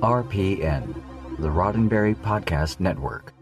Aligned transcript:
RPN, 0.00 0.94
the 1.38 1.48
Roddenberry 1.48 2.16
Podcast 2.16 2.80
Network. 2.80 3.34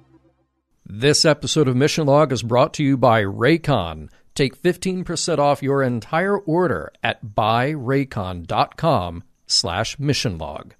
This 0.84 1.24
episode 1.24 1.68
of 1.68 1.76
Mission 1.76 2.06
Log 2.06 2.32
is 2.32 2.42
brought 2.42 2.74
to 2.74 2.82
you 2.82 2.96
by 2.96 3.22
Raycon. 3.22 4.08
Take 4.34 4.60
15% 4.60 5.38
off 5.38 5.62
your 5.62 5.84
entire 5.84 6.36
order 6.36 6.90
at 7.02 7.24
buyraycon.com 7.24 9.22
slash 9.46 9.96
missionlog. 9.98 10.72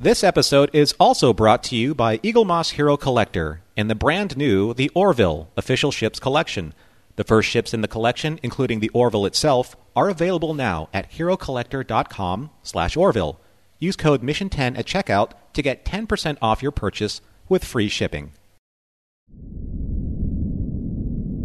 This 0.00 0.24
episode 0.24 0.70
is 0.72 0.94
also 0.98 1.32
brought 1.32 1.62
to 1.64 1.76
you 1.76 1.94
by 1.94 2.18
Eaglemoss 2.18 2.72
Hero 2.72 2.96
Collector 2.96 3.62
and 3.76 3.88
the 3.88 3.94
brand 3.94 4.36
new 4.36 4.74
The 4.74 4.90
Orville 4.94 5.50
Official 5.56 5.92
Ships 5.92 6.18
Collection. 6.18 6.74
The 7.14 7.24
first 7.24 7.48
ships 7.48 7.72
in 7.72 7.80
the 7.80 7.88
collection, 7.88 8.40
including 8.42 8.80
the 8.80 8.90
Orville 8.90 9.24
itself, 9.24 9.76
are 9.94 10.08
available 10.08 10.52
now 10.52 10.88
at 10.92 11.12
herocollector.com 11.12 12.50
slash 12.62 12.96
Orville. 12.96 13.40
Use 13.78 13.96
code 13.96 14.22
MISSION10 14.22 14.78
at 14.78 14.86
checkout 14.86 15.32
to 15.52 15.62
get 15.62 15.84
10% 15.84 16.38
off 16.40 16.62
your 16.62 16.72
purchase 16.72 17.20
with 17.48 17.64
free 17.64 17.88
shipping. 17.88 18.32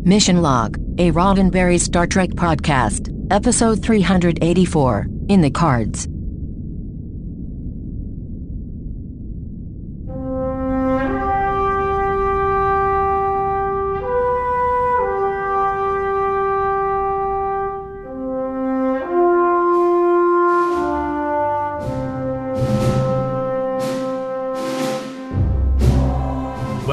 Mission 0.04 0.42
Log, 0.42 0.78
a 0.98 1.12
Roddenberry 1.12 1.80
Star 1.80 2.08
Trek 2.08 2.30
podcast, 2.30 3.16
episode 3.30 3.84
384, 3.84 5.08
in 5.30 5.42
the 5.42 5.52
cards. 5.52 6.08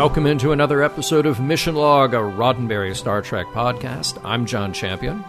Welcome 0.08 0.26
into 0.26 0.52
another 0.52 0.82
episode 0.82 1.26
of 1.26 1.38
Mission 1.38 1.74
Log, 1.74 2.14
a 2.14 2.16
Roddenberry 2.16 2.96
Star 2.96 3.20
Trek 3.20 3.44
podcast. 3.48 4.18
I'm 4.24 4.46
John 4.46 4.72
Champion. 4.72 5.22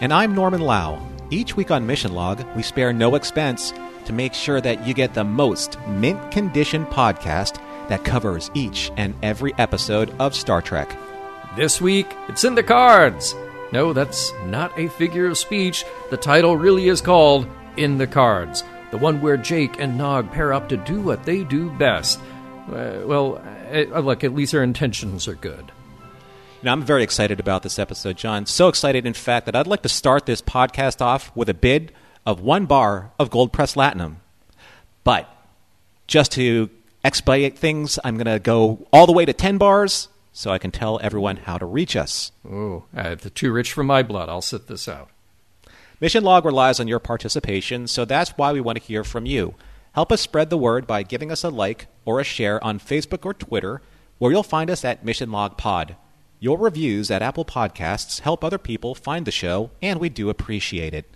And 0.00 0.12
I'm 0.12 0.34
Norman 0.34 0.60
Lau. 0.60 1.00
Each 1.30 1.56
week 1.56 1.70
on 1.70 1.86
Mission 1.86 2.12
Log, 2.12 2.44
we 2.56 2.64
spare 2.64 2.92
no 2.92 3.14
expense 3.14 3.72
to 4.06 4.12
make 4.12 4.34
sure 4.34 4.60
that 4.60 4.84
you 4.84 4.92
get 4.92 5.14
the 5.14 5.22
most 5.22 5.78
mint 5.86 6.32
condition 6.32 6.84
podcast 6.86 7.60
that 7.88 8.02
covers 8.02 8.50
each 8.54 8.90
and 8.96 9.14
every 9.22 9.54
episode 9.54 10.12
of 10.18 10.34
Star 10.34 10.60
Trek. 10.60 10.98
This 11.54 11.80
week, 11.80 12.08
it's 12.28 12.42
in 12.42 12.56
the 12.56 12.64
cards. 12.64 13.36
No, 13.70 13.92
that's 13.92 14.32
not 14.46 14.76
a 14.76 14.88
figure 14.88 15.28
of 15.28 15.38
speech. 15.38 15.84
The 16.10 16.16
title 16.16 16.56
really 16.56 16.88
is 16.88 17.00
called 17.00 17.46
In 17.76 17.98
the 17.98 18.08
Cards, 18.08 18.64
the 18.90 18.98
one 18.98 19.20
where 19.20 19.36
Jake 19.36 19.78
and 19.78 19.96
Nog 19.96 20.32
pair 20.32 20.52
up 20.52 20.68
to 20.70 20.76
do 20.76 21.00
what 21.00 21.22
they 21.22 21.44
do 21.44 21.70
best. 21.70 22.18
Uh, 22.72 23.06
well, 23.06 23.42
uh, 23.72 24.00
look, 24.00 24.24
at 24.24 24.34
least 24.34 24.52
their 24.52 24.62
intentions 24.62 25.26
are 25.28 25.34
good. 25.34 25.72
You 26.60 26.64
know, 26.64 26.72
I'm 26.72 26.82
very 26.82 27.02
excited 27.02 27.38
about 27.38 27.62
this 27.62 27.78
episode, 27.78 28.16
John. 28.16 28.46
So 28.46 28.68
excited, 28.68 29.06
in 29.06 29.14
fact, 29.14 29.46
that 29.46 29.54
I'd 29.54 29.66
like 29.66 29.82
to 29.82 29.88
start 29.88 30.26
this 30.26 30.42
podcast 30.42 31.00
off 31.00 31.34
with 31.36 31.48
a 31.48 31.54
bid 31.54 31.92
of 32.26 32.40
one 32.40 32.66
bar 32.66 33.12
of 33.18 33.30
Gold 33.30 33.52
Press 33.52 33.74
Latinum. 33.74 34.16
But 35.04 35.28
just 36.08 36.32
to 36.32 36.68
expedite 37.04 37.58
things, 37.58 37.98
I'm 38.02 38.16
going 38.16 38.26
to 38.26 38.40
go 38.40 38.86
all 38.92 39.06
the 39.06 39.12
way 39.12 39.24
to 39.24 39.32
10 39.32 39.56
bars 39.58 40.08
so 40.32 40.50
I 40.50 40.58
can 40.58 40.70
tell 40.70 40.98
everyone 41.02 41.36
how 41.36 41.58
to 41.58 41.66
reach 41.66 41.96
us. 41.96 42.32
Oh, 42.48 42.84
uh, 42.96 43.16
too 43.34 43.52
rich 43.52 43.72
for 43.72 43.84
my 43.84 44.02
blood. 44.02 44.28
I'll 44.28 44.42
sit 44.42 44.66
this 44.66 44.88
out. 44.88 45.10
Mission 46.00 46.22
Log 46.22 46.44
relies 46.44 46.78
on 46.78 46.86
your 46.86 47.00
participation, 47.00 47.86
so 47.88 48.04
that's 48.04 48.30
why 48.30 48.52
we 48.52 48.60
want 48.60 48.78
to 48.78 48.84
hear 48.84 49.02
from 49.04 49.26
you. 49.26 49.54
Help 49.98 50.12
us 50.12 50.20
spread 50.20 50.48
the 50.48 50.56
word 50.56 50.86
by 50.86 51.02
giving 51.02 51.32
us 51.32 51.42
a 51.42 51.48
like 51.48 51.88
or 52.04 52.20
a 52.20 52.24
share 52.24 52.62
on 52.62 52.78
Facebook 52.78 53.26
or 53.26 53.34
Twitter, 53.34 53.82
where 54.18 54.30
you'll 54.30 54.44
find 54.44 54.70
us 54.70 54.84
at 54.84 55.04
Mission 55.04 55.32
Log 55.32 55.56
Pod. 55.56 55.96
Your 56.38 56.56
reviews 56.56 57.10
at 57.10 57.20
Apple 57.20 57.44
Podcasts 57.44 58.20
help 58.20 58.44
other 58.44 58.58
people 58.58 58.94
find 58.94 59.26
the 59.26 59.32
show, 59.32 59.72
and 59.82 59.98
we 59.98 60.08
do 60.08 60.30
appreciate 60.30 60.94
it. 60.94 61.10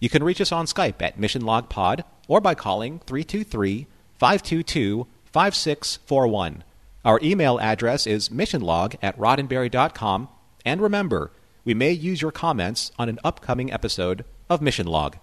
You 0.00 0.08
can 0.08 0.24
reach 0.24 0.40
us 0.40 0.52
on 0.52 0.64
Skype 0.64 1.02
at 1.02 1.18
Mission 1.18 1.44
Log 1.44 1.68
Pod 1.68 2.02
or 2.26 2.40
by 2.40 2.54
calling 2.54 3.00
323 3.00 3.88
522 4.18 5.06
5641. 5.26 6.64
Our 7.04 7.20
email 7.22 7.60
address 7.60 8.06
is 8.06 8.30
missionlog 8.30 8.96
at 9.02 9.18
roddenberry.com, 9.18 10.28
and 10.64 10.80
remember, 10.80 11.30
we 11.66 11.74
may 11.74 11.92
use 11.92 12.22
your 12.22 12.32
comments 12.32 12.90
on 12.98 13.10
an 13.10 13.18
upcoming 13.22 13.70
episode 13.70 14.24
of 14.48 14.62
Mission 14.62 14.86
Log. 14.86 15.18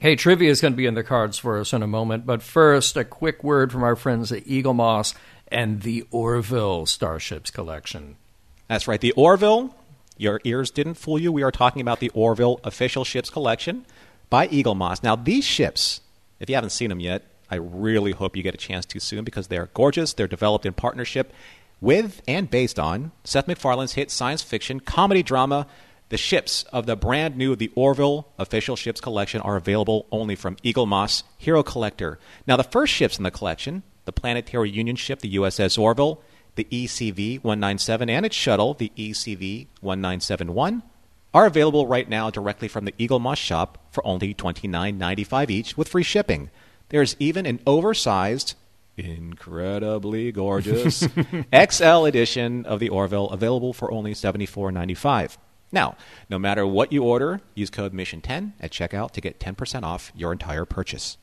Hey, 0.00 0.14
trivia 0.14 0.48
is 0.48 0.60
going 0.60 0.74
to 0.74 0.76
be 0.76 0.86
in 0.86 0.94
the 0.94 1.02
cards 1.02 1.38
for 1.38 1.58
us 1.58 1.72
in 1.72 1.82
a 1.82 1.88
moment, 1.88 2.24
but 2.24 2.40
first, 2.40 2.96
a 2.96 3.04
quick 3.04 3.42
word 3.42 3.72
from 3.72 3.82
our 3.82 3.96
friends 3.96 4.30
at 4.30 4.44
Eaglemoss 4.44 5.12
and 5.48 5.82
the 5.82 6.06
Orville 6.12 6.86
Starships 6.86 7.50
Collection. 7.50 8.14
That's 8.68 8.86
right, 8.86 9.00
the 9.00 9.10
Orville. 9.12 9.74
Your 10.16 10.40
ears 10.44 10.70
didn't 10.70 10.94
fool 10.94 11.18
you. 11.18 11.32
We 11.32 11.42
are 11.42 11.50
talking 11.50 11.82
about 11.82 11.98
the 11.98 12.10
Orville 12.10 12.60
Official 12.62 13.02
Ships 13.02 13.28
Collection 13.28 13.86
by 14.30 14.46
Eaglemoss. 14.46 15.02
Now, 15.02 15.16
these 15.16 15.44
ships, 15.44 16.00
if 16.38 16.48
you 16.48 16.54
haven't 16.54 16.70
seen 16.70 16.90
them 16.90 17.00
yet, 17.00 17.24
I 17.50 17.56
really 17.56 18.12
hope 18.12 18.36
you 18.36 18.44
get 18.44 18.54
a 18.54 18.58
chance 18.58 18.86
to 18.86 19.00
soon 19.00 19.24
because 19.24 19.48
they're 19.48 19.70
gorgeous. 19.74 20.12
They're 20.12 20.28
developed 20.28 20.64
in 20.64 20.74
partnership 20.74 21.32
with 21.80 22.22
and 22.28 22.48
based 22.48 22.78
on 22.78 23.10
Seth 23.24 23.48
MacFarlane's 23.48 23.94
hit 23.94 24.12
science 24.12 24.42
fiction 24.42 24.78
comedy 24.78 25.24
drama 25.24 25.66
the 26.08 26.16
ships 26.16 26.64
of 26.72 26.86
the 26.86 26.96
brand 26.96 27.36
new 27.36 27.54
The 27.54 27.70
Orville 27.74 28.28
Official 28.38 28.76
Ships 28.76 29.00
Collection 29.00 29.40
are 29.42 29.56
available 29.56 30.06
only 30.10 30.34
from 30.34 30.56
Eaglemoss 30.56 31.22
Hero 31.36 31.62
Collector. 31.62 32.18
Now, 32.46 32.56
the 32.56 32.64
first 32.64 32.92
ships 32.92 33.18
in 33.18 33.24
the 33.24 33.30
collection, 33.30 33.82
the 34.04 34.12
Planetary 34.12 34.70
Union 34.70 34.96
ship, 34.96 35.20
the 35.20 35.36
USS 35.36 35.78
Orville, 35.78 36.22
the 36.54 36.64
ECV 36.64 37.44
197, 37.44 38.08
and 38.08 38.26
its 38.26 38.34
shuttle, 38.34 38.74
the 38.74 38.90
ECV 38.96 39.66
1971, 39.80 40.82
are 41.34 41.46
available 41.46 41.86
right 41.86 42.08
now 42.08 42.30
directly 42.30 42.68
from 42.68 42.86
the 42.86 42.92
Eaglemoss 42.92 43.36
shop 43.36 43.78
for 43.90 44.04
only 44.06 44.32
$29.95 44.34 45.50
each 45.50 45.76
with 45.76 45.88
free 45.88 46.02
shipping. 46.02 46.50
There's 46.88 47.16
even 47.18 47.44
an 47.44 47.60
oversized, 47.66 48.54
incredibly 48.96 50.32
gorgeous 50.32 51.06
XL 51.70 52.06
edition 52.06 52.64
of 52.64 52.80
the 52.80 52.88
Orville 52.88 53.28
available 53.28 53.74
for 53.74 53.92
only 53.92 54.14
$74.95. 54.14 55.36
Now, 55.70 55.96
no 56.30 56.38
matter 56.38 56.66
what 56.66 56.92
you 56.92 57.04
order, 57.04 57.40
use 57.54 57.70
code 57.70 57.92
MISSION10 57.92 58.52
at 58.60 58.70
checkout 58.70 59.10
to 59.12 59.20
get 59.20 59.38
10% 59.38 59.82
off 59.82 60.12
your 60.14 60.32
entire 60.32 60.64
purchase. 60.64 61.18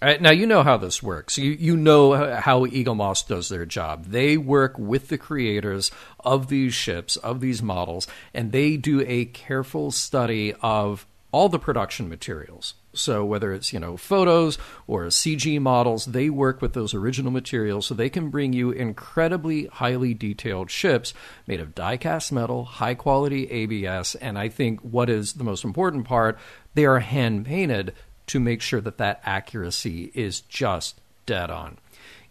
All 0.00 0.08
right, 0.08 0.22
now 0.22 0.30
you 0.30 0.46
know 0.46 0.62
how 0.62 0.76
this 0.76 1.02
works. 1.02 1.38
You 1.38 1.50
you 1.50 1.76
know 1.76 2.36
how 2.36 2.66
Eaglemoss 2.66 3.26
does 3.26 3.48
their 3.48 3.66
job. 3.66 4.04
They 4.06 4.36
work 4.36 4.78
with 4.78 5.08
the 5.08 5.18
creators 5.18 5.90
of 6.20 6.46
these 6.46 6.72
ships, 6.72 7.16
of 7.16 7.40
these 7.40 7.64
models, 7.64 8.06
and 8.32 8.52
they 8.52 8.76
do 8.76 9.04
a 9.08 9.24
careful 9.24 9.90
study 9.90 10.54
of 10.62 11.04
all 11.32 11.48
the 11.48 11.58
production 11.58 12.08
materials. 12.08 12.74
So 12.92 13.24
whether 13.24 13.52
it's 13.52 13.72
you 13.72 13.80
know 13.80 13.96
photos 13.96 14.58
or 14.86 15.04
CG 15.06 15.60
models, 15.60 16.06
they 16.06 16.30
work 16.30 16.62
with 16.62 16.72
those 16.72 16.94
original 16.94 17.30
materials 17.30 17.86
so 17.86 17.94
they 17.94 18.08
can 18.08 18.30
bring 18.30 18.52
you 18.52 18.70
incredibly 18.70 19.66
highly 19.66 20.14
detailed 20.14 20.70
ships 20.70 21.14
made 21.46 21.60
of 21.60 21.74
die-cast 21.74 22.32
metal, 22.32 22.64
high 22.64 22.94
quality 22.94 23.50
ABS, 23.50 24.14
and 24.16 24.38
I 24.38 24.48
think 24.48 24.80
what 24.80 25.10
is 25.10 25.34
the 25.34 25.44
most 25.44 25.64
important 25.64 26.06
part, 26.06 26.38
they 26.74 26.84
are 26.84 27.00
hand 27.00 27.46
painted 27.46 27.94
to 28.28 28.40
make 28.40 28.62
sure 28.62 28.80
that 28.80 28.98
that 28.98 29.20
accuracy 29.24 30.10
is 30.14 30.40
just 30.40 31.00
dead 31.26 31.50
on. 31.50 31.78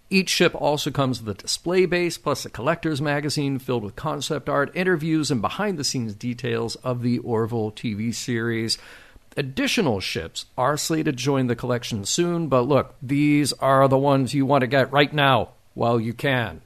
Each 0.09 0.29
ship 0.29 0.55
also 0.55 0.89
comes 0.89 1.21
with 1.21 1.37
a 1.37 1.41
display 1.41 1.85
base 1.85 2.17
plus 2.17 2.45
a 2.45 2.49
collector's 2.49 3.01
magazine 3.01 3.59
filled 3.59 3.83
with 3.83 3.97
concept 3.97 4.47
art, 4.47 4.71
interviews, 4.73 5.29
and 5.29 5.41
behind 5.41 5.77
the 5.77 5.83
scenes 5.83 6.15
details 6.15 6.75
of 6.77 7.01
the 7.01 7.19
Orville 7.19 7.71
TV 7.73 8.15
series. 8.15 8.77
Additional 9.37 9.99
ships 9.99 10.45
are 10.57 10.77
slated 10.77 11.15
to 11.17 11.23
join 11.23 11.45
the 11.47 11.55
collection 11.55 12.03
soon, 12.05 12.47
but 12.47 12.61
look, 12.63 12.95
these 13.01 13.53
are 13.53 13.87
the 13.87 13.97
ones 13.97 14.33
you 14.33 14.45
want 14.47 14.61
to 14.61 14.67
get 14.67 14.91
right 14.91 15.13
now 15.13 15.49
while 15.75 15.99
you 15.99 16.11
can. 16.13 16.61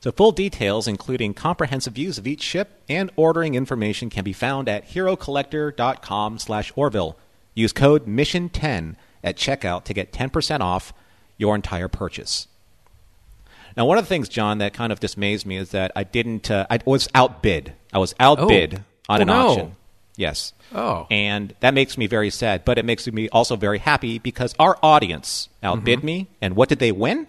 So 0.00 0.12
full 0.12 0.30
details, 0.32 0.86
including 0.88 1.34
comprehensive 1.34 1.94
views 1.94 2.16
of 2.16 2.26
each 2.28 2.42
ship 2.42 2.80
and 2.88 3.10
ordering 3.16 3.54
information, 3.56 4.08
can 4.08 4.22
be 4.24 4.32
found 4.32 4.68
at 4.68 4.88
herocollector.com/orville. 4.90 7.16
Use 7.54 7.72
code 7.72 8.06
MISSION10 8.06 8.94
at 9.22 9.36
checkout 9.36 9.84
to 9.84 9.92
get 9.92 10.12
10% 10.12 10.62
off 10.62 10.92
your 11.36 11.54
entire 11.56 11.88
purchase. 11.88 12.46
Now, 13.76 13.84
one 13.86 13.98
of 13.98 14.04
the 14.04 14.08
things, 14.08 14.28
John, 14.28 14.58
that 14.58 14.72
kind 14.72 14.92
of 14.92 15.00
dismays 15.00 15.44
me 15.44 15.56
is 15.56 15.70
that 15.70 15.90
I 15.94 16.02
didn't. 16.04 16.50
Uh, 16.50 16.66
I 16.70 16.78
was 16.84 17.08
outbid. 17.14 17.72
I 17.92 17.98
was 17.98 18.14
outbid 18.20 18.82
Oh. 19.08 19.14
on 19.14 19.18
Oh, 19.18 19.22
an 19.22 19.26
no. 19.26 19.48
auction. 19.48 19.76
Yes. 20.20 20.52
Oh. 20.74 21.06
And 21.10 21.54
that 21.60 21.74
makes 21.74 21.96
me 21.98 22.06
very 22.06 22.30
sad, 22.30 22.64
but 22.64 22.78
it 22.78 22.84
makes 22.84 23.06
me 23.10 23.28
also 23.30 23.56
very 23.56 23.78
happy 23.78 24.18
because 24.18 24.54
our 24.58 24.78
audience 24.82 25.48
outbid 25.62 25.98
Mm-hmm. 26.00 26.06
me. 26.06 26.28
And 26.42 26.54
what 26.54 26.68
did 26.68 26.78
they 26.78 26.92
win? 26.92 27.26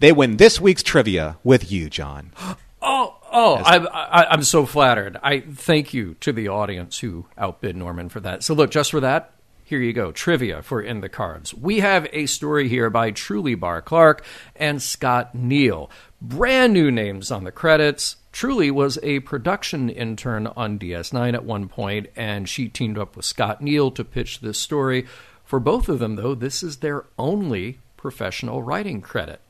They 0.00 0.12
win 0.12 0.36
this 0.36 0.60
week's 0.60 0.82
trivia 0.82 1.36
with 1.44 1.70
you, 1.72 1.88
John. 1.88 2.32
Oh, 2.80 3.16
oh! 3.32 3.54
I, 3.56 3.78
I, 3.78 4.30
I'm 4.32 4.44
so 4.44 4.64
flattered. 4.64 5.18
I 5.20 5.40
thank 5.40 5.92
you 5.92 6.14
to 6.20 6.32
the 6.32 6.46
audience 6.46 7.00
who 7.00 7.26
outbid 7.36 7.74
Norman 7.76 8.08
for 8.08 8.20
that. 8.20 8.44
So 8.44 8.54
look, 8.54 8.70
just 8.70 8.92
for 8.92 9.00
that, 9.00 9.32
here 9.64 9.80
you 9.80 9.92
go, 9.92 10.12
trivia 10.12 10.62
for 10.62 10.80
In 10.80 11.00
the 11.00 11.08
Cards. 11.08 11.52
We 11.52 11.80
have 11.80 12.06
a 12.12 12.26
story 12.26 12.68
here 12.68 12.88
by 12.88 13.10
Truly 13.10 13.56
Barr 13.56 13.82
Clark 13.82 14.24
and 14.54 14.80
Scott 14.80 15.34
Neal. 15.34 15.90
Brand 16.22 16.72
new 16.72 16.92
names 16.92 17.32
on 17.32 17.42
the 17.42 17.50
credits. 17.50 18.14
Truly 18.32 18.70
was 18.70 18.98
a 19.02 19.20
production 19.20 19.88
intern 19.88 20.46
on 20.48 20.78
DS9 20.78 21.34
at 21.34 21.44
one 21.44 21.68
point, 21.68 22.08
and 22.14 22.48
she 22.48 22.68
teamed 22.68 22.98
up 22.98 23.16
with 23.16 23.24
Scott 23.24 23.60
Neal 23.60 23.90
to 23.92 24.04
pitch 24.04 24.40
this 24.40 24.58
story. 24.58 25.06
For 25.44 25.58
both 25.58 25.88
of 25.88 25.98
them, 25.98 26.16
though, 26.16 26.34
this 26.34 26.62
is 26.62 26.78
their 26.78 27.06
only 27.18 27.78
professional 27.96 28.62
writing 28.62 29.00
credit. 29.00 29.40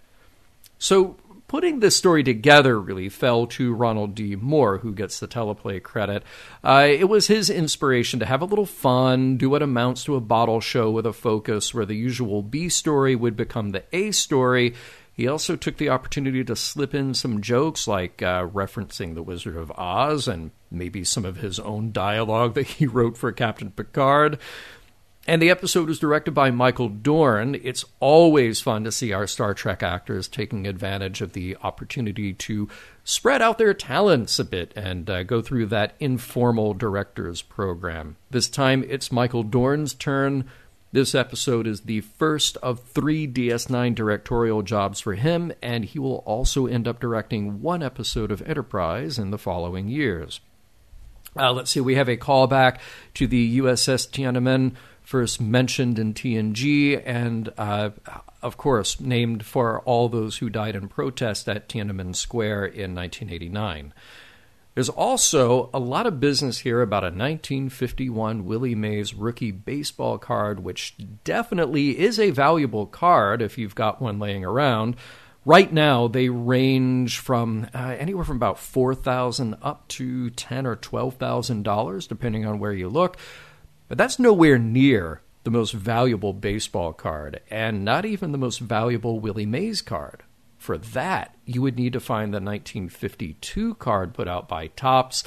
So, 0.78 1.16
putting 1.48 1.80
this 1.80 1.96
story 1.96 2.22
together 2.22 2.78
really 2.78 3.08
fell 3.08 3.46
to 3.46 3.75
Ronald 3.75 4.14
D. 4.14 4.36
Moore, 4.36 4.78
who 4.78 4.94
gets 4.94 5.19
the 5.19 5.26
teleplay 5.26 5.82
credit. 5.82 6.22
Uh, 6.62 6.86
it 6.88 7.08
was 7.08 7.26
his 7.26 7.50
inspiration 7.50 8.20
to 8.20 8.26
have 8.26 8.42
a 8.42 8.44
little 8.44 8.66
fun, 8.66 9.38
do 9.38 9.50
what 9.50 9.62
amounts 9.62 10.04
to 10.04 10.14
a 10.14 10.20
bottle 10.20 10.60
show 10.60 10.90
with 10.90 11.06
a 11.06 11.12
focus 11.12 11.74
where 11.74 11.86
the 11.86 11.96
usual 11.96 12.42
B 12.42 12.69
story 12.69 13.16
would 13.16 13.36
become 13.36 13.70
the 13.70 13.82
A 13.92 14.12
story. 14.12 14.74
He 15.19 15.26
also 15.26 15.56
took 15.56 15.79
the 15.79 15.88
opportunity 15.88 16.44
to 16.44 16.55
slip 16.55 16.94
in 16.94 17.12
some 17.12 17.43
jokes 17.43 17.88
like 17.88 18.23
uh, 18.23 18.47
referencing 18.47 19.17
The 19.17 19.23
Wizard 19.25 19.56
of 19.56 19.73
Oz 19.73 20.29
and 20.29 20.53
maybe 20.70 21.03
some 21.03 21.25
of 21.25 21.38
his 21.38 21.59
own 21.59 21.91
dialogue 21.91 22.55
that 22.55 22.69
he 22.69 22.87
wrote 22.87 23.19
for 23.19 23.32
Captain 23.32 23.73
Picard. 23.73 24.38
And 25.26 25.43
the 25.43 25.50
episode 25.50 25.88
was 25.88 25.99
directed 25.99 26.31
by 26.35 26.53
Michael 26.53 26.88
Dorn. 26.88 27.56
It's 27.65 27.85
always 27.99 28.61
fun 28.61 28.85
to 28.85 28.93
see 28.93 29.12
our 29.12 29.26
Star 29.26 29.55
Trek 29.55 29.82
actors 29.82 30.29
taking 30.29 30.69
advantage 30.69 31.20
of 31.20 31.32
the 31.32 31.56
opportunity 31.65 32.32
to 32.35 32.69
spread 33.03 33.43
out 33.43 33.59
their 33.59 33.75
talents 33.75 34.38
a 34.38 34.44
bit 34.44 34.73
and 34.76 35.11
uh, 35.11 35.25
go 35.25 35.43
through 35.43 35.67
that 35.67 35.97
informal 35.99 36.75
director's 36.75 37.43
program. 37.43 38.17
This 38.31 38.49
time 38.49 38.85
it's 38.88 39.11
Michael 39.11 39.43
Dorn's 39.43 39.94
turn. 39.94 40.49
This 40.90 41.14
episode 41.14 41.67
is 41.67 41.82
the 41.82 42.00
first 42.00 42.56
of 42.58 42.81
three 42.81 43.29
DS9 43.29 43.94
directorial 43.94 44.62
jobs 44.62 45.00
for 45.00 45.14
him, 45.14 45.52
and 45.61 45.85
he 45.85 45.99
will 45.99 46.23
also 46.25 46.67
end 46.67 46.88
up 46.88 46.99
directing 46.99 47.61
one 47.61 47.82
episode 47.82 48.32
of 48.32 48.40
Enterprise 48.43 49.19
in 49.19 49.31
the 49.31 49.37
following 49.37 49.88
years. 49.88 50.40
Uh, 51.37 51.52
let's 51.52 51.70
see, 51.70 51.81
we 51.81 51.96
have 51.96 52.08
a 52.08 52.17
callback 52.17 52.79
to 53.14 53.26
the 53.26 53.58
USS 53.58 54.08
Tiananmen 54.08 54.73
first 55.02 55.43
mentioned 55.43 55.99
in 55.99 56.14
TNG, 56.14 57.02
and 57.05 57.52
uh, 57.58 57.91
of 58.43 58.56
course, 58.56 58.99
named 58.99 59.44
for 59.44 59.81
all 59.81 60.08
those 60.08 60.38
who 60.38 60.49
died 60.49 60.75
in 60.75 60.88
protest 60.88 61.49
at 61.50 61.69
Tiananmen 61.69 62.17
Square 62.17 62.64
in 62.64 62.94
1989. 62.94 63.93
There's 64.78 64.88
also 64.88 65.70
a 65.75 65.80
lot 65.80 66.06
of 66.06 66.20
business 66.20 66.58
here 66.58 66.82
about 66.82 67.02
a 67.02 67.10
1951 67.10 68.44
Willie 68.44 68.76
Mays 68.76 69.12
rookie 69.12 69.50
baseball 69.50 70.19
card, 70.19 70.60
which 70.60 70.94
definitely 71.25 71.98
is 71.98 72.20
a 72.20 72.30
valuable 72.30 72.86
card 72.86 73.42
if 73.42 73.58
you've 73.58 73.75
got 73.75 74.00
one 74.00 74.20
laying 74.20 74.44
around. 74.44 74.94
Right 75.44 75.72
now, 75.72 76.06
they 76.06 76.28
range 76.28 77.19
from 77.19 77.66
uh, 77.75 77.96
anywhere 77.98 78.22
from 78.22 78.36
about 78.36 78.60
four 78.60 78.94
thousand 78.94 79.56
up 79.62 79.88
to 79.88 80.30
ten 80.30 80.64
or 80.64 80.76
twelve 80.76 81.14
thousand 81.14 81.64
dollars, 81.64 82.06
depending 82.06 82.46
on 82.46 82.60
where 82.60 82.72
you 82.72 82.88
look. 82.88 83.16
But 83.88 83.98
that's 83.98 84.20
nowhere 84.20 84.60
near 84.60 85.22
the 85.42 85.50
most 85.50 85.72
valuable 85.72 86.34
baseball 86.34 86.92
card, 86.92 87.40
and 87.50 87.84
not 87.84 88.04
even 88.04 88.31
the 88.31 88.38
most 88.38 88.60
valuable 88.60 89.19
Willie 89.19 89.44
Mays 89.44 89.82
card. 89.82 90.22
For 90.58 90.76
that, 90.76 91.34
you 91.46 91.62
would 91.62 91.76
need 91.76 91.94
to 91.94 92.00
find 92.00 92.32
the 92.32 92.40
1952 92.40 93.75
card 93.76 94.12
put 94.12 94.28
out 94.28 94.49
by 94.49 94.66
Topps. 94.69 95.25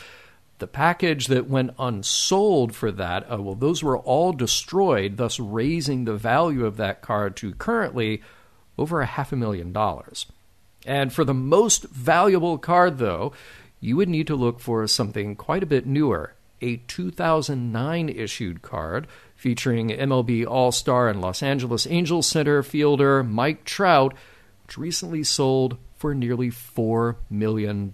The 0.60 0.68
package 0.68 1.28
that 1.28 1.50
went 1.50 1.72
unsold 1.80 2.76
for 2.76 2.92
that, 2.92 3.32
uh, 3.32 3.42
well, 3.42 3.56
those 3.56 3.82
were 3.82 3.98
all 3.98 4.34
destroyed, 4.34 5.18
thus 5.18 5.40
raising 5.40 6.06
the 6.06 6.16
value 6.16 6.66
of 6.66 6.78
that 6.78 7.02
card 7.02 7.36
to 7.38 7.56
currently 7.56 8.22
over 8.78 9.02
a 9.02 9.08
half 9.08 9.32
a 9.32 9.36
million 9.36 9.74
dollars. 9.74 10.28
And 10.86 11.12
for 11.12 11.24
the 11.24 11.34
most 11.34 11.86
valuable 11.86 12.58
card, 12.58 12.98
though, 12.98 13.34
you 13.80 13.96
would 13.98 14.10
need 14.10 14.28
to 14.28 14.36
look 14.36 14.60
for 14.60 14.86
something 14.86 15.36
quite 15.36 15.64
a 15.64 15.68
bit 15.68 15.88
newer 15.88 16.36
a 16.62 16.78
2009 16.88 18.10
issued 18.10 18.62
card 18.62 19.08
featuring 19.36 19.90
MLB 19.90 20.46
All 20.46 20.72
Star 20.72 21.10
and 21.10 21.20
Los 21.20 21.42
Angeles 21.42 21.88
Angels 21.88 22.28
center 22.28 22.62
fielder 22.64 23.24
Mike 23.24 23.66
Trout, 23.66 24.14
which 24.72 24.78
recently 24.78 25.22
sold 25.22 25.78
for 25.98 26.16
nearly 26.16 26.50
$4 26.50 27.18
million. 27.30 27.92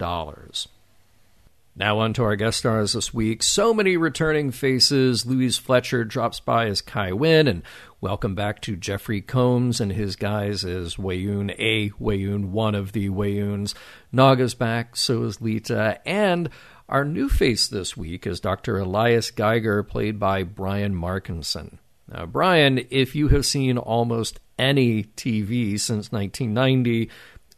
Now, 1.75 1.97
on 1.97 2.13
to 2.13 2.23
our 2.23 2.35
guest 2.35 2.59
stars 2.59 2.93
this 2.93 3.11
week. 3.11 3.41
So 3.41 3.73
many 3.73 3.97
returning 3.97 4.51
faces. 4.51 5.25
Louise 5.25 5.57
Fletcher 5.57 6.03
drops 6.03 6.39
by 6.39 6.67
as 6.67 6.81
Kai 6.81 7.13
Winn, 7.13 7.47
and 7.47 7.63
welcome 7.99 8.35
back 8.35 8.61
to 8.61 8.75
Jeffrey 8.75 9.21
Combs 9.21 9.81
and 9.81 9.91
his 9.91 10.15
guys 10.15 10.63
as 10.63 10.97
Weyoun, 10.97 11.55
a 11.57 11.89
Weyoun, 11.99 12.49
one 12.49 12.75
of 12.75 12.91
the 12.91 13.09
Weyouns. 13.09 13.73
Naga's 14.11 14.53
back, 14.53 14.95
so 14.95 15.23
is 15.23 15.37
Leeta, 15.37 15.97
and 16.05 16.47
our 16.87 17.03
new 17.03 17.27
face 17.27 17.67
this 17.67 17.97
week 17.97 18.27
is 18.27 18.39
Dr. 18.39 18.77
Elias 18.77 19.31
Geiger, 19.31 19.81
played 19.81 20.19
by 20.19 20.43
Brian 20.43 20.93
Markinson. 20.93 21.79
Now, 22.11 22.25
Brian, 22.25 22.85
if 22.89 23.15
you 23.15 23.27
have 23.29 23.45
seen 23.45 23.77
almost 23.77 24.39
any 24.57 25.03
TV 25.03 25.79
since 25.79 26.11
1990, 26.11 27.09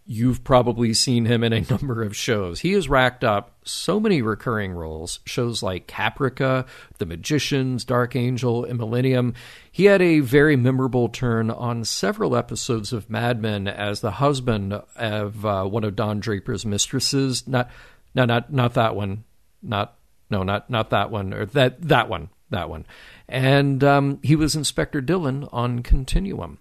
you've 0.06 0.44
probably 0.44 0.92
seen 0.92 1.25
him 1.25 1.44
in 1.44 1.54
a 1.54 1.62
number 1.69 2.01
of 2.01 2.16
shows. 2.16 2.60
He 2.62 2.74
has 2.74 2.90
racked 2.90 3.24
up 3.24 3.56
so 3.63 4.00
many 4.00 4.24
recurring 4.24 4.74
roles, 4.74 5.19
shows 5.25 5.62
like 5.62 5.88
Caprica, 5.88 6.66
The 6.98 7.06
Magicians, 7.06 7.86
Dark 7.86 8.16
Angel, 8.16 8.66
and 8.66 8.80
Millennium. 8.80 9.36
He 9.72 9.86
had 9.86 10.01
a 10.01 10.22
very 10.22 10.56
memorable 10.56 11.10
turn 11.10 11.52
on 11.52 11.86
several 11.86 12.36
episodes 12.36 12.92
of 12.92 13.10
Mad 13.10 13.40
Men 13.40 13.68
as 13.68 14.02
the 14.02 14.12
husband 14.12 14.74
of 14.95 15.45
uh, 15.45 15.66
one 15.66 15.84
of 15.84 15.95
Don 15.95 16.19
Draper's 16.19 16.66
mistresses. 16.66 17.48
Not 17.48 17.69
no, 18.16 18.25
not 18.25 18.52
not 18.52 18.74
that 18.74 18.95
one. 18.95 19.25
Not 19.62 19.95
no, 20.31 20.42
not 20.42 20.72
not 20.72 20.90
that 20.90 21.12
one 21.12 21.34
or 21.36 21.45
that 21.45 21.81
that 21.84 22.10
one. 22.10 22.30
That 22.50 22.68
one. 22.68 22.88
And 23.30 23.84
um, 23.84 24.20
he 24.24 24.36
was 24.36 24.56
Inspector 24.56 25.00
Dillon 25.02 25.48
on 25.52 25.84
Continuum. 25.84 26.60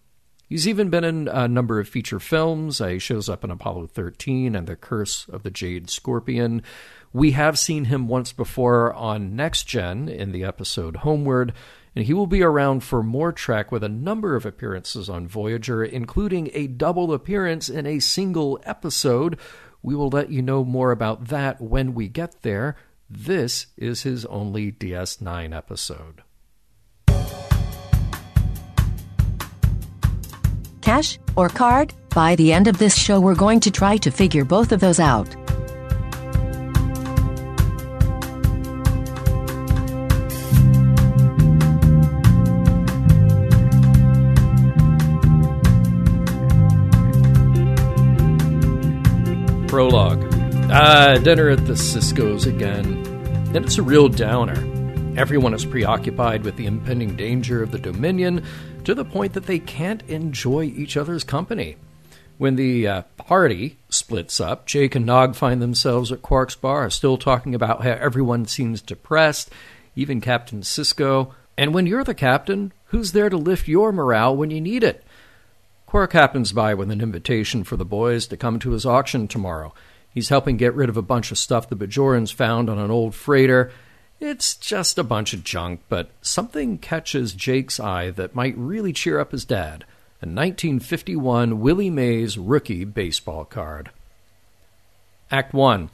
He's 0.49 0.69
even 0.69 0.89
been 0.89 1.05
in 1.05 1.29
a 1.29 1.49
number 1.49 1.81
of 1.81 1.89
feature 1.89 2.21
films. 2.21 2.81
Uh, 2.81 2.89
he 2.89 2.99
shows 2.99 3.29
up 3.29 3.45
in 3.45 3.51
Apollo 3.51 3.89
13 3.89 4.55
and 4.55 4.67
The 4.67 4.77
Curse 4.77 5.29
of 5.29 5.43
the 5.43 5.51
Jade 5.51 5.91
Scorpion. 5.91 6.63
We 7.13 7.33
have 7.33 7.59
seen 7.59 7.87
him 7.87 8.09
once 8.09 8.33
before 8.33 8.93
on 8.95 9.35
Next 9.35 9.65
Gen 9.65 10.09
in 10.09 10.33
the 10.33 10.45
episode 10.45 10.97
Homeward, 10.97 11.53
and 11.97 12.05
he 12.07 12.15
will 12.15 12.27
be 12.27 12.43
around 12.43 12.81
for 12.81 13.03
more 13.03 13.33
Trek 13.33 13.73
with 13.73 13.83
a 13.83 13.89
number 13.89 14.37
of 14.37 14.47
appearances 14.47 15.09
on 15.09 15.27
Voyager, 15.27 15.85
including 15.85 16.51
a 16.53 16.67
double 16.67 17.13
appearance 17.13 17.69
in 17.69 17.87
a 17.87 17.99
single 17.99 18.61
episode 18.65 19.39
we 19.83 19.95
will 19.95 20.09
let 20.09 20.31
you 20.31 20.43
know 20.43 20.65
more 20.65 20.91
about 20.91 21.29
that 21.29 21.61
when 21.61 21.95
we 21.95 22.09
get 22.09 22.43
there. 22.43 22.77
This 23.09 23.67
is 23.77 24.03
his 24.03 24.27
only 24.27 24.73
DS9 24.73 25.57
episode. 25.57 26.23
Cash 30.89 31.19
or 31.37 31.51
card? 31.51 31.93
By 32.15 32.35
the 32.35 32.51
end 32.51 32.67
of 32.67 32.79
this 32.79 32.97
show, 32.97 33.21
we're 33.21 33.35
going 33.35 33.61
to 33.61 33.71
try 33.71 33.99
to 33.99 34.11
figure 34.11 34.43
both 34.43 34.73
of 34.73 34.81
those 34.81 34.99
out. 34.99 35.29
Prologue. 49.69 50.25
Uh, 50.73 51.19
dinner 51.19 51.51
at 51.51 51.67
the 51.67 51.75
Sisko's 51.75 52.47
again. 52.47 53.05
And 53.55 53.57
it's 53.57 53.77
a 53.77 53.83
real 53.83 54.09
downer. 54.09 54.78
Everyone 55.19 55.53
is 55.53 55.65
preoccupied 55.65 56.45
with 56.45 56.55
the 56.55 56.67
impending 56.67 57.17
danger 57.17 57.61
of 57.61 57.73
the 57.73 57.79
Dominion 57.81 58.45
to 58.85 58.95
the 58.95 59.05
point 59.05 59.33
that 59.33 59.47
they 59.47 59.59
can't 59.59 60.01
enjoy 60.09 60.67
each 60.67 60.97
other's 60.97 61.25
company. 61.25 61.77
When 62.37 62.55
the 62.55 62.87
uh, 62.87 63.03
party 63.17 63.79
splits 63.89 64.41
up, 64.41 64.65
Jake 64.65 64.95
and 64.95 65.05
Nog 65.05 65.35
find 65.35 65.61
themselves 65.61 66.13
at 66.13 66.23
Quark's 66.23 66.55
bar, 66.55 66.89
still 66.89 67.19
talking 67.19 67.53
about 67.53 67.83
how 67.83 67.91
everyone 67.91 68.47
seems 68.47 68.81
depressed, 68.81 69.51
even 69.97 70.21
Captain 70.21 70.61
Sisko. 70.61 71.33
And 71.57 71.75
when 71.75 71.87
you're 71.87 72.05
the 72.05 72.15
captain, 72.15 72.73
who's 72.87 73.11
there 73.11 73.29
to 73.29 73.37
lift 73.37 73.67
your 73.67 73.91
morale 73.91 74.37
when 74.37 74.53
you 74.53 74.61
need 74.61 74.85
it? 74.85 75.03
Quark 75.87 76.13
happens 76.13 76.53
by 76.53 76.75
with 76.75 76.93
an 76.93 77.01
invitation 77.01 77.65
for 77.65 77.77
the 77.77 77.85
boys 77.85 78.29
to 78.29 78.37
come 78.37 78.61
to 78.61 78.71
his 78.71 78.87
auction 78.87 79.27
tomorrow. 79.27 79.75
He's 80.15 80.29
helping 80.29 80.59
get 80.59 80.75
rid 80.75 80.89
of 80.89 80.97
a 80.97 81.03
bunch 81.03 81.33
of 81.33 81.39
stuff 81.39 81.69
the 81.69 81.75
Bajorans 81.75 82.33
found 82.33 82.71
on 82.71 82.79
an 82.79 82.93
old 82.93 83.17
freighter. 83.17 83.73
It's 84.21 84.57
just 84.57 84.99
a 84.99 85.05
bunch 85.05 85.33
of 85.33 85.45
junk, 85.45 85.81
but 85.89 86.11
something 86.21 86.79
catches 86.79 87.35
Jake's 87.35 87.79
eye 87.79 88.11
that 88.11 88.35
might 88.35 88.59
really 88.59 88.93
cheer 88.93 89.21
up 89.21 89.31
his 89.31 89.45
dad 89.45 89.85
a 90.21 90.27
1951 90.27 91.61
Willie 91.61 91.91
Mays 91.91 92.37
rookie 92.37 92.85
baseball 92.85 93.45
card. 93.45 93.91
Act 95.31 95.55
1. 95.55 95.91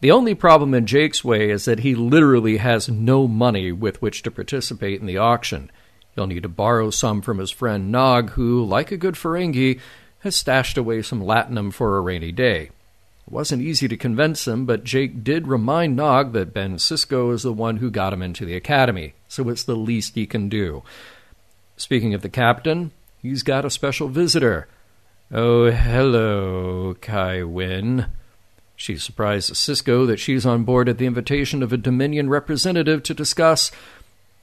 The 0.00 0.10
only 0.10 0.34
problem 0.34 0.72
in 0.72 0.86
Jake's 0.86 1.22
way 1.22 1.50
is 1.50 1.66
that 1.66 1.80
he 1.80 1.94
literally 1.94 2.56
has 2.56 2.88
no 2.88 3.28
money 3.28 3.72
with 3.72 4.00
which 4.00 4.22
to 4.22 4.30
participate 4.30 5.00
in 5.00 5.06
the 5.06 5.18
auction. 5.18 5.70
He'll 6.14 6.26
need 6.26 6.44
to 6.44 6.48
borrow 6.48 6.88
some 6.88 7.20
from 7.20 7.36
his 7.36 7.50
friend 7.50 7.92
Nog, 7.92 8.30
who, 8.30 8.64
like 8.64 8.90
a 8.90 8.96
good 8.96 9.16
Ferengi, 9.16 9.78
has 10.20 10.34
stashed 10.34 10.78
away 10.78 11.02
some 11.02 11.22
latinum 11.22 11.70
for 11.70 11.98
a 11.98 12.00
rainy 12.00 12.32
day. 12.32 12.70
It 13.26 13.32
wasn't 13.32 13.62
easy 13.62 13.88
to 13.88 13.96
convince 13.96 14.46
him, 14.46 14.66
but 14.66 14.84
Jake 14.84 15.24
did 15.24 15.48
remind 15.48 15.96
Nog 15.96 16.32
that 16.32 16.54
Ben 16.54 16.76
Sisko 16.76 17.32
is 17.32 17.42
the 17.42 17.52
one 17.52 17.78
who 17.78 17.90
got 17.90 18.12
him 18.12 18.22
into 18.22 18.44
the 18.44 18.54
academy, 18.54 19.14
so 19.26 19.48
it's 19.48 19.64
the 19.64 19.74
least 19.74 20.14
he 20.14 20.26
can 20.26 20.48
do. 20.48 20.84
Speaking 21.76 22.14
of 22.14 22.22
the 22.22 22.28
captain, 22.28 22.92
he's 23.20 23.42
got 23.42 23.64
a 23.64 23.70
special 23.70 24.08
visitor. 24.08 24.68
Oh, 25.32 25.72
hello, 25.72 26.94
Kai 27.00 27.42
Winn. 27.42 28.06
She 28.76 28.96
surprises 28.96 29.58
Sisko 29.58 30.06
that 30.06 30.20
she's 30.20 30.46
on 30.46 30.62
board 30.62 30.88
at 30.88 30.98
the 30.98 31.06
invitation 31.06 31.64
of 31.64 31.72
a 31.72 31.76
Dominion 31.76 32.30
representative 32.30 33.02
to 33.02 33.14
discuss 33.14 33.72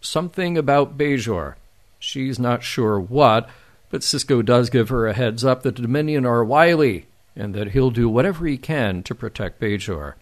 something 0.02 0.58
about 0.58 0.98
Bajor. 0.98 1.56
She's 2.00 2.38
not 2.38 2.63
sure 2.63 3.00
what, 3.00 3.50
but 3.90 4.02
Sisko 4.02 4.44
does 4.44 4.70
give 4.70 4.90
her 4.90 5.08
a 5.08 5.13
heads 5.13 5.46
up 5.46 5.63
that 5.63 5.78
the 5.78 5.84
Dominion 5.84 6.25
are 6.25 6.44
wily 6.44 7.06
and 7.36 7.54
that 7.54 7.72
he'll 7.72 7.92
do 7.92 8.08
whatever 8.10 8.46
he 8.46 8.58
can 8.58 9.04
to 9.04 9.16
protect 9.16 9.60
Bajor. 9.60 10.13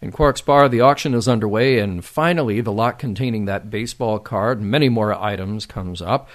In 0.00 0.12
Quark's 0.12 0.40
bar, 0.40 0.68
the 0.68 0.80
auction 0.80 1.14
is 1.14 1.26
underway, 1.26 1.78
and 1.78 2.04
finally, 2.04 2.60
the 2.60 2.72
lot 2.72 2.98
containing 2.98 3.46
that 3.46 3.70
baseball 3.70 4.18
card 4.18 4.60
and 4.60 4.70
many 4.70 4.88
more 4.88 5.14
items 5.14 5.66
comes 5.66 6.02
up. 6.02 6.28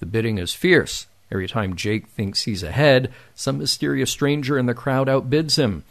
The 0.00 0.06
bidding 0.06 0.38
is 0.38 0.52
fierce. 0.52 1.06
Every 1.30 1.48
time 1.48 1.76
Jake 1.76 2.08
thinks 2.08 2.42
he's 2.42 2.62
ahead, 2.62 3.10
some 3.34 3.58
mysterious 3.58 4.10
stranger 4.10 4.58
in 4.58 4.66
the 4.66 4.74
crowd 4.74 5.08
outbids 5.08 5.56
him. 5.56 5.84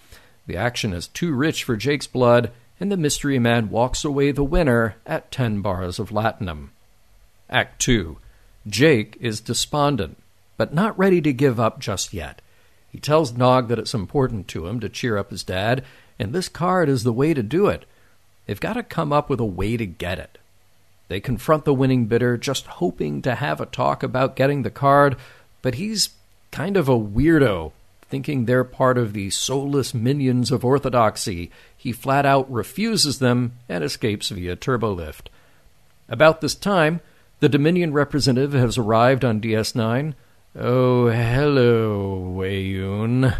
The 0.48 0.56
action 0.56 0.94
is 0.94 1.08
too 1.08 1.34
rich 1.34 1.64
for 1.64 1.76
Jake's 1.76 2.08
blood, 2.08 2.52
and 2.80 2.92
the 2.92 2.98
mystery 2.98 3.40
man 3.40 3.70
walks 3.70 4.06
away 4.06 4.32
the 4.32 4.44
winner 4.44 4.96
at 5.06 5.32
ten 5.32 5.62
bars 5.62 5.98
of 6.00 6.10
latinum. 6.10 6.70
Act 7.50 7.82
2. 7.82 8.18
Jake 8.68 9.18
is 9.20 9.42
despondent, 9.42 10.18
but 10.58 10.74
not 10.74 10.98
ready 10.98 11.22
to 11.22 11.34
give 11.34 11.60
up 11.60 11.80
just 11.80 12.14
yet. 12.14 12.42
He 12.96 13.02
tells 13.02 13.34
Nog 13.34 13.68
that 13.68 13.78
it's 13.78 13.94
important 13.94 14.48
to 14.48 14.68
him 14.68 14.80
to 14.80 14.88
cheer 14.88 15.18
up 15.18 15.30
his 15.30 15.44
dad, 15.44 15.84
and 16.18 16.32
this 16.32 16.48
card 16.48 16.88
is 16.88 17.04
the 17.04 17.12
way 17.12 17.34
to 17.34 17.44
do 17.44 17.68
it. 17.68 17.84
They've 18.46 18.58
got 18.58 18.76
to 18.76 18.84
come 18.84 19.12
up 19.12 19.30
with 19.30 19.42
a 19.42 19.46
way 19.46 19.76
to 19.76 19.86
get 19.86 20.18
it. 20.18 20.38
They 21.10 21.20
confront 21.20 21.66
the 21.66 21.74
winning 21.74 22.06
bidder, 22.06 22.38
just 22.38 22.66
hoping 22.66 23.22
to 23.24 23.36
have 23.36 23.60
a 23.60 23.66
talk 23.66 24.02
about 24.02 24.38
getting 24.38 24.62
the 24.62 24.70
card, 24.70 25.18
but 25.62 25.76
he's 25.76 26.12
kind 26.52 26.78
of 26.78 26.88
a 26.88 26.98
weirdo, 26.98 27.74
thinking 28.04 28.46
they're 28.46 28.64
part 28.64 28.98
of 28.98 29.12
the 29.12 29.30
soulless 29.30 29.94
minions 29.94 30.50
of 30.50 30.64
orthodoxy. 30.64 31.52
He 31.76 31.92
flat 31.92 32.26
out 32.26 32.50
refuses 32.50 33.20
them 33.20 33.58
and 33.68 33.84
escapes 33.84 34.30
via 34.30 34.56
turbolift. 34.56 35.28
About 36.08 36.40
this 36.40 36.56
time, 36.56 37.02
the 37.42 37.50
Dominion 37.50 37.92
representative 37.92 38.54
has 38.54 38.78
arrived 38.78 39.26
on 39.26 39.42
DS9. 39.42 40.14
Oh, 40.58 41.08
hello, 41.08 42.34
Weyoun. 42.34 43.36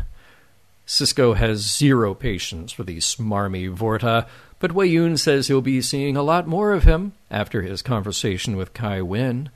Sisko 0.86 1.38
has 1.38 1.60
zero 1.78 2.14
patience 2.14 2.74
for 2.74 2.84
the 2.84 2.98
smarmy 2.98 3.74
Vorta, 3.74 4.28
but 4.60 4.72
Weyoun 4.72 5.18
says 5.18 5.48
he'll 5.48 5.62
be 5.62 5.82
seeing 5.82 6.18
a 6.18 6.22
lot 6.22 6.46
more 6.46 6.74
of 6.74 6.84
him 6.84 7.14
after 7.32 7.62
his 7.62 7.82
conversation 7.82 8.58
with 8.58 8.74
Kai 8.74 9.02
Winn. 9.02 9.50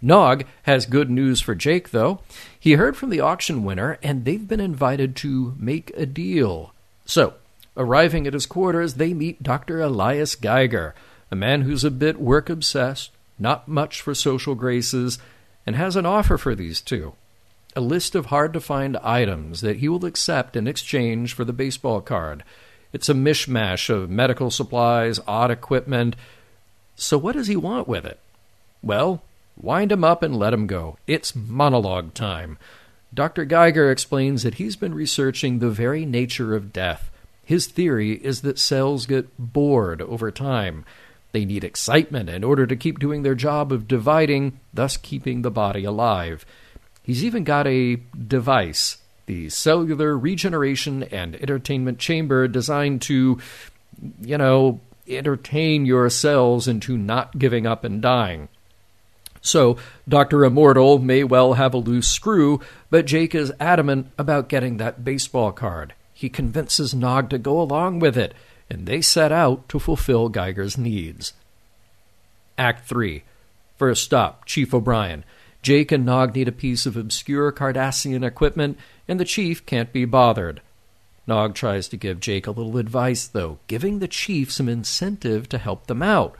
Nog 0.00 0.46
has 0.62 0.86
good 0.86 1.10
news 1.10 1.42
for 1.42 1.54
Jake, 1.54 1.90
though. 1.90 2.20
He 2.58 2.72
heard 2.72 2.96
from 2.96 3.10
the 3.10 3.20
auction 3.20 3.64
winner, 3.64 3.98
and 4.02 4.24
they've 4.24 4.48
been 4.48 4.58
invited 4.58 5.14
to 5.16 5.54
make 5.58 5.92
a 5.94 6.06
deal. 6.06 6.72
So, 7.04 7.34
arriving 7.76 8.26
at 8.26 8.32
his 8.32 8.46
quarters, 8.46 8.94
they 8.94 9.12
meet 9.12 9.42
Dr. 9.42 9.82
Elias 9.82 10.36
Geiger, 10.36 10.94
a 11.30 11.36
man 11.36 11.62
who's 11.62 11.84
a 11.84 11.90
bit 11.90 12.18
work 12.18 12.48
obsessed, 12.48 13.10
not 13.38 13.68
much 13.68 14.00
for 14.00 14.14
social 14.14 14.54
graces, 14.54 15.18
and 15.66 15.76
has 15.76 15.96
an 15.96 16.06
offer 16.06 16.38
for 16.38 16.54
these 16.54 16.80
two 16.80 17.14
a 17.74 17.80
list 17.80 18.14
of 18.14 18.26
hard 18.26 18.52
to 18.52 18.60
find 18.60 18.96
items 18.98 19.60
that 19.62 19.78
he 19.78 19.88
will 19.88 20.04
accept 20.04 20.56
in 20.56 20.66
exchange 20.66 21.32
for 21.32 21.44
the 21.44 21.52
baseball 21.52 22.00
card. 22.00 22.44
It's 22.92 23.08
a 23.08 23.14
mishmash 23.14 23.88
of 23.88 24.10
medical 24.10 24.50
supplies, 24.50 25.18
odd 25.26 25.50
equipment. 25.50 26.14
So, 26.96 27.16
what 27.16 27.34
does 27.34 27.46
he 27.46 27.56
want 27.56 27.88
with 27.88 28.04
it? 28.04 28.20
Well, 28.82 29.22
wind 29.56 29.90
him 29.90 30.04
up 30.04 30.22
and 30.22 30.36
let 30.36 30.52
him 30.52 30.66
go. 30.66 30.98
It's 31.06 31.34
monologue 31.34 32.12
time. 32.12 32.58
Dr. 33.14 33.44
Geiger 33.44 33.90
explains 33.90 34.42
that 34.42 34.54
he's 34.54 34.76
been 34.76 34.94
researching 34.94 35.58
the 35.58 35.70
very 35.70 36.04
nature 36.04 36.54
of 36.54 36.72
death. 36.72 37.10
His 37.44 37.66
theory 37.66 38.12
is 38.12 38.42
that 38.42 38.58
cells 38.58 39.06
get 39.06 39.28
bored 39.38 40.00
over 40.02 40.30
time. 40.30 40.84
They 41.32 41.44
need 41.46 41.64
excitement 41.64 42.28
in 42.28 42.44
order 42.44 42.66
to 42.66 42.76
keep 42.76 42.98
doing 42.98 43.22
their 43.22 43.34
job 43.34 43.72
of 43.72 43.88
dividing, 43.88 44.60
thus 44.72 44.96
keeping 44.96 45.42
the 45.42 45.50
body 45.50 45.84
alive. 45.84 46.44
He's 47.02 47.24
even 47.24 47.42
got 47.42 47.66
a 47.66 47.96
device, 47.96 48.98
the 49.26 49.48
Cellular 49.48 50.16
Regeneration 50.16 51.02
and 51.04 51.34
Entertainment 51.36 51.98
Chamber, 51.98 52.46
designed 52.48 53.02
to, 53.02 53.40
you 54.20 54.38
know, 54.38 54.80
entertain 55.08 55.86
your 55.86 56.08
cells 56.10 56.68
into 56.68 56.96
not 56.96 57.38
giving 57.38 57.66
up 57.66 57.82
and 57.82 58.00
dying. 58.00 58.48
So, 59.40 59.76
Dr. 60.08 60.44
Immortal 60.44 61.00
may 61.00 61.24
well 61.24 61.54
have 61.54 61.74
a 61.74 61.78
loose 61.78 62.06
screw, 62.06 62.60
but 62.90 63.06
Jake 63.06 63.34
is 63.34 63.52
adamant 63.58 64.12
about 64.16 64.48
getting 64.48 64.76
that 64.76 65.02
baseball 65.02 65.50
card. 65.50 65.94
He 66.14 66.28
convinces 66.28 66.94
Nog 66.94 67.28
to 67.30 67.38
go 67.38 67.60
along 67.60 67.98
with 67.98 68.16
it 68.16 68.34
and 68.72 68.86
they 68.86 69.02
set 69.02 69.30
out 69.30 69.68
to 69.68 69.78
fulfill 69.78 70.30
Geiger's 70.30 70.78
needs. 70.78 71.34
Act 72.56 72.88
3. 72.88 73.22
First 73.76 74.02
stop, 74.02 74.46
Chief 74.46 74.72
O'Brien. 74.72 75.24
Jake 75.60 75.92
and 75.92 76.06
Nog 76.06 76.34
need 76.34 76.48
a 76.48 76.52
piece 76.52 76.86
of 76.86 76.96
obscure 76.96 77.52
Cardassian 77.52 78.26
equipment, 78.26 78.78
and 79.06 79.20
the 79.20 79.26
Chief 79.26 79.66
can't 79.66 79.92
be 79.92 80.06
bothered. 80.06 80.62
Nog 81.26 81.54
tries 81.54 81.86
to 81.88 81.98
give 81.98 82.18
Jake 82.18 82.46
a 82.46 82.50
little 82.50 82.78
advice, 82.78 83.26
though, 83.26 83.58
giving 83.66 83.98
the 83.98 84.08
Chief 84.08 84.50
some 84.50 84.70
incentive 84.70 85.50
to 85.50 85.58
help 85.58 85.86
them 85.86 86.02
out. 86.02 86.34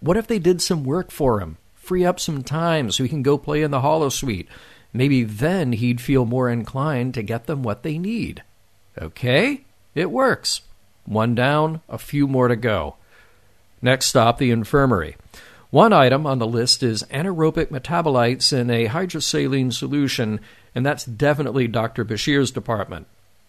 What 0.00 0.16
if 0.16 0.26
they 0.26 0.38
did 0.38 0.62
some 0.62 0.82
work 0.82 1.10
for 1.10 1.40
him? 1.40 1.58
Free 1.74 2.06
up 2.06 2.18
some 2.18 2.42
time 2.42 2.90
so 2.90 3.02
he 3.02 3.10
can 3.10 3.22
go 3.22 3.36
play 3.36 3.62
in 3.62 3.70
the 3.70 3.82
holosuite. 3.82 4.48
Maybe 4.94 5.24
then 5.24 5.72
he'd 5.72 6.00
feel 6.00 6.24
more 6.24 6.48
inclined 6.48 7.12
to 7.14 7.22
get 7.22 7.44
them 7.44 7.62
what 7.62 7.82
they 7.82 7.98
need. 7.98 8.42
Okay? 8.98 9.60
It 9.94 10.10
works. 10.10 10.62
One 11.06 11.34
down, 11.36 11.80
a 11.88 11.98
few 11.98 12.26
more 12.26 12.48
to 12.48 12.56
go. 12.56 12.96
Next 13.80 14.06
stop, 14.06 14.38
the 14.38 14.50
infirmary. 14.50 15.16
One 15.70 15.92
item 15.92 16.26
on 16.26 16.38
the 16.38 16.46
list 16.46 16.82
is 16.82 17.04
anaerobic 17.04 17.66
metabolites 17.66 18.52
in 18.52 18.70
a 18.70 18.88
hydrosaline 18.88 19.72
solution, 19.72 20.40
and 20.74 20.84
that's 20.84 21.04
definitely 21.04 21.68
Dr. 21.68 22.04
Bashir's 22.04 22.50
department. 22.50 23.06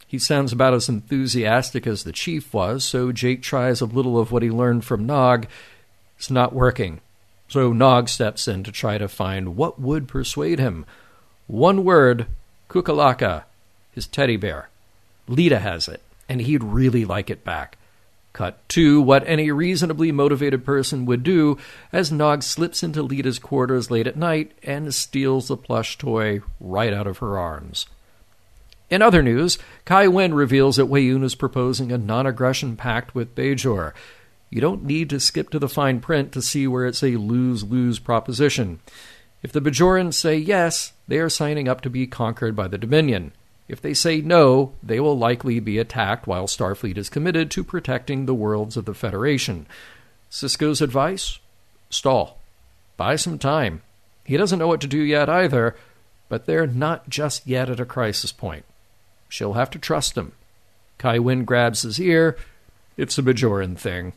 He 0.07 0.19
sounds 0.19 0.53
about 0.53 0.73
as 0.73 0.87
enthusiastic 0.87 1.85
as 1.85 2.03
the 2.03 2.11
chief 2.11 2.53
was, 2.53 2.85
so 2.85 3.11
Jake 3.11 3.41
tries 3.41 3.81
a 3.81 3.85
little 3.85 4.19
of 4.19 4.31
what 4.31 4.43
he 4.43 4.49
learned 4.49 4.85
from 4.85 5.05
Nog. 5.05 5.47
It's 6.17 6.31
not 6.31 6.53
working. 6.53 7.01
So 7.49 7.73
Nog 7.73 8.07
steps 8.09 8.47
in 8.47 8.63
to 8.63 8.71
try 8.71 8.97
to 8.97 9.07
find 9.07 9.55
what 9.55 9.79
would 9.79 10.07
persuade 10.07 10.59
him. 10.59 10.85
One 11.47 11.83
word 11.83 12.27
Kukalaka, 12.69 13.43
his 13.93 14.07
teddy 14.07 14.37
bear. 14.37 14.69
Leeta 15.27 15.59
has 15.59 15.87
it 15.87 16.01
and 16.29 16.41
he'd 16.41 16.63
really 16.63 17.05
like 17.05 17.29
it 17.29 17.43
back. 17.43 17.77
Cut 18.34 18.67
to 18.69 19.01
what 19.01 19.27
any 19.27 19.50
reasonably 19.50 20.12
motivated 20.12 20.63
person 20.63 21.05
would 21.05 21.24
do 21.24 21.57
as 21.91 22.12
Nog 22.12 22.43
slips 22.43 22.84
into 22.84 23.01
Leeta's 23.01 23.39
quarters 23.39 23.89
late 23.89 24.05
at 24.05 24.15
night 24.15 24.51
and 24.62 24.93
steals 24.93 25.48
the 25.48 25.57
plush 25.57 25.98
toy 25.98 26.41
right 26.60 26.93
out 26.93 27.07
of 27.07 27.17
her 27.17 27.38
arms. 27.38 27.88
In 28.89 29.01
other 29.01 29.22
news, 29.22 29.57
Kai 29.86 30.07
Winn 30.07 30.34
reveals 30.34 30.77
that 30.77 30.88
Weyoun 30.88 31.24
is 31.24 31.36
proposing 31.36 31.91
a 31.91 31.98
non 31.98 32.25
aggression 32.25 32.77
pact 32.77 33.15
with 33.15 33.36
Bajor. 33.36 33.93
You 34.50 34.62
don't 34.62 34.84
need 34.84 35.10
to 35.10 35.19
skip 35.19 35.50
to 35.50 35.60
the 35.60 35.67
fine 35.67 36.00
print 36.00 36.31
to 36.34 36.41
see 36.41 36.67
where 36.67 36.86
it's 36.86 37.03
a 37.03 37.17
lose 37.17 37.63
lose 37.63 38.00
proposition. 38.00 38.79
If 39.43 39.51
the 39.51 39.62
Bajorans 39.62 40.13
say 40.13 40.38
yes, 40.38 40.93
they 41.07 41.19
are 41.19 41.29
signing 41.29 41.67
up 41.67 41.81
to 41.81 41.89
be 41.89 42.07
conquered 42.07 42.55
by 42.55 42.67
the 42.67 42.77
Dominion. 42.77 43.34
If 43.67 43.81
they 43.81 43.93
say 43.93 44.21
no, 44.21 44.74
they 44.81 45.00
will 45.00 45.17
likely 45.17 45.59
be 45.59 45.77
attacked 45.77 46.25
while 46.25 46.47
Starfleet 46.47 46.97
is 46.97 47.09
committed 47.09 47.51
to 47.51 47.63
protecting 47.63 48.25
the 48.25 48.33
worlds 48.33 48.77
of 48.77 48.86
the 48.86 48.93
Federation. 48.93 49.67
Sisko's 50.31 50.81
advice? 50.81 51.39
Stall. 51.89 52.39
Buy 52.95 53.15
some 53.15 53.38
time. 53.38 53.81
He 54.24 54.38
doesn't 54.38 54.59
know 54.59 54.67
what 54.67 54.81
to 54.81 54.88
do 54.88 55.00
yet 55.00 55.29
either, 55.29 55.75
but 56.29 56.45
they're 56.45 56.67
not 56.67 57.09
just 57.09 57.45
yet 57.45 57.69
at 57.69 57.79
a 57.79 57.86
crisis 57.86 58.31
point. 58.31 58.65
She'll 59.29 59.53
have 59.53 59.69
to 59.71 59.79
trust 59.79 60.17
him. 60.17 60.31
Kai 60.97 61.19
Winn 61.19 61.45
grabs 61.45 61.83
his 61.83 62.00
ear. 62.00 62.38
It's 62.95 63.17
a 63.17 63.24
Bajoran 63.24 63.77
thing. 63.77 64.13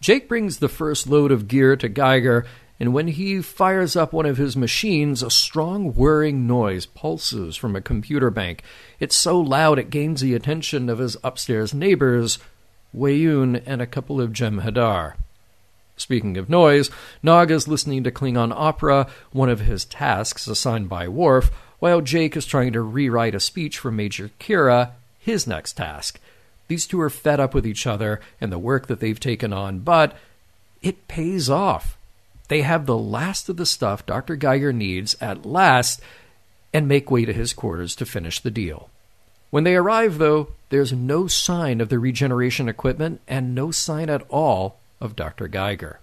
Jake 0.00 0.28
brings 0.28 0.58
the 0.58 0.68
first 0.68 1.06
load 1.06 1.32
of 1.32 1.48
gear 1.48 1.76
to 1.76 1.88
Geiger 1.88 2.46
and 2.78 2.92
when 2.92 3.08
he 3.08 3.40
fires 3.40 3.96
up 3.96 4.12
one 4.12 4.26
of 4.26 4.36
his 4.36 4.56
machines, 4.56 5.22
a 5.22 5.30
strong 5.30 5.94
whirring 5.94 6.46
noise 6.46 6.84
pulses 6.86 7.56
from 7.56 7.74
a 7.74 7.80
computer 7.80 8.30
bank. 8.30 8.62
It's 9.00 9.16
so 9.16 9.40
loud 9.40 9.78
it 9.78 9.90
gains 9.90 10.20
the 10.20 10.34
attention 10.34 10.88
of 10.90 10.98
his 10.98 11.16
upstairs 11.24 11.72
neighbors, 11.72 12.38
Weyoun 12.94 13.62
and 13.64 13.80
a 13.80 13.86
couple 13.86 14.20
of 14.20 14.32
Jem'Hadar. 14.32 15.14
Speaking 15.96 16.36
of 16.36 16.50
noise, 16.50 16.90
Nog 17.22 17.50
is 17.50 17.66
listening 17.66 18.04
to 18.04 18.10
Klingon 18.10 18.52
opera, 18.54 19.06
one 19.32 19.48
of 19.48 19.60
his 19.60 19.86
tasks 19.86 20.46
assigned 20.46 20.90
by 20.90 21.08
Worf, 21.08 21.50
while 21.78 22.02
Jake 22.02 22.36
is 22.36 22.44
trying 22.44 22.72
to 22.74 22.82
rewrite 22.82 23.34
a 23.34 23.40
speech 23.40 23.78
for 23.78 23.90
Major 23.90 24.30
Kira, 24.38 24.90
his 25.18 25.46
next 25.46 25.74
task. 25.74 26.20
These 26.68 26.86
two 26.86 27.00
are 27.00 27.10
fed 27.10 27.40
up 27.40 27.54
with 27.54 27.66
each 27.66 27.86
other 27.86 28.20
and 28.40 28.52
the 28.52 28.58
work 28.58 28.88
that 28.88 29.00
they've 29.00 29.18
taken 29.18 29.52
on, 29.52 29.78
but 29.80 30.16
it 30.82 31.08
pays 31.08 31.48
off. 31.48 31.96
They 32.48 32.62
have 32.62 32.86
the 32.86 32.98
last 32.98 33.48
of 33.48 33.56
the 33.56 33.66
stuff 33.66 34.06
Dr. 34.06 34.36
Geiger 34.36 34.72
needs 34.72 35.16
at 35.20 35.44
last 35.46 36.00
and 36.72 36.86
make 36.86 37.10
way 37.10 37.24
to 37.24 37.32
his 37.32 37.52
quarters 37.52 37.96
to 37.96 38.06
finish 38.06 38.40
the 38.40 38.50
deal. 38.50 38.90
When 39.50 39.64
they 39.64 39.76
arrive, 39.76 40.18
though, 40.18 40.48
there's 40.68 40.92
no 40.92 41.26
sign 41.26 41.80
of 41.80 41.88
the 41.88 41.98
regeneration 41.98 42.68
equipment 42.68 43.20
and 43.26 43.54
no 43.54 43.70
sign 43.70 44.10
at 44.10 44.26
all 44.28 44.78
of 45.00 45.16
Dr. 45.16 45.48
Geiger. 45.48 46.00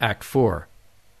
Act 0.00 0.24
4. 0.24 0.68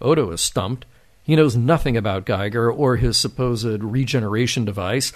Odo 0.00 0.30
is 0.30 0.40
stumped. 0.40 0.86
He 1.22 1.36
knows 1.36 1.56
nothing 1.56 1.96
about 1.96 2.24
Geiger 2.24 2.70
or 2.70 2.96
his 2.96 3.16
supposed 3.16 3.82
regeneration 3.82 4.64
device, 4.64 5.12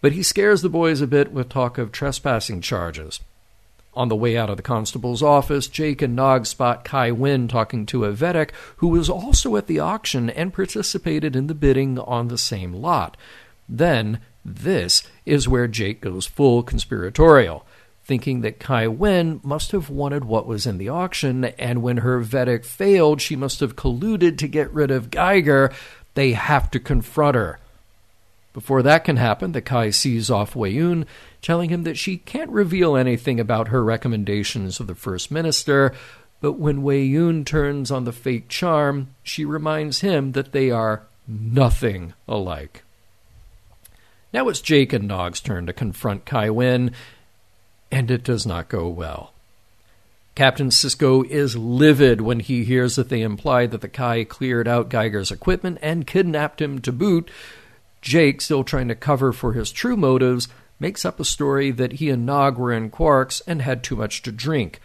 but 0.00 0.12
he 0.12 0.22
scares 0.22 0.62
the 0.62 0.68
boys 0.68 1.00
a 1.00 1.06
bit 1.06 1.32
with 1.32 1.48
talk 1.48 1.78
of 1.78 1.92
trespassing 1.92 2.60
charges. 2.60 3.20
On 3.94 4.08
the 4.08 4.16
way 4.16 4.38
out 4.38 4.48
of 4.48 4.56
the 4.56 4.62
constable's 4.62 5.22
office, 5.22 5.68
Jake 5.68 6.00
and 6.00 6.16
Nog 6.16 6.46
spot 6.46 6.82
Kai 6.82 7.10
Winn 7.10 7.46
talking 7.46 7.84
to 7.86 8.06
a 8.06 8.12
Vedek 8.12 8.50
who 8.76 8.88
was 8.88 9.10
also 9.10 9.56
at 9.56 9.66
the 9.66 9.80
auction 9.80 10.30
and 10.30 10.54
participated 10.54 11.36
in 11.36 11.46
the 11.46 11.54
bidding 11.54 11.98
on 11.98 12.28
the 12.28 12.38
same 12.38 12.72
lot. 12.72 13.18
Then, 13.68 14.20
this 14.44 15.02
is 15.26 15.46
where 15.46 15.68
Jake 15.68 16.00
goes 16.00 16.26
full 16.26 16.62
conspiratorial, 16.62 17.66
thinking 18.02 18.40
that 18.40 18.58
Kai 18.58 18.86
Winn 18.86 19.40
must 19.42 19.72
have 19.72 19.90
wanted 19.90 20.24
what 20.24 20.46
was 20.46 20.66
in 20.66 20.78
the 20.78 20.88
auction, 20.88 21.44
and 21.44 21.82
when 21.82 21.98
her 21.98 22.20
Vedek 22.20 22.64
failed, 22.64 23.20
she 23.20 23.36
must 23.36 23.60
have 23.60 23.76
colluded 23.76 24.38
to 24.38 24.48
get 24.48 24.72
rid 24.72 24.90
of 24.90 25.10
Geiger. 25.10 25.70
They 26.14 26.32
have 26.32 26.70
to 26.70 26.80
confront 26.80 27.36
her. 27.36 27.58
Before 28.52 28.82
that 28.82 29.04
can 29.04 29.16
happen, 29.16 29.52
the 29.52 29.62
Kai 29.62 29.90
sees 29.90 30.30
off 30.30 30.54
Weyoun, 30.54 31.06
telling 31.42 31.70
him 31.70 31.82
that 31.82 31.98
she 31.98 32.16
can't 32.16 32.50
reveal 32.50 32.96
anything 32.96 33.38
about 33.38 33.68
her 33.68 33.84
recommendations 33.84 34.80
of 34.80 34.86
the 34.86 34.94
First 34.94 35.30
Minister, 35.30 35.92
but 36.40 36.52
when 36.52 36.82
Weyoun 36.82 37.44
turns 37.44 37.90
on 37.90 38.04
the 38.04 38.12
fake 38.12 38.48
charm, 38.48 39.14
she 39.22 39.44
reminds 39.44 40.00
him 40.00 40.32
that 40.32 40.52
they 40.52 40.70
are 40.70 41.02
nothing 41.26 42.14
alike. 42.26 42.82
Now 44.32 44.48
it's 44.48 44.60
Jake 44.60 44.92
and 44.92 45.06
Nog's 45.06 45.40
turn 45.40 45.66
to 45.66 45.72
confront 45.72 46.24
Kai 46.24 46.48
Winn, 46.50 46.92
and 47.90 48.10
it 48.10 48.24
does 48.24 48.46
not 48.46 48.68
go 48.68 48.88
well. 48.88 49.32
Captain 50.34 50.70
Sisko 50.70 51.26
is 51.28 51.56
livid 51.56 52.22
when 52.22 52.40
he 52.40 52.64
hears 52.64 52.96
that 52.96 53.10
they 53.10 53.20
imply 53.20 53.66
that 53.66 53.82
the 53.82 53.88
Kai 53.88 54.24
cleared 54.24 54.66
out 54.66 54.88
Geiger's 54.88 55.30
equipment 55.30 55.78
and 55.82 56.06
kidnapped 56.06 56.62
him 56.62 56.80
to 56.80 56.92
boot, 56.92 57.30
Jake, 58.00 58.40
still 58.40 58.64
trying 58.64 58.88
to 58.88 58.94
cover 58.94 59.32
for 59.32 59.52
his 59.52 59.70
true 59.70 59.96
motives, 59.96 60.48
makes 60.82 61.04
up 61.04 61.20
a 61.20 61.24
story 61.24 61.70
that 61.70 61.92
he 61.94 62.10
and 62.10 62.26
Nog 62.26 62.58
were 62.58 62.72
in 62.72 62.90
Quarks 62.90 63.40
and 63.46 63.62
had 63.62 63.84
too 63.84 63.94
much 63.94 64.20
to 64.22 64.32
drink. 64.32 64.80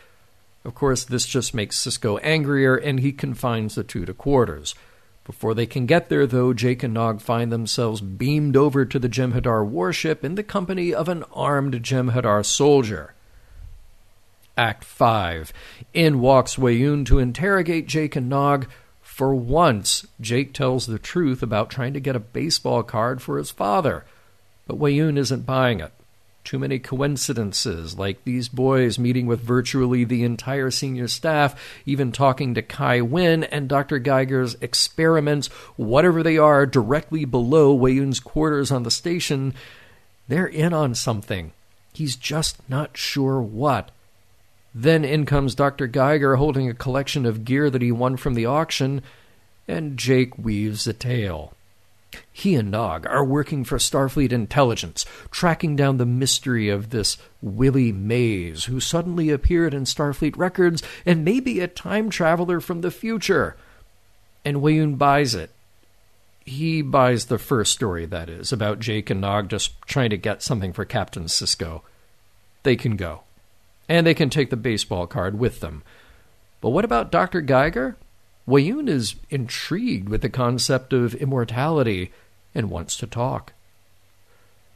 Of 0.63 0.75
course, 0.75 1.03
this 1.03 1.25
just 1.25 1.55
makes 1.55 1.75
Sisko 1.75 2.19
angrier, 2.21 2.75
and 2.75 2.99
he 2.99 3.11
confines 3.11 3.73
the 3.73 3.83
two 3.83 4.05
to 4.05 4.13
quarters. 4.13 4.75
Before 5.25 5.55
they 5.55 5.65
can 5.65 5.87
get 5.87 6.07
there, 6.07 6.27
though, 6.27 6.53
Jake 6.53 6.83
and 6.83 6.93
Nog 6.93 7.19
find 7.19 7.51
themselves 7.51 7.99
beamed 7.99 8.55
over 8.55 8.85
to 8.85 8.99
the 8.99 9.09
Jem'Hadar 9.09 9.65
warship 9.65 10.23
in 10.23 10.35
the 10.35 10.43
company 10.43 10.93
of 10.93 11.09
an 11.09 11.23
armed 11.33 11.81
Jem'Hadar 11.81 12.45
soldier. 12.45 13.15
Act 14.55 14.83
5. 14.83 15.51
In 15.95 16.19
walks 16.19 16.57
Weyoun 16.57 17.07
to 17.07 17.17
interrogate 17.17 17.87
Jake 17.87 18.15
and 18.15 18.29
Nog, 18.29 18.67
for 19.01 19.33
once, 19.33 20.05
Jake 20.21 20.53
tells 20.53 20.85
the 20.85 20.99
truth 20.99 21.41
about 21.41 21.71
trying 21.71 21.93
to 21.93 21.99
get 21.99 22.15
a 22.15 22.19
baseball 22.19 22.83
card 22.83 23.19
for 23.19 23.39
his 23.39 23.49
father, 23.49 24.05
but 24.67 24.77
Weyoun 24.77 25.17
isn't 25.17 25.45
buying 25.45 25.79
it. 25.79 25.91
Too 26.43 26.59
many 26.59 26.79
coincidences, 26.79 27.97
like 27.97 28.23
these 28.23 28.47
boys 28.47 28.97
meeting 28.97 29.27
with 29.27 29.41
virtually 29.41 30.05
the 30.05 30.23
entire 30.23 30.71
senior 30.71 31.07
staff, 31.09 31.61
even 31.85 32.11
talking 32.11 32.53
to 32.53 32.61
Kai 32.61 33.01
Winn 33.01 33.43
and 33.43 33.67
Dr. 33.67 33.99
Geiger's 33.99 34.55
experiments, 34.61 35.47
whatever 35.75 36.23
they 36.23 36.37
are, 36.37 36.65
directly 36.65 37.25
below 37.25 37.77
Weyoun's 37.77 38.21
quarters 38.21 38.71
on 38.71 38.83
the 38.83 38.91
station. 38.91 39.53
They're 40.29 40.47
in 40.47 40.71
on 40.71 40.95
something. 40.95 41.51
He's 41.91 42.15
just 42.15 42.57
not 42.69 42.95
sure 42.95 43.41
what. 43.41 43.91
Then 44.73 45.03
in 45.03 45.25
comes 45.25 45.55
Dr. 45.55 45.87
Geiger 45.87 46.35
holding 46.35 46.69
a 46.69 46.73
collection 46.73 47.25
of 47.25 47.43
gear 47.43 47.69
that 47.69 47.81
he 47.81 47.91
won 47.91 48.15
from 48.15 48.35
the 48.35 48.45
auction, 48.45 49.01
and 49.67 49.97
Jake 49.97 50.37
weaves 50.37 50.87
a 50.87 50.93
tale. 50.93 51.53
He 52.31 52.55
and 52.55 52.71
Nog 52.71 53.05
are 53.07 53.25
working 53.25 53.63
for 53.63 53.77
Starfleet 53.77 54.31
intelligence, 54.31 55.05
tracking 55.31 55.75
down 55.75 55.97
the 55.97 56.05
mystery 56.05 56.69
of 56.69 56.89
this 56.89 57.17
Willie 57.41 57.91
Mays, 57.91 58.65
who 58.65 58.79
suddenly 58.79 59.29
appeared 59.29 59.73
in 59.73 59.83
Starfleet 59.83 60.37
records 60.37 60.81
and 61.05 61.25
may 61.25 61.39
be 61.39 61.59
a 61.59 61.67
time 61.67 62.09
traveler 62.09 62.59
from 62.59 62.81
the 62.81 62.91
future. 62.91 63.57
And 64.45 64.57
Weyoun 64.57 64.97
buys 64.97 65.35
it. 65.35 65.51
He 66.45 66.81
buys 66.81 67.25
the 67.25 67.37
first 67.37 67.73
story, 67.73 68.05
that 68.05 68.29
is, 68.29 68.53
about 68.53 68.79
Jake 68.79 69.09
and 69.09 69.19
Nog 69.19 69.49
just 69.49 69.81
trying 69.81 70.11
to 70.11 70.17
get 70.17 70.41
something 70.41 70.71
for 70.71 70.85
Captain 70.85 71.25
Sisko. 71.25 71.81
They 72.63 72.77
can 72.77 72.95
go 72.95 73.21
and 73.89 74.05
they 74.05 74.13
can 74.13 74.29
take 74.29 74.49
the 74.49 74.57
baseball 74.57 75.07
card 75.07 75.39
with 75.39 75.59
them. 75.59 75.83
But 76.61 76.69
what 76.69 76.85
about 76.85 77.11
Dr. 77.11 77.41
Geiger? 77.41 77.97
Weyoun 78.47 78.87
is 78.87 79.15
intrigued 79.29 80.07
with 80.07 80.21
the 80.21 80.29
concept 80.29 80.93
of 80.93 81.15
immortality 81.15 82.11
and 82.55 82.69
wants 82.69 82.95
to 82.97 83.07
talk. 83.07 83.51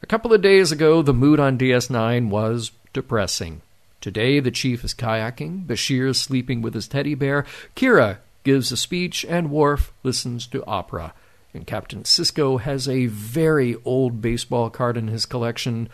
A 0.03 0.07
couple 0.07 0.34
of 0.34 0.41
days 0.41 0.71
ago, 0.71 1.01
the 1.01 1.13
mood 1.13 1.39
on 1.39 1.57
DS9 1.57 2.29
was 2.29 2.71
depressing. 2.91 3.62
Today, 4.01 4.39
the 4.39 4.51
chief 4.51 4.84
is 4.84 4.93
kayaking, 4.93 5.65
Bashir 5.67 6.10
is 6.10 6.19
sleeping 6.19 6.62
with 6.62 6.73
his 6.73 6.88
teddy 6.88 7.15
bear, 7.15 7.45
Kira 7.75 8.17
gives 8.43 8.71
a 8.71 8.77
speech, 8.77 9.23
and 9.29 9.51
Worf 9.51 9.93
listens 10.03 10.47
to 10.47 10.65
opera. 10.65 11.13
And 11.53 11.67
Captain 11.67 12.03
Sisko 12.03 12.60
has 12.62 12.89
a 12.89 13.05
very 13.05 13.75
old 13.86 14.21
baseball 14.21 14.69
card 14.69 14.97
in 14.97 15.07
his 15.07 15.25
collection. 15.25 15.88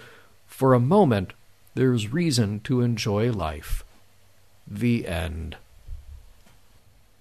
For 0.45 0.73
a 0.73 0.79
moment, 0.79 1.33
there's 1.75 2.13
reason 2.13 2.61
to 2.61 2.81
enjoy 2.81 3.31
life. 3.31 3.83
The 4.65 5.07
end. 5.07 5.57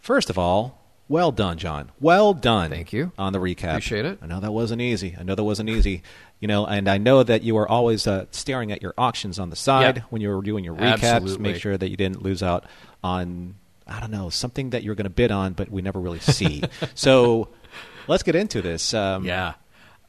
First 0.07 0.31
of 0.31 0.39
all, 0.39 0.79
well 1.09 1.33
done, 1.33 1.59
John. 1.59 1.91
Well 2.01 2.33
done. 2.33 2.71
Thank 2.71 2.93
you. 2.93 3.11
On 3.19 3.33
the 3.33 3.41
recap. 3.41 3.71
Appreciate 3.71 4.05
it. 4.05 4.21
I 4.23 4.27
know 4.27 4.39
that 4.39 4.53
wasn't 4.53 4.81
easy. 4.81 5.17
I 5.19 5.25
know 5.25 5.35
that 5.35 5.43
wasn't 5.43 5.69
easy. 5.69 6.05
You 6.39 6.47
know, 6.47 6.65
and 6.65 6.89
I 6.89 6.97
know 6.99 7.25
that 7.25 7.43
you 7.43 7.57
were 7.57 7.69
always 7.69 8.07
uh, 8.07 8.27
staring 8.31 8.71
at 8.71 8.81
your 8.83 8.95
auctions 8.97 9.41
on 9.41 9.51
the 9.51 9.57
side 9.57 9.97
Yep. 9.97 10.05
when 10.11 10.23
you 10.23 10.29
were 10.29 10.43
doing 10.43 10.63
your 10.63 10.77
recaps 10.77 11.03
Absolutely. 11.03 11.43
make 11.53 11.61
sure 11.61 11.77
that 11.77 11.89
you 11.91 11.97
didn't 11.97 12.23
lose 12.23 12.41
out 12.41 12.67
on, 13.03 13.57
I 13.85 13.99
don't 13.99 14.13
know, 14.13 14.31
something 14.31 14.71
that 14.71 14.85
you're 14.85 14.95
going 14.95 15.05
to 15.07 15.11
bid 15.11 15.33
on, 15.33 15.55
but 15.55 15.71
we 15.73 15.83
never 15.83 15.99
really 15.99 16.21
see. 16.21 16.63
so 16.95 17.49
let's 18.07 18.23
get 18.23 18.37
into 18.37 18.63
this. 18.63 18.95
Um, 18.95 19.25
Yeah. 19.25 19.55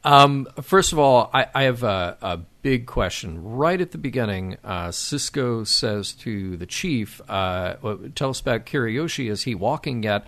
Um, 0.04 0.46
first 0.62 0.92
of 0.92 0.98
all, 0.98 1.30
I, 1.34 1.46
I 1.54 1.62
have 1.64 1.82
a, 1.82 2.16
a 2.22 2.36
big 2.62 2.86
question. 2.86 3.42
Right 3.42 3.80
at 3.80 3.90
the 3.90 3.98
beginning, 3.98 4.56
uh, 4.64 4.88
Sisko 4.88 5.66
says 5.66 6.12
to 6.14 6.56
the 6.56 6.66
chief, 6.66 7.20
uh, 7.28 7.74
"Tell 8.14 8.30
us 8.30 8.40
about 8.40 8.64
Kirayoshi. 8.66 9.30
Is 9.30 9.42
he 9.42 9.54
walking 9.54 10.02
yet?" 10.02 10.24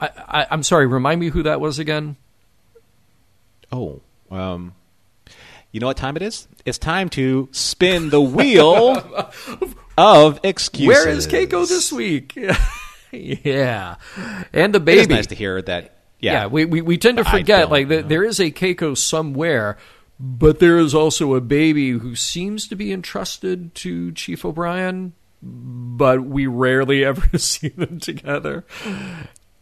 I, 0.00 0.10
I, 0.16 0.46
I'm 0.50 0.62
sorry. 0.62 0.86
Remind 0.86 1.20
me 1.20 1.28
who 1.28 1.42
that 1.42 1.60
was 1.60 1.78
again. 1.78 2.16
Oh, 3.70 4.00
um, 4.30 4.74
you 5.70 5.80
know 5.80 5.86
what 5.86 5.96
time 5.96 6.16
it 6.16 6.22
is? 6.22 6.48
It's 6.64 6.78
time 6.78 7.08
to 7.10 7.48
spin 7.52 8.10
the 8.10 8.20
wheel 8.20 8.96
of 9.98 10.40
excuses. 10.42 10.88
Where 10.88 11.08
is 11.08 11.26
Keiko 11.26 11.68
this 11.68 11.92
week? 11.92 12.36
yeah, 13.12 13.96
and 14.52 14.74
the 14.74 14.80
baby. 14.80 15.00
is 15.00 15.08
nice 15.08 15.26
to 15.28 15.34
hear 15.34 15.60
that. 15.62 15.99
Yeah, 16.20 16.32
Yeah, 16.32 16.46
we, 16.46 16.64
we, 16.64 16.80
we 16.82 16.98
tend 16.98 17.16
to 17.18 17.24
forget 17.24 17.70
like 17.70 17.88
th- 17.88 18.06
there 18.06 18.22
is 18.24 18.38
a 18.40 18.50
Keiko 18.50 18.96
somewhere, 18.96 19.76
but 20.18 20.58
there 20.58 20.78
is 20.78 20.94
also 20.94 21.34
a 21.34 21.40
baby 21.40 21.90
who 21.90 22.14
seems 22.14 22.68
to 22.68 22.76
be 22.76 22.92
entrusted 22.92 23.74
to 23.76 24.12
Chief 24.12 24.44
O'Brien, 24.44 25.14
but 25.42 26.22
we 26.24 26.46
rarely 26.46 27.04
ever 27.10 27.38
see 27.38 27.68
them 27.68 27.98
together. 28.00 28.64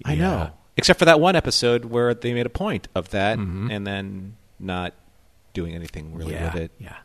I 0.04 0.12
Yeah. 0.14 0.14
know. 0.16 0.50
Except 0.76 0.98
for 1.00 1.04
that 1.06 1.18
one 1.20 1.34
episode 1.34 1.86
where 1.86 2.14
they 2.14 2.32
made 2.34 2.46
a 2.46 2.50
point 2.50 2.86
of 2.94 3.10
that 3.10 3.36
Mm-hmm. 3.38 3.70
and 3.70 3.86
then 3.86 4.36
not 4.60 4.94
doing 5.52 5.74
anything 5.74 6.14
really 6.14 6.32
yeah, 6.34 6.52
with 6.52 6.62
it. 6.62 6.70
yeah. 6.78 6.96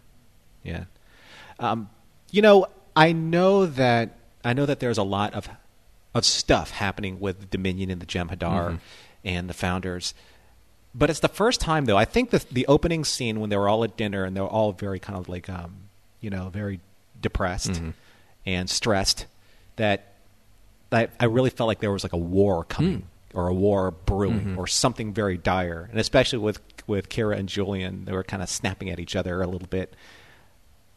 Yeah. 0.63 0.84
Um, 1.60 1.89
you 2.32 2.42
know, 2.44 2.68
I 2.96 3.13
know 3.13 3.66
that 3.66 4.18
I 4.44 4.54
know 4.54 4.66
that 4.68 4.80
there's 4.80 4.98
a 5.00 5.04
lot 5.04 5.34
of 5.34 5.50
of 6.13 6.24
stuff 6.26 6.70
happening 6.72 7.20
with 7.20 7.50
Dominion 7.50 7.89
and 7.89 8.00
the 8.02 8.06
Jem'Hadar 8.06 8.38
Mm-hmm. 8.38 8.76
And 9.26 9.50
the 9.50 9.54
founders. 9.54 10.14
But 10.96 11.10
it's 11.10 11.20
the 11.22 11.28
first 11.28 11.60
time 11.60 11.86
though. 11.86 11.98
I 11.98 12.06
think 12.06 12.30
the 12.30 12.44
the 12.52 12.68
opening 12.68 13.04
scene 13.04 13.40
when 13.40 13.50
they 13.50 13.58
were 13.58 13.68
all 13.70 13.84
at 13.84 13.98
dinner 13.98 14.24
and 14.26 14.36
they 14.36 14.42
were 14.42 14.48
all 14.48 14.72
very 14.74 15.00
kind 15.00 15.18
of 15.18 15.28
like 15.30 15.50
um, 15.50 15.76
you 16.22 16.30
know, 16.30 16.50
very 16.50 16.80
depressed 17.22 17.72
Mm-hmm. 17.72 17.90
and 18.46 18.70
stressed 18.70 19.26
that 19.78 20.14
I, 20.92 21.08
I 21.20 21.26
really 21.26 21.50
felt 21.50 21.68
like 21.68 21.80
there 21.80 21.92
was 21.92 22.04
like 22.04 22.14
a 22.14 22.18
war 22.18 22.64
coming 22.64 23.08
Hmm. 23.32 23.38
or 23.38 23.48
a 23.48 23.54
war 23.54 23.90
brewing 23.92 24.40
Mm-hmm. 24.42 24.60
or 24.60 24.68
something 24.68 25.14
very 25.14 25.38
dire, 25.38 25.88
and 25.90 26.00
especially 26.00 26.40
with 26.40 26.60
with 26.86 27.10
Kira 27.10 27.38
and 27.40 27.50
Julian, 27.50 28.06
they 28.06 28.12
were 28.12 28.24
kind 28.24 28.44
of 28.44 28.50
snapping 28.50 28.90
at 28.90 29.00
each 29.00 29.16
other 29.16 29.42
a 29.42 29.48
little 29.48 29.68
bit. 29.68 29.96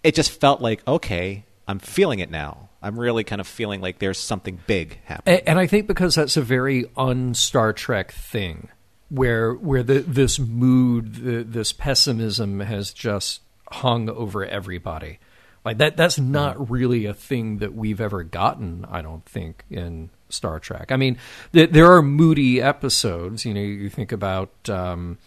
It 0.02 0.14
just 0.14 0.30
felt 0.30 0.60
like 0.60 0.86
okay, 0.86 1.44
I'm 1.66 1.78
feeling 1.78 2.18
it 2.18 2.30
now. 2.30 2.68
I'm 2.86 2.98
really 2.98 3.24
kind 3.24 3.40
of 3.40 3.48
feeling 3.48 3.80
like 3.80 3.98
there's 3.98 4.18
something 4.18 4.60
big 4.66 5.00
happening. 5.04 5.38
And, 5.38 5.48
and 5.48 5.58
I 5.58 5.66
think 5.66 5.86
because 5.86 6.14
that's 6.14 6.36
a 6.36 6.42
very 6.42 6.84
un 6.96 7.34
Star 7.34 7.72
Trek 7.72 8.12
thing, 8.12 8.68
where 9.08 9.52
where 9.54 9.82
the, 9.82 10.00
this 10.00 10.38
mood, 10.38 11.16
the, 11.16 11.42
this 11.42 11.72
pessimism 11.72 12.60
has 12.60 12.92
just 12.92 13.40
hung 13.72 14.08
over 14.08 14.44
everybody. 14.44 15.18
Like 15.64 15.78
that, 15.78 15.96
that's 15.96 16.18
not 16.18 16.70
really 16.70 17.06
a 17.06 17.14
thing 17.14 17.58
that 17.58 17.74
we've 17.74 18.00
ever 18.00 18.22
gotten. 18.22 18.86
I 18.88 19.02
don't 19.02 19.26
think 19.26 19.64
in 19.68 20.10
Star 20.28 20.60
Trek. 20.60 20.92
I 20.92 20.96
mean, 20.96 21.18
th- 21.52 21.70
there 21.70 21.92
are 21.92 22.02
moody 22.02 22.62
episodes. 22.62 23.44
You 23.44 23.54
know, 23.54 23.60
you 23.60 23.90
think 23.90 24.12
about. 24.12 24.50
Um, 24.68 25.18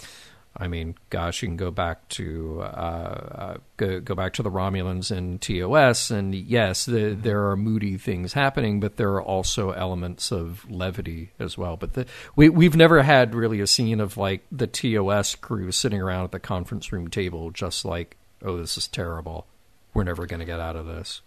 I 0.57 0.67
mean, 0.67 0.95
gosh, 1.09 1.41
you 1.41 1.47
can 1.47 1.57
go 1.57 1.71
back 1.71 2.07
to 2.09 2.61
uh, 2.61 2.65
uh, 2.65 3.57
go, 3.77 3.99
go 3.99 4.15
back 4.15 4.33
to 4.33 4.43
the 4.43 4.49
Romulans 4.49 5.15
and 5.15 5.39
TOS, 5.39 6.11
and 6.11 6.33
yes, 6.33 6.85
the, 6.85 7.13
there 7.13 7.49
are 7.49 7.55
moody 7.55 7.97
things 7.97 8.33
happening, 8.33 8.79
but 8.79 8.97
there 8.97 9.09
are 9.09 9.21
also 9.21 9.71
elements 9.71 10.31
of 10.31 10.69
levity 10.69 11.31
as 11.39 11.57
well. 11.57 11.77
But 11.77 11.93
the, 11.93 12.05
we 12.35 12.49
we've 12.49 12.75
never 12.75 13.03
had 13.03 13.35
really 13.35 13.61
a 13.61 13.67
scene 13.67 14.01
of 14.01 14.17
like 14.17 14.41
the 14.51 14.67
TOS 14.67 15.35
crew 15.35 15.71
sitting 15.71 16.01
around 16.01 16.25
at 16.25 16.31
the 16.31 16.39
conference 16.39 16.91
room 16.91 17.09
table, 17.09 17.51
just 17.51 17.85
like, 17.85 18.17
oh, 18.41 18.57
this 18.57 18.77
is 18.77 18.87
terrible. 18.87 19.45
We're 19.93 20.03
never 20.03 20.25
going 20.25 20.39
to 20.39 20.45
get 20.45 20.59
out 20.59 20.75
of 20.75 20.87
this. 20.87 21.21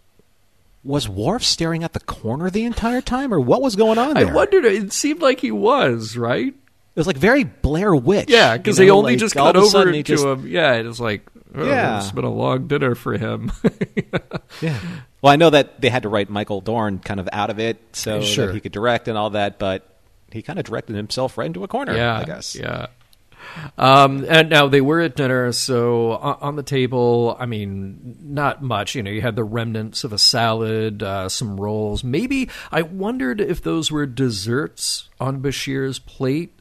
was 0.85 1.09
Worf 1.09 1.45
staring 1.45 1.85
at 1.85 1.93
the 1.93 2.01
corner 2.01 2.51
the 2.51 2.65
entire 2.65 3.01
time, 3.01 3.33
or 3.33 3.41
what 3.41 3.63
was 3.63 3.77
going 3.77 3.99
on 3.99 4.15
there? 4.15 4.29
I 4.29 4.33
wondered. 4.33 4.65
It 4.65 4.93
seemed 4.93 5.23
like 5.23 5.41
he 5.41 5.53
was 5.53 6.17
right. 6.17 6.55
It 6.95 7.01
was 7.01 7.07
like 7.07 7.17
very 7.17 7.45
Blair 7.45 7.95
Witch. 7.95 8.29
Yeah, 8.29 8.57
because 8.57 8.79
you 8.79 8.85
they 8.87 8.91
only 8.91 9.13
like, 9.13 9.21
just 9.21 9.37
all 9.37 9.47
got 9.53 9.57
of 9.57 9.63
a 9.75 9.77
over 9.79 9.93
to 9.93 10.03
just- 10.03 10.25
him. 10.25 10.47
Yeah, 10.47 10.75
it 10.75 10.85
was 10.85 11.01
like, 11.01 11.23
oh, 11.55 11.65
Yeah. 11.67 11.99
it's 11.99 12.13
been 12.13 12.25
a 12.25 12.31
long 12.33 12.67
dinner 12.67 12.95
for 12.95 13.17
him. 13.17 13.51
Yeah. 14.61 14.79
Well, 15.23 15.33
I 15.33 15.37
know 15.37 15.49
that 15.51 15.81
they 15.81 15.89
had 15.89 16.03
to 16.03 16.09
write 16.11 16.29
Michael 16.29 16.61
Dorn 16.61 16.99
kind 16.99 17.19
of 17.19 17.29
out 17.33 17.49
of 17.49 17.59
it 17.59 17.79
so 17.93 18.21
Sure. 18.21 18.47
that 18.49 18.55
he 18.55 18.61
could 18.61 18.73
direct 18.73 19.09
and 19.09 19.17
all 19.17 19.31
that, 19.31 19.59
but 19.59 19.89
he 20.31 20.43
kind 20.43 20.59
of 20.59 20.67
directed 20.67 20.95
himself 20.95 21.39
right 21.39 21.47
into 21.47 21.65
a 21.65 21.69
corner. 21.69 21.95
yeah, 21.97 22.19
I 22.19 22.25
guess. 22.25 22.55
Yeah. 22.55 22.89
Um, 23.79 24.25
and 24.29 24.51
now 24.51 24.69
they 24.69 24.81
were 24.81 25.01
at 25.01 25.17
dinner, 25.17 25.51
so 25.53 26.13
on, 26.13 26.37
on 26.41 26.57
the 26.57 26.63
table, 26.63 27.37
I 27.41 27.47
mean, 27.47 28.19
not 28.23 28.63
much. 28.63 28.95
You 28.95 29.03
know, 29.03 29.11
you 29.11 29.21
had 29.23 29.35
the 29.37 29.45
remnants 29.45 30.05
of 30.05 30.13
a 30.13 30.19
salad, 30.19 31.03
uh, 31.03 31.29
some 31.29 31.59
rolls. 31.59 32.05
Maybe 32.05 32.49
I 32.71 32.83
wondered 32.83 33.41
if 33.41 33.63
those 33.63 33.91
were 33.91 34.07
desserts 34.07 35.09
on 35.19 35.41
Bashir's 35.41 35.99
plate. 35.99 36.53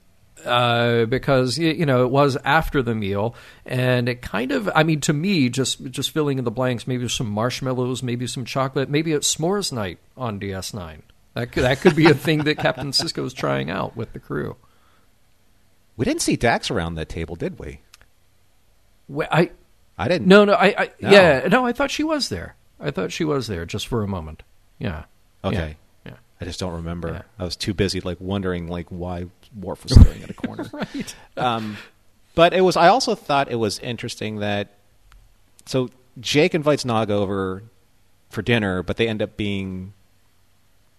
Uh, 0.45 1.05
because 1.05 1.59
you 1.59 1.85
know 1.85 2.03
it 2.03 2.09
was 2.09 2.35
after 2.43 2.81
the 2.81 2.95
meal, 2.95 3.35
and 3.63 4.09
it 4.09 4.23
kind 4.23 4.51
of, 4.51 4.67
I 4.73 4.81
mean, 4.81 4.99
to 5.01 5.13
me, 5.13 5.49
just 5.49 5.83
just 5.91 6.09
filling 6.09 6.39
in 6.39 6.45
the 6.45 6.51
blanks. 6.51 6.87
Maybe 6.87 7.07
some 7.07 7.29
marshmallows, 7.29 8.01
maybe 8.01 8.25
some 8.25 8.43
chocolate, 8.43 8.89
maybe 8.89 9.11
it's 9.11 9.35
s'mores 9.35 9.71
night 9.71 9.99
on 10.17 10.39
DS9. 10.39 11.01
That 11.35 11.51
could 11.51 11.63
that 11.63 11.81
could 11.81 11.95
be 11.95 12.07
a 12.07 12.15
thing 12.15 12.39
that 12.45 12.57
Captain 12.57 12.89
Sisko 12.91 13.23
is 13.23 13.33
trying 13.33 13.69
out 13.69 13.95
with 13.95 14.13
the 14.13 14.19
crew. 14.19 14.55
We 15.95 16.05
didn't 16.05 16.21
see 16.21 16.35
Dax 16.35 16.71
around 16.71 16.95
that 16.95 17.09
table, 17.09 17.35
did 17.35 17.59
we? 17.59 17.81
Well, 19.07 19.27
I 19.31 19.51
I 19.97 20.07
didn't. 20.07 20.27
no 20.27 20.45
no 20.45 20.53
I, 20.53 20.67
I 20.77 20.91
No. 21.01 21.11
yeah 21.11 21.47
no 21.51 21.65
I 21.65 21.71
thought 21.71 21.91
she 21.91 22.03
was 22.03 22.29
there. 22.29 22.55
I 22.79 22.89
thought 22.89 23.11
she 23.11 23.23
was 23.23 23.45
there 23.47 23.65
just 23.67 23.85
for 23.87 24.01
a 24.01 24.07
moment. 24.07 24.41
Yeah. 24.79 25.03
Okay. 25.43 25.55
Yeah. 25.69 25.73
I 26.41 26.45
just 26.45 26.59
don't 26.59 26.73
remember. 26.73 27.09
Yeah. 27.13 27.21
I 27.39 27.43
was 27.43 27.55
too 27.55 27.73
busy 27.73 28.01
like 28.01 28.19
wondering 28.19 28.67
like 28.67 28.87
why 28.89 29.25
Worf 29.59 29.83
was 29.83 29.93
staring 30.01 30.23
at 30.23 30.29
a 30.29 30.33
corner. 30.33 30.65
right. 30.73 31.15
Um, 31.37 31.77
but 32.35 32.53
it 32.53 32.61
was. 32.61 32.75
I 32.75 32.87
also 32.87 33.13
thought 33.15 33.51
it 33.51 33.55
was 33.57 33.77
interesting 33.79 34.37
that 34.39 34.69
so 35.65 35.89
Jake 36.19 36.55
invites 36.55 36.83
Nog 36.85 37.11
over 37.11 37.63
for 38.29 38.41
dinner, 38.41 38.81
but 38.83 38.97
they 38.97 39.07
end 39.07 39.21
up 39.21 39.37
being 39.37 39.93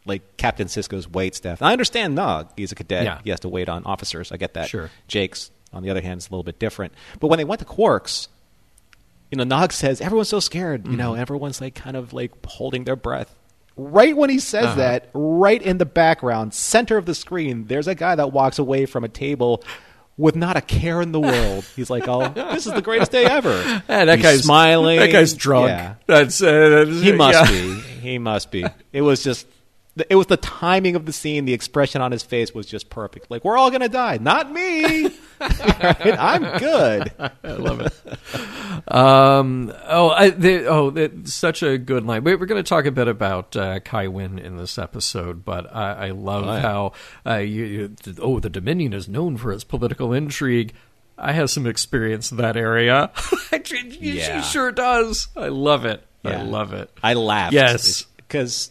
like 0.04 0.36
Captain 0.36 0.66
Sisko's 0.68 1.08
wait 1.08 1.34
staff. 1.34 1.60
And 1.60 1.68
I 1.68 1.72
understand 1.72 2.14
Nog; 2.14 2.50
he's 2.56 2.72
a 2.72 2.74
cadet; 2.74 3.04
Yeah. 3.04 3.20
he 3.24 3.30
has 3.30 3.40
to 3.40 3.48
wait 3.48 3.68
on 3.68 3.84
officers. 3.84 4.30
I 4.32 4.36
get 4.36 4.54
that. 4.54 4.68
Sure. 4.68 4.90
Jake's, 5.08 5.50
on 5.72 5.82
the 5.82 5.90
other 5.90 6.00
hand, 6.02 6.18
is 6.18 6.28
a 6.28 6.30
little 6.30 6.44
bit 6.44 6.58
different. 6.58 6.92
But 7.20 7.28
when 7.28 7.38
they 7.38 7.44
went 7.44 7.60
to 7.60 7.64
Quarks, 7.64 8.28
you 9.30 9.38
know, 9.38 9.44
Nog 9.44 9.72
says 9.72 10.00
everyone's 10.00 10.28
so 10.28 10.40
scared. 10.40 10.84
You 10.84 10.90
Mm-hmm. 10.92 10.98
know, 10.98 11.14
everyone's 11.14 11.60
like 11.60 11.74
kind 11.74 11.96
of 11.96 12.12
like 12.12 12.32
holding 12.46 12.84
their 12.84 12.96
breath. 12.96 13.34
Right 13.76 14.16
when 14.16 14.28
he 14.30 14.38
says 14.38 14.66
Uh-huh. 14.66 14.74
that, 14.76 15.08
right 15.14 15.60
in 15.62 15.78
the 15.78 15.86
background, 15.86 16.52
center 16.54 16.96
of 16.98 17.06
the 17.06 17.14
screen, 17.14 17.66
there's 17.68 17.88
a 17.88 17.94
guy 17.94 18.14
that 18.14 18.32
walks 18.32 18.58
away 18.58 18.84
from 18.86 19.02
a 19.04 19.08
table 19.08 19.62
with 20.18 20.36
not 20.36 20.56
a 20.56 20.60
care 20.60 21.00
in 21.00 21.10
the 21.12 21.20
world. 21.32 21.64
He's 21.74 21.88
like, 21.88 22.06
"Oh, 22.06 22.28
this 22.28 22.66
is 22.66 22.72
the 22.74 22.82
greatest 22.82 23.10
day 23.12 23.24
ever." 23.24 23.56
Yeah, 23.88 24.04
that 24.04 24.18
He's 24.18 24.22
guy's 24.22 24.42
smiling. 24.42 24.98
That 24.98 25.10
guy's 25.10 25.32
drunk. 25.34 25.68
Yeah. 25.68 25.94
That's, 26.06 26.42
uh, 26.42 26.68
that's 26.84 27.00
He 27.02 27.12
must 27.12 27.38
yeah. 27.38 27.50
be. 27.50 27.80
He 28.00 28.18
must 28.18 28.50
be. 28.50 28.64
It 28.92 29.00
was 29.02 29.22
just. 29.24 29.46
It 30.08 30.14
was 30.14 30.26
the 30.26 30.38
timing 30.38 30.96
of 30.96 31.04
the 31.04 31.12
scene. 31.12 31.44
The 31.44 31.52
expression 31.52 32.00
on 32.00 32.12
his 32.12 32.22
face 32.22 32.54
was 32.54 32.64
just 32.66 32.88
perfect. 32.88 33.30
Like 33.30 33.44
we're 33.44 33.58
all 33.58 33.70
gonna 33.70 33.88
die, 33.90 34.18
not 34.20 34.50
me. 34.50 35.10
Right? 35.42 36.16
I'm 36.20 36.58
good. 36.60 37.12
I 37.18 37.52
love 37.54 37.80
it. 37.80 37.92
Um, 38.94 39.72
oh, 39.86 40.10
I, 40.10 40.30
the, 40.30 40.66
oh, 40.66 41.10
such 41.24 41.62
a 41.64 41.78
good 41.78 42.04
line. 42.04 42.22
We- 42.22 42.36
We're 42.36 42.46
going 42.46 42.62
to 42.62 42.68
talk 42.68 42.86
a 42.86 42.92
bit 42.92 43.08
about 43.08 43.56
uh, 43.56 43.80
Kai 43.80 44.06
Winn 44.06 44.38
in 44.38 44.56
this 44.56 44.78
episode, 44.78 45.44
but 45.44 45.74
I, 45.74 46.06
I 46.06 46.10
love 46.10 46.44
Oh, 46.46 46.52
yeah. 46.54 46.60
how 46.60 46.92
uh, 47.26 47.34
you, 47.38 47.64
you, 47.64 47.96
oh, 48.20 48.38
the 48.38 48.50
Dominion 48.50 48.92
is 48.92 49.08
known 49.08 49.36
for 49.36 49.52
its 49.52 49.64
political 49.64 50.12
intrigue. 50.12 50.74
I 51.18 51.32
have 51.32 51.50
some 51.50 51.66
experience 51.66 52.30
in 52.30 52.36
that 52.38 52.56
area. 52.56 53.10
Yeah. 54.00 54.40
She 54.42 54.50
sure 54.52 54.72
does. 54.72 55.28
I 55.36 55.48
love 55.48 55.84
it. 55.84 56.04
I 56.24 56.42
love 56.42 56.72
it. 56.72 56.90
I 57.02 57.14
laughed. 57.14 57.52
Yes. 57.52 58.02
because 58.16 58.70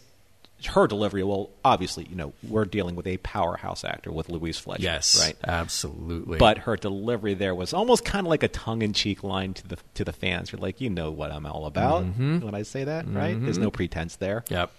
her 0.68 0.86
delivery. 0.86 1.22
Well, 1.22 1.50
obviously, 1.64 2.06
you 2.08 2.16
know, 2.16 2.32
we're 2.42 2.64
dealing 2.64 2.94
with 2.96 3.06
a 3.06 3.16
powerhouse 3.18 3.84
actor 3.84 4.10
with 4.12 4.28
Louise 4.28 4.58
Fletcher. 4.58 4.82
Yes, 4.82 5.20
right. 5.20 5.36
absolutely. 5.44 6.38
But 6.38 6.58
her 6.58 6.76
delivery 6.76 7.34
there 7.34 7.54
was 7.54 7.72
almost 7.72 8.04
kind 8.04 8.26
of 8.26 8.30
like 8.30 8.42
a 8.42 8.48
tongue-in-cheek 8.48 9.22
line 9.22 9.54
to 9.54 9.68
the 9.68 9.76
to 9.94 10.04
the 10.04 10.12
fans. 10.12 10.52
You're 10.52 10.60
like, 10.60 10.80
you 10.80 10.90
know 10.90 11.10
what 11.10 11.30
I'm 11.32 11.46
all 11.46 11.66
about 11.66 12.04
when 12.04 12.54
I 12.54 12.62
say 12.62 12.84
that, 12.84 13.06
right? 13.08 13.38
There's 13.42 13.58
no 13.58 13.70
pretense 13.70 14.16
there. 14.16 14.44
yep. 14.48 14.70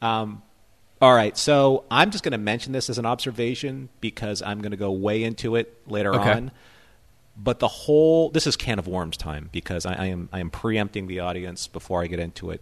Um, 0.00 0.42
all 1.00 1.14
right, 1.14 1.36
so 1.36 1.84
I'm 1.92 2.10
just 2.10 2.24
going 2.24 2.32
to 2.32 2.38
mention 2.38 2.72
this 2.72 2.90
as 2.90 2.98
an 2.98 3.06
observation 3.06 3.88
because 4.00 4.42
I'm 4.42 4.60
going 4.60 4.72
to 4.72 4.76
go 4.76 4.90
way 4.90 5.22
into 5.22 5.54
it 5.54 5.72
later 5.86 6.12
Okay. 6.14 6.32
on. 6.32 6.50
But 7.36 7.60
the 7.60 7.68
whole 7.68 8.30
this 8.30 8.48
is 8.48 8.56
can 8.56 8.80
of 8.80 8.88
worms 8.88 9.16
time 9.16 9.48
because 9.52 9.86
I, 9.86 9.92
I 9.94 10.06
am 10.06 10.28
I 10.32 10.40
am 10.40 10.50
preempting 10.50 11.06
the 11.06 11.20
audience 11.20 11.68
before 11.68 12.02
I 12.02 12.08
get 12.08 12.18
into 12.18 12.50
it. 12.50 12.60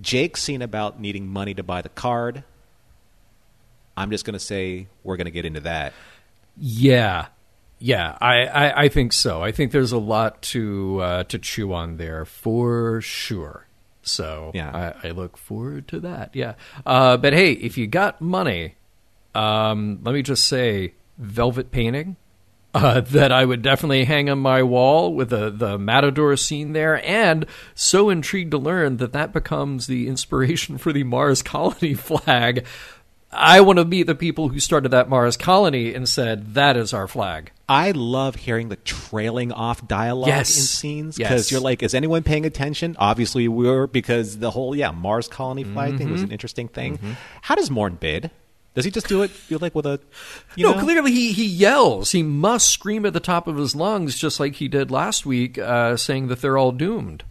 Jake's 0.00 0.42
scene 0.42 0.62
about 0.62 1.00
needing 1.00 1.26
money 1.26 1.54
to 1.54 1.62
buy 1.62 1.82
the 1.82 1.88
card. 1.88 2.44
I'm 3.96 4.10
just 4.10 4.24
going 4.24 4.34
to 4.34 4.40
say 4.40 4.88
we're 5.04 5.16
going 5.16 5.26
to 5.26 5.30
get 5.30 5.44
into 5.44 5.60
that. 5.60 5.92
Yeah, 6.56 7.26
yeah, 7.78 8.16
I, 8.20 8.46
I, 8.46 8.82
I 8.84 8.88
think 8.88 9.12
so. 9.12 9.42
I 9.42 9.50
think 9.52 9.72
there's 9.72 9.92
a 9.92 9.98
lot 9.98 10.40
to 10.42 11.00
uh, 11.00 11.24
to 11.24 11.38
chew 11.38 11.72
on 11.72 11.96
there 11.96 12.24
for 12.24 13.00
sure. 13.00 13.66
So 14.02 14.50
Yeah. 14.54 14.94
I, 15.02 15.08
I 15.08 15.10
look 15.10 15.36
forward 15.36 15.88
to 15.88 16.00
that. 16.00 16.30
Yeah, 16.34 16.54
uh, 16.86 17.16
but 17.16 17.32
hey, 17.32 17.52
if 17.52 17.76
you 17.76 17.86
got 17.86 18.20
money, 18.20 18.76
um, 19.34 20.00
let 20.02 20.12
me 20.12 20.22
just 20.22 20.46
say, 20.46 20.94
velvet 21.18 21.70
painting. 21.70 22.16
Uh, 22.74 23.00
that 23.00 23.30
I 23.30 23.44
would 23.44 23.60
definitely 23.60 24.04
hang 24.04 24.30
on 24.30 24.38
my 24.38 24.62
wall 24.62 25.12
with 25.12 25.28
the 25.28 25.50
the 25.50 25.78
Matador 25.78 26.34
scene 26.38 26.72
there, 26.72 27.04
and 27.06 27.44
so 27.74 28.08
intrigued 28.08 28.50
to 28.52 28.58
learn 28.58 28.96
that 28.96 29.12
that 29.12 29.32
becomes 29.34 29.86
the 29.88 30.08
inspiration 30.08 30.78
for 30.78 30.90
the 30.90 31.04
Mars 31.04 31.42
colony 31.54 31.92
flag. 31.92 32.64
I 33.34 33.60
want 33.62 33.78
to 33.78 33.84
meet 33.86 34.02
the 34.06 34.14
people 34.14 34.48
who 34.50 34.60
started 34.60 34.90
that 34.90 35.08
Mars 35.08 35.36
colony 35.38 35.94
and 35.94 36.06
said 36.08 36.54
that 36.54 36.76
is 36.76 36.92
our 36.92 37.08
flag. 37.08 37.50
I 37.66 37.90
love 37.92 38.36
hearing 38.36 38.68
the 38.68 38.76
trailing 38.76 39.52
off 39.52 39.86
dialogue 39.88 40.28
Yes. 40.28 40.54
in 40.56 40.62
scenes 40.64 41.18
Yes. 41.18 41.28
because 41.28 41.50
you're 41.50 41.60
like, 41.62 41.82
is 41.82 41.94
anyone 41.94 42.22
paying 42.22 42.44
attention? 42.44 42.94
Obviously, 42.98 43.48
we 43.48 43.66
were 43.66 43.86
because 43.86 44.38
the 44.38 44.50
whole 44.50 44.74
yeah 44.76 44.90
Mars 44.90 45.28
colony 45.28 45.64
flag 45.64 45.96
thing 45.96 46.06
Mm-hmm. 46.06 46.12
was 46.12 46.22
an 46.22 46.30
interesting 46.32 46.68
thing. 46.68 46.98
How 47.42 47.54
does 47.54 47.70
Morn 47.70 47.96
bid? 48.00 48.30
Does 48.74 48.84
he 48.86 48.90
just 48.90 49.06
do 49.08 49.22
it? 49.22 49.30
Feel 49.30 49.58
like 49.60 49.74
with 49.74 49.84
a 49.86 50.00
you 50.56 50.64
no, 50.66 50.74
know? 50.74 50.80
clearly 50.82 51.12
he, 51.12 51.32
he 51.32 51.44
yells. 51.44 52.12
He 52.12 52.22
must 52.22 52.68
scream 52.70 53.04
at 53.04 53.12
the 53.12 53.20
top 53.20 53.46
of 53.46 53.56
his 53.56 53.76
lungs, 53.76 54.18
just 54.18 54.40
like 54.40 54.54
he 54.54 54.68
did 54.68 54.90
last 54.90 55.26
week, 55.26 55.58
uh, 55.58 55.96
saying 55.96 56.28
that 56.28 56.40
they're 56.40 56.56
all 56.56 56.72
doomed. 56.72 57.24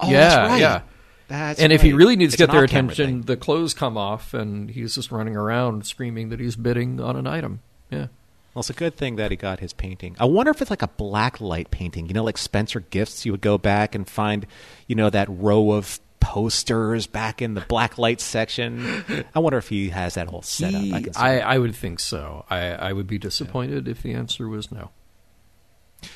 Oh, 0.00 0.10
yeah, 0.10 0.28
that's 0.28 0.50
right. 0.50 0.60
yeah. 0.60 0.80
That's 1.28 1.60
and 1.60 1.72
if 1.72 1.82
he 1.82 1.92
really 1.92 2.16
needs 2.16 2.34
It's 2.34 2.40
to 2.40 2.46
get 2.46 2.52
their 2.52 2.64
attention, 2.64 3.06
thing. 3.06 3.22
the 3.22 3.36
clothes 3.36 3.74
come 3.74 3.96
off, 3.96 4.32
and 4.32 4.70
he's 4.70 4.94
just 4.94 5.10
running 5.10 5.36
around 5.36 5.86
screaming 5.86 6.28
that 6.30 6.38
he's 6.40 6.56
bidding 6.56 7.00
on 7.00 7.16
an 7.16 7.26
item. 7.26 7.60
Yeah. 7.90 8.06
Well, 8.54 8.60
it's 8.60 8.70
a 8.70 8.74
good 8.74 8.96
thing 8.96 9.16
that 9.16 9.30
he 9.30 9.36
got 9.36 9.60
his 9.60 9.72
painting. 9.72 10.16
I 10.18 10.24
wonder 10.24 10.50
if 10.50 10.62
it's 10.62 10.70
like 10.70 10.82
a 10.82 10.88
black 10.88 11.40
light 11.40 11.70
painting. 11.70 12.06
You 12.06 12.14
know, 12.14 12.24
like 12.24 12.38
Spencer 12.38 12.80
Gifts. 12.80 13.26
You 13.26 13.32
would 13.32 13.40
go 13.42 13.58
back 13.58 13.94
and 13.94 14.08
find, 14.08 14.46
you 14.86 14.94
know, 14.96 15.10
that 15.10 15.28
row 15.28 15.72
of 15.72 16.00
posters 16.20 17.06
back 17.06 17.40
in 17.42 17.54
the 17.54 17.60
black 17.62 17.98
light 17.98 18.20
section. 18.20 19.04
I 19.34 19.38
wonder 19.38 19.58
if 19.58 19.68
he 19.68 19.90
has 19.90 20.14
that 20.14 20.28
whole 20.28 20.42
setup. 20.42 20.80
He- 20.80 20.92
I 21.16 21.38
I. 21.38 21.38
I 21.54 21.58
would 21.58 21.74
think 21.74 22.00
so. 22.00 22.44
I, 22.50 22.58
I 22.72 22.92
would 22.92 23.06
be 23.06 23.18
disappointed 23.18 23.88
if 23.88 24.02
the 24.02 24.12
answer 24.14 24.48
was 24.48 24.70
no. 24.72 24.90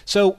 So, 0.05 0.39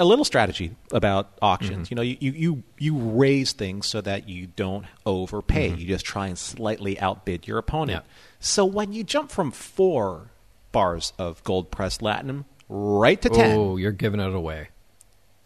a 0.00 0.04
little 0.04 0.24
strategy 0.24 0.76
about 0.92 1.30
auctions. 1.42 1.88
Mm-hmm. 1.88 1.92
You 1.92 1.96
know, 1.96 2.02
you, 2.02 2.16
you, 2.20 2.32
you, 2.32 2.62
you 2.78 2.96
raise 2.98 3.52
things 3.52 3.86
so 3.86 4.00
that 4.00 4.28
you 4.28 4.46
don't 4.46 4.86
overpay. 5.04 5.70
You 5.74 5.86
just 5.86 6.04
try 6.04 6.28
and 6.28 6.38
slightly 6.38 6.98
outbid 7.00 7.46
your 7.46 7.58
opponent. 7.58 8.02
Mm-hmm. 8.04 8.10
Yeah. 8.10 8.36
So, 8.40 8.64
when 8.64 8.92
you 8.92 9.04
jump 9.04 9.30
from 9.30 9.50
four 9.50 10.30
bars 10.72 11.12
of 11.18 11.42
gold 11.44 11.70
pressed 11.70 12.00
latinum 12.00 12.44
right 12.68 13.20
to 13.22 13.28
10, 13.28 13.56
Oh, 13.58 13.76
you're 13.76 13.92
giving 13.92 14.20
it 14.20 14.34
away. 14.34 14.68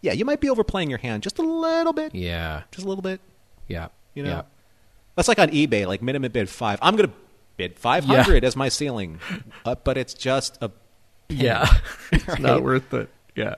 yeah, 0.01 0.11
you 0.13 0.25
might 0.25 0.39
be 0.41 0.49
overplaying 0.49 0.89
your 0.89 0.99
hand 0.99 1.23
just 1.23 1.39
a 1.39 1.41
little 1.41 1.93
bit. 1.93 2.13
Yeah, 2.13 2.63
Just 2.71 2.85
a 2.85 2.89
little 2.89 3.01
bit. 3.01 3.21
Yeah, 3.67 3.87
You 4.13 4.23
know, 4.23 4.29
yeah. 4.29 4.41
that's 5.15 5.27
like 5.27 5.39
on 5.39 5.49
eBay, 5.49 5.87
like 5.87 6.01
minimum 6.01 6.31
bid 6.31 6.49
five. 6.49 6.79
I'm 6.81 6.95
going 6.95 7.09
to 7.09 7.15
bid 7.57 7.77
500 7.77 8.43
as 8.43 8.55
my 8.55 8.69
ceiling, 8.69 9.19
uh, 9.65 9.75
but 9.83 9.97
it's 9.97 10.13
just 10.13 10.57
a 10.61 10.71
Yeah, 11.29 11.65
it's 12.11 12.27
Right? 12.27 12.39
not 12.39 12.63
worth 12.63 12.93
it. 12.93 13.09
Yeah. 13.35 13.55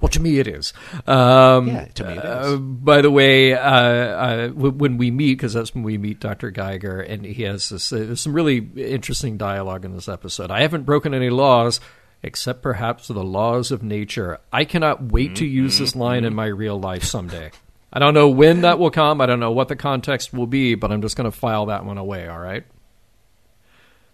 Well, 0.00 0.08
to 0.10 0.20
me, 0.20 0.38
it 0.38 0.46
is. 0.46 0.72
Um, 1.04 1.66
Yeah, 1.66 1.86
to 1.94 2.04
me 2.04 2.12
it 2.12 2.18
uh, 2.24 2.56
by 2.58 3.02
the 3.02 3.10
way, 3.10 3.54
uh, 3.54 3.58
uh, 3.60 4.46
w- 4.48 4.70
when 4.70 4.98
we 4.98 5.10
meet, 5.10 5.34
because 5.34 5.52
that's 5.54 5.74
when 5.74 5.82
we 5.82 5.98
meet 5.98 6.20
Dr. 6.20 6.52
Geiger, 6.52 7.00
and 7.00 7.24
he 7.24 7.42
has 7.42 7.68
this, 7.70 7.92
uh, 7.92 7.96
there's 7.96 8.20
some 8.20 8.32
really 8.34 8.58
interesting 8.76 9.36
dialogue 9.36 9.84
in 9.84 9.94
this 9.94 10.08
episode. 10.08 10.52
I 10.52 10.60
haven't 10.62 10.84
broken 10.84 11.12
any 11.12 11.30
laws, 11.30 11.80
except 12.22 12.62
perhaps 12.62 13.08
the 13.08 13.24
laws 13.24 13.72
of 13.72 13.82
nature. 13.82 14.38
I 14.52 14.64
cannot 14.64 15.02
wait 15.02 15.34
to 15.36 15.44
use 15.46 15.78
this 15.80 15.96
line 15.96 16.24
in 16.24 16.32
my 16.34 16.46
real 16.46 16.78
life 16.78 17.02
someday. 17.02 17.50
I 17.92 17.98
don't 17.98 18.14
know 18.14 18.28
when 18.28 18.62
that 18.62 18.78
will 18.78 18.90
come. 18.90 19.20
I 19.20 19.26
don't 19.26 19.40
know 19.40 19.52
what 19.52 19.68
the 19.68 19.76
context 19.76 20.32
will 20.32 20.46
be, 20.46 20.74
but 20.74 20.90
I'm 20.92 21.00
just 21.02 21.16
going 21.16 21.30
to 21.30 21.36
file 21.36 21.66
that 21.66 21.84
one 21.84 21.98
away. 21.98 22.28
All 22.28 22.38
right. 22.38 22.64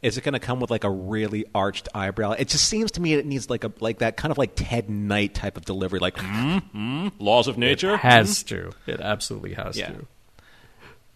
Is 0.03 0.19
it 0.19 0.25
going 0.25 0.33
to 0.35 0.41
come 0.41 0.59
with 0.59 0.71
like 0.71 0.83
a 0.85 0.91
really 0.91 1.45
arched 1.55 1.89
eyebrow? 1.95 2.33
It 2.33 2.49
just 2.49 2.67
seems 2.69 2.91
to 2.93 3.01
me 3.01 3.15
it 3.15 3.25
needs 3.25 3.49
like 3.49 3.63
a 3.63 3.73
like 3.79 3.99
that 3.99 4.17
kind 4.17 4.33
of 4.33 4.39
like 4.39 4.53
Ted 4.57 4.91
Knight 4.91 5.33
type 5.35 5.57
of 5.57 5.65
delivery, 5.65 6.01
like 6.01 6.17
mm, 6.17 6.63
mm, 6.75 7.13
laws 7.21 7.47
of 7.47 7.57
nature. 7.57 7.97
Has 7.97 8.43
to. 8.45 8.73
It 8.87 9.01
absolutely 9.01 9.55
has 9.55 9.77
Yeah. 9.77 9.89
to. 9.93 10.07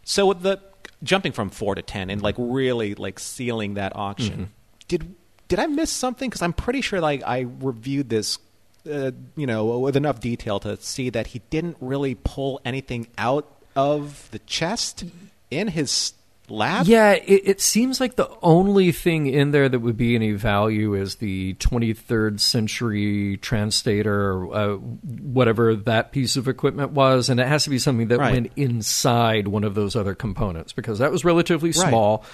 So 0.04 0.26
with 0.26 0.42
the 0.42 0.60
jumping 1.02 1.32
from 1.32 1.50
four 1.50 1.74
to 1.74 1.82
ten 1.82 2.10
and 2.10 2.22
like 2.22 2.36
really 2.38 2.94
like 2.94 3.18
sealing 3.18 3.74
that 3.74 3.94
auction, 3.96 4.32
Mm-hmm. 4.34 4.44
did 4.86 5.14
did 5.48 5.58
I 5.58 5.66
miss 5.66 5.90
something? 5.90 6.30
Because 6.30 6.42
I'm 6.42 6.52
pretty 6.52 6.80
sure 6.80 7.00
like 7.00 7.22
I 7.26 7.40
reviewed 7.60 8.08
this, 8.08 8.38
uh, 8.86 9.10
you 9.36 9.46
know, 9.46 9.78
with 9.78 9.96
enough 9.96 10.20
detail 10.20 10.58
to 10.60 10.76
see 10.78 11.10
that 11.10 11.28
he 11.28 11.40
didn't 11.50 11.76
really 11.80 12.14
pull 12.14 12.60
anything 12.64 13.06
out 13.18 13.46
of 13.74 14.28
the 14.30 14.38
chest 14.40 15.04
in 15.50 15.68
his 15.68 16.12
lab. 16.48 16.86
Yeah, 16.86 17.12
it, 17.12 17.42
it 17.44 17.60
seems 17.60 18.00
like 18.00 18.14
the 18.16 18.30
only 18.40 18.92
thing 18.92 19.26
in 19.26 19.50
there 19.50 19.68
that 19.68 19.80
would 19.80 19.96
be 19.96 20.14
any 20.14 20.32
value 20.32 20.94
is 20.94 21.16
the 21.16 21.54
23rd 21.54 22.38
century 22.40 23.36
translator, 23.38 24.46
uh, 24.54 24.76
whatever 24.76 25.74
that 25.74 26.12
piece 26.12 26.36
of 26.36 26.46
equipment 26.46 26.92
was, 26.92 27.28
and 27.28 27.40
it 27.40 27.48
has 27.48 27.64
to 27.64 27.70
be 27.70 27.78
something 27.80 28.08
that 28.08 28.18
Right. 28.18 28.32
went 28.32 28.52
inside 28.56 29.48
one 29.48 29.64
of 29.64 29.74
those 29.74 29.96
other 29.96 30.14
components 30.14 30.72
because 30.72 31.00
that 31.00 31.10
was 31.10 31.24
relatively 31.24 31.70
Right. 31.70 31.88
small, 31.88 32.24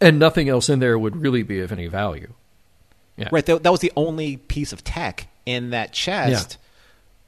and 0.00 0.18
nothing 0.18 0.48
else 0.48 0.68
in 0.68 0.80
there 0.80 0.98
would 0.98 1.16
really 1.16 1.42
be 1.44 1.60
of 1.60 1.70
any 1.72 1.86
value. 1.86 2.32
Yeah. 3.16 3.28
Right. 3.32 3.44
That, 3.46 3.62
that 3.62 3.70
was 3.72 3.80
the 3.80 3.92
only 3.96 4.36
piece 4.36 4.72
of 4.72 4.82
tech 4.84 5.28
in 5.46 5.70
that 5.70 5.92
chest. 5.92 6.58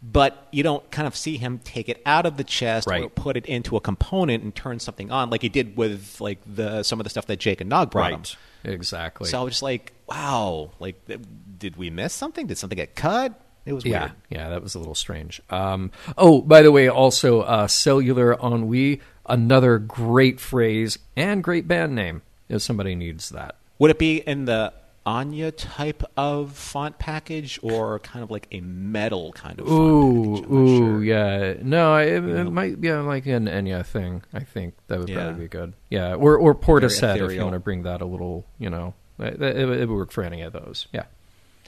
But 0.03 0.47
you 0.53 0.63
don't 0.63 0.89
kind 0.91 1.09
of 1.09 1.17
see 1.17 1.37
him 1.39 1.59
take 1.65 1.89
it 1.89 2.01
out 2.05 2.27
of 2.27 2.37
the 2.37 2.45
chest 2.45 2.87
or 2.87 3.09
put 3.09 3.37
it 3.37 3.47
into 3.47 3.77
a 3.77 3.81
component 3.81 4.45
and 4.45 4.55
turn 4.55 4.79
something 4.79 5.11
on, 5.11 5.31
like 5.31 5.43
he 5.43 5.49
did 5.49 5.77
with 5.77 6.21
like 6.21 6.39
the 6.47 6.83
some 6.83 7.01
of 7.01 7.05
the 7.05 7.11
stuff 7.11 7.27
that 7.27 7.39
Jake 7.39 7.61
and 7.61 7.71
Nog 7.71 7.91
brought 7.91 8.13
him. 8.13 8.23
Exactly. 8.65 9.29
So 9.29 9.41
I 9.41 9.43
was 9.43 9.53
just 9.53 9.63
like, 9.63 9.93
wow, 10.07 10.71
like 10.81 11.05
th- 11.07 11.21
did 11.59 11.77
we 11.77 11.89
miss 11.91 12.13
something? 12.13 12.47
Did 12.47 12.59
something 12.59 12.77
get 12.77 12.95
cut? 12.95 13.41
It 13.65 13.73
was 13.73 13.85
Yeah, 13.85 14.01
weird. 14.01 14.13
yeah, 14.31 14.49
that 14.51 14.63
was 14.63 14.75
a 14.75 14.79
little 14.79 14.95
strange. 14.95 15.41
Um, 15.51 15.91
oh, 16.17 16.41
by 16.43 16.63
the 16.63 16.71
way, 16.71 16.89
also 16.89 17.41
uh, 17.41 17.67
cellular 17.67 18.35
ennui, 18.41 19.01
another 19.25 19.79
great 19.79 20.39
phrase 20.41 20.99
and 21.17 21.43
great 21.43 21.67
band 21.67 21.95
name. 21.95 22.23
If 22.49 22.63
somebody 22.63 22.95
needs 22.95 23.31
that, 23.31 23.57
Would 23.81 23.91
it 23.91 23.99
be 23.99 24.19
in 24.19 24.45
the 24.45 24.73
Enya 25.07 25.53
type 25.57 26.03
of 26.17 26.53
font 26.53 26.99
package 26.99 27.59
or 27.63 28.01
kind 28.01 28.23
of 28.25 28.31
like 28.31 28.49
a 28.51 28.61
metal 28.61 29.33
kind 29.33 29.61
of 29.61 29.67
font 29.69 29.79
ooh, 29.81 30.35
package? 30.35 30.47
I'm 30.51 30.53
not 30.55 30.61
ooh, 30.71 30.77
sure. 30.79 31.05
yeah, 31.05 31.55
no, 31.63 31.97
it, 31.97 32.25
it 32.25 32.51
might 32.51 32.81
be 32.81 32.93
like 32.93 33.27
an 33.27 33.47
Enya 33.47 33.87
thing. 33.87 34.23
I 34.35 34.41
think 34.41 34.75
that 34.89 34.99
would 34.99 35.09
Yeah. 35.09 35.25
probably 35.27 35.45
be 35.45 35.49
good. 35.49 35.75
Yeah, 35.91 36.15
or 36.15 36.37
or 36.37 36.55
Portishead 36.55 37.25
if 37.25 37.33
you 37.33 37.41
want 37.43 37.53
to 37.55 37.61
bring 37.61 37.85
that 37.85 38.01
a 38.01 38.05
little, 38.07 38.45
you 38.59 38.69
know, 38.71 38.95
it, 39.19 39.41
it, 39.41 39.57
it 39.59 39.89
would 39.89 39.97
work 39.97 40.11
for 40.13 40.25
any 40.25 40.43
of 40.43 40.53
those. 40.53 40.89
Yeah. 40.93 41.05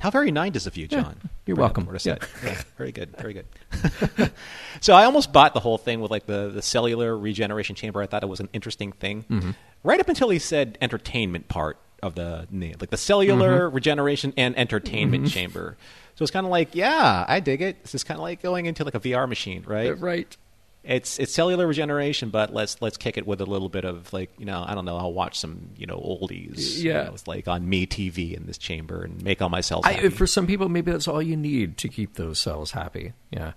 How 0.01 0.11
very 0.11 0.31
nice 0.31 0.66
of 0.66 0.77
you, 0.77 0.87
Yeah, 0.90 1.03
John. 1.03 1.16
you're 1.44 1.57
Bring 1.57 1.62
welcome. 1.64 1.87
Portishead. 1.87 2.22
Yeah, 2.44 2.62
very 2.77 2.92
good, 2.92 3.16
very 3.16 3.35
good. 3.35 4.31
so 4.81 4.94
I 4.94 5.05
almost 5.05 5.33
bought 5.33 5.55
the 5.55 5.61
whole 5.61 5.77
thing 5.79 6.01
with 6.01 6.11
like 6.11 6.27
the, 6.27 6.51
the 6.51 6.62
cellular 6.62 7.18
regeneration 7.18 7.74
chamber. 7.74 8.01
I 8.01 8.07
thought 8.07 8.22
it 8.22 8.29
was 8.29 8.38
an 8.40 8.48
interesting 8.53 8.92
thing, 8.92 9.24
Mm-hmm. 9.29 9.51
right 9.83 9.98
up 9.98 10.09
until 10.09 10.29
he 10.29 10.38
said 10.38 10.79
entertainment 10.81 11.48
part 11.48 11.79
of 12.02 12.14
the 12.14 12.46
name, 12.50 12.76
like 12.80 12.90
the 12.90 12.96
cellular 12.96 13.66
Mm-hmm. 13.66 13.74
regeneration 13.74 14.32
and 14.37 14.56
entertainment 14.58 15.28
chamber. 15.30 15.76
So 16.14 16.22
it's 16.22 16.30
kind 16.32 16.44
of 16.46 16.50
like, 16.50 16.74
yeah, 16.74 17.24
I 17.28 17.40
dig 17.40 17.62
it. 17.62 17.82
This 17.82 17.94
is 17.94 18.04
kind 18.04 18.18
of 18.18 18.22
like 18.22 18.42
going 18.42 18.66
into 18.66 18.84
like 18.84 18.94
a 18.94 19.00
VR 19.00 19.28
machine, 19.28 19.62
right? 19.66 19.98
Right. 19.98 20.37
It's 20.84 21.18
it's 21.18 21.32
cellular 21.34 21.66
regeneration, 21.66 22.30
but 22.30 22.54
let's 22.54 22.80
let's 22.80 22.96
kick 22.96 23.18
it 23.18 23.26
with 23.26 23.40
a 23.40 23.44
little 23.44 23.68
bit 23.68 23.84
of 23.84 24.11
like 24.12 24.30
you 24.38 24.46
know 24.46 24.64
I 24.66 24.74
don't 24.74 24.84
know 24.84 24.96
I'll 24.96 25.12
watch 25.12 25.38
some 25.38 25.70
you 25.76 25.87
know 25.87 25.96
oldies 25.98 26.78
you 26.78 26.90
Yeah. 26.92 27.04
know, 27.04 27.14
it's 27.14 27.26
like 27.26 27.46
on 27.46 27.68
me 27.68 27.87
TV 27.87 28.34
in 28.34 28.46
this 28.46 28.56
chamber 28.58 29.02
and 29.02 29.22
make 29.22 29.42
all 29.42 29.48
my 29.50 29.61
cells 29.61 29.84
I, 29.84 29.92
happy. 29.92 30.08
for 30.08 30.26
some 30.26 30.46
people, 30.46 30.68
maybe 30.68 30.90
that's 30.92 31.06
all 31.08 31.20
you 31.20 31.37
need 31.37 31.76
to 31.78 31.88
keep 31.88 32.14
those 32.14 32.40
cells 32.40 32.70
happy. 32.70 33.12
Yeah. 33.30 33.52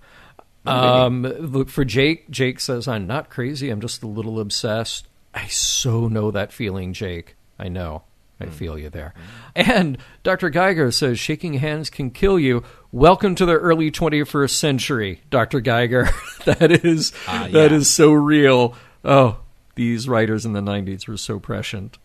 Um, 0.66 1.22
look 1.22 1.68
for 1.68 1.84
Jake. 1.84 2.30
Jake 2.30 2.60
says, 2.60 2.86
"I'm 2.86 3.06
not 3.06 3.30
crazy. 3.30 3.70
I'm 3.70 3.80
just 3.80 4.02
a 4.02 4.06
little 4.06 4.38
obsessed." 4.38 5.08
I 5.34 5.46
so 5.46 6.08
know 6.08 6.30
that 6.30 6.52
feeling, 6.52 6.92
Jake. 6.92 7.36
I 7.58 7.68
know. 7.68 8.02
I 8.42 8.46
hmm. 8.46 8.50
feel 8.52 8.78
you 8.78 8.90
there. 8.90 9.14
And 9.54 9.98
Dr. 10.22 10.50
Geiger 10.50 10.90
says, 10.90 11.18
"Shaking 11.18 11.54
hands 11.54 11.90
can 11.90 12.10
kill 12.10 12.38
you." 12.38 12.62
Welcome 12.90 13.34
to 13.36 13.46
the 13.46 13.54
early 13.54 13.90
21st 13.90 14.50
century, 14.50 15.22
Dr. 15.30 15.60
Geiger. 15.60 16.08
that 16.44 16.84
is 16.84 17.12
ah, 17.26 17.48
that 17.50 17.70
yeah. 17.70 17.76
is 17.76 17.88
so 17.88 18.12
real. 18.12 18.74
Oh, 19.04 19.38
these 19.74 20.08
writers 20.08 20.44
in 20.44 20.52
the 20.52 20.60
90s 20.60 21.08
were 21.08 21.16
so 21.16 21.38
prescient. 21.38 21.98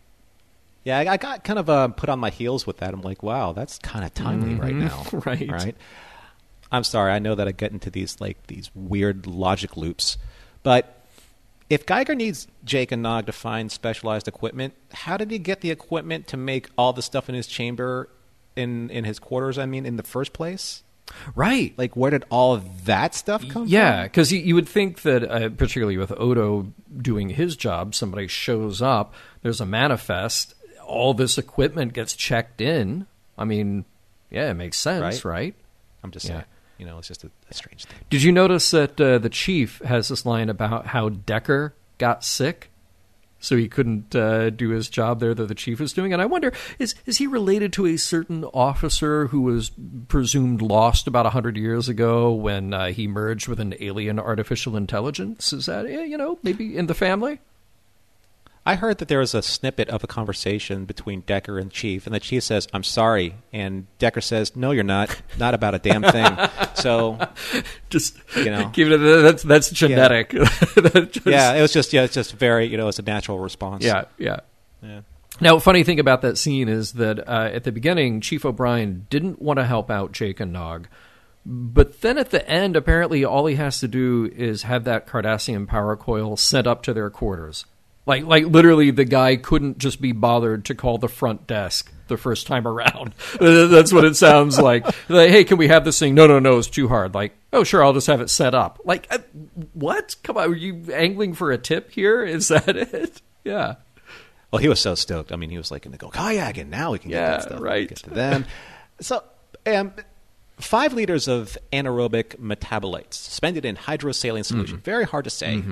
Yeah, 0.84 0.98
I 0.98 1.16
got 1.18 1.44
kind 1.44 1.58
of 1.58 1.68
uh, 1.68 1.88
put 1.88 2.08
on 2.08 2.18
my 2.18 2.30
heels 2.30 2.66
with 2.66 2.78
that. 2.78 2.94
I'm 2.94 3.02
like, 3.02 3.22
wow, 3.22 3.52
that's 3.52 3.78
kind 3.78 4.04
of 4.04 4.14
timely 4.14 4.54
right 4.54 4.74
mm-hmm. 4.74 4.86
now. 4.86 5.20
Right. 5.26 5.50
Right. 5.50 5.76
I'm 6.70 6.84
sorry. 6.84 7.12
I 7.12 7.18
know 7.18 7.34
that 7.34 7.48
I 7.48 7.52
get 7.52 7.72
into 7.72 7.90
these 7.90 8.20
like 8.20 8.46
these 8.46 8.70
weird 8.74 9.26
logic 9.26 9.76
loops, 9.76 10.16
but 10.62 10.97
if 11.70 11.84
Geiger 11.86 12.14
needs 12.14 12.46
Jake 12.64 12.92
and 12.92 13.02
Nog 13.02 13.26
to 13.26 13.32
find 13.32 13.70
specialized 13.70 14.26
equipment, 14.28 14.74
how 14.92 15.16
did 15.16 15.30
he 15.30 15.38
get 15.38 15.60
the 15.60 15.70
equipment 15.70 16.26
to 16.28 16.36
make 16.36 16.68
all 16.78 16.92
the 16.92 17.02
stuff 17.02 17.28
in 17.28 17.34
his 17.34 17.46
chamber, 17.46 18.08
in 18.56 18.90
in 18.90 19.04
his 19.04 19.18
quarters? 19.18 19.58
I 19.58 19.66
mean, 19.66 19.84
in 19.86 19.96
the 19.96 20.02
first 20.02 20.32
place. 20.32 20.82
Right. 21.34 21.72
Like, 21.78 21.96
where 21.96 22.10
did 22.10 22.24
all 22.28 22.52
of 22.52 22.84
that 22.84 23.14
stuff 23.14 23.46
come 23.48 23.66
Yeah, 23.66 24.02
from? 24.02 24.06
because 24.08 24.30
you, 24.30 24.40
you 24.40 24.54
would 24.54 24.68
think 24.68 25.00
that, 25.02 25.22
uh, 25.24 25.48
particularly 25.48 25.96
with 25.96 26.12
Odo 26.12 26.70
doing 27.00 27.30
his 27.30 27.56
job, 27.56 27.94
somebody 27.94 28.26
shows 28.28 28.82
up, 28.82 29.14
there's 29.40 29.58
a 29.62 29.64
manifest, 29.64 30.52
all 30.86 31.14
this 31.14 31.38
equipment 31.38 31.94
gets 31.94 32.14
checked 32.14 32.60
in. 32.60 33.06
I 33.38 33.44
mean, 33.46 33.86
yeah, 34.30 34.50
it 34.50 34.54
makes 34.54 34.76
sense, 34.78 35.24
Right. 35.24 35.32
right? 35.32 35.54
I'm 36.04 36.10
just 36.10 36.28
Yeah. 36.28 36.42
You 36.78 36.86
know, 36.86 36.98
it's 36.98 37.08
just 37.08 37.24
a, 37.24 37.30
a 37.50 37.54
strange 37.54 37.84
thing. 37.84 37.98
Did 38.08 38.22
you 38.22 38.32
notice 38.32 38.70
that 38.70 39.00
uh, 39.00 39.18
the 39.18 39.28
chief 39.28 39.80
has 39.80 40.08
this 40.08 40.24
line 40.24 40.48
about 40.48 40.86
how 40.86 41.08
Decker 41.08 41.74
got 41.98 42.24
sick? 42.24 42.70
So 43.40 43.56
he 43.56 43.68
couldn't 43.68 44.16
uh, 44.16 44.50
do 44.50 44.70
his 44.70 44.88
job 44.88 45.20
there 45.20 45.32
that 45.32 45.46
the 45.46 45.54
chief 45.54 45.78
was 45.78 45.92
doing, 45.92 46.12
and 46.12 46.20
I 46.20 46.26
wonder 46.26 46.52
is 46.80 46.96
is 47.06 47.18
he 47.18 47.28
related 47.28 47.72
to 47.74 47.86
a 47.86 47.96
certain 47.96 48.44
officer 48.44 49.28
who 49.28 49.42
was 49.42 49.70
presumed 50.08 50.60
lost 50.60 51.06
about 51.06 51.26
hundred 51.26 51.56
years 51.56 51.88
ago 51.88 52.32
when 52.32 52.74
uh, 52.74 52.86
he 52.88 53.06
merged 53.06 53.46
with 53.46 53.60
an 53.60 53.74
alien 53.78 54.18
artificial 54.18 54.76
intelligence? 54.76 55.52
Is 55.52 55.66
that 55.66 55.88
you 55.88 56.16
know 56.16 56.38
maybe 56.42 56.76
in 56.76 56.88
the 56.88 56.94
family? 56.94 57.38
I 58.66 58.74
heard 58.74 58.98
that 58.98 59.08
there 59.08 59.20
was 59.20 59.34
a 59.34 59.40
snippet 59.40 59.88
of 59.88 60.04
a 60.04 60.06
conversation 60.06 60.84
between 60.84 61.22
Decker 61.22 61.58
and 61.58 61.70
Chief, 61.70 62.06
and 62.06 62.14
the 62.14 62.20
Chief 62.20 62.42
says, 62.42 62.68
"I'm 62.72 62.82
sorry," 62.82 63.34
and 63.52 63.86
Decker 63.98 64.20
says, 64.20 64.54
"No, 64.56 64.72
you're 64.72 64.84
not. 64.84 65.22
Not 65.38 65.54
about 65.54 65.74
a 65.74 65.78
damn 65.78 66.02
thing." 66.02 66.36
so, 66.74 67.18
Just 67.88 68.18
You 68.36 68.50
know. 68.50 68.68
give 68.72 68.92
it 68.92 69.00
a, 69.00 69.22
that's 69.22 69.42
that's 69.42 69.70
genetic. 69.70 70.30
That 70.76 71.10
just- 71.12 71.26
yeah, 71.26 71.54
it 71.54 71.62
was 71.62 71.72
just 71.72 71.92
yeah, 71.92 72.02
it's 72.02 72.14
just 72.14 72.34
very 72.34 72.66
you 72.66 72.76
know, 72.76 72.88
it's 72.88 72.98
a 72.98 73.02
natural 73.02 73.38
response. 73.38 73.84
yeah, 73.84 74.04
yeah. 74.18 74.40
yeah. 74.82 75.00
Now, 75.40 75.58
funny 75.60 75.84
thing 75.84 76.00
about 76.00 76.22
that 76.22 76.36
scene 76.36 76.68
is 76.68 76.94
that 76.94 77.26
uh, 77.28 77.50
at 77.52 77.62
the 77.64 77.70
beginning, 77.72 78.20
Chief 78.20 78.44
O'Brien 78.44 79.06
didn't 79.08 79.40
want 79.40 79.58
to 79.60 79.64
help 79.64 79.88
out 79.90 80.10
Jake 80.12 80.40
and 80.40 80.52
Nog, 80.52 80.88
But 81.46 82.00
then 82.00 82.18
at 82.18 82.30
the 82.30 82.46
end, 82.48 82.74
apparently, 82.76 83.24
all 83.24 83.46
he 83.46 83.54
has 83.54 83.78
to 83.80 83.88
do 83.88 84.30
is 84.34 84.64
have 84.64 84.82
that 84.84 85.06
Cardassian 85.06 85.66
power 85.68 85.96
coil 85.96 86.36
sent 86.36 86.66
up 86.66 86.82
to 86.82 86.92
their 86.92 87.08
quarters. 87.08 87.64
Like, 88.08 88.24
like 88.24 88.46
literally, 88.46 88.90
the 88.90 89.04
guy 89.04 89.36
couldn't 89.36 89.78
just 89.78 90.00
be 90.00 90.10
bothered 90.12 90.64
to 90.64 90.74
call 90.74 90.98
the 90.98 91.08
front 91.08 91.46
desk 91.46 91.92
the 92.08 92.16
first 92.16 92.46
time 92.46 92.66
around. 92.66 93.14
That's 93.40 93.92
what 93.92 94.04
it 94.04 94.16
sounds 94.16 94.58
like. 94.58 94.84
like. 95.10 95.28
Hey, 95.30 95.44
can 95.44 95.58
we 95.58 95.68
have 95.68 95.84
this 95.84 95.98
thing? 95.98 96.14
No, 96.14 96.26
no, 96.26 96.38
no, 96.38 96.56
it's 96.58 96.68
too 96.68 96.88
hard. 96.88 97.14
Like, 97.14 97.36
oh, 97.52 97.64
sure, 97.64 97.84
I'll 97.84 97.92
just 97.92 98.06
have 98.06 98.22
it 98.22 98.30
set 98.30 98.54
up. 98.54 98.80
Like, 98.84 99.06
uh, 99.10 99.18
what? 99.74 100.16
Come 100.24 100.38
on, 100.38 100.50
are 100.50 100.56
you 100.56 100.90
angling 100.92 101.34
for 101.34 101.52
a 101.52 101.58
tip 101.58 101.90
here? 101.90 102.24
Is 102.24 102.48
that 102.48 102.66
it? 102.76 103.20
Yeah. 103.44 103.74
Well, 104.50 104.60
he 104.60 104.68
was 104.70 104.80
so 104.80 104.94
stoked. 104.94 105.30
I 105.30 105.36
mean, 105.36 105.50
he 105.50 105.58
was 105.58 105.70
like 105.70 105.82
going 105.82 105.92
to 105.92 105.98
go 105.98 106.08
kayaking. 106.08 106.68
Now 106.68 106.92
we 106.92 106.98
can 106.98 107.10
get 107.10 107.16
Yeah, 107.20 107.30
that 107.32 107.42
stuff. 107.42 107.60
right. 107.60 107.86
Get 107.86 107.98
to 107.98 108.10
them. 108.10 108.46
so, 109.00 109.22
um, 109.66 109.92
five 110.58 110.94
liters 110.94 111.28
of 111.28 111.58
anaerobic 111.74 112.36
metabolites 112.40 113.12
suspended 113.14 113.66
in 113.66 113.76
hydrosaline 113.76 114.46
solution. 114.46 114.76
Mm-hmm. 114.78 114.84
Very 114.84 115.04
hard 115.04 115.24
to 115.24 115.30
say. 115.30 115.62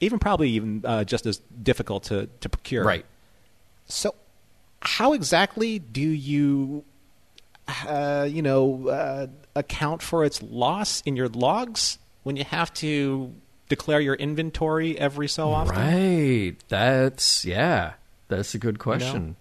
Even 0.00 0.18
probably 0.18 0.50
even 0.50 0.82
uh, 0.84 1.04
just 1.04 1.26
as 1.26 1.38
difficult 1.62 2.04
to, 2.04 2.28
to 2.40 2.48
procure. 2.48 2.84
Right. 2.84 3.04
So, 3.86 4.14
how 4.80 5.12
exactly 5.14 5.78
do 5.78 6.00
you, 6.02 6.84
uh, 7.86 8.28
you 8.30 8.42
know, 8.42 8.88
uh, 8.88 9.26
account 9.54 10.02
for 10.02 10.24
its 10.24 10.42
loss 10.42 11.00
in 11.06 11.16
your 11.16 11.28
logs 11.28 11.98
when 12.24 12.36
you 12.36 12.44
have 12.44 12.72
to 12.74 13.32
declare 13.68 14.00
your 14.00 14.14
inventory 14.14 14.98
every 14.98 15.28
so 15.28 15.50
often? 15.50 15.76
Right. 15.76 16.56
That's, 16.68 17.44
yeah, 17.44 17.94
that's 18.28 18.54
a 18.54 18.58
good 18.58 18.78
question. 18.78 19.36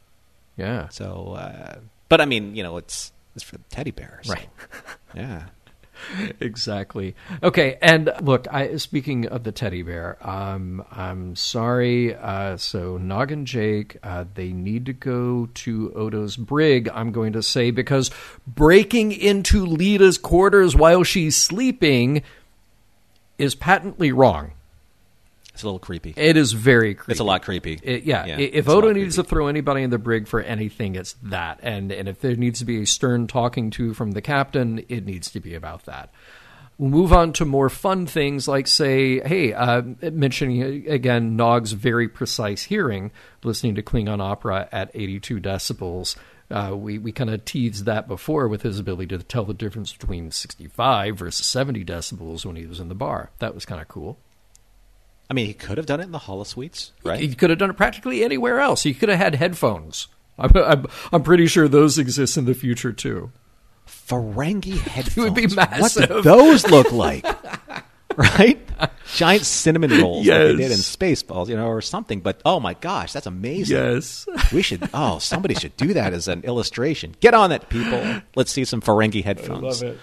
Yeah. 0.57 0.87
So, 0.89 1.35
uh, 1.37 1.79
but 2.07 2.21
I 2.21 2.25
mean, 2.25 2.55
you 2.55 2.63
know, 2.63 2.77
it's 2.77 3.11
it's 3.35 3.43
for 3.43 3.57
the 3.57 3.63
teddy 3.69 3.91
bears, 3.91 4.27
so- 4.27 4.33
Right. 4.33 4.49
Yeah. 5.15 5.45
exactly. 6.39 7.15
Okay, 7.43 7.77
and 7.81 8.11
look, 8.21 8.47
I 8.51 8.77
speaking 8.77 9.27
of 9.27 9.43
the 9.43 9.51
teddy 9.51 9.81
bear, 9.83 10.17
um, 10.27 10.83
I'm 10.91 11.35
sorry. 11.35 12.15
Uh, 12.15 12.57
so 12.57 12.97
Nog 12.97 13.31
and 13.31 13.45
Jake, 13.47 13.97
uh, 14.03 14.25
they 14.33 14.51
need 14.51 14.85
to 14.87 14.93
go 14.93 15.49
to 15.53 15.93
Odo's 15.93 16.37
brig. 16.37 16.89
I'm 16.93 17.11
going 17.11 17.33
to 17.33 17.43
say 17.43 17.71
because 17.71 18.11
breaking 18.47 19.11
into 19.11 19.65
Leeta's 19.65 20.17
quarters 20.17 20.75
while 20.75 21.03
she's 21.03 21.35
sleeping 21.35 22.23
is 23.37 23.55
patently 23.55 24.11
wrong. 24.11 24.51
It's 25.55 25.63
a 25.63 25.65
little 25.67 25.79
creepy. 25.79 26.13
It 26.15 26.37
is 26.37 26.51
very 26.53 26.93
creepy. 26.95 27.11
It's 27.13 27.19
a 27.19 27.23
lot 27.23 27.41
creepy. 27.41 27.79
It- 27.81 28.03
yeah, 28.03 28.25
Yeah, 28.25 28.37
if 28.37 28.53
it's 28.53 28.67
a 28.67 28.71
lot 28.71 28.83
Odo 28.83 28.93
needs 28.93 29.15
creepy. 29.15 29.27
to 29.27 29.29
throw 29.29 29.47
anybody 29.47 29.81
in 29.83 29.89
the 29.89 29.97
brig 29.97 30.27
for 30.27 30.41
anything, 30.41 30.95
it's 30.95 31.13
that. 31.23 31.59
And 31.63 31.91
and 31.91 32.07
if 32.07 32.19
there 32.19 32.35
needs 32.35 32.59
to 32.59 32.65
be 32.65 32.81
a 32.81 32.85
stern 32.85 33.27
talking 33.27 33.69
to 33.71 33.93
from 33.93 34.11
the 34.11 34.21
captain, 34.21 34.83
it 34.89 35.05
needs 35.05 35.31
to 35.31 35.39
be 35.39 35.55
about 35.55 35.85
that. 35.85 36.11
We'll 36.77 36.89
move 36.89 37.13
on 37.13 37.31
to 37.33 37.45
more 37.45 37.69
fun 37.69 38.05
things 38.05 38.49
like, 38.49 38.67
say, 38.67 39.21
hey, 39.25 39.53
uh, 39.53 39.81
mentioning 40.11 40.61
uh, 40.87 40.91
again 40.91 41.37
Nog's 41.37 41.71
very 41.71 42.09
precise 42.09 42.63
hearing, 42.63 43.11
listening 43.43 43.75
to 43.75 43.81
Klingon 43.81 44.19
opera 44.21 44.67
at 44.73 44.91
82 44.93 45.39
decibels. 45.39 46.17
Uh, 46.51 46.75
we 46.75 46.99
we 46.99 47.11
kind 47.11 47.29
of 47.29 47.43
teased 47.45 47.85
that 47.85 48.07
before 48.07 48.47
with 48.49 48.61
his 48.61 48.77
ability 48.77 49.07
to 49.17 49.23
tell 49.23 49.45
the 49.45 49.53
difference 49.53 49.93
between 49.93 50.29
65 50.31 51.17
versus 51.17 51.47
70 51.47 51.83
decibels 51.85 52.45
when 52.45 52.55
he 52.55 52.67
was 52.67 52.79
in 52.79 52.89
the 52.89 52.93
bar. 52.93 53.31
That 53.39 53.55
was 53.55 53.65
kind 53.65 53.81
of 53.81 53.87
cool. 53.87 54.19
I 55.29 55.33
mean, 55.33 55.47
he 55.47 55.53
could 55.53 55.77
have 55.77 55.85
done 55.87 55.99
it 55.99 56.03
in 56.03 56.11
the 56.11 56.19
hall 56.19 56.43
holosuites, 56.43 56.91
right? 57.03 57.19
He 57.19 57.33
could 57.33 57.49
have 57.49 57.59
done 57.59 57.69
it 57.69 57.77
practically 57.77 58.23
anywhere 58.23 58.59
else. 58.59 58.83
He 58.83 58.93
could 58.93 59.09
have 59.09 59.17
had 59.17 59.35
headphones. 59.35 60.07
I'm, 60.37 60.51
I'm, 60.55 60.85
I'm 61.11 61.23
pretty 61.23 61.47
sure 61.47 61.67
those 61.67 61.97
exist 61.97 62.37
in 62.37 62.45
the 62.45 62.53
future 62.53 62.91
too. 62.91 63.31
Ferengi 63.87 64.77
headphones. 64.77 65.25
would 65.25 65.33
be 65.33 65.47
massive. 65.47 66.09
What 66.09 66.09
did 66.15 66.23
those 66.23 66.67
look 66.67 66.91
like? 66.91 67.25
right? 68.17 68.59
Giant 69.15 69.45
cinnamon 69.45 69.91
rolls 70.01 70.27
like 70.27 70.37
they 70.37 70.55
did 70.55 70.71
in 70.71 70.77
Spaceballs, 70.77 71.47
you 71.47 71.55
know, 71.55 71.67
or 71.67 71.81
something. 71.81 72.19
But 72.19 72.41
oh 72.43 72.59
my 72.59 72.73
gosh, 72.73 73.13
that's 73.13 73.25
amazing. 73.25 73.77
Yes. 73.77 74.27
We 74.53 74.61
should. 74.61 74.89
Oh, 74.93 75.19
somebody 75.19 75.55
should 75.55 75.77
do 75.77 75.93
that 75.93 76.13
as 76.13 76.27
an 76.27 76.43
illustration. 76.43 77.15
Get 77.19 77.33
on 77.33 77.51
it, 77.51 77.69
people. 77.69 78.21
Let's 78.35 78.51
see 78.51 78.65
some 78.65 78.81
Ferengi 78.81 79.23
headphones. 79.23 79.81
Love 79.81 79.93
it. 79.93 79.99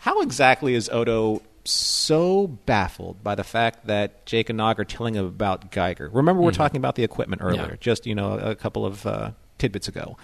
How 0.00 0.22
exactly 0.22 0.74
is 0.74 0.88
Odo 0.88 1.42
so 1.64 2.46
baffled 2.46 3.22
by 3.22 3.34
the 3.34 3.44
fact 3.44 3.86
that 3.86 4.24
Jake 4.26 4.48
and 4.48 4.56
Nog 4.56 4.80
are 4.80 4.84
telling 4.84 5.14
him 5.14 5.24
about 5.26 5.70
Giger? 5.70 6.08
Remember, 6.12 6.40
we 6.40 6.46
we're 6.46 6.52
talking 6.52 6.78
about 6.78 6.94
the 6.94 7.04
equipment 7.04 7.42
earlier, 7.42 7.68
Yeah. 7.70 7.76
just 7.80 8.06
you 8.06 8.14
know 8.14 8.38
a 8.38 8.54
couple 8.54 8.84
of 8.86 9.06
uh, 9.06 9.30
tidbits 9.58 9.88
ago. 9.88 10.16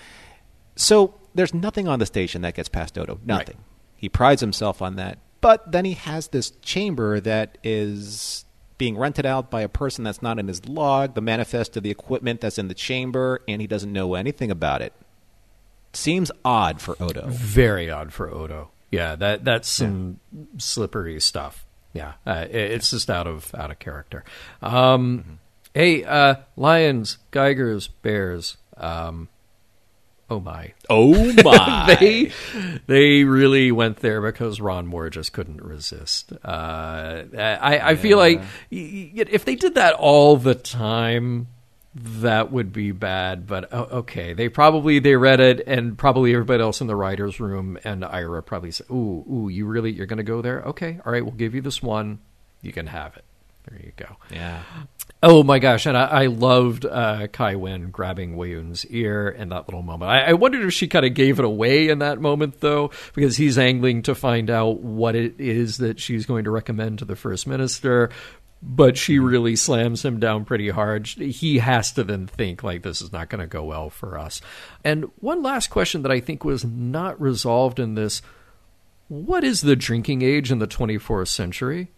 So 0.76 1.14
there's 1.34 1.54
nothing 1.54 1.88
on 1.88 1.98
the 1.98 2.06
station 2.06 2.42
that 2.42 2.54
gets 2.54 2.68
past 2.68 2.98
Odo. 2.98 3.18
Nothing. 3.24 3.58
He 3.96 4.08
prides 4.08 4.40
himself 4.40 4.82
on 4.82 4.96
that. 4.96 5.18
But 5.40 5.70
then 5.72 5.84
he 5.84 5.92
has 5.94 6.28
this 6.28 6.50
chamber 6.62 7.20
that 7.20 7.58
is 7.62 8.44
being 8.78 8.96
rented 8.98 9.24
out 9.24 9.50
by 9.50 9.62
a 9.62 9.68
person 9.68 10.04
that's 10.04 10.20
not 10.20 10.38
in 10.38 10.48
his 10.48 10.66
log, 10.68 11.14
the 11.14 11.20
manifest 11.22 11.76
of 11.76 11.82
the 11.82 11.90
equipment 11.90 12.40
that's 12.42 12.58
in 12.58 12.68
the 12.68 12.74
chamber, 12.74 13.40
and 13.48 13.60
he 13.60 13.66
doesn't 13.66 13.92
know 13.92 14.14
anything 14.14 14.50
about 14.50 14.82
it. 14.82 14.92
Seems 15.92 16.30
odd 16.44 16.80
for 16.82 16.94
Odo. 17.02 17.26
Very 17.28 17.90
odd 17.90 18.12
for 18.12 18.30
Odo. 18.30 18.70
Yeah, 18.96 19.16
that 19.16 19.44
that's 19.44 19.68
some 19.68 20.20
slippery 20.58 21.20
stuff. 21.20 21.64
Yeah, 21.92 22.14
uh, 22.26 22.46
it- 22.50 22.72
it's 22.72 22.90
just 22.90 23.08
out 23.10 23.26
of 23.26 23.54
out 23.54 23.70
of 23.70 23.78
character. 23.78 24.24
Um, 24.62 25.38
Hey, 25.74 26.04
uh, 26.04 26.36
lions, 26.56 27.18
Gigers, 27.32 27.90
bears. 28.00 28.56
Um, 28.78 29.28
oh 30.30 30.40
my! 30.40 30.72
Oh 30.88 31.32
my! 31.44 31.96
they 32.00 32.32
they 32.86 33.24
really 33.24 33.70
went 33.72 33.98
there 33.98 34.22
because 34.22 34.58
Ron 34.58 34.86
Moore 34.86 35.10
just 35.10 35.34
couldn't 35.34 35.62
resist. 35.62 36.32
Uh, 36.42 37.24
I 37.36 37.80
I 37.90 37.96
feel 37.96 38.16
like 38.16 38.40
if 38.70 39.44
they 39.44 39.54
did 39.54 39.74
that 39.74 39.92
all 39.94 40.38
the 40.38 40.54
time, 40.54 41.48
that 41.96 42.52
would 42.52 42.72
be 42.72 42.92
bad. 42.92 43.46
But 43.46 43.72
oh, 43.72 43.84
okay, 43.98 44.34
they 44.34 44.48
probably 44.48 44.98
they 44.98 45.16
read 45.16 45.40
it, 45.40 45.62
and 45.66 45.96
probably 45.96 46.32
everybody 46.32 46.62
else 46.62 46.80
in 46.80 46.86
the 46.86 46.96
writers' 46.96 47.40
room 47.40 47.78
and 47.84 48.04
Ira 48.04 48.42
probably 48.42 48.70
said, 48.70 48.86
"Ooh, 48.90 49.24
ooh, 49.30 49.48
you 49.48 49.66
really 49.66 49.92
you're 49.92 50.06
going 50.06 50.18
to 50.18 50.22
go 50.22 50.42
there? 50.42 50.62
Okay, 50.62 51.00
all 51.04 51.12
right, 51.12 51.24
we'll 51.24 51.34
give 51.34 51.54
you 51.54 51.62
this 51.62 51.82
one. 51.82 52.18
You 52.60 52.72
can 52.72 52.86
have 52.86 53.16
it. 53.16 53.24
There 53.68 53.80
you 53.82 53.92
go." 53.96 54.16
yeah. 54.30 54.62
Oh 55.22 55.42
my 55.42 55.58
gosh, 55.58 55.86
and 55.86 55.96
I, 55.96 56.04
I 56.04 56.26
loved 56.26 56.84
uh, 56.84 57.26
Kai 57.28 57.56
Winn 57.56 57.90
grabbing 57.90 58.36
Weyoun's 58.36 58.84
ear 58.86 59.28
in 59.28 59.48
that 59.48 59.66
little 59.66 59.80
moment. 59.82 60.10
I, 60.10 60.24
I 60.24 60.32
wondered 60.34 60.66
if 60.66 60.74
she 60.74 60.88
kind 60.88 61.06
of 61.06 61.14
gave 61.14 61.38
it 61.38 61.44
away 61.44 61.88
in 61.88 62.00
that 62.00 62.20
moment, 62.20 62.60
though, 62.60 62.90
because 63.14 63.38
he's 63.38 63.56
angling 63.56 64.02
to 64.02 64.14
find 64.14 64.50
out 64.50 64.80
what 64.80 65.16
it 65.16 65.40
is 65.40 65.78
that 65.78 65.98
she's 65.98 66.26
going 66.26 66.44
to 66.44 66.50
recommend 66.50 66.98
to 66.98 67.06
the 67.06 67.16
First 67.16 67.46
Minister. 67.46 68.10
But 68.68 68.98
she 68.98 69.20
really 69.20 69.54
slams 69.54 70.04
him 70.04 70.18
down 70.18 70.44
pretty 70.44 70.70
hard. 70.70 71.06
He 71.06 71.58
has 71.58 71.92
to 71.92 72.02
then 72.02 72.26
think, 72.26 72.64
like, 72.64 72.82
this 72.82 73.00
is 73.00 73.12
not 73.12 73.28
going 73.28 73.40
to 73.40 73.46
go 73.46 73.62
well 73.62 73.90
for 73.90 74.18
us. 74.18 74.40
And 74.82 75.04
one 75.20 75.40
last 75.40 75.70
question 75.70 76.02
that 76.02 76.10
I 76.10 76.18
think 76.18 76.44
was 76.44 76.64
not 76.64 77.20
resolved 77.20 77.78
in 77.78 77.94
this 77.94 78.22
what 79.08 79.44
is 79.44 79.60
the 79.60 79.76
drinking 79.76 80.22
age 80.22 80.50
in 80.50 80.58
the 80.58 80.66
24th 80.66 81.28
century? 81.28 81.92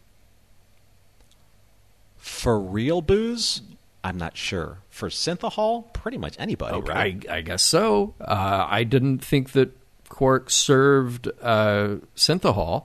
For 2.17 2.61
real 2.61 3.01
booze, 3.01 3.63
I'm 4.05 4.19
not 4.19 4.37
sure. 4.37 4.81
For 4.91 5.09
synthahol, 5.09 5.93
pretty 5.95 6.19
much 6.19 6.37
anybody. 6.39 6.77
Oh, 6.77 6.83
could. 6.83 6.97
I, 6.97 7.19
I 7.31 7.41
guess 7.41 7.63
so. 7.63 8.15
Uh, 8.21 8.67
I 8.69 8.85
didn't 8.85 9.25
think 9.25 9.53
that 9.53 9.71
Quark 10.09 10.51
served 10.51 11.29
uh, 11.41 11.97
synthahol, 12.17 12.85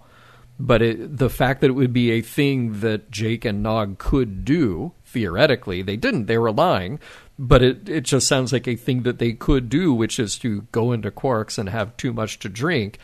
but 0.59 0.81
it, 0.81 1.17
the 1.17 1.29
fact 1.29 1.61
that 1.61 1.69
it 1.69 1.73
would 1.73 1.93
be 1.93 2.11
a 2.11 2.21
thing 2.21 2.81
that 2.81 3.09
Jake 3.09 3.45
and 3.45 3.63
Nog 3.63 3.97
could 3.97 4.45
do, 4.45 4.93
theoretically, 5.05 5.81
they 5.81 5.97
didn't. 5.97 6.27
They 6.27 6.37
were 6.37 6.51
lying. 6.51 6.99
But 7.39 7.63
it, 7.63 7.89
it 7.89 8.01
just 8.01 8.27
sounds 8.27 8.53
like 8.53 8.67
a 8.67 8.75
thing 8.75 9.03
that 9.03 9.17
they 9.17 9.33
could 9.33 9.67
do, 9.67 9.93
which 9.93 10.19
is 10.19 10.37
to 10.39 10.61
go 10.71 10.91
into 10.91 11.09
Quarks 11.09 11.57
and 11.57 11.69
have 11.69 11.97
too 11.97 12.13
much 12.13 12.37
to 12.39 12.49
drink. 12.49 12.99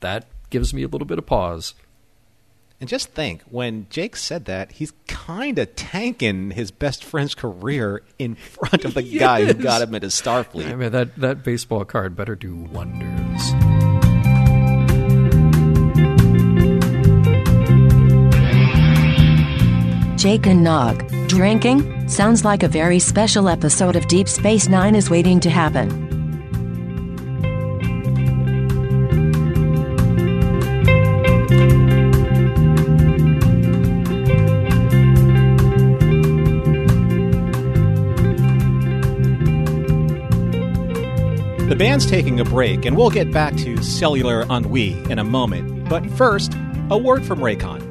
That 0.00 0.26
gives 0.48 0.72
me 0.72 0.82
a 0.82 0.88
little 0.88 1.06
bit 1.06 1.18
of 1.18 1.26
pause. 1.26 1.74
And 2.80 2.88
just 2.88 3.12
think, 3.12 3.42
when 3.42 3.86
Jake 3.90 4.16
said 4.16 4.46
that, 4.46 4.72
he's 4.72 4.94
kind 5.06 5.58
of 5.58 5.76
tanking 5.76 6.52
his 6.52 6.70
best 6.70 7.04
friend's 7.04 7.34
career 7.34 8.02
in 8.18 8.36
front 8.36 8.86
of 8.86 8.94
the 8.94 9.02
guy 9.02 9.44
who 9.44 9.52
got 9.62 9.82
him 9.82 9.94
into 9.94 10.06
Starfleet. 10.06 10.72
I 10.72 10.74
mean, 10.74 10.92
that, 10.92 11.14
that 11.16 11.44
baseball 11.44 11.84
card 11.84 12.16
better 12.16 12.34
do 12.34 12.56
wonders. 12.56 13.99
Jake 20.20 20.46
and 20.46 20.62
Nog. 20.62 21.08
Drinking? 21.28 22.06
Sounds 22.06 22.44
like 22.44 22.62
a 22.62 22.68
very 22.68 22.98
special 22.98 23.48
episode 23.48 23.96
of 23.96 24.06
Deep 24.06 24.28
Space 24.28 24.68
Nine 24.68 24.94
is 24.94 25.08
waiting 25.08 25.40
to 25.40 25.48
happen. 25.48 25.88
The 41.66 41.76
band's 41.78 42.04
taking 42.04 42.40
a 42.40 42.44
break, 42.44 42.84
and 42.84 42.94
we'll 42.94 43.08
get 43.08 43.32
back 43.32 43.56
to 43.56 43.82
cellular 43.82 44.42
ennui 44.52 45.02
in 45.10 45.18
a 45.18 45.24
moment. 45.24 45.88
But 45.88 46.04
first, 46.10 46.52
a 46.90 46.98
word 46.98 47.24
from 47.24 47.38
Raycon. 47.38 47.89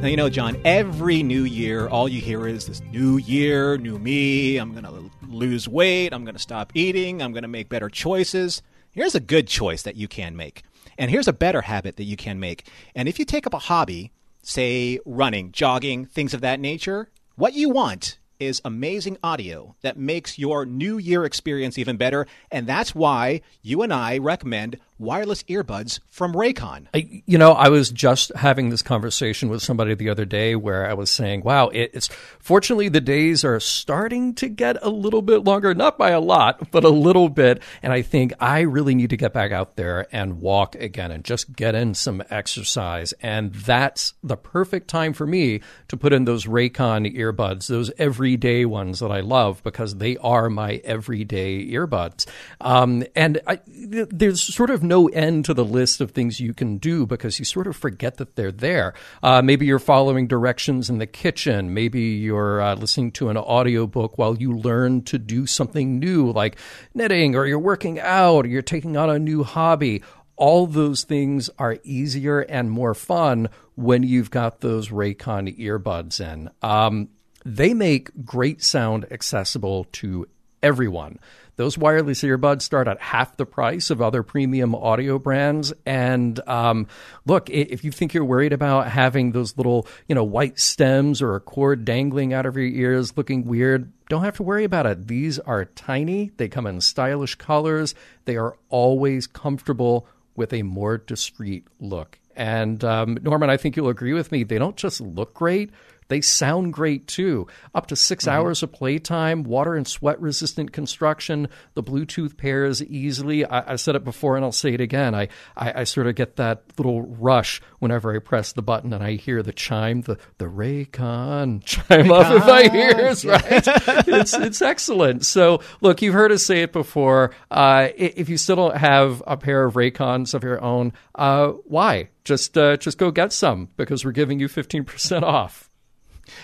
Now, 0.00 0.08
you 0.08 0.16
know, 0.16 0.30
John, 0.30 0.56
every 0.64 1.22
new 1.22 1.44
year, 1.44 1.86
all 1.86 2.08
you 2.08 2.22
hear 2.22 2.46
is 2.46 2.66
this 2.66 2.80
new 2.80 3.18
year, 3.18 3.76
new 3.76 3.98
me. 3.98 4.56
I'm 4.56 4.72
going 4.72 4.84
to 4.84 5.10
lose 5.28 5.68
weight. 5.68 6.14
I'm 6.14 6.24
going 6.24 6.34
to 6.34 6.40
stop 6.40 6.72
eating. 6.74 7.20
I'm 7.20 7.32
going 7.32 7.42
to 7.42 7.48
make 7.48 7.68
better 7.68 7.90
choices. 7.90 8.62
Here's 8.92 9.14
a 9.14 9.20
good 9.20 9.46
choice 9.46 9.82
that 9.82 9.96
you 9.96 10.08
can 10.08 10.36
make. 10.36 10.62
And 10.96 11.10
here's 11.10 11.28
a 11.28 11.34
better 11.34 11.60
habit 11.60 11.98
that 11.98 12.04
you 12.04 12.16
can 12.16 12.40
make. 12.40 12.66
And 12.94 13.10
if 13.10 13.18
you 13.18 13.26
take 13.26 13.46
up 13.46 13.52
a 13.52 13.58
hobby, 13.58 14.10
say 14.42 14.98
running, 15.04 15.52
jogging, 15.52 16.06
things 16.06 16.32
of 16.32 16.40
that 16.40 16.60
nature, 16.60 17.10
what 17.36 17.52
you 17.52 17.68
want 17.68 18.18
is 18.38 18.62
amazing 18.64 19.18
audio 19.22 19.76
that 19.82 19.98
makes 19.98 20.38
your 20.38 20.64
new 20.64 20.96
year 20.96 21.26
experience 21.26 21.76
even 21.76 21.98
better. 21.98 22.26
And 22.50 22.66
that's 22.66 22.94
why 22.94 23.42
you 23.60 23.82
and 23.82 23.92
I 23.92 24.16
recommend 24.16 24.78
wireless 25.00 25.42
earbuds 25.44 25.98
from 26.10 26.34
Raycon. 26.34 26.86
I, 26.94 27.22
you 27.26 27.38
know, 27.38 27.52
I 27.52 27.70
was 27.70 27.90
just 27.90 28.30
having 28.36 28.68
this 28.68 28.82
conversation 28.82 29.48
with 29.48 29.62
somebody 29.62 29.94
the 29.94 30.10
other 30.10 30.26
day 30.26 30.54
where 30.54 30.88
I 30.88 30.92
was 30.92 31.10
saying, 31.10 31.42
wow, 31.42 31.68
it, 31.68 31.90
it's 31.94 32.08
fortunately 32.38 32.90
the 32.90 33.00
days 33.00 33.44
are 33.44 33.58
starting 33.58 34.34
to 34.34 34.48
get 34.48 34.76
a 34.82 34.90
little 34.90 35.22
bit 35.22 35.38
longer, 35.38 35.74
not 35.74 35.96
by 35.96 36.10
a 36.10 36.20
lot, 36.20 36.70
but 36.70 36.84
a 36.84 36.90
little 36.90 37.30
bit. 37.30 37.62
And 37.82 37.92
I 37.92 38.02
think 38.02 38.34
I 38.40 38.60
really 38.60 38.94
need 38.94 39.10
to 39.10 39.16
get 39.16 39.32
back 39.32 39.52
out 39.52 39.76
there 39.76 40.06
and 40.12 40.40
walk 40.40 40.74
again 40.74 41.10
and 41.10 41.24
just 41.24 41.56
get 41.56 41.74
in 41.74 41.94
some 41.94 42.22
exercise. 42.28 43.14
And 43.22 43.54
that's 43.54 44.12
the 44.22 44.36
perfect 44.36 44.88
time 44.88 45.14
for 45.14 45.26
me 45.26 45.62
to 45.88 45.96
put 45.96 46.12
in 46.12 46.26
those 46.26 46.44
Raycon 46.44 47.16
earbuds, 47.16 47.68
those 47.68 47.90
everyday 47.96 48.66
ones 48.66 49.00
that 49.00 49.10
I 49.10 49.20
love 49.20 49.62
because 49.62 49.96
they 49.96 50.18
are 50.18 50.50
my 50.50 50.74
everyday 50.84 51.66
earbuds. 51.70 52.26
Um, 52.60 53.04
and 53.16 53.40
I, 53.46 53.60
there's 53.66 54.42
sort 54.42 54.68
of 54.68 54.89
no 54.90 55.06
end 55.08 55.44
to 55.44 55.54
the 55.54 55.64
list 55.64 56.00
of 56.00 56.10
things 56.10 56.40
you 56.40 56.52
can 56.52 56.76
do 56.76 57.06
because 57.06 57.38
you 57.38 57.44
sort 57.44 57.68
of 57.68 57.76
forget 57.76 58.16
that 58.16 58.34
they're 58.34 58.50
there. 58.52 58.92
Uh, 59.22 59.40
maybe 59.40 59.64
you're 59.64 59.78
following 59.78 60.26
directions 60.26 60.90
in 60.90 60.98
the 60.98 61.06
kitchen. 61.06 61.72
Maybe 61.72 62.00
you're 62.00 62.60
uh, 62.60 62.74
listening 62.74 63.12
to 63.12 63.28
an 63.28 63.36
audiobook 63.36 64.18
while 64.18 64.36
you 64.36 64.52
learn 64.52 65.02
to 65.04 65.16
do 65.16 65.46
something 65.46 66.00
new 66.00 66.32
like 66.32 66.56
knitting 66.92 67.36
or 67.36 67.46
you're 67.46 67.58
working 67.58 68.00
out 68.00 68.44
or 68.44 68.48
you're 68.48 68.62
taking 68.62 68.96
on 68.96 69.08
a 69.08 69.18
new 69.18 69.44
hobby. 69.44 70.02
All 70.34 70.66
those 70.66 71.04
things 71.04 71.48
are 71.58 71.78
easier 71.84 72.40
and 72.40 72.70
more 72.70 72.94
fun 72.94 73.48
when 73.76 74.02
you've 74.02 74.30
got 74.30 74.60
those 74.60 74.88
Raycon 74.88 75.56
earbuds 75.58 76.20
in. 76.20 76.50
Um, 76.62 77.10
they 77.44 77.74
make 77.74 78.10
great 78.24 78.62
sound 78.62 79.06
accessible 79.12 79.84
to 79.92 80.26
everyone. 80.62 81.18
Those 81.60 81.76
wireless 81.76 82.22
earbuds 82.22 82.62
start 82.62 82.88
at 82.88 82.98
half 83.02 83.36
the 83.36 83.44
price 83.44 83.90
of 83.90 84.00
other 84.00 84.22
premium 84.22 84.74
audio 84.74 85.18
brands. 85.18 85.74
And 85.84 86.40
um, 86.48 86.86
look, 87.26 87.50
if 87.50 87.84
you 87.84 87.92
think 87.92 88.14
you're 88.14 88.24
worried 88.24 88.54
about 88.54 88.88
having 88.88 89.32
those 89.32 89.58
little, 89.58 89.86
you 90.08 90.14
know, 90.14 90.24
white 90.24 90.58
stems 90.58 91.20
or 91.20 91.34
a 91.34 91.40
cord 91.40 91.84
dangling 91.84 92.32
out 92.32 92.46
of 92.46 92.56
your 92.56 92.64
ears 92.64 93.14
looking 93.18 93.44
weird, 93.44 93.92
don't 94.08 94.24
have 94.24 94.36
to 94.36 94.42
worry 94.42 94.64
about 94.64 94.86
it. 94.86 95.06
These 95.06 95.38
are 95.38 95.66
tiny. 95.66 96.30
They 96.38 96.48
come 96.48 96.66
in 96.66 96.80
stylish 96.80 97.34
colors. 97.34 97.94
They 98.24 98.38
are 98.38 98.56
always 98.70 99.26
comfortable 99.26 100.08
with 100.34 100.54
a 100.54 100.62
more 100.62 100.96
discreet 100.96 101.66
look. 101.78 102.18
And 102.34 102.82
um, 102.84 103.18
Norman, 103.20 103.50
I 103.50 103.58
think 103.58 103.76
you'll 103.76 103.90
agree 103.90 104.14
with 104.14 104.32
me. 104.32 104.44
They 104.44 104.56
don't 104.56 104.76
just 104.76 105.02
look 105.02 105.34
great, 105.34 105.72
they 106.10 106.20
sound 106.20 106.72
great 106.72 107.06
too. 107.06 107.46
Up 107.74 107.86
to 107.86 107.96
6 107.96 108.24
mm-hmm. 108.24 108.36
hours 108.36 108.62
of 108.62 108.72
playtime, 108.72 109.44
water 109.44 109.76
and 109.76 109.86
sweat 109.86 110.20
resistant 110.20 110.72
construction. 110.72 111.48
The 111.74 111.82
Bluetooth 111.82 112.36
pairs 112.36 112.82
easily. 112.82 113.46
I, 113.46 113.72
I, 113.72 113.76
said 113.76 113.94
it 113.94 114.04
before 114.04 114.36
and 114.36 114.44
I'll 114.44 114.52
say 114.52 114.74
it 114.74 114.80
again. 114.80 115.14
I, 115.14 115.28
I, 115.56 115.80
I, 115.80 115.84
sort 115.84 116.08
of 116.08 116.16
get 116.16 116.36
that 116.36 116.64
little 116.76 117.02
rush 117.02 117.62
whenever 117.78 118.14
I 118.14 118.18
press 118.18 118.52
the 118.52 118.60
button 118.60 118.92
and 118.92 119.02
I 119.02 119.12
hear 119.12 119.42
the 119.42 119.52
chime, 119.52 120.02
the, 120.02 120.18
the 120.38 120.46
Raycon 120.46 121.64
chime 121.64 121.84
Raycon. 121.88 122.10
off 122.10 122.32
in 122.32 122.46
my 122.46 122.76
ears, 122.76 123.24
right? 123.24 123.64
it's, 124.08 124.34
it's 124.34 124.60
excellent. 124.60 125.24
So, 125.24 125.62
look, 125.80 126.02
you've 126.02 126.14
heard 126.14 126.32
us 126.32 126.44
say 126.44 126.62
it 126.62 126.72
before. 126.72 127.30
Uh, 127.50 127.88
if 127.96 128.28
you 128.28 128.36
still 128.36 128.56
don't 128.56 128.76
have 128.76 129.22
a 129.28 129.36
pair 129.36 129.64
of 129.64 129.74
Raycons 129.74 130.34
of 130.34 130.42
your 130.42 130.60
own, 130.60 130.92
uh, 131.14 131.50
why? 131.64 132.08
Just, 132.24 132.58
uh, 132.58 132.76
just 132.76 132.98
go 132.98 133.12
get 133.12 133.32
some 133.32 133.68
because 133.76 134.04
we're 134.04 134.10
giving 134.10 134.40
you 134.40 134.48
15% 134.48 135.22
off. 135.22 135.69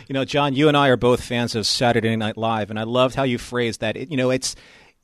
You 0.08 0.14
know, 0.14 0.24
John, 0.24 0.54
you 0.54 0.68
and 0.68 0.76
I 0.76 0.88
are 0.88 0.96
both 0.96 1.22
fans 1.22 1.54
of 1.54 1.66
Saturday 1.66 2.16
Night 2.16 2.36
Live, 2.36 2.70
and 2.70 2.78
I 2.78 2.84
loved 2.84 3.14
how 3.14 3.24
you 3.24 3.38
phrased 3.38 3.80
that. 3.80 3.96
It, 3.96 4.10
you 4.10 4.16
know, 4.16 4.30
it's 4.30 4.56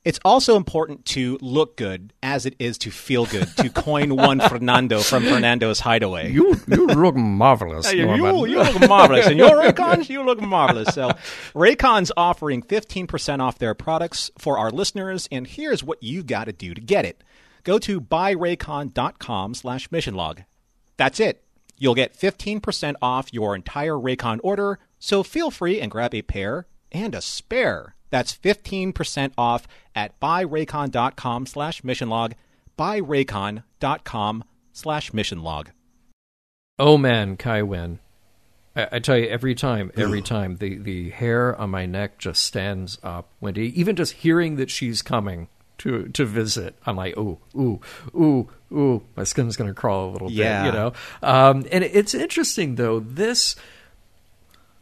it's 0.05 0.19
also 0.25 0.57
important 0.57 1.05
to 1.05 1.37
look 1.41 1.77
good 1.77 2.11
as 2.21 2.45
it 2.45 2.55
is 2.59 2.77
to 2.79 2.91
feel 2.91 3.25
good. 3.25 3.47
To 3.57 3.69
coin 3.73 4.15
one 4.15 4.39
Fernando 4.41 4.99
from 4.99 5.23
Fernando's 5.23 5.79
Hideaway. 5.79 6.31
You 6.31 6.59
you 6.67 6.87
look 6.87 7.15
marvelous. 7.15 7.91
you, 7.93 8.13
you 8.13 8.57
look 8.57 8.89
marvelous, 8.89 9.27
and 9.27 9.37
your 9.39 9.51
Raycons, 9.51 10.09
you 10.09 10.23
look 10.23 10.41
marvelous. 10.41 10.93
So, 10.93 11.11
Raycon's 11.53 12.11
offering 12.17 12.61
fifteen 12.61 13.07
percent 13.07 13.41
off 13.41 13.59
their 13.59 13.73
products 13.73 14.29
for 14.37 14.57
our 14.57 14.71
listeners, 14.71 15.27
and 15.31 15.47
here's 15.47 15.83
what 15.83 16.03
you 16.03 16.23
got 16.23 16.45
to 16.45 16.53
do 16.53 16.73
to 16.73 16.81
get 16.81 17.05
it. 17.05 17.23
Go 17.63 17.79
to 17.79 18.01
buyraycon.com/slash 18.01 19.91
mission 19.91 20.15
log. 20.15 20.41
That's 20.97 21.19
it. 21.19 21.43
You'll 21.83 21.95
get 21.95 22.17
15% 22.17 22.95
off 23.01 23.33
your 23.33 23.53
entire 23.53 23.95
Raycon 23.95 24.39
order, 24.41 24.79
so 24.99 25.21
feel 25.21 25.51
free 25.51 25.81
and 25.81 25.91
grab 25.91 26.15
a 26.15 26.21
pair 26.21 26.65
and 26.93 27.13
a 27.13 27.19
spare. 27.19 27.95
That's 28.09 28.33
15% 28.33 29.33
off 29.37 29.67
at 29.93 30.17
buyraycon.com 30.21 31.45
slash 31.45 31.81
missionlog, 31.81 32.35
buyraycon.com 32.79 34.45
slash 34.71 35.11
missionlog. 35.11 35.67
Oh 36.79 36.97
man, 36.97 37.35
Kai 37.35 37.63
Winn. 37.63 37.99
I, 38.77 38.87
I, 38.93 38.99
tell 38.99 39.17
you, 39.17 39.27
every 39.27 39.53
time, 39.53 39.91
every 39.97 40.21
time, 40.21 40.55
the, 40.55 40.77
the 40.77 41.09
hair 41.09 41.53
on 41.59 41.71
my 41.71 41.85
neck 41.85 42.17
just 42.17 42.43
stands 42.43 42.97
up. 43.03 43.27
Wendy, 43.41 43.77
even 43.77 43.97
just 43.97 44.13
hearing 44.13 44.55
that 44.55 44.69
she's 44.69 45.01
coming 45.01 45.49
to 45.83 46.07
to 46.09 46.25
visit. 46.25 46.75
I'm 46.85 46.95
like, 46.95 47.17
ooh, 47.17 47.37
ooh, 47.55 47.79
ooh, 48.15 48.49
ooh, 48.71 49.03
my 49.15 49.23
skin's 49.23 49.57
gonna 49.57 49.73
crawl 49.73 50.09
a 50.09 50.11
little 50.11 50.31
yeah. 50.31 50.63
bit, 50.63 50.67
you 50.67 50.79
know. 50.79 50.93
Um, 51.21 51.65
and 51.71 51.83
it's 51.83 52.13
interesting 52.13 52.75
though. 52.75 52.99
This 52.99 53.55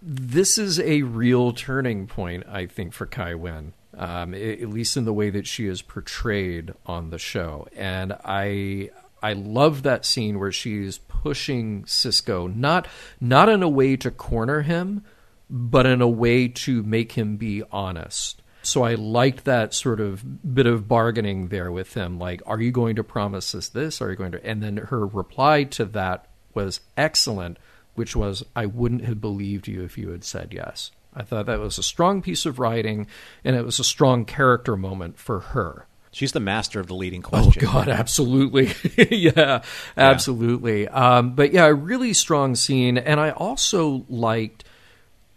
this 0.01 0.57
is 0.57 0.79
a 0.79 1.01
real 1.01 1.53
turning 1.53 2.07
point, 2.07 2.43
I 2.47 2.67
think, 2.67 2.93
for 2.93 3.05
Kai 3.05 3.35
Winn. 3.35 3.73
Um, 3.93 4.33
at 4.33 4.69
least 4.69 4.95
in 4.95 5.03
the 5.03 5.13
way 5.13 5.29
that 5.31 5.45
she 5.45 5.67
is 5.67 5.81
portrayed 5.81 6.73
on 6.85 7.09
the 7.09 7.19
show, 7.19 7.67
and 7.75 8.13
I 8.23 8.89
I 9.21 9.33
love 9.33 9.83
that 9.83 10.05
scene 10.05 10.39
where 10.39 10.51
she's 10.51 10.99
pushing 10.99 11.83
Sisko 11.83 12.55
not 12.55 12.87
not 13.19 13.49
in 13.49 13.61
a 13.61 13.69
way 13.69 13.97
to 13.97 14.09
corner 14.09 14.61
him, 14.61 15.03
but 15.49 15.85
in 15.85 16.01
a 16.01 16.07
way 16.07 16.47
to 16.47 16.83
make 16.83 17.13
him 17.13 17.35
be 17.35 17.63
honest. 17.69 18.40
So 18.63 18.83
I 18.83 18.95
liked 18.95 19.45
that 19.45 19.73
sort 19.73 19.99
of 19.99 20.53
bit 20.53 20.67
of 20.67 20.87
bargaining 20.87 21.47
there 21.47 21.71
with 21.71 21.93
him. 21.93 22.19
Like, 22.19 22.41
are 22.45 22.61
you 22.61 22.71
going 22.71 22.95
to 22.97 23.03
promise 23.03 23.55
us 23.55 23.69
this? 23.69 24.01
Are 24.01 24.11
you 24.11 24.15
going 24.15 24.33
to? 24.33 24.45
And 24.45 24.61
then 24.61 24.77
her 24.77 25.05
reply 25.05 25.63
to 25.65 25.85
that 25.85 26.27
was 26.53 26.81
excellent, 26.95 27.57
which 27.95 28.15
was, 28.15 28.43
I 28.55 28.67
wouldn't 28.67 29.05
have 29.05 29.19
believed 29.19 29.67
you 29.67 29.83
if 29.83 29.97
you 29.97 30.09
had 30.09 30.23
said 30.23 30.53
yes. 30.53 30.91
I 31.13 31.23
thought 31.23 31.47
that 31.47 31.59
was 31.59 31.77
a 31.77 31.83
strong 31.83 32.21
piece 32.21 32.45
of 32.45 32.59
writing, 32.59 33.07
and 33.43 33.55
it 33.55 33.65
was 33.65 33.79
a 33.79 33.83
strong 33.83 34.25
character 34.25 34.77
moment 34.77 35.17
for 35.17 35.39
her. 35.39 35.87
She's 36.11 36.33
the 36.33 36.39
master 36.39 36.79
of 36.79 36.87
the 36.87 36.93
leading 36.93 37.21
question. 37.21 37.65
Oh 37.65 37.71
God, 37.71 37.87
absolutely, 37.87 38.73
yeah, 39.09 39.61
absolutely. 39.95 40.83
Yeah. 40.83 41.17
Um, 41.17 41.35
but 41.35 41.53
yeah, 41.53 41.65
a 41.65 41.73
really 41.73 42.13
strong 42.13 42.55
scene, 42.55 42.97
and 42.97 43.19
I 43.19 43.31
also 43.31 44.05
liked 44.09 44.65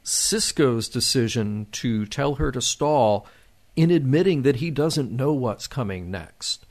Sisko's 0.04 0.88
decision 0.88 1.66
to 1.72 2.04
tell 2.06 2.36
her 2.36 2.52
to 2.52 2.60
stall 2.60 3.26
in 3.74 3.90
admitting 3.90 4.42
that 4.42 4.56
he 4.56 4.70
doesn't 4.70 5.10
know 5.10 5.32
what's 5.32 5.66
coming 5.66 6.10
next. 6.10 6.66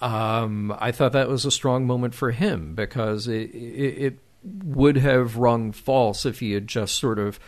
Um, 0.00 0.74
I 0.78 0.92
thought 0.92 1.12
that 1.12 1.28
was 1.28 1.44
a 1.44 1.50
strong 1.50 1.86
moment 1.86 2.14
for 2.14 2.30
him 2.30 2.74
because 2.74 3.28
it, 3.28 3.50
it, 3.54 4.02
it 4.02 4.18
would 4.64 4.96
have 4.96 5.36
rung 5.36 5.72
false 5.72 6.24
if 6.24 6.40
he 6.40 6.52
had 6.52 6.66
just 6.66 6.96
sort 6.96 7.18
of 7.18 7.40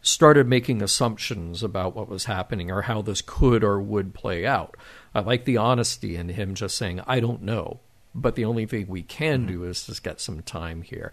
started 0.00 0.46
making 0.46 0.82
assumptions 0.82 1.62
about 1.62 1.96
what 1.96 2.08
was 2.08 2.26
happening 2.26 2.70
or 2.70 2.82
how 2.82 3.02
this 3.02 3.20
could 3.20 3.64
or 3.64 3.80
would 3.80 4.14
play 4.14 4.46
out. 4.46 4.76
I 5.14 5.20
like 5.20 5.44
the 5.44 5.56
honesty 5.56 6.14
in 6.14 6.28
him 6.28 6.54
just 6.54 6.76
saying, 6.76 7.00
I 7.06 7.20
don't 7.20 7.42
know, 7.42 7.80
but 8.14 8.36
the 8.36 8.44
only 8.44 8.66
thing 8.66 8.86
we 8.86 9.02
can 9.02 9.40
mm-hmm. 9.40 9.48
do 9.48 9.64
is 9.64 9.86
just 9.86 10.04
get 10.04 10.20
some 10.20 10.42
time 10.42 10.82
here. 10.82 11.12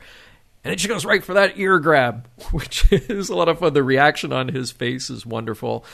And 0.65 0.71
then 0.71 0.79
she 0.79 0.87
goes 0.87 1.05
right 1.05 1.23
for 1.23 1.35
that 1.35 1.59
ear 1.59 1.77
grab, 1.77 2.27
which 2.51 2.91
is 2.91 3.29
a 3.29 3.35
lot 3.35 3.47
of 3.47 3.59
fun. 3.59 3.73
The 3.73 3.83
reaction 3.83 4.33
on 4.33 4.47
his 4.47 4.71
face 4.71 5.11
is 5.11 5.23
wonderful. 5.23 5.85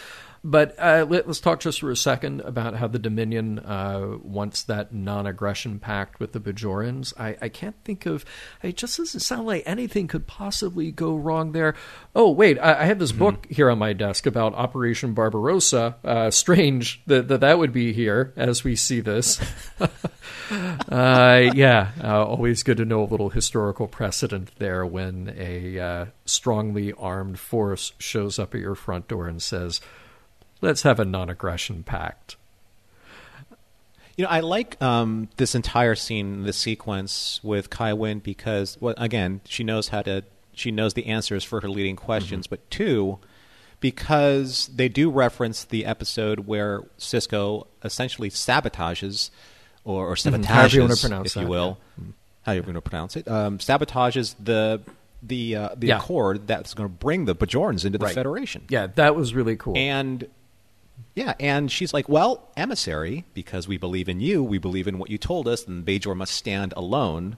But 0.43 0.75
uh, 0.79 1.05
let, 1.07 1.27
us 1.27 1.39
talk 1.39 1.59
just 1.59 1.81
for 1.81 1.91
a 1.91 1.95
second 1.95 2.41
about 2.41 2.75
how 2.75 2.87
the 2.87 2.97
Dominion 2.97 3.59
uh, 3.59 4.17
wants 4.23 4.63
that 4.63 4.91
non-aggression 4.91 5.79
pact 5.79 6.19
with 6.19 6.31
the 6.31 6.39
Bajorans. 6.39 7.13
I, 7.19 7.37
I 7.39 7.49
can't 7.49 7.75
think 7.83 8.07
of. 8.07 8.25
It 8.63 8.75
just 8.75 8.97
doesn't 8.97 9.19
sound 9.19 9.45
like 9.45 9.61
anything 9.67 10.07
could 10.07 10.25
possibly 10.25 10.91
go 10.91 11.15
wrong 11.15 11.51
there. 11.51 11.75
Oh 12.15 12.31
wait, 12.31 12.57
I, 12.57 12.81
I 12.81 12.85
have 12.85 12.97
this 12.97 13.11
mm-hmm. 13.11 13.19
book 13.19 13.47
here 13.51 13.69
on 13.69 13.77
my 13.77 13.93
desk 13.93 14.25
about 14.25 14.55
Operation 14.55 15.13
Barbarossa. 15.13 15.97
Uh, 16.03 16.31
strange 16.31 17.03
that, 17.05 17.27
that 17.27 17.41
that 17.41 17.59
would 17.59 17.71
be 17.71 17.93
here 17.93 18.33
as 18.35 18.63
we 18.63 18.75
see 18.75 18.99
this. 18.99 19.39
Uh, 20.89 21.49
yeah, 21.53 21.91
uh, 22.03 22.25
always 22.25 22.63
good 22.63 22.75
to 22.75 22.83
know 22.83 23.03
a 23.03 23.05
little 23.05 23.29
historical 23.29 23.87
precedent 23.87 24.51
there 24.57 24.85
when 24.85 25.33
a 25.37 25.79
uh, 25.79 26.05
strongly 26.25 26.91
armed 26.93 27.39
force 27.39 27.93
shows 27.99 28.37
up 28.37 28.53
at 28.53 28.59
your 28.59 28.75
front 28.75 29.07
door 29.07 29.27
and 29.27 29.41
says 29.41 29.79
let's 30.61 30.83
have 30.83 30.99
a 30.99 31.05
non-aggression 31.05 31.83
pact. 31.83 32.37
You 34.17 34.25
know, 34.25 34.31
I 34.31 34.41
like 34.41 34.81
um, 34.81 35.29
this 35.37 35.55
entire 35.55 35.95
scene, 35.95 36.43
this 36.43 36.57
sequence 36.57 37.39
with 37.43 37.69
Kai 37.69 37.93
Winn 37.93 38.19
because, 38.19 38.77
well, 38.79 38.93
again, 38.97 39.41
she 39.45 39.63
knows 39.63 39.87
how 39.87 40.01
to, 40.03 40.23
she 40.53 40.69
knows 40.69 40.93
the 40.93 41.07
answers 41.07 41.43
for 41.43 41.61
her 41.61 41.69
leading 41.69 41.95
questions, 41.95 42.45
mm-hmm. 42.45 42.55
but 42.55 42.69
two, 42.69 43.19
because 43.79 44.69
they 44.75 44.89
do 44.89 45.09
reference 45.09 45.63
the 45.63 45.85
episode 45.85 46.41
where 46.41 46.81
Sisko 46.99 47.67
essentially 47.83 48.29
sabotages 48.29 49.31
or, 49.83 50.07
or 50.07 50.15
sabotages, 50.15 50.43
mm-hmm. 50.43 51.13
you 51.13 51.21
if 51.23 51.35
you 51.35 51.47
will, 51.47 51.79
yeah. 51.97 52.03
Mm-hmm. 52.03 52.11
how 52.43 52.51
you're 52.51 52.63
going 52.63 52.75
to 52.75 52.81
pronounce 52.81 53.15
it, 53.15 53.27
um, 53.27 53.57
sabotages 53.57 54.35
the 54.39 54.81
the 55.23 55.55
uh, 55.55 55.69
the 55.77 55.87
yeah. 55.87 55.97
accord 55.97 56.47
that's 56.47 56.73
going 56.73 56.89
to 56.89 56.93
bring 56.93 57.25
the 57.25 57.35
Bajorans 57.35 57.85
into 57.85 57.97
the 57.97 58.05
right. 58.05 58.15
Federation. 58.15 58.63
Yeah, 58.69 58.87
that 58.95 59.15
was 59.15 59.33
really 59.33 59.55
cool. 59.55 59.77
And 59.77 60.27
yeah, 61.15 61.33
and 61.39 61.71
she's 61.71 61.93
like, 61.93 62.07
"Well, 62.09 62.49
emissary, 62.55 63.25
because 63.33 63.67
we 63.67 63.77
believe 63.77 64.09
in 64.09 64.19
you, 64.19 64.43
we 64.43 64.57
believe 64.57 64.87
in 64.87 64.97
what 64.97 65.09
you 65.09 65.17
told 65.17 65.47
us, 65.47 65.67
and 65.67 65.85
Bajor 65.85 66.15
must 66.15 66.33
stand 66.33 66.73
alone." 66.75 67.37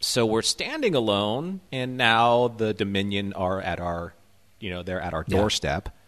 So 0.00 0.26
we're 0.26 0.42
standing 0.42 0.94
alone, 0.94 1.60
and 1.72 1.96
now 1.96 2.48
the 2.48 2.74
Dominion 2.74 3.32
are 3.32 3.60
at 3.60 3.80
our, 3.80 4.14
you 4.60 4.70
know, 4.70 4.82
they're 4.82 5.00
at 5.00 5.14
our 5.14 5.24
doorstep. 5.24 5.84
Yeah. 5.86 6.00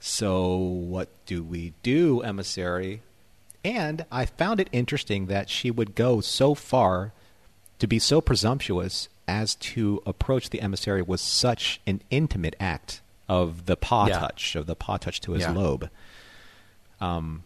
So 0.00 0.56
what 0.56 1.08
do 1.26 1.42
we 1.42 1.74
do, 1.82 2.20
emissary? 2.20 3.02
And 3.64 4.06
I 4.12 4.24
found 4.24 4.60
it 4.60 4.68
interesting 4.70 5.26
that 5.26 5.50
she 5.50 5.70
would 5.70 5.94
go 5.96 6.20
so 6.20 6.54
far 6.54 7.12
to 7.80 7.86
be 7.86 7.98
so 7.98 8.20
presumptuous 8.20 9.08
as 9.26 9.54
to 9.56 10.02
approach 10.06 10.50
the 10.50 10.60
emissary 10.60 11.02
with 11.02 11.20
such 11.20 11.80
an 11.86 12.00
intimate 12.10 12.56
act 12.60 13.02
of 13.28 13.66
the 13.66 13.76
paw 13.76 14.06
yeah. 14.06 14.18
touch, 14.18 14.56
of 14.56 14.66
the 14.66 14.74
paw 14.74 14.96
touch 14.96 15.20
to 15.22 15.32
his 15.32 15.42
yeah. 15.42 15.52
lobe. 15.52 15.90
Um, 17.00 17.44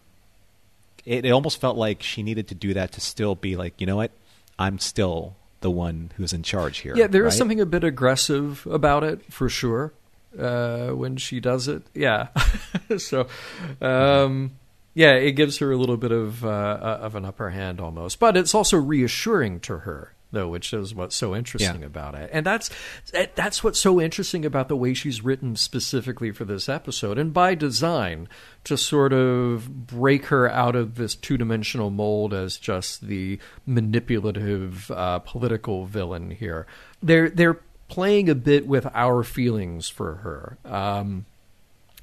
it, 1.05 1.25
it 1.25 1.31
almost 1.31 1.61
felt 1.61 1.77
like 1.77 2.03
she 2.03 2.23
needed 2.23 2.49
to 2.49 2.55
do 2.55 2.75
that 2.75 2.93
to 2.93 3.01
still 3.01 3.35
be 3.35 3.57
like, 3.57 3.81
you 3.81 3.87
know 3.87 3.97
what, 3.97 4.13
I'm 4.59 4.79
still 4.79 5.37
the 5.61 5.71
one 5.71 6.13
who's 6.17 6.33
in 6.33 6.43
charge 6.43 6.79
here. 6.79 6.95
Yeah, 6.97 7.07
there 7.07 7.23
right? 7.23 7.33
is 7.33 7.37
something 7.37 7.61
a 7.61 7.67
bit 7.67 7.85
aggressive 7.85 8.67
about 8.71 9.05
it 9.05 9.33
for 9.33 9.49
sure 9.49 9.93
uh, 10.39 10.89
when 10.89 11.17
she 11.17 11.41
does 11.41 11.69
it. 11.69 11.83
Yeah, 11.95 12.29
so 12.99 13.27
um, 13.81 14.53
yeah, 14.95 15.13
it 15.13 15.33
gives 15.33 15.59
her 15.59 15.73
a 15.73 15.77
little 15.77 15.97
bit 15.97 16.13
of 16.13 16.45
uh, 16.45 16.99
of 17.01 17.15
an 17.17 17.25
upper 17.25 17.51
hand 17.51 17.81
almost, 17.81 18.21
but 18.21 18.37
it's 18.37 18.55
also 18.55 18.77
reassuring 18.77 19.61
to 19.61 19.79
her 19.79 20.15
though, 20.33 20.49
which 20.49 20.73
is 20.73 20.95
what's 20.95 21.15
so 21.15 21.37
interesting 21.37 21.81
yeah. 21.81 21.87
about 21.87 22.15
it. 22.15 22.31
And 22.33 22.45
that's 22.45 22.71
that's 23.35 23.63
what's 23.63 23.79
so 23.79 24.01
interesting 24.01 24.45
about 24.45 24.69
the 24.69 24.77
way 24.77 24.95
she's 24.95 25.23
written 25.23 25.57
specifically 25.57 26.33
for 26.33 26.45
this 26.45 26.69
episode, 26.69 27.19
and 27.19 27.33
by 27.33 27.55
design, 27.55 28.29
to 28.65 28.77
sort 28.77 29.13
of 29.13 29.87
break 29.87 30.27
her 30.27 30.51
out 30.51 30.75
of 30.75 30.97
this 30.97 31.15
two 31.15 31.37
dimensional 31.37 31.91
mold 31.91 32.35
as 32.35 32.57
just 32.57 33.07
the 33.07 33.39
manipulative 33.67 34.91
uh, 34.91 35.21
political 35.21 35.87
villain 35.87 36.31
here. 36.31 36.67
They're 37.03 37.31
they're 37.31 37.61
playing 37.89 38.29
a 38.29 38.35
bit 38.35 38.67
with 38.67 38.87
our 38.95 39.23
feelings 39.23 39.89
for 39.89 40.17
her. 40.17 40.59
Um, 40.65 41.27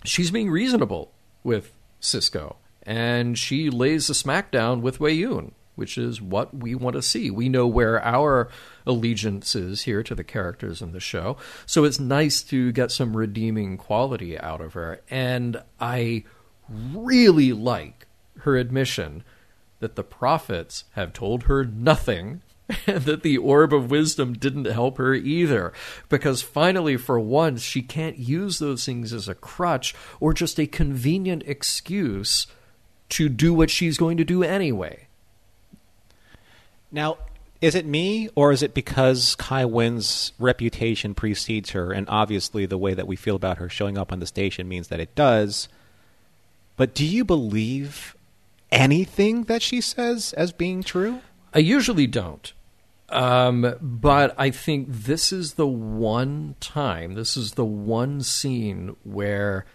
she's 0.06 0.32
being 0.32 0.52
reasonable 0.52 1.12
with 1.44 1.74
Sisko, 2.02 2.58
and 2.84 3.38
she 3.38 3.70
lays 3.70 4.10
a 4.10 4.14
smackdown 4.14 4.82
with 4.82 5.00
Weyoun 5.00 5.52
which 5.80 5.98
is 5.98 6.22
what 6.22 6.54
we 6.54 6.76
want 6.76 6.94
to 6.98 7.02
see. 7.02 7.32
We 7.32 7.48
know 7.48 7.66
where 7.66 8.04
our 8.04 8.50
allegiance 8.86 9.56
is 9.56 9.84
here 9.84 10.04
to 10.04 10.14
the 10.14 10.26
characters 10.26 10.82
in 10.82 10.92
the 10.92 11.00
show. 11.00 11.38
So 11.66 11.86
it's 11.86 12.02
nice 12.02 12.44
to 12.44 12.74
get 12.74 12.92
some 12.92 13.16
redeeming 13.16 13.78
quality 13.78 14.38
out 14.38 14.60
of 14.60 14.74
her. 14.74 15.00
And 15.10 15.64
I 15.80 16.26
really 16.70 17.54
like 17.54 18.08
her 18.40 18.58
admission 18.58 19.24
that 19.80 19.96
the 19.96 20.04
prophets 20.04 20.84
have 20.92 21.14
told 21.14 21.44
her 21.44 21.64
nothing 21.64 22.42
and 22.86 23.04
that 23.04 23.24
the 23.24 23.38
orb 23.38 23.74
of 23.74 23.90
wisdom 23.90 24.34
didn't 24.34 24.66
help 24.66 24.98
her 24.98 25.14
either. 25.14 25.72
Because 26.10 26.42
finally, 26.42 26.98
for 26.98 27.20
once, 27.20 27.62
she 27.62 27.82
can't 27.82 28.18
use 28.18 28.60
those 28.60 28.86
things 28.86 29.14
as 29.14 29.30
a 29.30 29.34
crutch 29.34 29.96
or 30.20 30.34
just 30.34 30.60
a 30.60 30.68
convenient 30.68 31.44
excuse 31.46 32.48
to 33.10 33.30
do 33.30 33.54
what 33.54 33.70
she's 33.70 33.98
going 33.98 34.18
to 34.18 34.26
do 34.26 34.44
anyway. 34.44 35.08
Now, 36.92 37.18
is 37.62 37.76
it 37.76 37.86
me, 37.86 38.30
or 38.36 38.52
is 38.52 38.64
it 38.64 38.74
because 38.74 39.36
Kai 39.36 39.66
Winn's 39.66 40.32
reputation 40.40 41.14
precedes 41.14 41.72
her, 41.72 41.92
and 41.92 42.08
obviously 42.10 42.66
the 42.66 42.78
way 42.78 42.94
that 42.94 43.08
we 43.08 43.16
feel 43.16 43.36
about 43.36 43.58
her 43.58 43.68
showing 43.68 43.98
up 43.98 44.12
on 44.12 44.20
the 44.20 44.26
station 44.26 44.68
means 44.68 44.88
that 44.88 45.00
it 45.00 45.14
does? 45.14 45.68
But 46.78 46.96
do 46.96 47.06
you 47.06 47.26
believe 47.26 48.16
anything 48.72 49.44
that 49.44 49.62
she 49.62 49.82
says 49.82 50.34
as 50.34 50.54
being 50.54 50.84
true? 50.84 51.20
I 51.54 51.60
usually 51.60 52.08
don't. 52.08 52.54
Um, 53.10 53.76
but 53.82 54.34
I 54.38 54.52
think 54.52 54.88
this 54.90 55.34
is 55.34 55.56
the 55.56 55.68
one 55.68 56.56
time, 56.60 57.16
this 57.16 57.36
is 57.36 57.54
the 57.54 57.66
one 57.66 58.22
scene 58.22 58.96
where 59.04 59.66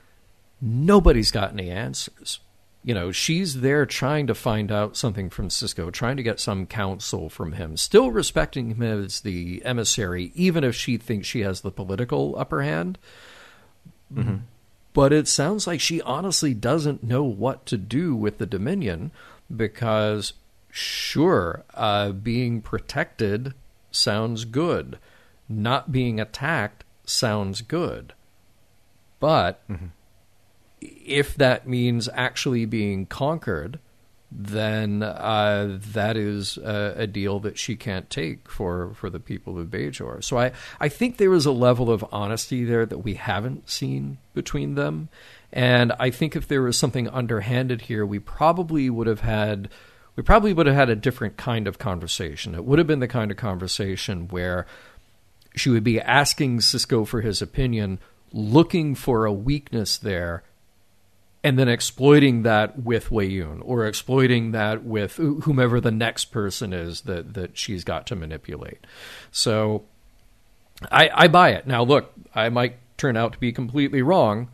nobody's 0.61 1.31
got 1.31 1.53
any 1.53 1.69
answers 1.69 2.41
you 2.85 2.93
know, 2.93 3.11
she's 3.11 3.63
there 3.63 3.87
trying 3.87 4.27
to 4.27 4.35
find 4.35 4.71
out 4.71 4.95
something 4.95 5.31
from 5.31 5.49
Sisko, 5.49 5.91
trying 5.91 6.19
to 6.19 6.23
get 6.23 6.39
some 6.39 6.67
counsel 6.67 7.31
from 7.31 7.53
him, 7.53 7.79
still 7.79 8.11
respecting 8.11 8.69
him 8.69 8.83
as 8.83 9.21
the 9.21 9.65
emissary, 9.65 10.33
even 10.35 10.63
if 10.63 10.75
she 10.75 10.99
thinks 10.99 11.27
she 11.27 11.41
has 11.41 11.63
the 11.63 11.71
political 11.71 12.35
upper 12.39 12.61
hand. 12.61 12.99
Mm-hmm. 14.13 14.37
But 14.93 15.15
it 15.15 15.27
sounds 15.27 15.67
like 15.67 15.81
she 15.81 16.03
honestly 16.03 16.53
doesn't 16.53 17.03
know 17.03 17.25
what 17.25 17.65
to 17.67 17.79
do 17.79 18.15
with 18.15 18.37
the 18.37 18.47
Dominion 18.47 19.13
because, 19.55 20.35
sure, 20.71 21.65
uh, 21.73 22.13
being 22.13 22.61
protected 22.61 23.55
sounds 23.91 24.45
good, 24.45 24.99
not 25.49 25.91
being 25.91 26.21
attacked 26.21 26.85
sounds 27.07 27.63
good. 27.63 28.13
But. 29.21 29.67
Mm-hmm 29.71 29.87
if 30.85 31.35
that 31.37 31.67
means 31.67 32.09
actually 32.13 32.67
being 32.67 33.07
conquered, 33.07 33.79
then 34.37 35.03
uh, 35.03 35.79
that 35.93 36.17
is 36.17 36.57
a, 36.59 37.07
deal 37.07 37.39
that 37.41 37.57
she 37.57 37.77
can't 37.77 38.11
take 38.11 38.49
for, 38.49 38.93
for 38.95 39.09
the 39.09 39.21
people 39.21 39.59
of 39.59 39.69
Bajor. 39.69 40.25
So 40.25 40.39
I, 40.39 40.53
I 40.81 40.89
think 40.89 41.17
there 41.17 41.33
is 41.33 41.47
a 41.47 41.53
level 41.53 41.91
of 41.91 42.05
honesty 42.11 42.65
there 42.65 42.85
that 42.85 42.99
we 42.99 43.15
haven't 43.15 43.71
seen 43.71 44.19
between 44.35 44.75
them. 44.75 45.09
And 45.53 45.93
I 46.01 46.11
think 46.11 46.35
if 46.35 46.49
there 46.49 46.63
was 46.63 46.77
something 46.77 47.09
underhanded 47.09 47.83
here, 47.83 48.05
we 48.05 48.19
probably 48.19 48.91
would 48.91 49.07
have 49.07 49.21
had 49.21 49.69
we 50.17 50.23
probably 50.23 50.53
would 50.53 50.67
have 50.67 50.77
had 50.77 50.91
a 50.91 50.97
different 50.97 51.37
kind 51.37 51.67
of 51.67 51.79
conversation. 51.79 52.55
It 52.55 52.65
would 52.65 52.79
have 52.79 52.87
been 52.87 53.01
the 53.01 53.09
kind 53.09 53.31
of 53.31 53.37
conversation 53.37 54.29
where 54.29 54.65
she 55.57 55.71
would 55.71 55.85
be 55.85 56.01
asking 56.01 56.59
Sisko 56.59 57.07
for 57.07 57.21
his 57.21 57.43
opinion, 57.43 57.99
looking 58.33 58.95
for 58.95 59.27
a 59.27 59.33
weakness 59.33 59.99
there, 59.99 60.45
and 61.45 61.59
then 61.59 61.69
exploiting 61.69 62.43
that 62.43 62.83
with 62.83 63.11
Weyoun 63.11 63.61
or 63.63 63.87
exploiting 63.87 64.53
that 64.53 64.83
with 64.83 65.17
whomever 65.17 65.79
the 65.79 65.91
next 65.91 66.27
person 66.27 66.73
is 66.73 67.03
that, 67.03 67.35
that 67.35 67.59
she's 67.59 67.85
got 67.85 68.07
to 68.07 68.17
manipulate. 68.17 68.87
So 69.31 69.85
I, 70.91 71.11
I 71.13 71.29
buy 71.29 71.51
it. 71.51 71.67
Now, 71.67 71.83
look, 71.83 72.13
I 72.35 72.49
might 72.49 72.79
turn 72.97 73.19
out 73.19 73.35
to 73.35 73.39
be 73.39 73.53
completely 73.53 74.01
wrong, 74.01 74.49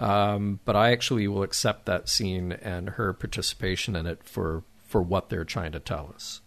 um, 0.00 0.58
but 0.64 0.74
I 0.74 0.90
actually 0.90 1.28
will 1.28 1.44
accept 1.44 1.86
that 1.86 2.08
scene 2.08 2.50
and 2.50 2.90
her 2.90 3.12
participation 3.12 3.94
in 3.94 4.06
it 4.06 4.24
for, 4.24 4.64
for 4.84 5.00
what 5.00 5.28
they're 5.28 5.44
trying 5.44 5.70
to 5.72 5.80
tell 5.80 6.10
us. 6.12 6.40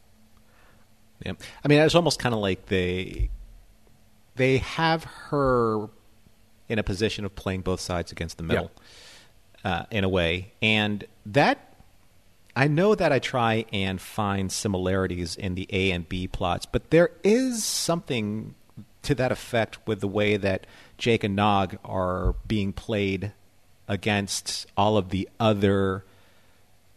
Yeah. 1.26 1.34
I 1.64 1.70
mean, 1.70 1.80
it's 1.80 1.96
almost 1.96 2.20
kind 2.20 2.36
of 2.36 2.42
like 2.42 2.66
they 2.66 3.30
they 4.36 4.58
have 4.58 5.06
her 5.06 5.88
in 6.68 6.78
a 6.78 6.84
position 6.84 7.24
of 7.24 7.34
playing 7.36 7.62
both 7.62 7.80
sides 7.80 8.12
against 8.12 8.36
the 8.36 8.44
middle. 8.44 8.72
Yeah 8.76 8.84
uh, 9.66 9.86
in 9.90 10.04
a 10.04 10.10
way, 10.10 10.54
and 10.62 11.04
that 11.26 11.76
I 12.56 12.68
know 12.68 12.96
that 12.96 13.12
I 13.12 13.20
try 13.20 13.66
and 13.74 14.00
find 14.00 14.52
similarities 14.52 15.36
in 15.36 15.56
the 15.56 15.68
A 15.72 15.92
and 15.92 16.08
B 16.08 16.28
plots, 16.28 16.66
but 16.66 16.92
there 16.92 17.10
is 17.24 17.66
something 17.66 18.56
to 19.02 19.16
that 19.16 19.32
effect 19.32 19.80
with 19.88 20.00
the 20.00 20.08
way 20.08 20.38
that 20.38 20.66
Jake 20.98 21.24
and 21.24 21.36
Nog 21.36 21.78
are 21.84 22.36
being 22.48 22.74
played 22.74 23.34
against 23.88 24.68
all 24.78 24.98
of 24.98 25.10
the 25.10 25.28
other 25.40 26.06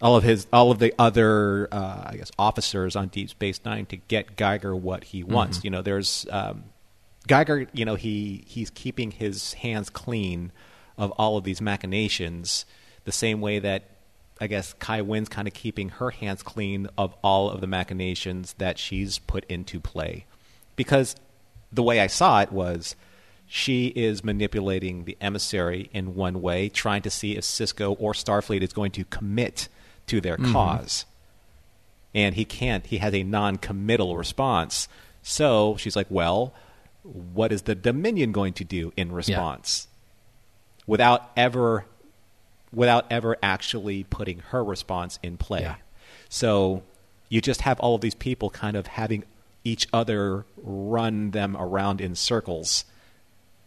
all 0.01 0.15
of 0.15 0.23
his 0.23 0.47
all 0.53 0.71
of 0.71 0.79
the 0.79 0.95
other 0.99 1.69
uh, 1.73 2.05
I 2.07 2.17
guess 2.17 2.31
officers 2.39 2.95
on 2.95 3.09
Deep 3.09 3.31
Space 3.31 3.61
Nine 3.65 3.87
to 3.87 3.97
get 3.97 4.37
Giger 4.37 4.79
what 4.79 5.05
he 5.05 5.25
wants. 5.25 5.65
You 5.65 5.71
know, 5.71 5.83
there's 5.83 6.27
um, 6.31 6.65
Giger. 7.27 7.67
You 7.73 7.85
know, 7.85 7.95
he 7.95 8.45
he's 8.47 8.71
keeping 8.71 9.11
his 9.11 9.55
hands 9.55 9.91
clean 9.91 10.53
of 10.99 11.13
all 11.13 11.37
of 11.37 11.45
these 11.45 11.61
machinations, 11.61 12.67
the 13.05 13.13
same 13.13 13.41
way 13.41 13.59
that 13.61 13.85
I 14.41 14.47
guess 14.47 14.75
Kai 14.75 15.01
Winn's 15.01 15.29
kind 15.29 15.49
of 15.49 15.55
keeping 15.55 15.89
her 15.89 16.11
hands 16.11 16.43
clean 16.43 16.89
of 16.99 17.15
all 17.23 17.51
of 17.51 17.61
the 17.61 17.67
machinations 17.67 18.55
that 18.59 18.79
she's 18.79 19.19
put 19.19 19.45
into 19.47 19.81
play, 19.81 20.27
because 20.77 21.17
the 21.73 21.83
way 21.83 22.01
I 22.01 22.07
saw 22.07 22.41
it 22.41 22.53
was 22.53 22.95
she 23.51 23.87
is 23.89 24.23
manipulating 24.23 25.05
the 25.05 25.17
emissary 25.21 25.89
in 25.95 26.15
one 26.15 26.43
way, 26.43 26.69
trying 26.69 27.01
to 27.03 27.11
see 27.11 27.37
if 27.37 27.45
Sisko 27.45 27.97
or 27.99 28.13
Starfleet 28.13 28.61
is 28.61 28.75
going 28.75 28.93
to 28.93 29.05
commit 29.05 29.69
to 30.07 30.21
their 30.21 30.37
mm-hmm. 30.37 30.53
cause. 30.53 31.07
And 32.15 32.35
he 32.35 32.45
can't. 32.45 32.87
He 32.87 32.99
has 32.99 33.15
a 33.15 33.23
non 33.23 33.57
committal 33.57 34.17
response. 34.17 34.87
So 35.23 35.77
she's 35.79 35.97
like, 35.97 36.09
well, 36.11 36.53
what 37.03 37.53
is 37.53 37.63
the 37.63 37.75
Dominion 37.75 38.33
going 38.33 38.53
to 38.55 38.65
do 38.65 38.93
in 38.97 39.13
response? 39.13 39.89
Without 40.89 41.31
ever 41.37 41.85
without 42.73 43.07
ever 43.11 43.37
actually 43.43 44.05
putting 44.05 44.41
her 44.51 44.63
response 44.63 45.19
in 45.23 45.37
play. 45.37 45.63
Yeah. 45.63 45.77
So 46.29 46.83
you 47.29 47.41
just 47.41 47.63
have 47.63 47.81
all 47.81 47.95
of 47.95 48.01
these 48.01 48.15
people 48.15 48.51
kind 48.51 48.77
of 48.77 48.87
having 48.87 49.25
each 49.65 49.87
other 49.93 50.45
run 50.63 51.31
them 51.31 51.57
around 51.57 52.01
in 52.01 52.15
circles 52.15 52.85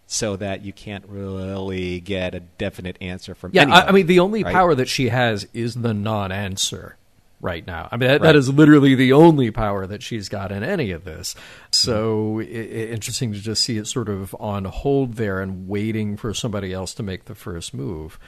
so 0.08 0.36
that 0.36 0.64
you 0.64 0.74
can't 0.74 1.06
really 1.08 2.00
get 2.02 2.36
a 2.36 2.40
definite 2.42 2.98
answer 3.00 3.34
from 3.34 3.52
Yeah, 3.54 3.74
I, 3.74 3.88
I 3.88 3.92
mean, 3.92 4.08
the 4.08 4.20
only 4.20 4.44
right? 4.44 4.54
power 4.54 4.76
that 4.76 4.90
she 4.90 5.10
has 5.10 5.48
is 5.54 5.76
the 5.76 5.94
non-answer 5.94 6.98
right 7.42 7.66
now. 7.66 7.90
I 7.92 7.98
mean, 7.98 8.08
that, 8.08 8.22
Right. 8.22 8.28
that 8.28 8.36
is 8.36 8.50
literally 8.50 8.94
the 8.96 9.14
only 9.14 9.50
power 9.52 9.88
that 9.88 10.04
she's 10.04 10.30
got 10.30 10.52
in 10.52 10.64
any 10.64 10.92
of 10.92 11.04
this. 11.04 11.36
So 11.72 12.40
i 12.40 12.44
i 12.44 12.46
interesting 12.46 13.34
to 13.34 13.40
just 13.40 13.64
see 13.64 13.78
it 13.78 13.88
sort 13.88 14.10
of 14.10 14.36
on 14.40 14.66
hold 14.66 15.16
there 15.16 15.42
and 15.42 15.68
waiting 15.68 16.18
for 16.18 16.34
somebody 16.34 16.72
else 16.72 16.94
to 16.96 17.04
make 17.04 17.26
the 17.26 17.36
first 17.36 17.74
move, 17.74 18.20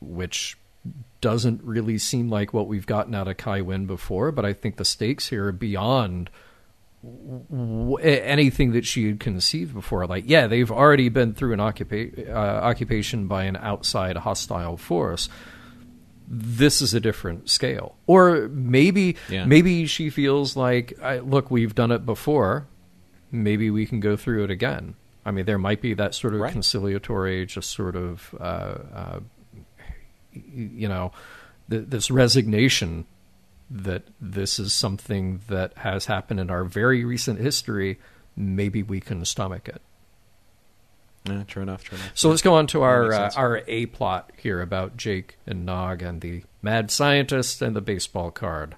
which 0.00 0.56
doesn't 1.20 1.60
really 1.64 1.98
seem 1.98 2.28
like 2.28 2.54
what 2.54 2.68
we've 2.68 2.86
gotten 2.86 3.14
out 3.14 3.26
of 3.26 3.36
Kai 3.36 3.60
Winn 3.62 3.86
before. 3.86 4.30
But 4.30 4.44
I 4.44 4.52
think 4.52 4.76
the 4.76 4.84
stakes 4.84 5.28
here 5.28 5.46
are 5.46 5.52
beyond 5.52 6.30
w- 7.02 7.96
anything 7.98 8.72
that 8.72 8.84
she 8.86 9.06
had 9.08 9.20
conceived 9.20 9.74
before. 9.74 10.06
Like, 10.06 10.24
yeah, 10.26 10.46
they've 10.46 10.70
already 10.70 11.08
been 11.08 11.34
through 11.34 11.52
an 11.52 11.58
occupa- 11.58 12.28
uh, 12.28 12.32
occupation 12.32 13.26
by 13.26 13.44
an 13.44 13.56
outside 13.56 14.16
hostile 14.18 14.76
force. 14.76 15.28
This 16.28 16.82
is 16.82 16.92
a 16.94 17.00
different 17.00 17.48
scale, 17.50 17.94
or 18.06 18.48
maybe 18.48 19.16
Yeah. 19.28 19.44
maybe 19.44 19.86
she 19.86 20.10
feels 20.10 20.56
like, 20.56 20.98
I, 21.00 21.18
look, 21.20 21.50
we've 21.50 21.74
done 21.74 21.92
it 21.92 22.04
before. 22.04 22.66
Maybe 23.30 23.70
we 23.70 23.86
can 23.86 24.00
go 24.00 24.16
through 24.16 24.44
it 24.44 24.50
again. 24.50 24.94
I 25.24 25.30
mean, 25.30 25.44
there 25.44 25.58
might 25.58 25.80
be 25.80 25.94
that 25.94 26.14
sort 26.14 26.34
of 26.34 26.40
Right. 26.40 26.52
conciliatory, 26.52 27.46
just 27.46 27.70
sort 27.70 27.96
of, 27.96 28.34
uh, 28.40 28.42
uh, 28.42 29.20
you 30.32 30.88
know, 30.88 31.12
th- 31.70 31.84
this 31.88 32.10
resignation 32.10 33.06
that 33.70 34.04
this 34.20 34.58
is 34.58 34.72
something 34.72 35.40
that 35.48 35.72
has 35.78 36.06
happened 36.06 36.38
in 36.40 36.50
our 36.50 36.64
very 36.64 37.04
recent 37.04 37.40
history. 37.40 37.98
Maybe 38.36 38.82
we 38.82 39.00
can 39.00 39.24
stomach 39.24 39.68
it. 39.68 39.82
Yeah, 41.28 41.42
true 41.44 41.62
enough, 41.62 41.84
true 41.84 41.98
enough. 41.98 42.12
So 42.14 42.28
let's 42.28 42.42
go 42.42 42.54
on 42.54 42.66
to 42.68 42.82
our 42.82 43.12
uh, 43.12 43.30
our 43.36 43.62
A 43.66 43.86
plot 43.86 44.32
here 44.36 44.60
about 44.60 44.96
Jake 44.96 45.38
and 45.46 45.66
Nog 45.66 46.02
and 46.02 46.20
the 46.20 46.44
mad 46.62 46.90
scientist 46.90 47.62
and 47.62 47.74
the 47.74 47.80
baseball 47.80 48.30
card. 48.30 48.76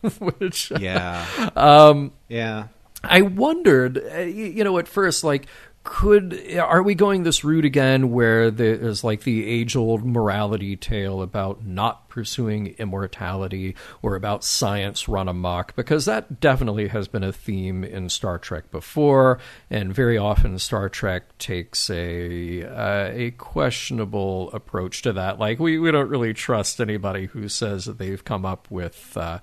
Which 0.18 0.72
Yeah. 0.78 1.26
um, 1.56 2.12
yeah. 2.28 2.68
I 3.02 3.22
wondered, 3.22 4.02
uh, 4.12 4.18
you 4.18 4.64
know, 4.64 4.78
at 4.78 4.88
first, 4.88 5.22
like, 5.22 5.46
could 5.84 6.56
are 6.58 6.82
we 6.82 6.94
going 6.94 7.22
this 7.22 7.44
route 7.44 7.64
again, 7.64 8.10
where 8.10 8.50
there's 8.50 9.02
like 9.02 9.22
the 9.22 9.46
age 9.46 9.74
old 9.74 10.04
morality 10.04 10.76
tale 10.76 11.22
about 11.22 11.64
not 11.64 12.07
pursuing 12.18 12.74
immortality 12.78 13.76
or 14.02 14.16
about 14.16 14.42
science 14.42 15.06
run 15.06 15.28
amok? 15.28 15.76
Because 15.76 16.04
that 16.06 16.40
definitely 16.40 16.88
has 16.88 17.06
been 17.06 17.22
a 17.22 17.32
theme 17.32 17.84
in 17.84 18.08
Star 18.08 18.40
Trek 18.40 18.72
before, 18.72 19.38
and 19.70 19.94
very 19.94 20.18
often 20.18 20.58
Star 20.58 20.88
Trek 20.88 21.38
takes 21.38 21.88
a 21.90 22.64
uh, 22.64 23.12
a 23.12 23.30
questionable 23.38 24.50
approach 24.52 25.02
to 25.02 25.12
that. 25.12 25.38
Like, 25.38 25.60
we 25.60 25.78
we 25.78 25.92
don't 25.92 26.08
really 26.08 26.34
trust 26.34 26.80
anybody 26.80 27.26
who 27.26 27.48
says 27.48 27.84
that 27.84 27.98
they've 27.98 28.24
come 28.24 28.44
up 28.44 28.68
with. 28.68 29.16
Uh, 29.16 29.38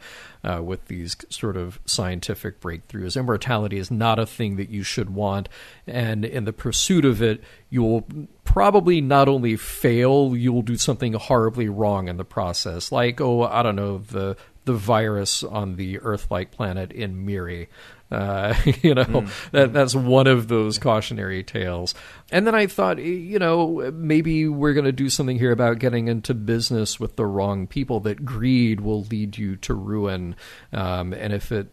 uh, 0.45 0.61
with 0.61 0.85
these 0.85 1.15
sort 1.29 1.57
of 1.57 1.79
scientific 1.85 2.61
breakthroughs. 2.61 3.17
Immortality 3.17 3.77
is 3.77 3.89
not 3.89 4.19
a 4.19 4.27
thing 4.27 4.57
that 4.57 4.69
you 4.69 4.83
should 4.83 5.09
want, 5.09 5.49
and 5.87 6.23
in 6.23 6.45
the 6.45 6.53
pursuit 6.53 7.03
of 7.03 7.19
it, 7.19 7.43
you 7.75 7.83
will 7.83 8.07
probably 8.45 9.01
not 9.01 9.27
only 9.27 9.57
fail, 9.57 10.33
you 10.33 10.53
will 10.53 10.61
do 10.61 10.77
something 10.77 11.11
horribly 11.11 11.67
wrong 11.67 12.07
in 12.07 12.15
the 12.15 12.23
process. 12.23 12.89
Like, 12.89 13.19
oh, 13.19 13.43
I 13.43 13.61
don't 13.63 13.75
know, 13.75 13.97
the 13.97 14.37
the 14.63 14.73
virus 14.73 15.43
on 15.43 15.75
the 15.75 15.99
Earth-like 15.99 16.51
planet 16.51 16.93
in 16.93 17.25
Miri. 17.25 17.67
Uh, 18.09 18.55
you 18.81 18.95
know, 18.95 19.25
that 19.51 19.73
that's 19.73 19.93
one 19.93 20.25
of 20.25 20.47
those 20.47 20.79
cautionary 20.79 21.43
tales. 21.43 21.93
And 22.31 22.47
then 22.47 22.55
I 22.55 22.67
thought, 22.67 22.97
you 22.99 23.39
know, 23.39 23.91
maybe 23.93 24.47
we're 24.47 24.73
going 24.73 24.85
to 24.85 24.93
do 24.93 25.09
something 25.09 25.37
here 25.37 25.51
about 25.51 25.79
getting 25.79 26.07
into 26.07 26.33
business 26.33 26.97
with 26.97 27.17
the 27.17 27.25
wrong 27.25 27.67
people. 27.67 27.99
That 27.99 28.23
greed 28.23 28.79
will 28.79 29.03
lead 29.03 29.37
you 29.37 29.57
to 29.57 29.73
ruin, 29.73 30.37
um, 30.71 31.11
and 31.11 31.33
if 31.33 31.51
it, 31.51 31.67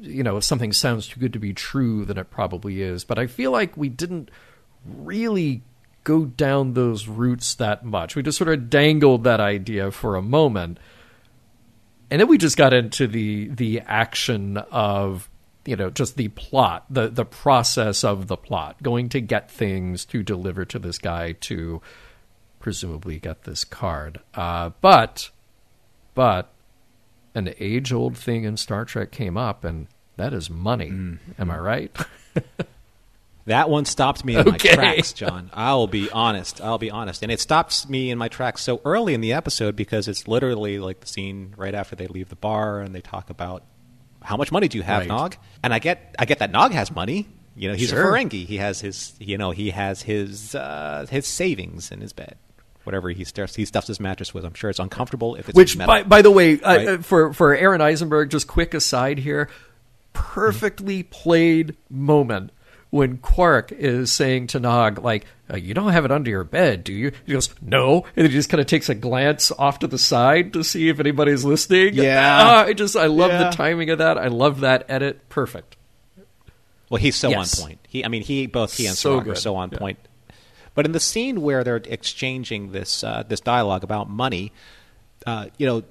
you 0.00 0.22
know, 0.22 0.38
if 0.38 0.44
something 0.44 0.72
sounds 0.72 1.08
too 1.08 1.20
good 1.20 1.34
to 1.34 1.38
be 1.38 1.52
true, 1.52 2.06
then 2.06 2.16
it 2.16 2.30
probably 2.30 2.80
is. 2.80 3.04
But 3.04 3.18
I 3.18 3.26
feel 3.26 3.50
like 3.50 3.76
we 3.76 3.90
didn't 3.90 4.30
really 4.84 5.62
go 6.04 6.24
down 6.24 6.74
those 6.74 7.06
routes 7.06 7.54
that 7.54 7.84
much. 7.84 8.16
We 8.16 8.22
just 8.22 8.38
sort 8.38 8.50
of 8.50 8.70
dangled 8.70 9.24
that 9.24 9.40
idea 9.40 9.90
for 9.90 10.16
a 10.16 10.22
moment. 10.22 10.78
And 12.10 12.20
then 12.20 12.28
we 12.28 12.38
just 12.38 12.56
got 12.56 12.72
into 12.72 13.06
the 13.06 13.48
the 13.48 13.80
action 13.80 14.58
of 14.58 15.30
you 15.64 15.76
know 15.76 15.90
just 15.90 16.16
the 16.16 16.28
plot 16.28 16.84
the 16.90 17.08
the 17.08 17.24
process 17.24 18.04
of 18.04 18.26
the 18.26 18.36
plot 18.36 18.82
going 18.82 19.08
to 19.10 19.20
get 19.20 19.50
things 19.50 20.04
to 20.06 20.22
deliver 20.22 20.64
to 20.64 20.78
this 20.78 20.98
guy 20.98 21.32
to 21.32 21.80
presumably 22.60 23.18
get 23.18 23.44
this 23.44 23.64
card. 23.64 24.20
Uh, 24.34 24.70
but 24.80 25.30
but 26.14 26.50
an 27.34 27.54
age 27.58 27.92
old 27.92 28.16
thing 28.16 28.44
in 28.44 28.56
star 28.56 28.84
trek 28.84 29.10
came 29.10 29.38
up 29.38 29.64
and 29.64 29.86
that 30.16 30.34
is 30.34 30.50
money. 30.50 30.88
Am 31.38 31.50
i 31.50 31.58
right 31.58 31.96
That 33.46 33.68
one 33.68 33.84
stopped 33.84 34.24
me 34.24 34.34
in 34.36 34.48
Okay. 34.48 34.50
my 34.70 34.74
tracks, 34.74 35.12
John. 35.12 35.50
I'll 35.52 35.88
be 35.88 36.08
honest. 36.10 36.60
I'll 36.60 36.78
be 36.78 36.90
honest. 36.92 37.22
And 37.22 37.32
it 37.32 37.40
stops 37.40 37.88
me 37.88 38.10
in 38.10 38.18
my 38.18 38.28
tracks 38.28 38.62
so 38.62 38.80
early 38.84 39.14
in 39.14 39.20
the 39.20 39.32
episode 39.32 39.74
because 39.74 40.06
it's 40.06 40.28
literally 40.28 40.78
like 40.78 41.00
the 41.00 41.08
scene 41.08 41.52
right 41.56 41.74
after 41.74 41.96
they 41.96 42.06
leave 42.06 42.28
the 42.28 42.36
bar 42.36 42.80
and 42.80 42.94
they 42.94 43.00
talk 43.00 43.30
about 43.30 43.64
how 44.22 44.36
much 44.36 44.52
money 44.52 44.68
do 44.68 44.78
you 44.78 44.84
have, 44.84 45.00
Right. 45.00 45.08
Nog? 45.08 45.36
And 45.64 45.74
I 45.74 45.80
get 45.80 46.14
I 46.18 46.24
get 46.24 46.38
that 46.38 46.52
Nog 46.52 46.70
has 46.72 46.92
money. 46.94 47.26
You 47.56 47.68
know, 47.68 47.74
he's 47.74 47.88
Sure. 47.90 48.14
a 48.14 48.18
Ferengi. 48.18 48.46
He 48.46 48.58
has 48.58 48.80
his 48.80 49.14
you 49.18 49.36
know, 49.36 49.50
he 49.50 49.70
has 49.70 50.02
his 50.02 50.54
uh, 50.54 51.06
his 51.10 51.26
savings 51.26 51.90
in 51.90 52.00
his 52.00 52.12
bed. 52.12 52.36
Whatever 52.84 53.10
he 53.10 53.24
stuffs 53.24 53.56
he 53.56 53.64
stuffs 53.64 53.88
his 53.88 53.98
mattress 53.98 54.32
with. 54.32 54.44
I'm 54.44 54.54
sure 54.54 54.70
it's 54.70 54.78
uncomfortable 54.78 55.34
if 55.34 55.48
it's 55.48 55.56
Which, 55.56 55.76
metal. 55.76 55.92
by, 55.92 56.02
by 56.04 56.22
the 56.22 56.30
way, 56.30 56.60
uh, 56.60 56.76
Right. 56.76 56.88
uh, 56.88 56.98
for 56.98 57.32
for 57.32 57.54
Aron 57.56 57.80
Eisenberg, 57.80 58.30
just 58.30 58.46
quick 58.46 58.72
aside 58.72 59.18
here, 59.18 59.48
perfectly 60.12 61.02
played 61.02 61.76
moment 61.90 62.50
when 62.92 63.16
Quark 63.16 63.72
is 63.72 64.12
saying 64.12 64.48
to 64.48 64.60
Nog, 64.60 64.98
like, 65.02 65.24
uh, 65.52 65.56
"You 65.56 65.72
don't 65.72 65.92
have 65.92 66.04
it 66.04 66.12
under 66.12 66.28
your 66.30 66.44
bed, 66.44 66.84
do 66.84 66.92
you?" 66.92 67.10
He 67.26 67.32
goes, 67.32 67.48
"No," 67.62 68.04
and 68.14 68.26
he 68.26 68.32
just 68.32 68.50
kind 68.50 68.60
of 68.60 68.66
takes 68.66 68.88
a 68.90 68.94
glance 68.94 69.50
off 69.58 69.78
to 69.78 69.86
the 69.86 69.96
side 69.98 70.52
to 70.52 70.62
see 70.62 70.88
if 70.90 71.00
anybody's 71.00 71.42
listening. 71.42 71.94
Yeah. 71.94 72.40
Ah, 72.44 72.64
I 72.64 72.74
just 72.74 72.94
I 72.94 73.06
love 73.06 73.30
Yeah. 73.30 73.44
the 73.44 73.56
timing 73.56 73.88
of 73.90 73.96
that. 73.98 74.18
I 74.18 74.26
love 74.28 74.60
that 74.60 74.84
edit. 74.90 75.26
Perfect. 75.30 75.76
Well, 76.90 77.00
he's 77.00 77.16
so 77.16 77.30
Yes. 77.30 77.58
on 77.58 77.66
point. 77.66 77.78
He, 77.88 78.04
I 78.04 78.08
mean, 78.08 78.22
he 78.22 78.46
both 78.46 78.76
he 78.76 78.84
and 78.86 78.94
So 78.96 79.18
are 79.20 79.34
so 79.34 79.56
on 79.56 79.70
Yeah. 79.72 79.78
point. 79.78 79.98
But 80.74 80.84
in 80.84 80.92
the 80.92 81.00
scene 81.00 81.40
where 81.40 81.64
they're 81.64 81.76
exchanging 81.84 82.72
this 82.72 83.02
uh, 83.02 83.24
this 83.26 83.40
dialogue 83.40 83.84
about 83.84 84.10
money, 84.10 84.52
uh, 85.26 85.46
you 85.56 85.66
know, 85.66 85.82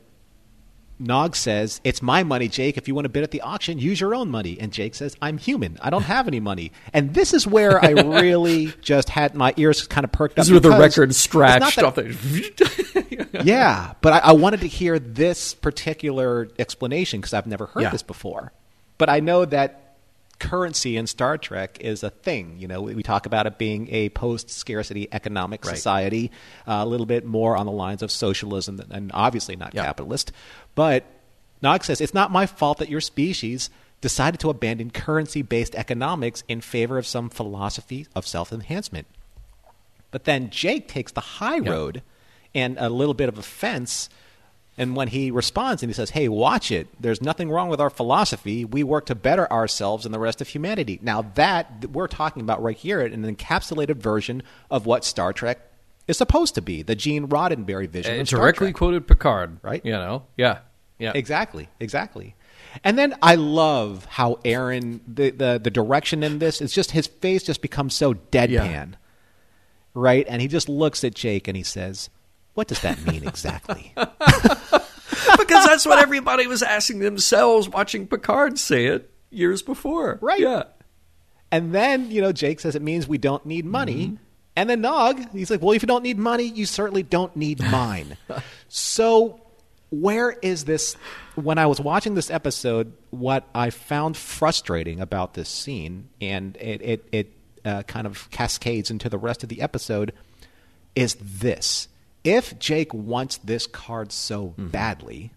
Nog 1.01 1.35
says, 1.35 1.81
"It's 1.83 2.01
my 2.01 2.23
money, 2.23 2.47
Jake. 2.47 2.77
If 2.77 2.87
you 2.87 2.95
want 2.95 3.05
to 3.05 3.09
bid 3.09 3.23
at 3.23 3.31
the 3.31 3.41
auction, 3.41 3.79
use 3.79 3.99
your 3.99 4.13
own 4.15 4.29
money." 4.29 4.57
And 4.59 4.71
Jake 4.71 4.95
says, 4.95 5.15
"I'm 5.21 5.37
human. 5.37 5.77
I 5.81 5.89
don't 5.89 6.03
have 6.03 6.27
any 6.27 6.39
money." 6.39 6.71
And 6.93 7.13
this 7.13 7.33
is 7.33 7.45
where 7.47 7.83
I 7.83 7.89
really 7.89 8.67
just 8.81 9.09
had 9.09 9.35
my 9.35 9.53
ears 9.57 9.85
kind 9.87 10.03
of 10.05 10.11
perked 10.11 10.33
up. 10.33 10.43
This 10.43 10.47
is 10.47 10.53
with 10.53 10.63
the 10.63 10.69
record 10.69 11.13
scratched 11.15 11.75
that- 11.77 11.85
off 11.85 11.95
the. 11.95 13.41
yeah, 13.43 13.93
but 14.01 14.13
I, 14.13 14.17
I 14.19 14.31
wanted 14.33 14.61
to 14.61 14.67
hear 14.67 14.99
this 14.99 15.53
particular 15.53 16.47
explanation 16.59 17.19
because 17.21 17.33
I've 17.33 17.47
never 17.47 17.65
heard 17.67 17.81
Yeah. 17.83 17.89
this 17.89 18.03
before. 18.03 18.51
But 18.97 19.09
I 19.09 19.19
know 19.19 19.45
that 19.45 19.77
currency 20.39 20.97
in 20.97 21.05
Star 21.05 21.37
Trek 21.37 21.77
is 21.81 22.01
a 22.01 22.09
thing. 22.09 22.55
You 22.57 22.67
know, 22.67 22.81
we, 22.81 22.95
we 22.95 23.03
talk 23.03 23.27
about 23.27 23.45
it 23.45 23.59
being 23.59 23.87
a 23.91 24.09
post-scarcity 24.09 25.07
economic 25.11 25.63
Right. 25.63 25.75
society, 25.75 26.31
uh, 26.67 26.79
a 26.81 26.85
little 26.85 27.05
bit 27.05 27.25
more 27.25 27.55
on 27.55 27.67
the 27.67 27.71
lines 27.71 28.01
of 28.01 28.09
socialism, 28.09 28.81
and 28.89 29.11
obviously 29.13 29.55
not 29.55 29.71
capitalist. 29.73 30.31
But 30.75 31.03
Nog 31.61 31.83
says 31.83 32.01
it's 32.01 32.13
not 32.13 32.31
my 32.31 32.45
fault 32.45 32.77
that 32.79 32.89
your 32.89 33.01
species 33.01 33.69
decided 34.01 34.39
to 34.39 34.49
abandon 34.49 34.89
currency-based 34.89 35.75
economics 35.75 36.43
in 36.47 36.59
favor 36.61 36.97
of 36.97 37.05
some 37.05 37.29
philosophy 37.29 38.07
of 38.15 38.25
self-enhancement. 38.25 39.07
But 40.09 40.25
then 40.25 40.49
Jake 40.49 40.87
takes 40.87 41.11
the 41.11 41.21
high 41.21 41.59
road 41.59 42.01
and 42.53 42.77
a 42.79 42.89
little 42.89 43.13
bit 43.13 43.29
of 43.29 43.37
offense. 43.37 44.09
And 44.77 44.95
when 44.95 45.09
he 45.09 45.31
responds 45.31 45.83
and 45.83 45.89
he 45.89 45.93
says, 45.93 46.11
Hey, 46.11 46.27
watch 46.27 46.71
it. 46.71 46.87
There's 46.99 47.21
nothing 47.21 47.49
wrong 47.49 47.69
with 47.69 47.79
our 47.79 47.89
philosophy. 47.89 48.65
We 48.65 48.83
work 48.83 49.05
to 49.05 49.15
better 49.15 49.51
ourselves 49.51 50.05
and 50.05 50.13
the 50.13 50.19
rest 50.19 50.41
of 50.41 50.49
humanity. 50.49 50.99
Now, 51.01 51.21
that 51.35 51.91
we're 51.91 52.07
talking 52.07 52.41
about 52.41 52.61
right 52.61 52.75
here, 52.75 53.01
in 53.01 53.23
an 53.23 53.35
encapsulated 53.35 53.97
version 53.97 54.43
of 54.69 54.85
what 54.85 55.05
Star 55.05 55.31
Trek 55.31 55.59
is 56.11 56.17
supposed 56.17 56.53
to 56.55 56.61
be 56.61 56.83
the 56.83 56.95
Gene 56.95 57.27
Roddenberry 57.27 57.89
vision. 57.89 58.25
Star 58.25 58.39
directly 58.41 58.71
quoted 58.71 59.07
Picard, 59.07 59.57
Right. 59.63 59.83
You 59.83 59.93
know, 59.93 60.27
yeah, 60.37 60.59
yeah, 60.99 61.13
Exactly, 61.15 61.69
exactly. 61.79 62.35
And 62.83 62.97
then 62.97 63.15
I 63.21 63.35
love 63.35 64.05
how 64.05 64.39
Aron 64.45 65.01
the, 65.07 65.31
the 65.31 65.59
the 65.61 65.71
direction 65.71 66.23
in 66.23 66.39
this 66.39 66.61
is 66.61 66.71
just 66.71 66.91
his 66.91 67.07
face 67.07 67.43
just 67.43 67.61
becomes 67.61 67.95
so 67.95 68.13
deadpan. 68.13 68.93
Right? 69.93 70.25
And 70.29 70.41
he 70.41 70.47
just 70.47 70.69
looks 70.69 71.03
at 71.03 71.13
Jake 71.15 71.49
and 71.49 71.57
he 71.57 71.63
says, 71.63 72.09
What 72.53 72.67
does 72.67 72.79
that 72.81 73.03
mean 73.05 73.27
exactly? 73.27 73.91
because 73.95 75.65
that's 75.65 75.85
what 75.85 75.99
everybody 75.99 76.47
was 76.47 76.63
asking 76.63 76.99
themselves 76.99 77.67
watching 77.67 78.07
Picard 78.07 78.57
say 78.57 78.85
it 78.85 79.09
years 79.31 79.61
before, 79.61 80.17
Right. 80.21 80.39
Yeah, 80.39 80.63
and 81.51 81.73
then, 81.73 82.09
you 82.09 82.21
know, 82.21 82.31
Jake 82.31 82.61
says 82.61 82.75
it 82.75 82.81
means 82.81 83.07
we 83.07 83.17
don't 83.17 83.45
need 83.45 83.65
money. 83.65 84.07
Mm-hmm. 84.07 84.15
And 84.55 84.69
then 84.69 84.81
Nog, 84.81 85.31
he's 85.31 85.49
like, 85.49 85.61
Well, 85.61 85.71
if 85.71 85.81
you 85.81 85.87
don't 85.87 86.03
need 86.03 86.17
money, 86.17 86.43
you 86.43 86.65
certainly 86.65 87.03
don't 87.03 87.35
need 87.35 87.61
mine. 87.71 88.17
so 88.67 89.41
where 89.89 90.31
is 90.41 90.65
this 90.65 90.95
when 91.35 91.57
I 91.57 91.65
was 91.65 91.79
watching 91.79 92.15
this 92.15 92.29
episode, 92.29 92.93
what 93.09 93.45
I 93.53 93.69
found 93.69 94.15
frustrating 94.17 94.99
about 94.99 95.33
this 95.33 95.49
scene, 95.49 96.09
and 96.19 96.55
it 96.57 96.81
it, 96.81 97.05
it 97.11 97.31
uh, 97.65 97.83
kind 97.83 98.07
of 98.07 98.29
cascades 98.31 98.89
into 98.91 99.09
the 99.09 99.17
rest 99.17 99.43
of 99.43 99.49
the 99.49 99.61
episode, 99.61 100.13
is 100.95 101.15
this: 101.21 101.87
if 102.23 102.57
Jake 102.59 102.93
wants 102.93 103.37
this 103.37 103.67
card 103.67 104.11
so 104.11 104.47
Mm-hmm. 104.49 104.67
badly, 104.67 105.31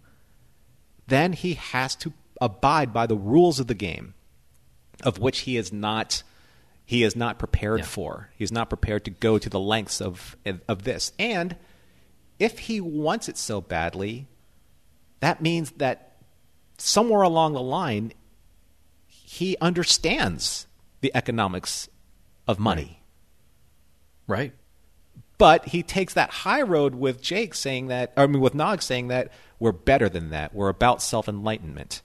then 1.06 1.32
he 1.32 1.54
has 1.54 1.94
to 1.96 2.12
abide 2.40 2.92
by 2.92 3.06
the 3.06 3.16
rules 3.16 3.60
of 3.60 3.66
the 3.68 3.74
game, 3.74 4.14
of 5.02 5.18
which 5.18 5.40
he 5.40 5.56
is 5.56 5.72
not 5.72 6.22
he 6.84 7.02
is 7.02 7.16
not 7.16 7.38
prepared 7.38 7.80
Yeah. 7.80 7.86
for. 7.86 8.30
He's 8.36 8.52
not 8.52 8.68
prepared 8.68 9.04
to 9.06 9.10
go 9.10 9.38
to 9.38 9.48
the 9.48 9.60
lengths 9.60 10.00
of 10.00 10.36
of 10.68 10.84
this. 10.84 11.12
And 11.18 11.56
if 12.38 12.60
he 12.60 12.80
wants 12.80 13.28
it 13.28 13.38
so 13.38 13.60
badly, 13.60 14.26
that 15.20 15.40
means 15.40 15.70
that 15.72 16.16
somewhere 16.78 17.22
along 17.22 17.52
the 17.54 17.62
line 17.62 18.12
he 19.06 19.56
understands 19.60 20.66
the 21.00 21.10
economics 21.14 21.88
of 22.46 22.58
money. 22.58 23.00
right. 24.26 24.52
But 25.36 25.66
he 25.66 25.82
takes 25.82 26.14
that 26.14 26.30
high 26.30 26.62
road 26.62 26.94
with 26.94 27.20
Jake 27.20 27.54
saying 27.54 27.88
that, 27.88 28.12
I 28.16 28.26
mean, 28.28 28.40
with 28.40 28.54
Nog 28.54 28.80
saying 28.82 29.08
that 29.08 29.32
we're 29.58 29.72
better 29.72 30.08
than 30.08 30.30
that. 30.30 30.54
We're 30.54 30.68
about 30.68 31.02
self 31.02 31.28
enlightenment. 31.28 32.02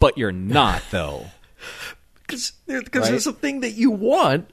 But 0.00 0.18
you're 0.18 0.32
not, 0.32 0.82
though. 0.90 1.26
Because 2.26 2.52
Right? 2.66 2.90
there's 2.92 3.26
a 3.26 3.32
thing 3.32 3.60
that 3.60 3.72
you 3.72 3.90
want, 3.90 4.50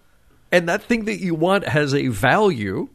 and 0.52 0.68
that 0.70 0.84
thing 0.84 1.06
that 1.06 1.20
you 1.20 1.34
want 1.36 1.68
has 1.68 1.94
a 1.94 2.08
value 2.08 2.90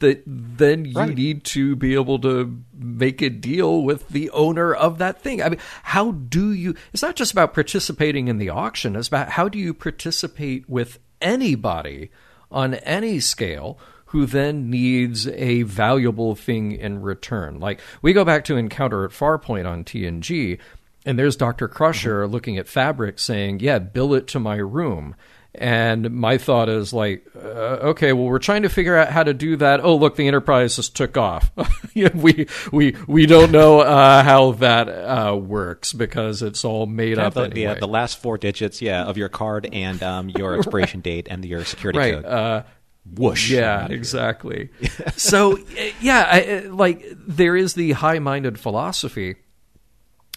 that 0.00 0.22
then 0.26 0.84
you 0.84 0.94
Right. 0.94 1.14
need 1.16 1.44
to 1.44 1.76
be 1.76 1.94
able 1.94 2.18
to 2.18 2.58
make 2.76 3.22
a 3.22 3.30
deal 3.30 3.82
with 3.82 4.08
the 4.08 4.28
owner 4.30 4.74
of 4.74 4.98
that 4.98 5.22
thing. 5.22 5.40
I 5.40 5.48
mean, 5.48 5.60
how 5.84 6.10
do 6.10 6.52
you? 6.52 6.74
It's 6.92 7.02
not 7.02 7.14
just 7.16 7.30
about 7.32 7.54
participating 7.54 8.26
in 8.28 8.38
the 8.38 8.50
auction. 8.50 8.96
It's 8.96 9.06
about 9.08 9.30
how 9.30 9.48
do 9.48 9.58
you 9.58 9.72
participate 9.72 10.68
with 10.68 10.98
anybody 11.20 12.10
on 12.50 12.74
any 12.74 13.20
scale 13.20 13.78
who 14.06 14.26
then 14.26 14.68
needs 14.68 15.26
a 15.28 15.62
valuable 15.62 16.34
thing 16.34 16.72
in 16.72 17.00
return. 17.00 17.58
Like 17.60 17.80
we 18.02 18.12
go 18.12 18.24
back 18.24 18.44
to 18.46 18.56
Encounter 18.56 19.04
at 19.04 19.12
Farpoint 19.12 19.66
on 19.66 19.84
TNG, 19.84 20.58
and 21.04 21.18
there's 21.18 21.36
Dr. 21.36 21.68
Crusher 21.68 22.26
looking 22.26 22.58
at 22.58 22.68
fabric 22.68 23.18
saying, 23.18 23.60
Yeah, 23.60 23.78
bill 23.78 24.14
it 24.14 24.26
to 24.28 24.40
my 24.40 24.56
room. 24.56 25.14
And 25.54 26.10
my 26.12 26.38
thought 26.38 26.70
is 26.70 26.94
like, 26.94 27.26
uh, 27.36 27.90
okay, 27.90 28.14
well, 28.14 28.24
we're 28.24 28.38
trying 28.38 28.62
to 28.62 28.70
figure 28.70 28.96
out 28.96 29.10
how 29.10 29.22
to 29.22 29.34
do 29.34 29.56
that. 29.56 29.80
Oh, 29.84 29.96
look, 29.96 30.16
the 30.16 30.26
Enterprise 30.26 30.76
just 30.76 30.96
took 30.96 31.16
off. 31.16 31.50
We 31.94 32.46
we 32.72 32.96
we 33.06 33.26
don't 33.26 33.52
know 33.52 33.80
uh, 33.80 34.22
how 34.22 34.52
that 34.52 34.88
uh, 34.88 35.36
works 35.36 35.92
because 35.92 36.40
it's 36.40 36.64
all 36.64 36.86
made 36.86 37.18
up. 37.18 37.34
the, 37.34 37.48
the, 37.48 37.66
anyway. 37.66 37.80
the 37.80 37.86
last 37.86 38.18
four 38.18 38.38
digits, 38.38 38.80
yeah, 38.80 39.04
of 39.04 39.18
your 39.18 39.28
card 39.28 39.68
and 39.70 40.02
um, 40.02 40.30
your 40.30 40.54
expiration 40.58 41.02
date 41.02 41.26
and 41.28 41.44
your 41.44 41.66
security 41.66 41.98
right. 41.98 42.14
code. 42.14 42.24
Uh, 42.24 42.62
Whoosh. 43.04 43.50
Yeah, 43.50 43.88
exactly. 43.88 44.70
so, 45.16 45.58
yeah, 46.00 46.26
I, 46.30 46.58
like 46.68 47.04
there 47.14 47.56
is 47.56 47.74
the 47.74 47.92
high-minded 47.92 48.58
philosophy. 48.58 49.36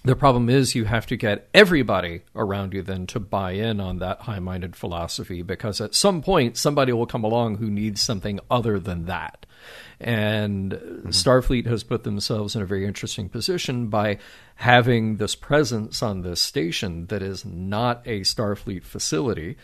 The 0.06 0.16
problem 0.16 0.50
is 0.50 0.76
you 0.76 0.86
have 0.86 1.08
to 1.08 1.18
get 1.18 1.50
everybody 1.52 2.22
around 2.36 2.74
you 2.74 2.84
then 2.84 3.08
to 3.08 3.20
buy 3.20 3.54
in 3.54 3.80
on 3.80 3.98
that 4.00 4.22
high-minded 4.22 4.76
philosophy 4.76 5.42
because 5.42 5.82
at 5.82 5.96
some 5.96 6.22
point 6.22 6.58
somebody 6.58 6.94
will 6.94 7.08
come 7.08 7.24
along 7.24 7.58
who 7.58 7.72
needs 7.72 8.02
something 8.02 8.40
other 8.52 8.80
than 8.80 9.06
that. 9.06 9.48
And 10.00 10.74
mm-hmm. 10.74 11.10
Starfleet 11.10 11.66
has 11.66 11.84
put 11.84 12.04
themselves 12.04 12.56
in 12.56 12.62
a 12.62 12.68
very 12.68 12.86
interesting 12.86 13.30
position 13.30 13.88
by 13.88 14.20
having 14.56 15.18
this 15.18 15.34
presence 15.34 16.04
on 16.04 16.22
this 16.22 16.40
station 16.40 17.08
that 17.08 17.24
is 17.24 17.44
not 17.44 18.04
a 18.06 18.22
Starfleet 18.22 18.84
facility 18.84 19.58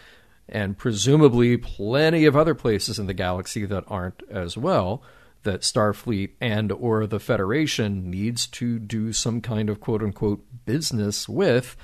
and 0.50 0.76
presumably 0.76 1.56
plenty 1.56 2.26
of 2.26 2.36
other 2.36 2.56
places 2.56 2.98
in 2.98 3.06
the 3.06 3.14
galaxy 3.14 3.66
that 3.66 3.84
aren't 3.88 4.24
as 4.30 4.58
well 4.58 5.04
that 5.44 5.62
starfleet 5.62 6.32
and 6.40 6.72
or 6.72 7.08
the 7.08 7.20
federation 7.20 8.10
needs 8.10 8.48
to 8.48 8.80
do 8.80 9.12
some 9.12 9.42
kind 9.42 9.70
of 9.70 9.80
quote 9.80 10.02
unquote 10.02 10.44
business 10.66 11.28
with 11.28 11.76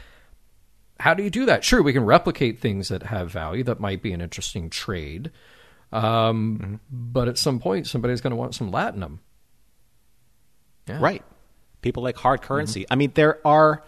how 0.99 1.13
do 1.13 1.23
you 1.23 1.29
do 1.29 1.45
that 1.45 1.63
sure 1.63 1.81
we 1.81 1.93
can 1.93 2.05
replicate 2.05 2.59
things 2.59 2.89
that 2.89 3.03
have 3.03 3.31
value 3.31 3.63
that 3.63 3.79
might 3.79 4.01
be 4.01 4.13
an 4.13 4.21
interesting 4.21 4.69
trade 4.69 5.31
um, 5.91 6.79
but 6.91 7.27
at 7.27 7.37
some 7.37 7.59
point 7.59 7.87
somebody's 7.87 8.21
going 8.21 8.31
to 8.31 8.37
want 8.37 8.53
some 8.53 8.71
latinum 8.71 9.19
yeah. 10.87 10.99
Right. 10.99 11.23
People 11.81 12.03
like 12.03 12.17
hard 12.17 12.41
currency. 12.41 12.85
I 12.89 12.95
mean, 12.95 13.11
there 13.13 13.45
are 13.45 13.83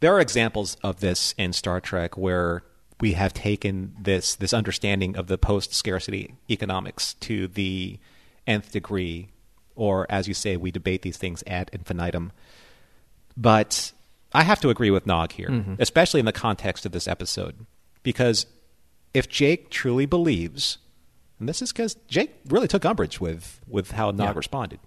there 0.00 0.14
are 0.14 0.20
examples 0.20 0.76
of 0.82 1.00
this 1.00 1.34
in 1.38 1.52
Star 1.52 1.80
Trek 1.80 2.16
where 2.16 2.62
we 3.00 3.12
have 3.14 3.32
taken 3.32 3.94
this 4.00 4.34
this 4.34 4.52
understanding 4.52 5.16
of 5.16 5.26
the 5.26 5.38
post 5.38 5.74
scarcity 5.74 6.34
economics 6.50 7.14
to 7.14 7.48
the 7.48 7.98
nth 8.46 8.72
degree, 8.72 9.28
or 9.74 10.06
as 10.10 10.28
you 10.28 10.34
say, 10.34 10.56
we 10.56 10.70
debate 10.70 11.02
these 11.02 11.16
things 11.16 11.42
ad 11.46 11.70
infinitum. 11.72 12.32
But 13.36 13.92
I 14.32 14.42
have 14.42 14.60
to 14.60 14.70
agree 14.70 14.90
with 14.90 15.06
Nog 15.06 15.32
here, 15.32 15.48
mm-hmm. 15.48 15.74
especially 15.78 16.20
in 16.20 16.26
the 16.26 16.32
context 16.32 16.84
of 16.86 16.92
this 16.92 17.08
episode, 17.08 17.66
because 18.02 18.46
if 19.14 19.28
Jake 19.28 19.70
truly 19.70 20.06
believes, 20.06 20.78
and 21.38 21.48
this 21.48 21.62
is 21.62 21.72
because 21.72 21.94
Jake 22.06 22.34
really 22.48 22.68
took 22.68 22.84
umbrage 22.84 23.20
with 23.20 23.60
with 23.66 23.92
how 23.92 24.10
Nog 24.10 24.28
Yeah. 24.28 24.32
responded. 24.36 24.80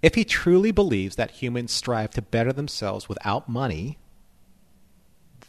If 0.00 0.14
he 0.14 0.24
truly 0.24 0.70
believes 0.70 1.16
that 1.16 1.32
humans 1.32 1.72
strive 1.72 2.10
to 2.10 2.22
better 2.22 2.52
themselves 2.52 3.08
without 3.08 3.48
money, 3.48 3.98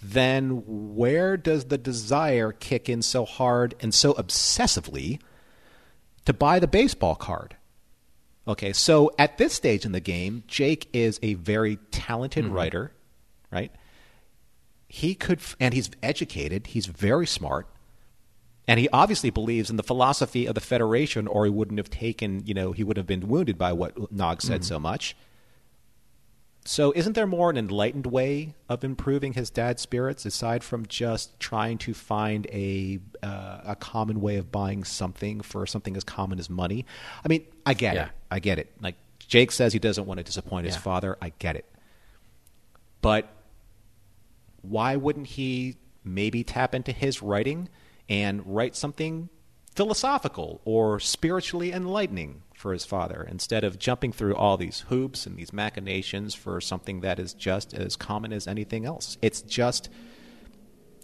then 0.01 0.63
where 0.65 1.38
does 1.38 1.65
the 1.65 1.78
desire 1.78 2.51
kick 2.51 2.89
in 2.89 3.01
so 3.01 3.26
hard 3.26 3.76
and 3.80 3.93
so 3.93 4.13
obsessively 4.13 5.20
to 6.26 6.34
buy 6.34 6.59
the 6.59 6.67
baseball 6.67 7.15
card? 7.15 7.55
Okay, 8.47 8.74
so 8.74 9.11
at 9.20 9.38
this 9.38 9.53
stage 9.53 9.86
in 9.86 9.91
the 9.91 9.99
game, 9.99 10.43
Jake 10.47 10.89
is 10.91 11.20
a 11.22 11.36
very 11.36 11.78
talented 11.91 12.45
mm-hmm. 12.45 12.53
writer, 12.53 12.91
right? 13.51 13.72
He 14.88 15.13
could, 15.13 15.39
and 15.59 15.74
he's 15.74 15.91
educated, 16.01 16.67
he's 16.67 16.88
very 16.88 17.28
smart, 17.28 17.67
and 18.67 18.80
he 18.80 18.89
obviously 18.89 19.30
believes 19.30 19.70
in 19.70 19.76
the 19.76 19.84
philosophy 19.84 20.47
of 20.47 20.55
the 20.55 20.61
Federation, 20.61 21.28
or 21.28 21.45
he 21.45 21.51
wouldn't 21.51 21.78
have 21.78 21.91
taken, 21.91 22.43
you 22.45 22.53
know, 22.53 22.72
he 22.72 22.84
would 22.84 22.97
have 22.97 23.07
been 23.07 23.28
wounded 23.28 23.57
by 23.57 23.72
what 23.72 24.11
Nog 24.11 24.41
said 24.41 24.61
mm-hmm. 24.61 24.67
so 24.67 24.80
much. 24.80 25.15
So, 26.72 26.93
isn't 26.95 27.13
there 27.13 27.26
more 27.26 27.49
an 27.49 27.57
enlightened 27.57 28.05
way 28.05 28.53
of 28.70 28.84
improving 28.84 29.34
his 29.34 29.49
dad's 29.49 29.82
spirits 29.82 30.24
aside 30.24 30.63
from 30.63 30.86
just 30.86 31.39
trying 31.39 31.80
to 31.80 31.95
find 31.95 32.45
a 32.51 32.99
uh, 33.24 33.61
a 33.65 33.76
common 33.76 34.22
way 34.22 34.36
of 34.36 34.51
buying 34.51 34.84
something 34.84 35.41
for 35.41 35.65
something 35.65 35.97
as 35.97 36.03
common 36.03 36.38
as 36.38 36.47
money? 36.47 36.86
I 37.26 37.28
mean, 37.28 37.43
I 37.65 37.74
get 37.74 37.95
Yeah. 37.95 38.05
it. 38.05 38.11
I 38.30 38.38
get 38.38 38.59
it. 38.59 38.72
Like 38.80 38.97
Jake 39.17 39.51
says, 39.51 39.74
he 39.74 39.80
doesn't 39.80 40.05
want 40.05 40.20
to 40.20 40.24
disappoint 40.24 40.67
his 40.67 40.76
Yeah. 40.76 40.82
father. 40.82 41.17
I 41.20 41.32
get 41.39 41.55
it. 41.55 41.65
But 43.01 43.28
why 44.61 44.95
wouldn't 44.95 45.26
he 45.26 45.78
maybe 46.03 46.43
tap 46.43 46.76
into 46.76 46.91
his 46.91 47.24
writing 47.24 47.67
and 48.07 48.45
write 48.45 48.76
something 48.76 49.30
philosophical 49.80 50.59
or 50.65 50.99
spiritually 50.99 51.71
enlightening 51.71 52.41
for 52.53 52.73
his 52.73 52.84
father 52.84 53.25
instead 53.32 53.63
of 53.63 53.80
jumping 53.80 54.11
through 54.11 54.36
all 54.36 54.57
these 54.57 54.82
hoops 54.89 55.25
and 55.25 55.38
these 55.38 55.53
machinations 55.53 56.36
for 56.36 56.59
something 56.59 56.99
that 56.99 57.17
is 57.17 57.34
just 57.34 57.73
as 57.73 57.95
common 57.95 58.34
as 58.34 58.45
anything 58.45 58.86
else. 58.86 59.17
It's 59.21 59.41
just 59.41 59.88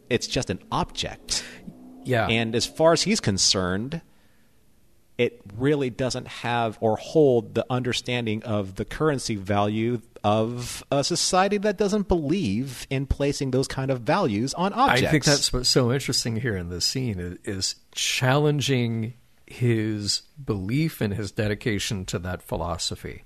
it's 0.09 0.27
just 0.27 0.49
an 0.49 0.59
object. 0.73 1.45
Yeah. 2.03 2.27
And 2.27 2.53
as 2.53 2.65
far 2.65 2.91
as 2.91 3.03
he's 3.03 3.21
concerned, 3.21 4.01
it 5.17 5.41
really 5.57 5.89
doesn't 5.89 6.27
have 6.27 6.77
or 6.81 6.97
hold 6.97 7.55
the 7.55 7.65
understanding 7.69 8.43
of 8.43 8.75
the 8.75 8.85
currency 8.85 9.35
value 9.35 10.01
of 10.23 10.83
a 10.91 11.03
society 11.03 11.57
that 11.59 11.77
doesn't 11.77 12.07
believe 12.07 12.85
in 12.89 13.05
placing 13.05 13.51
those 13.51 13.67
kind 13.67 13.91
of 13.91 14.01
values 14.01 14.53
on 14.55 14.73
objects. 14.73 15.07
I 15.07 15.11
think 15.11 15.23
that's 15.23 15.53
what's 15.53 15.69
so 15.69 15.91
interesting 15.91 16.37
here 16.37 16.57
in 16.57 16.69
this 16.69 16.85
scene 16.85 17.19
is, 17.19 17.37
is 17.43 17.75
challenging 17.91 19.13
his 19.47 20.23
belief 20.43 21.01
and 21.01 21.13
his 21.13 21.31
dedication 21.31 22.05
to 22.05 22.19
that 22.19 22.41
philosophy. 22.41 23.23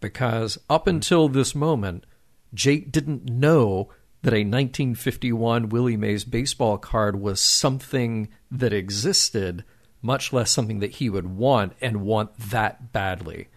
Because 0.00 0.58
up 0.68 0.82
mm-hmm. 0.82 0.96
until 0.96 1.28
this 1.28 1.54
moment, 1.54 2.04
Jake 2.52 2.92
didn't 2.92 3.24
know 3.24 3.88
that 4.22 4.32
a 4.32 4.40
1951 4.40 5.68
Willie 5.68 5.96
Mays 5.96 6.24
baseball 6.24 6.78
card 6.78 7.20
was 7.20 7.40
something 7.40 8.28
that 8.50 8.72
existed, 8.72 9.64
much 10.04 10.32
less 10.32 10.50
something 10.50 10.80
that 10.80 10.92
he 10.92 11.08
would 11.08 11.26
want 11.26 11.72
and 11.80 12.02
want 12.02 12.36
that 12.38 12.92
badly. 12.92 13.48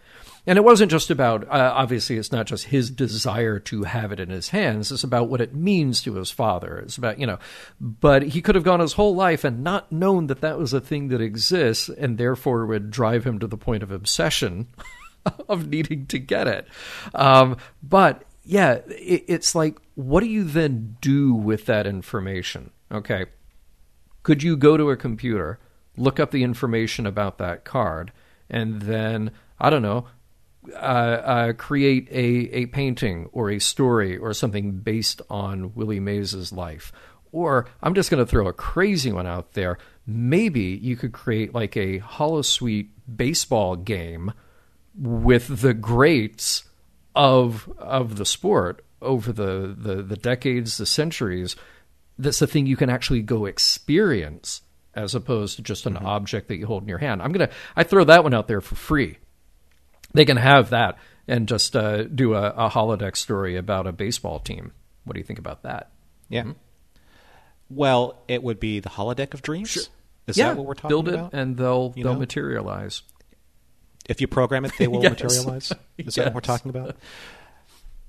And 0.47 0.57
it 0.57 0.63
wasn't 0.63 0.91
just 0.91 1.09
about, 1.09 1.43
uh, 1.43 1.73
obviously, 1.75 2.15
it's 2.15 2.31
not 2.31 2.45
just 2.45 2.67
his 2.67 2.89
desire 2.89 3.59
to 3.59 3.83
have 3.83 4.13
it 4.13 4.19
in 4.21 4.29
his 4.29 4.47
hands. 4.49 4.93
It's 4.93 5.03
about 5.03 5.27
what 5.27 5.41
it 5.41 5.53
means 5.53 6.01
to 6.03 6.13
his 6.15 6.31
father. 6.31 6.77
It's 6.77 6.97
about, 6.97 7.19
you 7.19 7.27
know, 7.27 7.37
but 7.81 8.23
he 8.23 8.41
could 8.41 8.55
have 8.55 8.63
gone 8.63 8.79
his 8.79 8.93
whole 8.93 9.13
life 9.13 9.43
and 9.43 9.61
not 9.61 9.91
known 9.91 10.27
that 10.27 10.39
that 10.39 10.57
was 10.57 10.71
a 10.71 10.79
thing 10.79 11.09
that 11.09 11.19
exists 11.19 11.89
and 11.89 12.17
therefore 12.17 12.65
would 12.65 12.89
drive 12.89 13.25
him 13.25 13.39
to 13.39 13.47
the 13.47 13.57
point 13.57 13.83
of 13.83 13.91
obsession 13.91 14.67
of 15.49 15.67
needing 15.67 16.05
to 16.07 16.17
get 16.17 16.47
it. 16.47 16.65
Um, 17.13 17.57
but 17.83 18.23
yeah, 18.45 18.75
it, 18.87 19.25
it's 19.27 19.53
like, 19.53 19.77
what 19.95 20.21
do 20.21 20.27
you 20.29 20.45
then 20.45 20.95
do 21.01 21.33
with 21.33 21.65
that 21.65 21.85
information? 21.85 22.71
Okay. 22.89 23.25
Could 24.23 24.43
you 24.43 24.55
go 24.55 24.77
to 24.77 24.91
a 24.91 24.95
computer, 24.95 25.59
look 25.97 26.19
up 26.19 26.31
the 26.31 26.43
information 26.43 27.05
about 27.05 27.37
that 27.39 27.65
card, 27.65 28.11
and 28.49 28.81
then, 28.83 29.31
I 29.59 29.69
don't 29.69 29.81
know, 29.81 30.05
uh, 30.73 30.75
uh, 30.75 31.53
create 31.53 32.07
a, 32.11 32.55
a 32.55 32.65
painting 32.67 33.29
or 33.31 33.49
a 33.49 33.59
story 33.59 34.17
or 34.17 34.33
something 34.33 34.71
based 34.79 35.21
on 35.29 35.73
Willie 35.75 35.99
Mays's 35.99 36.51
life. 36.51 36.91
Or 37.31 37.67
I'm 37.81 37.93
just 37.93 38.09
going 38.09 38.23
to 38.23 38.29
throw 38.29 38.47
a 38.47 38.53
crazy 38.53 39.11
one 39.11 39.27
out 39.27 39.53
there. 39.53 39.77
Maybe 40.05 40.79
you 40.81 40.95
could 40.95 41.11
create 41.11 41.53
like 41.53 41.75
a 41.75 41.99
holosuite 41.99 42.89
baseball 43.13 43.75
game 43.75 44.33
with 44.97 45.61
the 45.61 45.73
greats 45.73 46.63
of 47.15 47.71
of 47.77 48.17
the 48.17 48.25
sport 48.25 48.83
over 49.01 49.31
the, 49.31 49.75
the, 49.77 50.01
the 50.01 50.15
decades, 50.17 50.77
the 50.77 50.85
centuries. 50.85 51.55
That's 52.17 52.39
the 52.39 52.47
thing 52.47 52.65
you 52.65 52.77
can 52.77 52.89
actually 52.89 53.21
go 53.21 53.45
experience 53.45 54.61
as 54.97 55.15
opposed 55.15 55.55
to 55.55 55.61
just 55.61 55.85
an 55.85 55.93
mm-hmm. 55.93 56.05
object 56.05 56.47
that 56.49 56.57
you 56.57 56.65
hold 56.65 56.83
in 56.83 56.89
your 56.89 56.97
hand. 56.97 57.21
I'm 57.21 57.31
gonna 57.31 57.49
I 57.75 57.83
throw 57.83 58.03
that 58.03 58.23
one 58.23 58.33
out 58.33 58.47
there 58.47 58.61
for 58.61 58.75
free 58.75 59.17
they 60.13 60.25
can 60.25 60.37
have 60.37 60.69
that 60.71 60.97
and 61.27 61.47
just 61.47 61.75
uh, 61.75 62.03
do 62.03 62.33
a, 62.33 62.49
a, 62.49 62.69
holodeck 62.69 63.15
story 63.15 63.57
about 63.57 63.87
a 63.87 63.91
baseball 63.91 64.39
team. 64.39 64.71
What 65.03 65.13
do 65.13 65.19
you 65.19 65.25
think 65.25 65.39
about 65.39 65.63
that? 65.63 65.91
Yeah. 66.29 66.41
Mm-hmm. 66.41 66.51
Well, 67.69 68.21
it 68.27 68.43
would 68.43 68.59
be 68.59 68.79
the 68.79 68.89
holodeck 68.89 69.33
of 69.33 69.41
dreams. 69.41 69.69
Sure. 69.69 69.83
Is 70.25 70.37
yeah, 70.37 70.49
that 70.49 70.57
what 70.57 70.65
we're 70.65 70.73
talking 70.73 70.91
about? 70.91 71.05
build 71.05 71.19
about? 71.19 71.33
it 71.33 71.37
and 71.37 71.57
they'll 71.57 71.93
you 71.95 72.03
they'll 72.03 72.13
know? 72.13 72.19
materialize. 72.19 73.01
If 74.07 74.21
you 74.21 74.27
program 74.27 74.63
it, 74.65 74.71
they 74.77 74.87
will 74.87 75.03
yes. 75.03 75.11
materialize. 75.11 75.71
Is 75.97 76.05
yes. 76.05 76.15
that 76.15 76.25
what 76.25 76.35
we're 76.35 76.41
talking 76.41 76.69
about? 76.69 76.95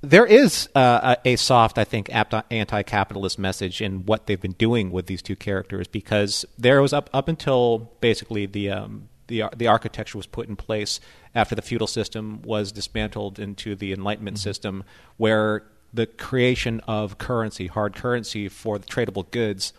There 0.00 0.26
is 0.26 0.68
uh, 0.76 1.16
a, 1.24 1.30
a, 1.30 1.36
soft, 1.36 1.76
I 1.76 1.82
think, 1.82 2.08
anti-capitalist 2.12 3.38
message 3.38 3.80
in 3.80 4.06
what 4.06 4.26
they've 4.26 4.40
been 4.40 4.52
doing 4.52 4.92
with 4.92 5.06
these 5.06 5.22
two 5.22 5.34
characters 5.34 5.88
because 5.88 6.44
there 6.56 6.80
was 6.80 6.92
up 6.92 7.10
up 7.12 7.26
until 7.26 7.90
basically 8.00 8.46
the 8.46 8.70
um, 8.70 9.08
the 9.26 9.44
the 9.56 9.66
architecture 9.66 10.16
was 10.16 10.26
put 10.26 10.48
in 10.48 10.54
place 10.54 11.00
after 11.34 11.56
the 11.56 11.62
feudal 11.62 11.88
system 11.88 12.42
was 12.42 12.70
dismantled 12.70 13.40
into 13.40 13.74
the 13.74 13.92
Enlightenment 13.92 14.36
mm-hmm. 14.36 14.42
system, 14.42 14.84
where 15.16 15.64
the 15.92 16.06
creation 16.06 16.80
of 16.86 17.18
currency, 17.18 17.66
hard 17.66 17.96
currency 17.96 18.48
for 18.48 18.78
the 18.78 18.86
tradable 18.86 19.28
goods, 19.32 19.72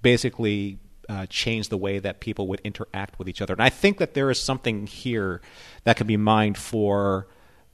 basically 0.00 0.78
uh, 1.10 1.26
changed 1.26 1.68
the 1.68 1.76
way 1.76 1.98
that 1.98 2.20
people 2.20 2.46
would 2.46 2.60
interact 2.64 3.18
with 3.18 3.28
each 3.28 3.42
other. 3.42 3.52
And 3.52 3.62
I 3.62 3.68
think 3.68 3.98
that 3.98 4.14
there 4.14 4.30
is 4.30 4.40
something 4.40 4.86
here 4.86 5.42
that 5.84 5.96
can 5.96 6.06
be 6.06 6.16
mined 6.16 6.56
for 6.56 7.26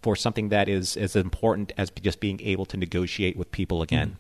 for 0.03 0.17
something 0.17 0.51
that 0.51 0.69
is 0.69 0.97
as 0.97 1.17
important 1.17 1.73
as 1.77 1.91
just 1.91 2.21
being 2.21 2.41
able 2.43 2.67
to 2.67 2.77
negotiate 2.77 3.37
with 3.37 3.51
people 3.51 3.83
again. 3.83 4.11
Mm 4.11 4.17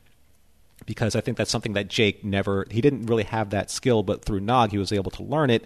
because 0.84 1.16
I 1.16 1.20
think 1.20 1.36
that's 1.36 1.50
something 1.50 1.72
that 1.72 1.88
Jake 1.88 2.24
never 2.24 2.66
he 2.70 2.80
didn't 2.80 3.06
really 3.06 3.24
have 3.24 3.50
that 3.50 3.70
skill, 3.70 4.02
but 4.02 4.24
through 4.24 4.40
Nog 4.40 4.70
he 4.70 4.78
was 4.78 4.92
able 4.92 5.10
to 5.12 5.22
learn 5.22 5.50
it. 5.50 5.64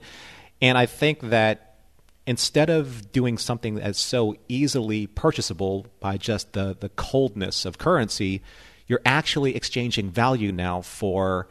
And 0.63 0.79
I 0.79 0.87
think 0.87 1.21
that 1.31 1.79
instead 2.27 2.71
of 2.71 3.11
doing 3.13 3.39
something 3.39 3.77
that's 3.77 3.99
so 3.99 4.37
easily 4.49 5.07
purchasable 5.07 5.87
by 6.01 6.17
just 6.17 6.53
the, 6.53 6.77
the 6.79 6.91
coldness 6.91 7.65
of 7.65 7.79
currency, 7.79 8.43
you're 8.87 9.01
actually 9.05 9.57
exchanging 9.57 10.11
value 10.11 10.53
now 10.53 10.81
for 10.81 11.49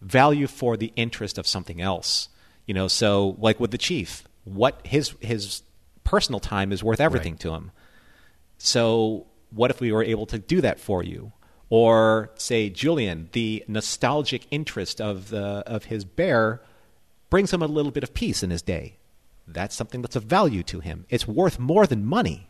value 0.00 0.46
for 0.46 0.76
the 0.76 0.92
interest 0.96 1.38
of 1.38 1.46
something 1.46 1.80
else. 1.80 2.28
You 2.66 2.74
know, 2.74 2.88
so 2.88 3.36
like 3.38 3.60
with 3.60 3.70
the 3.70 3.78
chief, 3.78 4.24
what 4.44 4.80
his 4.84 5.14
his 5.20 5.62
personal 6.04 6.40
time 6.40 6.72
is 6.72 6.82
worth 6.82 7.00
everything 7.00 7.34
right. 7.34 7.40
to 7.40 7.54
him. 7.54 7.70
So 8.62 9.26
what 9.50 9.70
if 9.70 9.80
we 9.80 9.90
were 9.90 10.04
able 10.04 10.26
to 10.26 10.38
do 10.38 10.60
that 10.60 10.78
for 10.78 11.02
you? 11.02 11.32
Or 11.68 12.30
say 12.34 12.68
Julian, 12.68 13.28
the 13.32 13.64
nostalgic 13.68 14.46
interest 14.50 15.00
of 15.00 15.30
the 15.30 15.62
of 15.66 15.84
his 15.84 16.04
bear 16.04 16.62
brings 17.30 17.52
him 17.52 17.62
a 17.62 17.66
little 17.66 17.92
bit 17.92 18.02
of 18.02 18.12
peace 18.12 18.42
in 18.42 18.50
his 18.50 18.62
day 18.62 18.98
that's 19.52 19.74
something 19.74 20.02
that's 20.02 20.16
of 20.16 20.24
value 20.24 20.62
to 20.64 20.80
him. 20.80 21.06
It's 21.08 21.26
worth 21.26 21.58
more 21.58 21.86
than 21.86 22.04
money. 22.04 22.48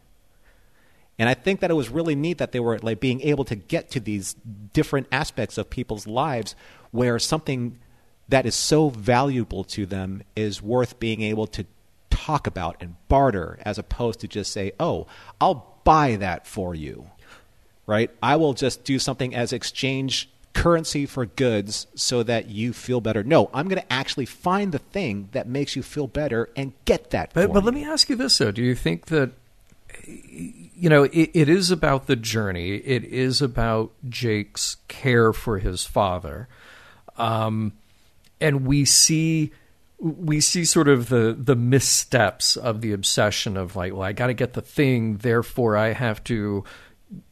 And 1.18 1.28
I 1.28 1.34
think 1.34 1.60
that 1.60 1.70
it 1.70 1.74
was 1.74 1.90
really 1.90 2.14
neat 2.14 2.38
that 2.38 2.52
they 2.52 2.60
were 2.60 2.78
like 2.78 3.00
being 3.00 3.20
able 3.20 3.44
to 3.44 3.56
get 3.56 3.90
to 3.90 4.00
these 4.00 4.34
different 4.72 5.06
aspects 5.12 5.58
of 5.58 5.68
people's 5.68 6.06
lives 6.06 6.54
where 6.92 7.18
something 7.18 7.78
that 8.28 8.46
is 8.46 8.54
so 8.54 8.88
valuable 8.88 9.64
to 9.64 9.84
them 9.86 10.22
is 10.34 10.62
worth 10.62 10.98
being 10.98 11.20
able 11.20 11.46
to 11.48 11.66
talk 12.08 12.46
about 12.46 12.76
and 12.80 12.96
barter 13.08 13.58
as 13.62 13.78
opposed 13.78 14.20
to 14.20 14.28
just 14.28 14.52
say, 14.52 14.72
"Oh, 14.80 15.06
I'll 15.40 15.69
buy 15.84 16.16
that 16.16 16.46
for 16.46 16.74
you." 16.74 17.06
Right? 17.86 18.10
I 18.22 18.36
will 18.36 18.54
just 18.54 18.84
do 18.84 18.98
something 18.98 19.34
as 19.34 19.52
exchange 19.52 20.28
currency 20.52 21.06
for 21.06 21.26
goods 21.26 21.86
so 21.94 22.22
that 22.22 22.48
you 22.48 22.72
feel 22.72 23.00
better. 23.00 23.22
No, 23.22 23.50
I'm 23.54 23.68
going 23.68 23.80
to 23.80 23.92
actually 23.92 24.26
find 24.26 24.72
the 24.72 24.78
thing 24.78 25.28
that 25.32 25.48
makes 25.48 25.76
you 25.76 25.82
feel 25.82 26.06
better 26.06 26.50
and 26.56 26.72
get 26.84 27.10
that. 27.10 27.32
But, 27.32 27.52
but 27.52 27.64
let 27.64 27.74
me 27.74 27.84
ask 27.84 28.08
you 28.08 28.16
this 28.16 28.38
though: 28.38 28.50
Do 28.50 28.62
you 28.62 28.74
think 28.74 29.06
that 29.06 29.32
you 30.06 30.88
know 30.88 31.04
it, 31.04 31.30
it 31.34 31.48
is 31.48 31.70
about 31.70 32.06
the 32.06 32.16
journey? 32.16 32.76
It 32.76 33.04
is 33.04 33.40
about 33.40 33.92
Jake's 34.08 34.76
care 34.88 35.32
for 35.32 35.58
his 35.58 35.84
father, 35.84 36.48
um, 37.16 37.72
and 38.40 38.66
we 38.66 38.84
see 38.84 39.52
we 40.00 40.40
see 40.40 40.64
sort 40.64 40.88
of 40.88 41.08
the 41.08 41.36
the 41.38 41.56
missteps 41.56 42.56
of 42.56 42.80
the 42.80 42.92
obsession 42.92 43.56
of 43.56 43.76
like, 43.76 43.92
well, 43.92 44.02
I 44.02 44.12
got 44.12 44.28
to 44.28 44.34
get 44.34 44.54
the 44.54 44.62
thing, 44.62 45.18
therefore 45.18 45.76
I 45.76 45.92
have 45.92 46.24
to 46.24 46.64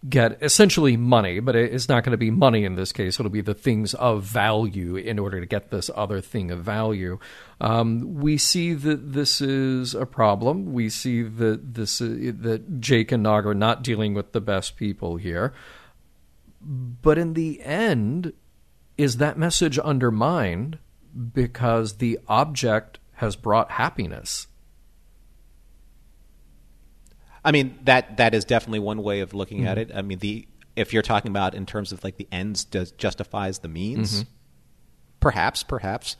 get 0.08 0.42
essentially 0.42 0.96
money, 0.96 1.40
but 1.40 1.54
it's 1.54 1.88
not 1.88 2.02
going 2.02 2.10
to 2.10 2.18
be 2.18 2.30
money 2.30 2.64
in 2.64 2.74
this 2.74 2.92
case. 2.92 3.18
It'll 3.18 3.30
be 3.30 3.40
the 3.40 3.54
things 3.54 3.94
of 3.94 4.24
value 4.24 4.96
in 4.96 5.18
order 5.18 5.40
to 5.40 5.46
get 5.46 5.70
this 5.70 5.88
other 5.94 6.20
thing 6.20 6.50
of 6.50 6.60
value. 6.60 7.18
Um, 7.60 8.16
we 8.16 8.38
see 8.38 8.74
that 8.74 9.12
this 9.12 9.40
is 9.40 9.94
a 9.94 10.04
problem. 10.04 10.72
We 10.72 10.90
see 10.90 11.22
that 11.22 11.74
this 11.74 12.00
uh, 12.00 12.32
that 12.40 12.80
Jake 12.80 13.12
and 13.12 13.22
Nog 13.22 13.46
are 13.46 13.54
not 13.54 13.82
dealing 13.82 14.14
with 14.14 14.32
the 14.32 14.40
best 14.40 14.76
people 14.76 15.16
here. 15.16 15.54
But 16.60 17.18
in 17.18 17.34
the 17.34 17.62
end, 17.62 18.32
is 18.96 19.18
that 19.18 19.38
message 19.38 19.78
undermined 19.78 20.78
because 21.32 21.98
the 21.98 22.18
object 22.28 22.98
has 23.14 23.36
brought 23.36 23.72
happiness? 23.72 24.46
I 27.44 27.52
mean 27.52 27.78
that 27.84 28.18
that 28.18 28.34
is 28.34 28.44
definitely 28.44 28.80
one 28.80 29.02
way 29.02 29.20
of 29.20 29.34
looking 29.34 29.58
mm-hmm. 29.58 29.68
at 29.68 29.78
it. 29.78 29.90
I 29.94 30.02
mean 30.02 30.18
the 30.18 30.46
if 30.76 30.92
you're 30.92 31.02
talking 31.02 31.30
about 31.30 31.54
in 31.54 31.66
terms 31.66 31.92
of 31.92 32.04
like 32.04 32.16
the 32.16 32.28
ends 32.30 32.64
does 32.64 32.92
justifies 32.92 33.60
the 33.60 33.68
means, 33.68 34.22
mm-hmm. 34.22 34.30
perhaps, 35.20 35.62
perhaps. 35.62 36.16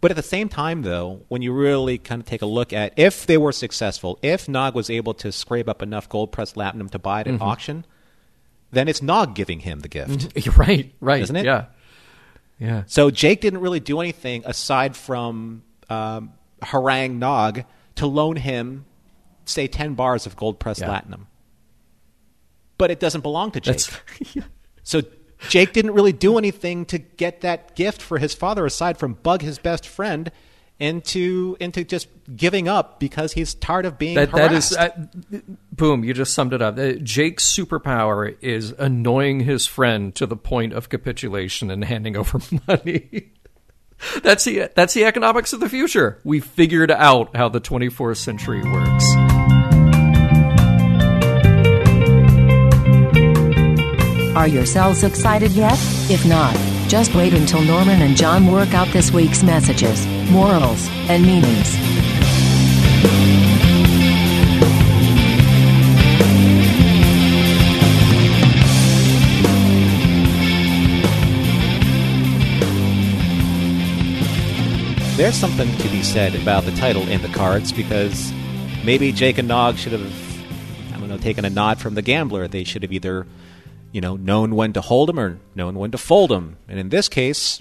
But 0.00 0.10
at 0.10 0.16
the 0.16 0.22
same 0.22 0.48
time, 0.48 0.82
though, 0.82 1.26
when 1.28 1.42
you 1.42 1.52
really 1.52 1.98
kind 1.98 2.22
of 2.22 2.26
take 2.26 2.42
a 2.42 2.46
look 2.46 2.72
at 2.72 2.94
if 2.96 3.26
they 3.26 3.36
were 3.36 3.52
successful, 3.52 4.18
if 4.22 4.48
Nog 4.48 4.74
was 4.74 4.88
able 4.88 5.14
to 5.14 5.30
scrape 5.30 5.68
up 5.68 5.82
enough 5.82 6.08
gold 6.08 6.32
pressed 6.32 6.56
latinum 6.56 6.90
to 6.90 6.98
buy 6.98 7.20
it 7.20 7.26
at 7.26 7.34
mm-hmm. 7.34 7.42
auction, 7.42 7.84
then 8.72 8.88
it's 8.88 9.02
Nog 9.02 9.34
giving 9.34 9.60
him 9.60 9.80
the 9.80 9.88
gift. 9.88 10.46
right, 10.56 10.92
right, 11.00 11.22
Isn't 11.22 11.36
it? 11.36 11.44
Yeah, 11.44 11.66
yeah. 12.60 12.84
So 12.86 13.10
Jake 13.10 13.40
didn't 13.40 13.60
really 13.60 13.80
do 13.80 13.98
anything 14.00 14.42
aside 14.46 14.94
from 14.94 15.62
um, 15.88 16.34
harangue 16.62 17.18
Nog 17.18 17.64
to 17.96 18.06
loan 18.06 18.36
him, 18.36 18.84
say, 19.46 19.66
10 19.66 19.94
bars 19.94 20.26
of 20.26 20.36
gold 20.36 20.60
pressed 20.60 20.80
Yeah. 20.80 20.88
latinum. 21.00 21.26
But 22.78 22.90
it 22.90 23.00
doesn't 23.00 23.22
belong 23.22 23.50
to 23.52 23.60
Jake. 23.60 23.80
So 24.82 25.02
Jake 25.48 25.72
didn't 25.72 25.92
really 25.92 26.12
do 26.12 26.36
anything 26.38 26.84
to 26.86 26.98
get 26.98 27.42
that 27.42 27.76
gift 27.76 28.00
for 28.02 28.18
his 28.18 28.34
father 28.34 28.66
aside 28.66 28.98
from 28.98 29.14
bug 29.14 29.42
his 29.42 29.58
best 29.58 29.86
friend 29.86 30.30
into 30.80 31.56
into 31.60 31.84
just 31.84 32.08
giving 32.34 32.66
up 32.66 32.98
because 32.98 33.32
he's 33.34 33.54
tired 33.54 33.84
of 33.86 33.98
being 33.98 34.14
that 34.16 34.32
that 34.32 34.52
is 34.52 34.74
harassed. 34.74 34.96
uh, 35.32 35.38
boom. 35.72 36.02
You 36.02 36.14
just 36.14 36.34
summed 36.34 36.52
it 36.54 36.62
up. 36.62 36.78
Uh, 36.78 36.92
Jake's 36.94 37.44
superpower 37.44 38.36
is 38.40 38.72
annoying 38.72 39.40
his 39.40 39.66
friend 39.66 40.14
to 40.16 40.26
the 40.26 40.36
point 40.36 40.72
of 40.72 40.88
capitulation 40.88 41.70
and 41.70 41.84
handing 41.84 42.16
over 42.16 42.40
money. 42.66 43.30
that's 44.22 44.44
the 44.44 44.70
that's 44.74 44.94
the 44.94 45.04
economics 45.04 45.52
of 45.52 45.60
the 45.60 45.68
future. 45.68 46.18
We 46.24 46.40
figured 46.40 46.90
out 46.90 47.36
how 47.36 47.48
the 47.50 47.60
24th 47.60 48.16
century 48.16 48.62
works. 48.62 49.04
Are 54.36 54.46
your 54.48 54.64
cells 54.64 55.02
excited 55.02 55.50
yet? 55.50 55.74
If 56.08 56.24
not, 56.24 56.54
just 56.88 57.14
wait 57.14 57.34
until 57.34 57.60
Norman 57.62 58.00
and 58.00 58.16
John 58.16 58.46
work 58.46 58.72
out 58.72 58.86
this 58.88 59.10
week's 59.10 59.42
messages, 59.42 60.06
morals, 60.30 60.88
and 61.08 61.24
meanings. 61.24 61.76
There's 75.16 75.34
something 75.34 75.70
to 75.76 75.88
be 75.90 76.02
said 76.02 76.34
about 76.34 76.64
the 76.64 76.72
title 76.72 77.06
in 77.06 77.20
the 77.20 77.28
cards 77.28 77.72
because 77.72 78.32
maybe 78.84 79.12
Jake 79.12 79.36
and 79.36 79.48
Nog 79.48 79.76
should 79.76 79.92
have, 79.92 80.94
I 80.94 80.98
don't 80.98 81.10
know, 81.10 81.18
taken 81.18 81.44
a 81.44 81.50
nod 81.50 81.78
from 81.78 81.94
the 81.94 82.00
gambler. 82.00 82.48
They 82.48 82.64
should 82.64 82.82
have 82.82 82.92
either, 82.92 83.26
you 83.92 84.00
know, 84.00 84.16
known 84.16 84.56
when 84.56 84.72
to 84.72 84.80
hold 84.80 85.10
him 85.10 85.20
or 85.20 85.38
known 85.54 85.74
when 85.74 85.90
to 85.90 85.98
fold 85.98 86.32
him. 86.32 86.56
And 86.68 86.78
in 86.78 86.88
this 86.88 87.10
case, 87.10 87.60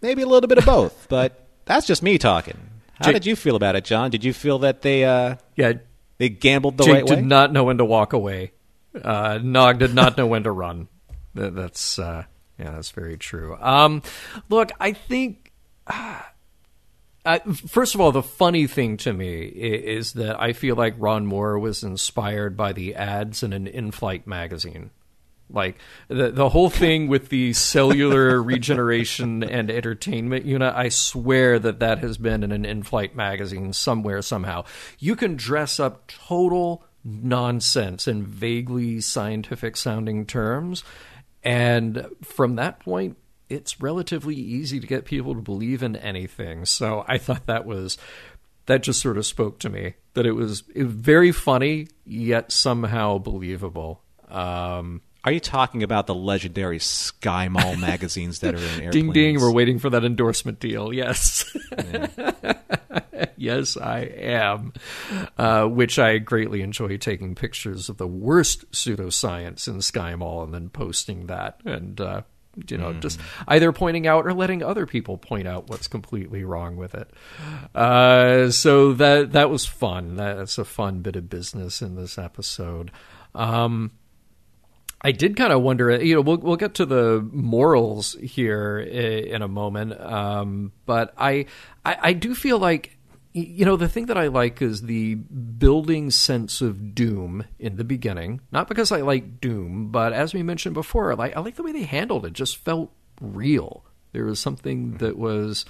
maybe 0.00 0.22
a 0.22 0.26
little 0.26 0.46
bit 0.46 0.58
of 0.58 0.64
both. 0.64 1.08
but 1.08 1.41
that's 1.64 1.86
just 1.86 2.02
me 2.02 2.18
talking. 2.18 2.56
How 2.94 3.06
Jake- 3.06 3.14
did 3.14 3.26
you 3.26 3.36
feel 3.36 3.56
about 3.56 3.76
it, 3.76 3.84
John? 3.84 4.10
Did 4.10 4.24
you 4.24 4.32
feel 4.32 4.60
that 4.60 4.82
they 4.82 5.04
uh, 5.04 5.36
Yeah, 5.56 5.74
they 6.18 6.28
gambled 6.28 6.76
the 6.78 6.84
Jake 6.84 6.94
right 6.94 7.06
did 7.06 7.24
not 7.24 7.52
know 7.52 7.64
when 7.64 7.78
to 7.78 7.84
walk 7.84 8.12
away. 8.12 8.52
Uh, 8.94 9.38
Nog 9.42 9.78
did 9.78 9.94
not 9.94 10.16
know 10.18 10.26
when 10.26 10.42
to 10.44 10.50
run. 10.50 10.88
That, 11.34 11.54
that's 11.54 11.98
uh, 11.98 12.24
yeah, 12.58 12.72
that's 12.72 12.90
very 12.90 13.16
true. 13.16 13.56
Um, 13.60 14.02
look, 14.48 14.70
I 14.80 14.92
think. 14.92 15.52
Uh, 17.24 17.38
first 17.68 17.94
of 17.94 18.00
all, 18.00 18.10
the 18.10 18.20
funny 18.20 18.66
thing 18.66 18.96
to 18.96 19.12
me 19.12 19.44
i- 19.44 19.88
is 19.96 20.14
that 20.14 20.40
I 20.40 20.52
feel 20.52 20.74
like 20.74 20.96
Ron 20.98 21.24
Moore 21.24 21.56
was 21.56 21.84
inspired 21.84 22.56
by 22.56 22.72
the 22.72 22.96
ads 22.96 23.44
in 23.44 23.52
an 23.52 23.68
in-flight 23.68 24.26
magazine. 24.26 24.90
Like 25.52 25.78
the 26.08 26.30
the 26.30 26.48
whole 26.48 26.70
thing 26.70 27.08
with 27.08 27.28
the 27.28 27.52
cellular 27.52 28.42
regeneration 28.42 29.42
and 29.42 29.70
entertainment 29.70 30.44
unit, 30.44 30.74
I 30.74 30.88
swear 30.88 31.58
that 31.58 31.80
that 31.80 31.98
has 31.98 32.18
been 32.18 32.42
in 32.42 32.52
an 32.52 32.64
in-flight 32.64 33.14
magazine 33.14 33.72
somewhere 33.72 34.22
somehow. 34.22 34.64
You 34.98 35.16
can 35.16 35.36
dress 35.36 35.78
up 35.78 36.06
total 36.06 36.84
nonsense 37.04 38.06
in 38.08 38.24
vaguely 38.24 39.00
scientific 39.00 39.76
sounding 39.76 40.26
terms, 40.26 40.84
and 41.42 42.06
from 42.22 42.56
that 42.56 42.80
point, 42.80 43.16
it's 43.48 43.80
relatively 43.80 44.34
easy 44.34 44.80
to 44.80 44.86
get 44.86 45.04
people 45.04 45.34
to 45.34 45.40
believe 45.40 45.82
in 45.82 45.96
anything. 45.96 46.64
So 46.64 47.04
I 47.06 47.18
thought 47.18 47.46
that 47.46 47.66
was 47.66 47.98
that 48.66 48.82
just 48.82 49.00
sort 49.00 49.18
of 49.18 49.26
spoke 49.26 49.58
to 49.60 49.68
me 49.68 49.94
that 50.14 50.26
it 50.26 50.32
was, 50.32 50.62
it 50.74 50.84
was 50.84 50.92
very 50.92 51.32
funny 51.32 51.88
yet 52.04 52.52
somehow 52.52 53.18
believable. 53.18 54.02
Um, 54.28 55.02
Are 55.24 55.30
you 55.30 55.40
talking 55.40 55.82
about 55.82 56.06
the 56.06 56.14
legendary 56.14 56.78
Sky 56.78 57.48
Mall 57.48 57.76
magazines 57.78 58.40
that 58.40 58.54
are 58.54 58.58
in 58.58 58.64
airplanes? 58.64 58.92
ding 58.92 59.12
ding, 59.12 59.40
we're 59.40 59.52
waiting 59.52 59.78
for 59.78 59.90
that 59.90 60.04
endorsement 60.04 60.58
deal. 60.58 60.92
Yes. 60.92 61.56
yes, 63.36 63.76
I 63.76 64.00
am. 64.00 64.72
Uh, 65.38 65.66
which 65.66 65.98
I 65.98 66.18
greatly 66.18 66.60
enjoy 66.62 66.96
taking 66.96 67.34
pictures 67.34 67.88
of 67.88 67.98
the 67.98 68.06
worst 68.06 68.70
pseudoscience 68.72 69.68
in 69.68 69.80
Sky 69.80 70.16
Mall 70.16 70.42
and 70.42 70.52
then 70.52 70.68
posting 70.70 71.26
that 71.26 71.60
and 71.64 72.00
uh, 72.00 72.22
you 72.68 72.76
know, 72.76 72.92
just 72.92 73.18
either 73.48 73.72
pointing 73.72 74.06
out 74.06 74.26
or 74.26 74.34
letting 74.34 74.62
other 74.62 74.86
people 74.86 75.16
point 75.16 75.48
out 75.48 75.70
what's 75.70 75.88
completely 75.88 76.44
wrong 76.44 76.76
with 76.76 76.94
it. 76.94 77.10
Uh, 77.74 78.50
so 78.50 78.92
that 78.94 79.32
that 79.32 79.48
was 79.48 79.64
fun. 79.64 80.16
That's 80.16 80.58
a 80.58 80.64
fun 80.64 81.00
bit 81.00 81.16
of 81.16 81.30
business 81.30 81.80
in 81.80 81.96
this 81.96 82.18
episode. 82.18 82.90
Um, 83.34 83.92
I 85.02 85.12
did 85.12 85.36
kind 85.36 85.52
of 85.52 85.62
wonder. 85.62 86.02
You 86.02 86.16
know, 86.16 86.20
we'll 86.20 86.38
we'll 86.38 86.56
get 86.56 86.74
to 86.74 86.86
the 86.86 87.28
morals 87.32 88.16
here 88.22 88.78
in 88.78 89.42
a 89.42 89.48
moment, 89.48 90.00
um, 90.00 90.72
but 90.86 91.12
I, 91.18 91.46
I 91.84 91.96
I 92.00 92.12
do 92.12 92.34
feel 92.34 92.58
like 92.58 92.96
you 93.32 93.64
know 93.64 93.76
the 93.76 93.88
thing 93.88 94.06
that 94.06 94.16
I 94.16 94.28
like 94.28 94.62
is 94.62 94.82
the 94.82 95.16
building 95.16 96.10
sense 96.10 96.60
of 96.60 96.94
doom 96.94 97.44
in 97.58 97.76
the 97.76 97.84
beginning. 97.84 98.40
Not 98.52 98.68
because 98.68 98.92
I 98.92 99.00
like 99.00 99.40
doom, 99.40 99.90
but 99.90 100.12
as 100.12 100.34
we 100.34 100.42
mentioned 100.44 100.74
before, 100.74 101.10
I 101.10 101.14
like 101.16 101.36
I 101.36 101.40
like 101.40 101.56
the 101.56 101.64
way 101.64 101.72
they 101.72 101.84
handled 101.84 102.24
it. 102.24 102.28
it 102.28 102.34
just 102.34 102.56
felt 102.58 102.92
real. 103.20 103.84
There 104.12 104.24
was 104.24 104.38
something 104.38 104.98
that 104.98 105.18
was 105.18 105.64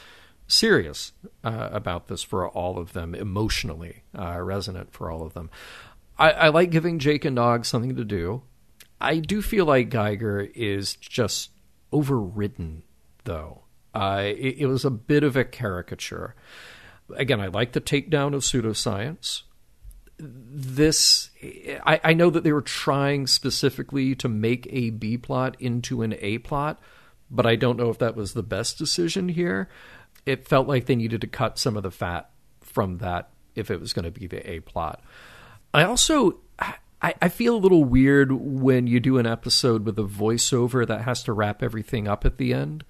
serious 0.47 1.13
uh, 1.43 1.71
about 1.73 2.09
this 2.09 2.23
for 2.23 2.47
all 2.49 2.79
of 2.79 2.93
them, 2.93 3.15
emotionally 3.15 4.03
uh, 4.19 4.41
resonant 4.43 4.93
for 4.93 5.11
all 5.11 5.23
of 5.23 5.33
them. 5.33 5.49
I, 6.19 6.31
I 6.33 6.49
like 6.49 6.71
giving 6.71 6.99
Jake 6.99 7.25
and 7.25 7.35
Nog 7.37 7.65
something 7.65 7.97
to 7.97 8.05
do. 8.05 8.43
I 9.03 9.19
do 9.19 9.43
feel 9.43 9.67
like 9.67 9.91
Giger 9.91 10.51
is 10.55 10.95
just 10.95 11.51
overridden, 11.93 12.85
though. 13.25 13.65
Uh, 13.93 14.23
it, 14.25 14.61
it 14.61 14.67
was 14.67 14.85
a 14.85 14.91
bit 14.91 15.25
of 15.25 15.37
a 15.37 15.45
caricature. 15.45 16.35
Again, 17.15 17.41
I 17.41 17.49
like 17.49 17.73
the 17.73 17.81
takedown 17.81 18.33
of 18.35 18.43
pseudoscience. 18.43 19.43
This, 20.19 21.31
I, 21.85 22.01
I 22.05 22.13
know 22.15 22.31
that 22.31 22.45
they 22.45 22.53
were 22.53 22.63
trying 22.63 23.27
specifically 23.27 24.15
to 24.15 24.29
make 24.29 24.69
a 24.71 24.91
B 24.91 25.19
plot 25.19 25.57
into 25.59 26.03
an 26.03 26.15
A 26.21 26.39
plot, 26.39 26.81
but 27.29 27.45
I 27.45 27.57
don't 27.57 27.77
know 27.77 27.91
if 27.91 27.99
that 27.99 28.15
was 28.15 28.33
the 28.33 28.43
best 28.43 28.79
decision 28.79 29.29
here. 29.29 29.69
It 30.25 30.47
felt 30.47 30.69
like 30.69 30.87
they 30.87 30.95
needed 30.95 31.21
to 31.23 31.27
cut 31.27 31.59
some 31.59 31.77
of 31.77 31.83
the 31.83 31.91
fat 31.91 32.31
from 32.61 32.99
that 32.99 33.31
if 33.57 33.71
it 33.71 33.81
was 33.81 33.93
going 33.93 34.05
to 34.05 34.13
be 34.13 34.29
the 34.29 34.49
A 34.49 34.61
plot. 34.61 35.03
I 35.75 35.83
also 35.83 36.41
I, 37.03 37.15
I 37.21 37.29
feel 37.29 37.57
a 37.57 37.59
little 37.59 37.85
weird 37.85 38.33
when 38.33 38.87
you 38.87 39.01
do 39.01 39.19
an 39.19 39.27
episode 39.27 39.85
with 39.85 39.99
a 39.99 40.05
voiceover 40.05 40.87
that 40.87 41.03
has 41.03 41.23
to 41.25 41.33
wrap 41.33 41.63
everything 41.63 42.07
up 42.07 42.25
at 42.25 42.39
the 42.39 42.55
end. 42.55 42.85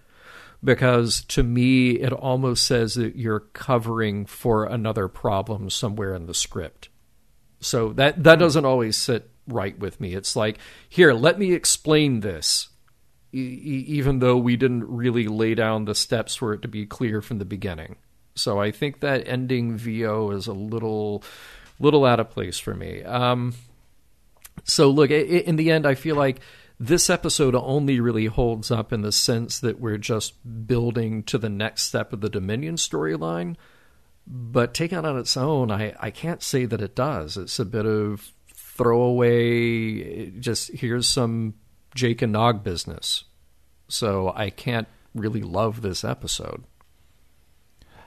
Because 0.62 1.24
to 1.24 1.42
me, 1.42 1.92
it 1.92 2.12
almost 2.12 2.64
says 2.64 2.94
that 2.94 3.16
you're 3.16 3.40
covering 3.40 4.26
for 4.26 4.64
another 4.64 5.08
problem 5.08 5.70
somewhere 5.70 6.14
in 6.14 6.26
the 6.26 6.34
script. 6.34 6.88
So 7.58 7.92
that 7.94 8.22
that 8.22 8.38
doesn't 8.38 8.64
always 8.64 8.96
sit 8.96 9.30
right 9.48 9.76
with 9.76 10.00
me. 10.00 10.14
It's 10.14 10.36
like, 10.36 10.58
here, 10.88 11.12
let 11.12 11.38
me 11.38 11.52
explain 11.52 12.20
this, 12.20 12.68
e- 13.32 13.38
e- 13.38 13.84
even 13.88 14.20
though 14.20 14.36
we 14.36 14.56
didn't 14.56 14.84
really 14.84 15.26
lay 15.26 15.54
down 15.56 15.84
the 15.84 15.96
steps 15.96 16.36
for 16.36 16.52
it 16.52 16.62
to 16.62 16.68
be 16.68 16.86
clear 16.86 17.20
from 17.20 17.38
the 17.38 17.44
beginning. 17.44 17.96
So 18.34 18.60
I 18.60 18.70
think 18.70 19.00
that 19.00 19.26
ending 19.26 19.76
VO 19.76 20.30
is 20.30 20.46
a 20.46 20.52
little 20.52 21.24
little 21.80 22.04
out 22.04 22.20
of 22.20 22.30
place 22.30 22.58
for 22.58 22.74
me. 22.74 23.02
Um, 23.02 23.54
so 24.64 24.90
look, 24.90 25.10
in 25.10 25.56
the 25.56 25.70
end, 25.70 25.86
I 25.86 25.94
feel 25.94 26.16
like 26.16 26.40
this 26.78 27.08
episode 27.08 27.54
only 27.54 28.00
really 28.00 28.26
holds 28.26 28.70
up 28.70 28.92
in 28.92 29.02
the 29.02 29.12
sense 29.12 29.60
that 29.60 29.80
we're 29.80 29.98
just 29.98 30.66
building 30.66 31.22
to 31.24 31.38
the 31.38 31.48
next 31.48 31.82
step 31.84 32.12
of 32.12 32.20
the 32.20 32.30
Dominion 32.30 32.76
storyline. 32.76 33.56
But 34.26 34.74
taken 34.74 35.04
on 35.04 35.18
its 35.18 35.36
own, 35.36 35.70
I, 35.70 35.94
I 35.98 36.10
can't 36.10 36.42
say 36.42 36.64
that 36.64 36.80
it 36.80 36.94
does. 36.94 37.36
It's 37.36 37.58
a 37.58 37.64
bit 37.64 37.86
of 37.86 38.32
throwaway, 38.52 40.30
just 40.30 40.72
here's 40.72 41.08
some 41.08 41.54
Jake 41.94 42.22
and 42.22 42.32
Nog 42.32 42.64
business. 42.64 43.24
So 43.88 44.32
I 44.34 44.50
can't 44.50 44.88
really 45.14 45.42
love 45.42 45.82
this 45.82 46.04
episode. 46.04 46.64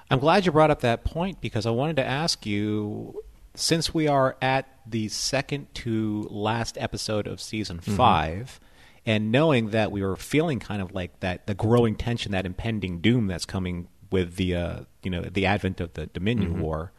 I'm 0.10 0.20
glad 0.20 0.46
you 0.46 0.52
brought 0.52 0.72
up 0.72 0.82
that 0.82 1.04
point 1.04 1.42
because 1.42 1.66
I 1.66 1.72
wanted 1.72 1.98
to 1.98 2.06
ask 2.06 2.46
you 2.46 3.22
since 3.56 3.94
we 3.94 4.08
are 4.08 4.38
at 4.42 4.68
the 4.86 5.08
second 5.08 5.74
to 5.76 6.28
last 6.30 6.78
episode 6.80 7.28
of 7.28 7.42
season 7.42 7.80
5 7.80 8.60
and 9.06 9.32
knowing 9.32 9.70
that 9.72 9.92
we 9.92 10.02
were 10.02 10.16
feeling 10.16 10.60
kind 10.60 10.82
of 10.82 10.94
like 10.94 11.20
that 11.22 11.48
the 11.48 11.56
growing 11.56 11.96
tension 11.96 12.32
that 12.32 12.46
impending 12.46 13.02
doom 13.02 13.28
that's 13.28 13.46
coming 13.46 13.88
with 14.12 14.36
the 14.36 14.56
uh, 14.56 14.80
you 15.04 15.10
know 15.10 15.22
the 15.22 15.46
advent 15.46 15.82
of 15.82 15.94
the 15.94 16.06
Dominion 16.08 16.60
War 16.60 16.92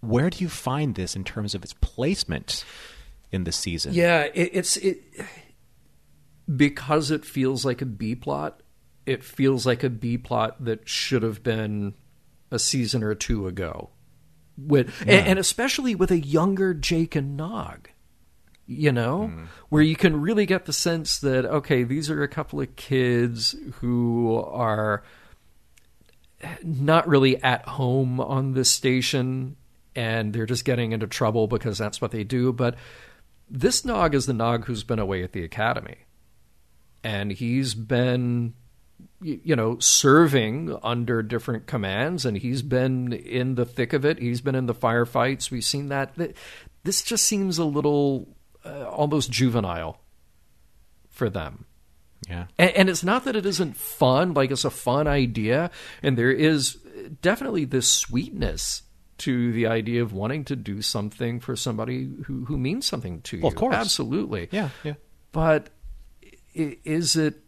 where 0.00 0.30
do 0.30 0.42
you 0.42 0.48
find 0.48 0.94
this 0.94 1.14
in 1.14 1.24
terms 1.24 1.54
of 1.54 1.62
its 1.62 1.74
placement 1.74 2.64
in 3.32 3.44
the 3.44 3.52
season. 3.52 3.94
Yeah, 3.94 4.28
it, 4.34 4.50
it's 4.52 4.76
it 4.76 5.02
because 6.54 7.10
it 7.10 7.24
feels 7.24 7.64
like 7.64 7.82
a 7.82 7.86
B 7.86 8.14
plot. 8.14 8.62
It 9.06 9.24
feels 9.24 9.66
like 9.66 9.82
a 9.82 9.90
B 9.90 10.18
plot 10.18 10.64
that 10.64 10.88
should 10.88 11.22
have 11.22 11.42
been 11.42 11.94
a 12.50 12.58
season 12.58 13.02
or 13.02 13.14
two 13.14 13.46
ago, 13.46 13.90
with 14.66 15.00
and, 15.02 15.10
and 15.10 15.38
especially 15.38 15.94
with 15.94 16.10
a 16.10 16.20
younger 16.20 16.74
Jake 16.74 17.16
and 17.16 17.36
Nog. 17.36 17.90
You 18.66 18.92
know, 18.92 19.30
mm-hmm. 19.32 19.44
where 19.68 19.82
you 19.82 19.96
can 19.96 20.20
really 20.20 20.46
get 20.46 20.66
the 20.66 20.72
sense 20.72 21.18
that 21.18 21.44
okay, 21.44 21.82
these 21.82 22.08
are 22.08 22.22
a 22.22 22.28
couple 22.28 22.60
of 22.60 22.76
kids 22.76 23.56
who 23.80 24.36
are 24.36 25.02
not 26.62 27.08
really 27.08 27.42
at 27.42 27.66
home 27.66 28.20
on 28.20 28.54
this 28.54 28.70
station 28.70 29.56
and 29.94 30.32
they're 30.32 30.46
just 30.46 30.64
getting 30.64 30.92
into 30.92 31.06
trouble 31.06 31.46
because 31.46 31.78
that's 31.78 32.00
what 32.00 32.10
they 32.10 32.24
do. 32.24 32.52
But 32.52 32.76
this 33.48 33.84
Nog 33.84 34.14
is 34.14 34.26
the 34.26 34.32
Nog 34.32 34.66
who's 34.66 34.84
been 34.84 34.98
away 34.98 35.22
at 35.22 35.32
the 35.32 35.44
academy. 35.44 35.98
And 37.02 37.32
he's 37.32 37.74
been, 37.74 38.54
you 39.22 39.54
know, 39.54 39.78
serving 39.78 40.76
under 40.82 41.22
different 41.22 41.66
commands 41.66 42.24
and 42.24 42.36
he's 42.38 42.62
been 42.62 43.12
in 43.12 43.54
the 43.54 43.66
thick 43.66 43.92
of 43.92 44.04
it. 44.04 44.18
He's 44.18 44.40
been 44.40 44.54
in 44.54 44.66
the 44.66 44.74
firefights. 44.74 45.50
We've 45.50 45.64
seen 45.64 45.88
that. 45.88 46.14
This 46.84 47.02
just 47.02 47.24
seems 47.24 47.58
a 47.58 47.64
little 47.64 48.34
uh, 48.64 48.88
almost 48.88 49.30
juvenile 49.30 50.00
for 51.10 51.28
them. 51.28 51.66
Yeah. 52.28 52.46
And, 52.58 52.70
and 52.70 52.88
it's 52.88 53.04
not 53.04 53.24
that 53.24 53.36
it 53.36 53.46
isn't 53.46 53.76
fun, 53.76 54.34
like 54.34 54.50
it's 54.50 54.64
a 54.64 54.70
fun 54.70 55.06
idea, 55.06 55.70
and 56.02 56.16
there 56.16 56.30
is 56.30 56.78
definitely 57.22 57.64
this 57.64 57.88
sweetness 57.88 58.82
to 59.18 59.52
the 59.52 59.66
idea 59.66 60.02
of 60.02 60.12
wanting 60.12 60.44
to 60.44 60.56
do 60.56 60.80
something 60.80 61.40
for 61.40 61.56
somebody 61.56 62.10
who, 62.24 62.46
who 62.46 62.56
means 62.56 62.86
something 62.86 63.20
to 63.22 63.36
you. 63.36 63.42
Well, 63.42 63.52
of 63.52 63.56
course. 63.56 63.74
Absolutely. 63.74 64.48
Yeah. 64.50 64.70
Yeah. 64.82 64.94
But 65.32 65.68
is 66.54 67.16
it 67.16 67.42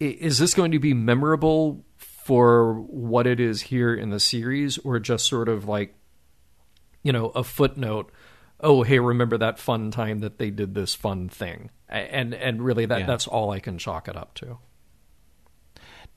is 0.00 0.38
this 0.38 0.54
going 0.54 0.72
to 0.72 0.78
be 0.78 0.94
memorable 0.94 1.84
for 1.98 2.74
what 2.74 3.26
it 3.26 3.38
is 3.40 3.60
here 3.62 3.94
in 3.94 4.10
the 4.10 4.20
series 4.20 4.78
or 4.78 4.98
just 4.98 5.26
sort 5.26 5.48
of 5.48 5.66
like 5.68 5.94
you 7.02 7.12
know 7.12 7.26
a 7.30 7.44
footnote 7.44 8.10
oh 8.60 8.82
hey 8.82 8.98
remember 8.98 9.36
that 9.38 9.58
fun 9.58 9.90
time 9.90 10.20
that 10.20 10.38
they 10.38 10.50
did 10.50 10.74
this 10.74 10.94
fun 10.94 11.28
thing 11.28 11.70
and 11.88 12.34
and 12.34 12.62
really 12.62 12.86
that 12.86 13.00
Yeah. 13.00 13.06
that's 13.06 13.26
all 13.26 13.50
I 13.50 13.58
can 13.60 13.78
chalk 13.78 14.08
it 14.08 14.16
up 14.16 14.34
to 14.34 14.58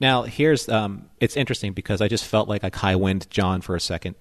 Now, 0.00 0.22
here's 0.24 0.68
um, 0.68 1.08
it's 1.20 1.36
interesting 1.36 1.72
because 1.72 2.00
I 2.00 2.08
just 2.08 2.24
felt 2.24 2.48
like 2.48 2.64
I 2.64 2.70
high 2.76 2.96
wind 2.96 3.28
John 3.30 3.60
for 3.60 3.76
a 3.76 3.80
second 3.80 4.16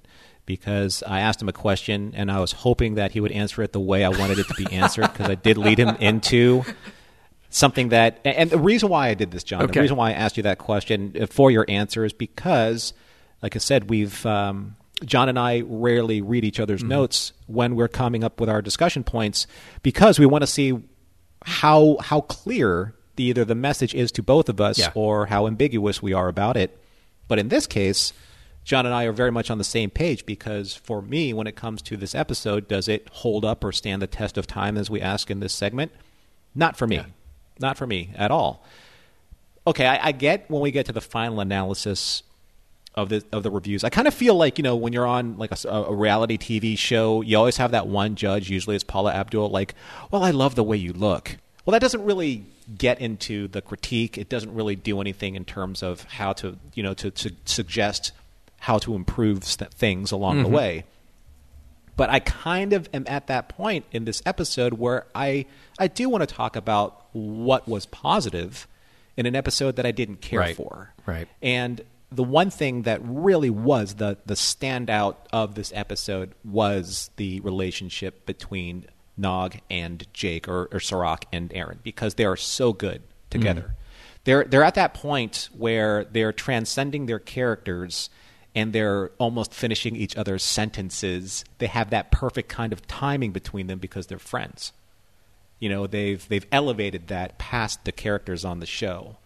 because 0.45 1.03
I 1.07 1.19
asked 1.21 1.41
him 1.41 1.49
a 1.49 1.53
question 1.53 2.13
and 2.15 2.31
I 2.31 2.39
was 2.39 2.51
hoping 2.51 2.95
that 2.95 3.11
he 3.11 3.19
would 3.19 3.31
answer 3.31 3.63
it 3.63 3.71
the 3.73 3.79
way 3.79 4.03
I 4.03 4.09
wanted 4.09 4.39
it 4.39 4.47
to 4.49 4.53
be 4.55 4.71
answered 4.71 5.11
because 5.11 5.29
I 5.29 5.35
did 5.35 5.57
lead 5.57 5.79
him 5.79 5.95
into 5.99 6.63
something 7.53 7.89
that 7.89 8.19
and- 8.25 8.49
the 8.49 8.57
reason 8.57 8.89
why 8.89 9.09
I 9.09 9.13
did 9.13 9.31
this, 9.31 9.43
John, 9.43 9.61
Okay. 9.63 9.73
the 9.73 9.81
reason 9.81 9.95
why 9.97 10.09
I 10.09 10.13
asked 10.13 10.37
you 10.37 10.43
that 10.43 10.57
question 10.57 11.15
uh, 11.21 11.27
for 11.27 11.51
your 11.51 11.65
answer 11.69 12.03
is 12.03 12.11
because, 12.13 12.93
like 13.41 13.55
I 13.55 13.59
said, 13.59 13.89
we've 13.89 14.25
um, 14.25 14.75
John 15.05 15.29
and 15.29 15.37
I 15.37 15.61
rarely 15.65 16.21
read 16.21 16.43
each 16.45 16.59
other's 16.59 16.83
notes 16.83 17.31
when 17.47 17.75
we're 17.75 17.87
coming 17.89 18.23
up 18.23 18.39
with 18.39 18.49
our 18.49 18.61
discussion 18.61 19.03
points 19.03 19.47
because 19.83 20.17
we 20.19 20.25
want 20.25 20.41
to 20.43 20.47
see 20.47 20.79
how 21.45 21.97
how 22.01 22.21
clear 22.21 22.95
the, 23.15 23.25
either 23.25 23.45
the 23.45 23.55
message 23.55 23.93
is 23.93 24.11
to 24.13 24.23
both 24.23 24.49
of 24.49 24.59
us 24.59 24.79
Yeah. 24.79 24.91
or 24.95 25.27
how 25.27 25.45
ambiguous 25.45 26.01
we 26.01 26.13
are 26.13 26.27
about 26.29 26.57
it. 26.57 26.77
But 27.27 27.37
in 27.37 27.49
this 27.49 27.67
case, 27.67 28.13
John 28.63 28.85
and 28.85 28.95
I 28.95 29.03
are 29.03 29.11
very 29.11 29.31
much 29.31 29.51
on 29.51 29.57
the 29.59 29.63
same 29.63 29.89
page 29.91 30.25
because 30.25 30.73
for 30.73 31.01
me, 31.01 31.33
when 31.33 31.45
it 31.47 31.55
comes 31.55 31.81
to 31.83 31.97
this 31.97 32.15
episode, 32.15 32.67
does 32.67 32.87
it 32.87 33.07
hold 33.11 33.43
up 33.45 33.63
or 33.63 33.71
stand 33.71 34.01
the 34.01 34.07
test 34.07 34.37
of 34.37 34.47
time 34.47 34.77
as 34.77 34.89
we 34.89 35.01
ask 35.01 35.29
in 35.29 35.41
this 35.41 35.53
segment? 35.53 35.91
Not 36.55 36.77
for 36.77 36.87
me. 36.87 37.01
Not 37.59 37.77
for 37.77 37.87
me 37.87 38.11
at 38.15 38.31
all. 38.31 38.63
Okay, 39.65 39.85
I, 39.85 40.07
I 40.07 40.11
get 40.11 40.49
when 40.49 40.61
we 40.61 40.71
get 40.71 40.85
to 40.87 40.91
the 40.91 41.01
final 41.01 41.39
analysis 41.39 42.23
of 42.95 43.09
the 43.09 43.23
of 43.31 43.43
the 43.43 43.51
reviews. 43.51 43.83
I 43.83 43.89
kind 43.89 44.07
of 44.07 44.13
feel 44.13 44.35
like 44.35 44.57
you 44.57 44.63
know 44.63 44.75
when 44.75 44.93
you're 44.93 45.07
on 45.07 45.37
like 45.37 45.51
a 45.65 45.93
reality 45.93 46.37
TV 46.37 46.77
show, 46.77 47.21
you 47.21 47.37
always 47.37 47.57
have 47.57 47.71
that 47.71 47.87
one 47.87 48.15
judge. 48.15 48.49
Usually 48.49 48.75
it's 48.75 48.83
Paula 48.83 49.13
Abdul. 49.13 49.49
Like, 49.49 49.73
well, 50.11 50.23
I 50.23 50.31
love 50.31 50.55
the 50.55 50.63
way 50.63 50.77
you 50.77 50.93
look. 50.93 51.37
Well, 51.65 51.71
that 51.71 51.81
doesn't 51.81 52.03
really 52.03 52.45
get 52.77 52.99
into 52.99 53.47
the 53.47 53.61
critique. 53.61 54.17
It 54.17 54.29
doesn't 54.29 54.53
really 54.53 54.75
do 54.75 55.01
anything 55.01 55.35
in 55.35 55.45
terms 55.45 55.81
of 55.81 56.03
how 56.03 56.33
to 56.33 56.57
you 56.73 56.83
know 56.83 56.93
to, 56.95 57.11
to 57.11 57.33
suggest 57.45 58.11
how 58.59 58.77
to 58.79 58.95
improve 58.95 59.43
st- 59.43 59.73
things 59.73 60.11
along 60.11 60.37
the 60.37 60.43
mm-hmm. 60.43 60.53
way. 60.53 60.85
But 61.95 62.09
I 62.09 62.19
kind 62.19 62.73
of 62.73 62.89
am 62.93 63.05
at 63.07 63.27
that 63.27 63.49
point 63.49 63.85
in 63.91 64.05
this 64.05 64.21
episode 64.25 64.73
where 64.73 65.05
I 65.13 65.45
I 65.77 65.87
do 65.87 66.09
want 66.09 66.27
to 66.27 66.35
talk 66.35 66.55
about 66.55 67.05
what 67.13 67.67
was 67.67 67.85
positive 67.85 68.67
in 69.15 69.25
an 69.25 69.35
episode 69.35 69.75
that 69.75 69.85
I 69.85 69.91
didn't 69.91 70.21
care 70.21 70.39
Right. 70.39 70.55
for. 70.55 70.93
Right. 71.05 71.27
And 71.41 71.81
the 72.11 72.23
one 72.23 72.49
thing 72.49 72.83
that 72.83 72.99
really 73.03 73.49
was 73.49 73.95
the 73.95 74.17
the 74.25 74.33
standout 74.35 75.15
of 75.31 75.55
this 75.55 75.71
episode 75.75 76.33
was 76.43 77.09
the 77.17 77.39
relationship 77.41 78.25
between 78.25 78.85
Nog 79.17 79.57
and 79.69 80.05
Jake 80.13 80.47
or, 80.47 80.69
or 80.71 80.79
Cirroc 80.79 81.25
and 81.31 81.51
Aron 81.53 81.79
because 81.83 82.15
they 82.15 82.25
are 82.25 82.35
so 82.37 82.73
good 82.73 83.01
mm. 83.01 83.29
together. 83.29 83.75
They're 84.23 84.45
they're 84.45 84.63
at 84.63 84.75
that 84.75 84.93
point 84.93 85.49
where 85.55 86.05
they're 86.05 86.31
transcending 86.31 87.05
their 87.07 87.19
characters 87.19 88.09
and 88.55 88.73
they're 88.73 89.09
almost 89.17 89.53
finishing 89.53 89.95
each 89.95 90.15
other's 90.15 90.43
sentences. 90.43 91.43
They 91.57 91.67
have 91.67 91.89
that 91.89 92.11
perfect 92.11 92.49
kind 92.49 92.71
of 92.71 92.85
timing 92.87 93.31
between 93.31 93.67
them 93.67 93.79
because 93.79 94.07
they're 94.07 94.19
friends. 94.19 94.73
You 95.59 95.69
know, 95.69 95.87
they've 95.87 96.27
they've 96.27 96.45
elevated 96.51 97.07
that 97.07 97.37
past 97.37 97.85
the 97.85 97.91
characters 97.91 98.43
on 98.43 98.59
the 98.59 98.65
show. 98.65 99.17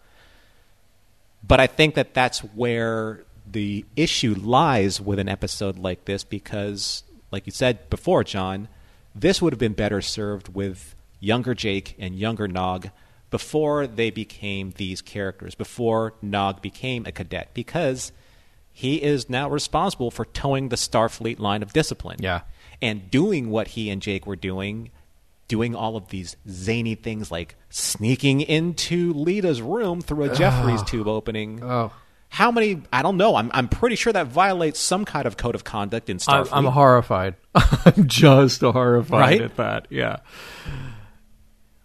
But 1.46 1.60
I 1.60 1.66
think 1.66 1.94
that 1.94 2.14
that's 2.14 2.40
where 2.40 3.24
the 3.50 3.84
issue 3.96 4.34
lies 4.34 5.00
with 5.00 5.18
an 5.18 5.28
episode 5.28 5.78
like 5.78 6.04
this 6.04 6.24
because, 6.24 7.02
like 7.30 7.46
you 7.46 7.52
said 7.52 7.88
before, 7.90 8.24
John, 8.24 8.68
this 9.14 9.40
would 9.40 9.52
have 9.52 9.60
been 9.60 9.72
better 9.72 10.00
served 10.00 10.54
with 10.54 10.94
younger 11.20 11.54
Jake 11.54 11.96
and 11.98 12.18
younger 12.18 12.48
Nog 12.48 12.90
before 13.30 13.86
they 13.86 14.10
became 14.10 14.72
these 14.76 15.02
characters, 15.02 15.54
before 15.54 16.14
Nog 16.22 16.62
became 16.62 17.04
a 17.04 17.12
cadet, 17.12 17.50
because 17.52 18.12
he 18.78 19.02
is 19.02 19.28
now 19.28 19.50
responsible 19.50 20.12
for 20.12 20.24
towing 20.24 20.68
the 20.68 20.76
Starfleet 20.76 21.40
line 21.40 21.64
of 21.64 21.72
discipline. 21.72 22.18
Yeah. 22.20 22.42
And 22.80 23.10
doing 23.10 23.50
what 23.50 23.66
he 23.66 23.90
and 23.90 24.00
Jake 24.00 24.24
were 24.24 24.36
doing, 24.36 24.90
doing 25.48 25.74
all 25.74 25.96
of 25.96 26.10
these 26.10 26.36
zany 26.48 26.94
things 26.94 27.32
like 27.32 27.56
sneaking 27.70 28.40
into 28.40 29.12
Leeta's 29.14 29.60
room 29.60 30.00
through 30.00 30.30
a 30.30 30.34
Jefferies 30.36 30.84
tube 30.84 31.08
opening. 31.08 31.60
Oh. 31.60 31.90
How 32.28 32.52
many? 32.52 32.82
I 32.92 33.02
don't 33.02 33.16
know. 33.16 33.34
I'm, 33.34 33.50
I'm 33.52 33.66
pretty 33.68 33.96
sure 33.96 34.12
that 34.12 34.28
violates 34.28 34.78
some 34.78 35.04
kind 35.04 35.26
of 35.26 35.36
code 35.36 35.56
of 35.56 35.64
conduct 35.64 36.08
in 36.08 36.18
Starfleet. 36.18 36.52
I'm. 36.52 36.66
I'm 36.66 36.72
horrified 36.72 37.34
I'm 37.84 38.06
just 38.06 38.60
horrified 38.60 39.20
Right? 39.20 39.40
at 39.40 39.56
that 39.56 39.86
yeah 39.90 40.18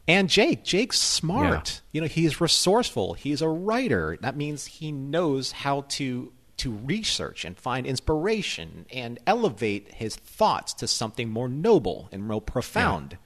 And 0.08 0.30
Jake, 0.30 0.64
Jake's 0.64 1.00
smart. 1.00 1.82
You 1.92 2.02
know, 2.02 2.08
he's 2.08 2.40
resourceful. 2.42 3.14
He's 3.14 3.42
a 3.42 3.48
writer. 3.48 4.18
That 4.22 4.36
means 4.36 4.66
he 4.66 4.92
knows 4.92 5.54
how 5.54 5.86
to 5.98 6.32
to 6.64 6.72
research 6.72 7.46
and 7.46 7.58
find 7.58 7.86
inspiration 7.86 8.86
and 8.92 9.20
elevate 9.28 9.94
his 9.94 10.16
thoughts 10.16 10.74
to 10.74 10.88
something 10.88 11.30
more 11.30 11.48
noble 11.50 12.10
and 12.12 12.24
more 12.26 12.42
profound. 12.42 13.18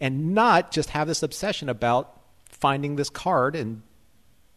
And 0.00 0.34
not 0.34 0.72
just 0.72 0.90
have 0.90 1.06
this 1.06 1.22
obsession 1.22 1.68
about 1.68 2.20
finding 2.48 2.96
this 2.96 3.08
card 3.08 3.54
and 3.54 3.82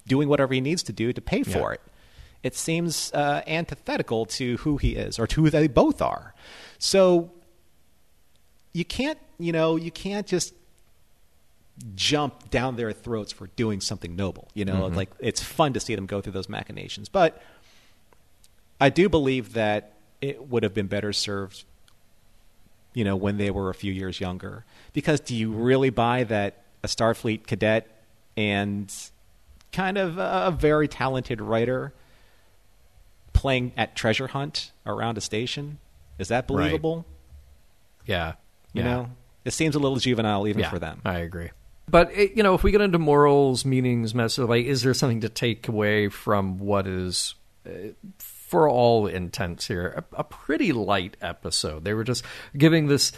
doing 0.08 0.28
whatever 0.28 0.54
he 0.54 0.62
needs 0.62 0.82
to 0.84 0.94
do 0.94 1.14
to 1.14 1.22
pay 1.22 1.44
for 1.44 1.70
Yeah. 1.70 1.74
it. 1.74 1.82
It 2.44 2.56
seems 2.56 3.12
uh, 3.14 3.41
antithetical 3.48 4.26
to 4.28 4.58
who 4.58 4.78
he 4.78 4.95
is 4.95 5.18
or 5.20 5.26
to 5.28 5.44
who 5.44 5.49
they 5.49 5.68
both 5.68 6.02
are. 6.02 6.34
So 6.78 7.32
you 8.74 8.86
can't, 8.86 9.18
you 9.40 9.52
know, 9.52 9.76
you 9.76 9.91
can't 9.91 10.28
just 10.28 10.54
jump 11.95 12.49
down 12.49 12.76
their 12.76 12.91
throats 12.91 13.32
for 13.32 13.48
doing 13.56 13.82
something 13.82 14.16
noble. 14.16 14.48
You 14.54 14.66
know, 14.66 14.88
like 14.88 15.10
it's 15.20 15.44
fun 15.44 15.74
to 15.74 15.80
see 15.80 15.94
them 15.95 16.06
go 16.06 16.22
through 16.22 16.34
those 16.34 16.49
machinations. 16.49 17.10
But 17.10 17.41
I 18.80 18.89
do 18.89 19.10
believe 19.10 19.53
that 19.53 19.93
it 20.22 20.47
would 20.49 20.64
have 20.64 20.73
been 20.73 20.88
better 20.88 21.14
served, 21.14 21.64
you 22.93 23.03
know, 23.03 23.15
when 23.15 23.38
they 23.38 23.52
were 23.52 23.69
a 23.69 23.73
few 23.73 23.91
years 23.93 24.19
younger. 24.19 24.65
Because 24.93 25.19
do 25.19 25.35
you 25.35 25.52
really 25.52 25.89
buy 25.89 26.23
that 26.26 26.64
a 26.84 26.88
Starfleet 26.88 27.47
cadet 27.47 27.88
and 28.38 28.93
kind 29.72 29.97
of 29.97 30.18
a 30.18 30.56
very 30.57 30.88
talented 30.88 31.41
writer 31.41 31.93
playing 33.34 33.73
at 33.76 33.95
treasure 33.95 34.27
hunt 34.27 34.72
around 34.85 35.18
a 35.18 35.22
station 35.22 35.77
is 36.18 36.30
that 36.30 36.43
Right. 36.43 36.47
believable? 36.47 37.06
yeah 38.06 38.34
You 38.73 38.81
yeah. 38.84 38.88
know, 38.89 39.10
it 39.43 39.52
seems 39.52 39.76
a 39.76 39.80
little 39.80 39.97
juvenile 39.97 40.47
even 40.47 40.61
yeah, 40.61 40.69
for 40.69 40.80
them. 40.80 41.02
I 41.03 41.19
agree. 41.19 41.49
But 41.89 42.11
it, 42.14 42.35
you 42.38 42.43
know, 42.43 42.56
if 42.56 42.64
we 42.64 42.72
get 42.72 42.81
into 42.81 42.97
morals, 42.99 43.64
meanings, 43.65 44.15
message, 44.15 44.47
like, 44.47 44.65
is 44.65 44.81
there 44.81 44.93
something 44.93 45.22
to 45.22 45.30
take 45.30 45.68
away 45.68 46.07
from 46.10 46.57
what 46.60 46.88
is, 46.88 47.35
uh, 47.68 47.89
for 48.48 48.70
all 48.70 49.08
intents 49.08 49.68
here, 49.68 50.04
a, 50.14 50.20
a 50.20 50.24
pretty 50.24 50.72
light 50.72 51.18
episode? 51.22 51.84
They 51.84 51.94
were 51.94 52.04
just 52.04 52.24
giving 52.58 52.88
this 52.88 53.12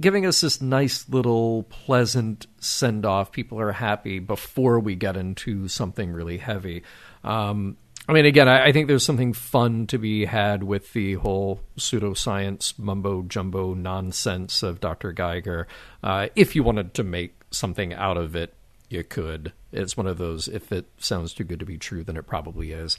giving 0.00 0.24
us 0.24 0.40
this 0.40 0.60
nice 0.60 1.08
little 1.08 1.64
pleasant 1.64 2.46
send 2.58 3.04
off. 3.04 3.32
People 3.32 3.60
are 3.60 3.72
happy 3.72 4.18
before 4.18 4.78
we 4.78 4.94
get 4.94 5.16
into 5.16 5.68
something 5.68 6.12
really 6.12 6.38
heavy. 6.38 6.82
Um, 7.24 7.76
I 8.08 8.14
mean, 8.14 8.24
again, 8.24 8.48
I, 8.48 8.72
think 8.72 8.88
there's 8.88 9.04
something 9.04 9.34
fun 9.34 9.86
to 9.88 9.98
be 9.98 10.24
had 10.24 10.62
with 10.62 10.94
the 10.94 11.14
whole 11.14 11.60
pseudoscience 11.76 12.78
mumbo 12.78 13.22
jumbo 13.22 13.74
nonsense 13.74 14.62
of 14.62 14.80
Dr. 14.80 15.12
Giger. 15.12 15.66
Uh, 16.02 16.28
if 16.34 16.56
you 16.56 16.62
wanted 16.62 16.94
to 16.94 17.04
make 17.04 17.34
something 17.50 17.92
out 17.92 18.16
of 18.16 18.34
it, 18.34 18.54
you 18.88 19.04
could. 19.04 19.52
It's 19.72 19.96
one 19.96 20.06
of 20.06 20.18
those, 20.18 20.48
if 20.48 20.72
it 20.72 20.86
sounds 20.98 21.34
too 21.34 21.44
good 21.44 21.60
to 21.60 21.66
be 21.66 21.78
true, 21.78 22.04
then 22.04 22.16
it 22.16 22.26
probably 22.26 22.72
is. 22.72 22.96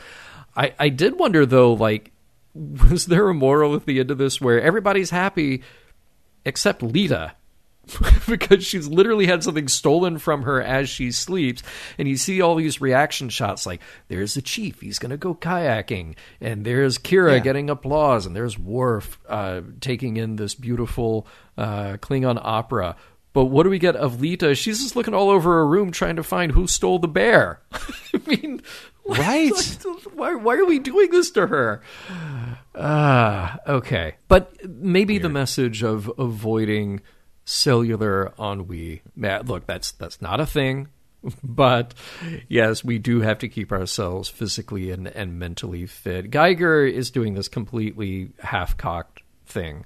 I, 0.55 0.73
I 0.79 0.89
did 0.89 1.17
wonder, 1.17 1.45
though, 1.45 1.73
like, 1.73 2.11
was 2.53 3.07
there 3.07 3.29
a 3.29 3.33
moral 3.33 3.75
at 3.75 3.85
the 3.85 3.99
end 3.99 4.11
of 4.11 4.17
this 4.17 4.39
where 4.39 4.61
everybody's 4.61 5.09
happy 5.09 5.63
except 6.45 6.81
Leeta? 6.81 7.33
because 8.27 8.65
she's 8.65 8.87
literally 8.87 9.25
had 9.25 9.43
something 9.43 9.67
stolen 9.67 10.17
from 10.17 10.43
her 10.43 10.61
as 10.61 10.89
she 10.89 11.11
sleeps. 11.11 11.63
And 11.97 12.07
you 12.07 12.17
see 12.17 12.41
all 12.41 12.55
these 12.55 12.81
reaction 12.81 13.29
shots 13.29 13.65
like 13.65 13.81
there's 14.07 14.33
the 14.33 14.41
chief, 14.41 14.81
he's 14.81 14.99
going 14.99 15.09
to 15.11 15.17
go 15.17 15.35
kayaking. 15.35 16.15
And 16.39 16.65
there's 16.65 16.97
Kira 16.97 17.33
yeah. 17.33 17.39
getting 17.39 17.69
applause. 17.69 18.25
And 18.25 18.35
there's 18.35 18.57
Worf 18.57 19.19
uh, 19.27 19.61
taking 19.81 20.17
in 20.17 20.35
this 20.35 20.55
beautiful 20.55 21.27
uh, 21.57 21.97
Klingon 21.97 22.39
opera. 22.41 22.95
But 23.39 23.45
what 23.45 23.63
do 23.63 23.69
we 23.69 23.79
get 23.79 23.95
of 23.95 24.17
Leeta? 24.17 24.53
She's 24.53 24.83
just 24.83 24.97
looking 24.97 25.13
all 25.13 25.29
over 25.29 25.53
her 25.53 25.65
room 25.65 25.91
trying 25.91 26.17
to 26.17 26.23
find 26.23 26.51
who 26.51 26.67
stole 26.67 26.99
the 26.99 27.07
bear. 27.07 27.61
I 27.71 28.19
mean, 28.27 28.61
right? 29.07 29.53
why, 30.13 30.35
why 30.35 30.57
are 30.57 30.65
we 30.65 30.77
doing 30.77 31.09
this 31.09 31.31
to 31.31 31.47
her? 31.47 31.81
Ah, 32.75 33.59
uh, 33.65 33.71
okay. 33.71 34.15
But 34.27 34.69
maybe 34.69 35.13
Weird. 35.13 35.23
the 35.23 35.29
message 35.29 35.83
of 35.85 36.11
avoiding 36.17 36.99
cellular 37.45 38.33
ennui. 38.37 39.03
Look, 39.15 39.65
that's 39.65 39.93
that's 39.93 40.21
not 40.21 40.41
a 40.41 40.45
thing, 40.45 40.89
but 41.41 41.93
yes, 42.49 42.83
we 42.83 42.99
do 42.99 43.21
have 43.21 43.39
to 43.39 43.47
keep 43.47 43.71
ourselves 43.71 44.27
physically 44.27 44.91
and, 44.91 45.07
and 45.07 45.39
mentally 45.39 45.85
fit. 45.85 46.29
Giger 46.29 46.91
is 46.91 47.09
doing 47.09 47.35
this 47.35 47.47
completely 47.47 48.31
half 48.39 48.75
cocked 48.75 49.21
thing. 49.45 49.85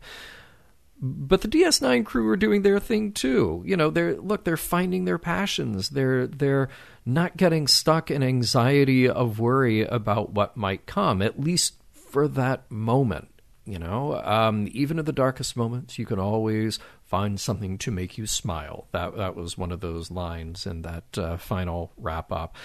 But 1.05 1.41
the 1.41 1.49
DS9 1.49 2.05
crew 2.05 2.29
are 2.29 2.37
doing 2.37 2.61
their 2.61 2.79
thing 2.79 3.11
too. 3.11 3.61
You 3.65 3.75
know, 3.75 3.89
they're 3.89 4.15
look, 4.15 4.45
they're 4.45 4.55
finding 4.55 5.03
their 5.03 5.17
passions. 5.17 5.89
They're 5.89 6.27
they're 6.27 6.69
not 7.05 7.35
getting 7.35 7.67
stuck 7.67 8.09
in 8.09 8.23
anxiety 8.23 9.09
of 9.09 9.37
worry 9.37 9.81
about 9.81 10.31
what 10.31 10.55
might 10.55 10.85
come, 10.85 11.21
at 11.21 11.37
least 11.37 11.75
for 11.91 12.29
that 12.29 12.71
moment. 12.71 13.27
You 13.65 13.79
know, 13.79 14.21
um, 14.23 14.69
even 14.71 14.97
in 14.97 15.03
the 15.03 15.11
darkest 15.11 15.57
moments, 15.57 15.99
you 15.99 16.05
can 16.05 16.19
always 16.19 16.79
find 17.03 17.37
something 17.37 17.77
to 17.79 17.91
make 17.91 18.17
you 18.17 18.25
smile. 18.25 18.87
That 18.93 19.17
that 19.17 19.35
was 19.35 19.57
one 19.57 19.73
of 19.73 19.81
those 19.81 20.09
lines 20.09 20.65
in 20.65 20.83
that 20.83 21.17
uh, 21.17 21.35
final 21.35 21.91
wrap 21.97 22.31
up. 22.31 22.55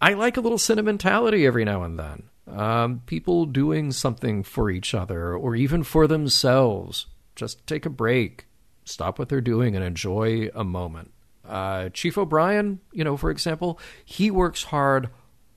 I 0.00 0.14
like 0.14 0.36
a 0.36 0.40
little 0.40 0.58
sentimentality 0.58 1.46
every 1.46 1.64
now 1.64 1.84
and 1.84 1.96
then. 1.96 2.24
Um, 2.48 3.02
people 3.06 3.46
doing 3.46 3.92
something 3.92 4.42
for 4.42 4.68
each 4.68 4.94
other 4.94 5.32
or 5.32 5.54
even 5.54 5.84
for 5.84 6.08
themselves. 6.08 7.06
Just 7.36 7.66
take 7.66 7.86
a 7.86 7.90
break, 7.90 8.46
stop 8.84 9.18
what 9.18 9.28
they're 9.28 9.40
doing, 9.40 9.76
and 9.76 9.84
enjoy 9.84 10.50
a 10.54 10.64
moment. 10.64 11.12
Uh, 11.44 11.90
Chief 11.90 12.18
O'Brien, 12.18 12.80
you 12.92 13.04
know, 13.04 13.16
for 13.16 13.30
example, 13.30 13.78
he 14.04 14.30
works 14.30 14.64
hard 14.64 15.10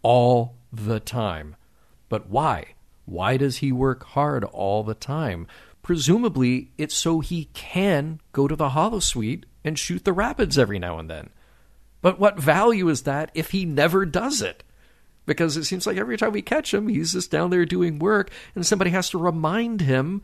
all 0.03 0.55
the 0.71 0.99
time. 0.99 1.55
But 2.09 2.29
why? 2.29 2.75
Why 3.05 3.37
does 3.37 3.57
he 3.57 3.71
work 3.71 4.03
hard 4.03 4.43
all 4.43 4.83
the 4.83 4.93
time? 4.93 5.47
presumably 5.89 6.71
it's 6.77 6.93
so 6.93 7.19
he 7.19 7.45
can 7.53 8.21
go 8.31 8.47
to 8.47 8.55
the 8.55 8.69
holosuite 8.69 9.43
and 9.63 9.79
shoot 9.79 10.05
the 10.05 10.13
rapids 10.13 10.55
every 10.55 10.77
now 10.77 10.99
and 10.99 11.09
then. 11.09 11.31
But 12.01 12.19
what 12.19 12.39
value 12.39 12.87
is 12.89 13.01
that 13.03 13.31
if 13.33 13.49
he 13.49 13.65
never 13.65 14.05
does 14.05 14.39
it? 14.41 14.63
Because 15.25 15.57
it 15.57 15.65
seems 15.65 15.85
like 15.85 15.97
every 15.97 16.15
time 16.15 16.31
we 16.31 16.43
catch 16.43 16.73
him, 16.75 16.87
he's 16.87 17.13
just 17.13 17.31
down 17.31 17.49
there 17.49 17.65
doing 17.65 17.97
work, 17.97 18.29
and 18.53 18.63
somebody 18.65 18.91
has 18.91 19.09
to 19.09 19.17
remind 19.17 19.81
him 19.81 20.21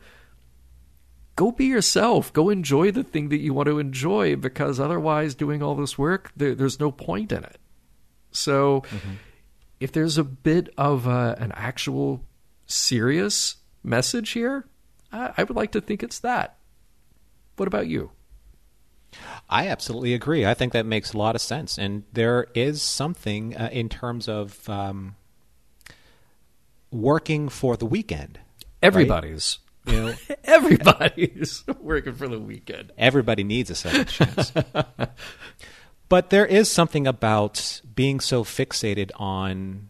go 1.36 1.52
be 1.52 1.66
yourself. 1.66 2.32
Go 2.32 2.50
enjoy 2.50 2.90
the 2.90 3.04
thing 3.04 3.28
that 3.28 3.38
you 3.38 3.54
want 3.54 3.68
to 3.68 3.78
enjoy, 3.78 4.36
because 4.36 4.80
otherwise, 4.80 5.34
doing 5.34 5.62
all 5.62 5.74
this 5.74 5.96
work, 5.96 6.32
there, 6.36 6.54
there's 6.54 6.80
no 6.80 6.90
point 6.90 7.30
in 7.30 7.44
it. 7.44 7.58
So, 8.32 8.80
mm-hmm. 8.80 9.12
if 9.78 9.92
there's 9.92 10.18
a 10.18 10.24
bit 10.24 10.72
of 10.76 11.06
uh, 11.06 11.36
an 11.38 11.52
actual 11.52 12.22
serious 12.66 13.56
message 13.84 14.30
here, 14.30 14.66
I 15.12 15.44
would 15.44 15.56
like 15.56 15.72
to 15.72 15.80
think 15.80 16.02
it's 16.02 16.18
that. 16.18 16.58
What 17.56 17.68
about 17.68 17.86
you? 17.86 18.10
I 19.48 19.68
absolutely 19.68 20.12
agree. 20.12 20.44
I 20.44 20.52
think 20.52 20.72
that 20.72 20.84
makes 20.84 21.12
a 21.12 21.18
lot 21.18 21.34
of 21.34 21.40
sense, 21.40 21.78
and 21.78 22.02
there 22.12 22.48
is 22.54 22.82
something 22.82 23.56
uh, 23.56 23.70
in 23.72 23.88
terms 23.88 24.28
of 24.28 24.68
um, 24.68 25.14
working 26.90 27.48
for 27.48 27.76
the 27.76 27.86
weekend. 27.86 28.40
Everybody's. 28.82 29.58
Right? 29.58 29.65
You 29.86 29.92
know, 29.92 30.14
everybody's 30.44 31.64
working 31.80 32.14
for 32.14 32.28
the 32.28 32.38
weekend. 32.38 32.92
Everybody 32.98 33.44
needs 33.44 33.70
a 33.70 33.74
second 33.74 34.08
chance. 34.08 34.52
but 36.08 36.30
there 36.30 36.46
is 36.46 36.70
something 36.70 37.06
about 37.06 37.80
being 37.94 38.20
so 38.20 38.44
fixated 38.44 39.10
on 39.16 39.88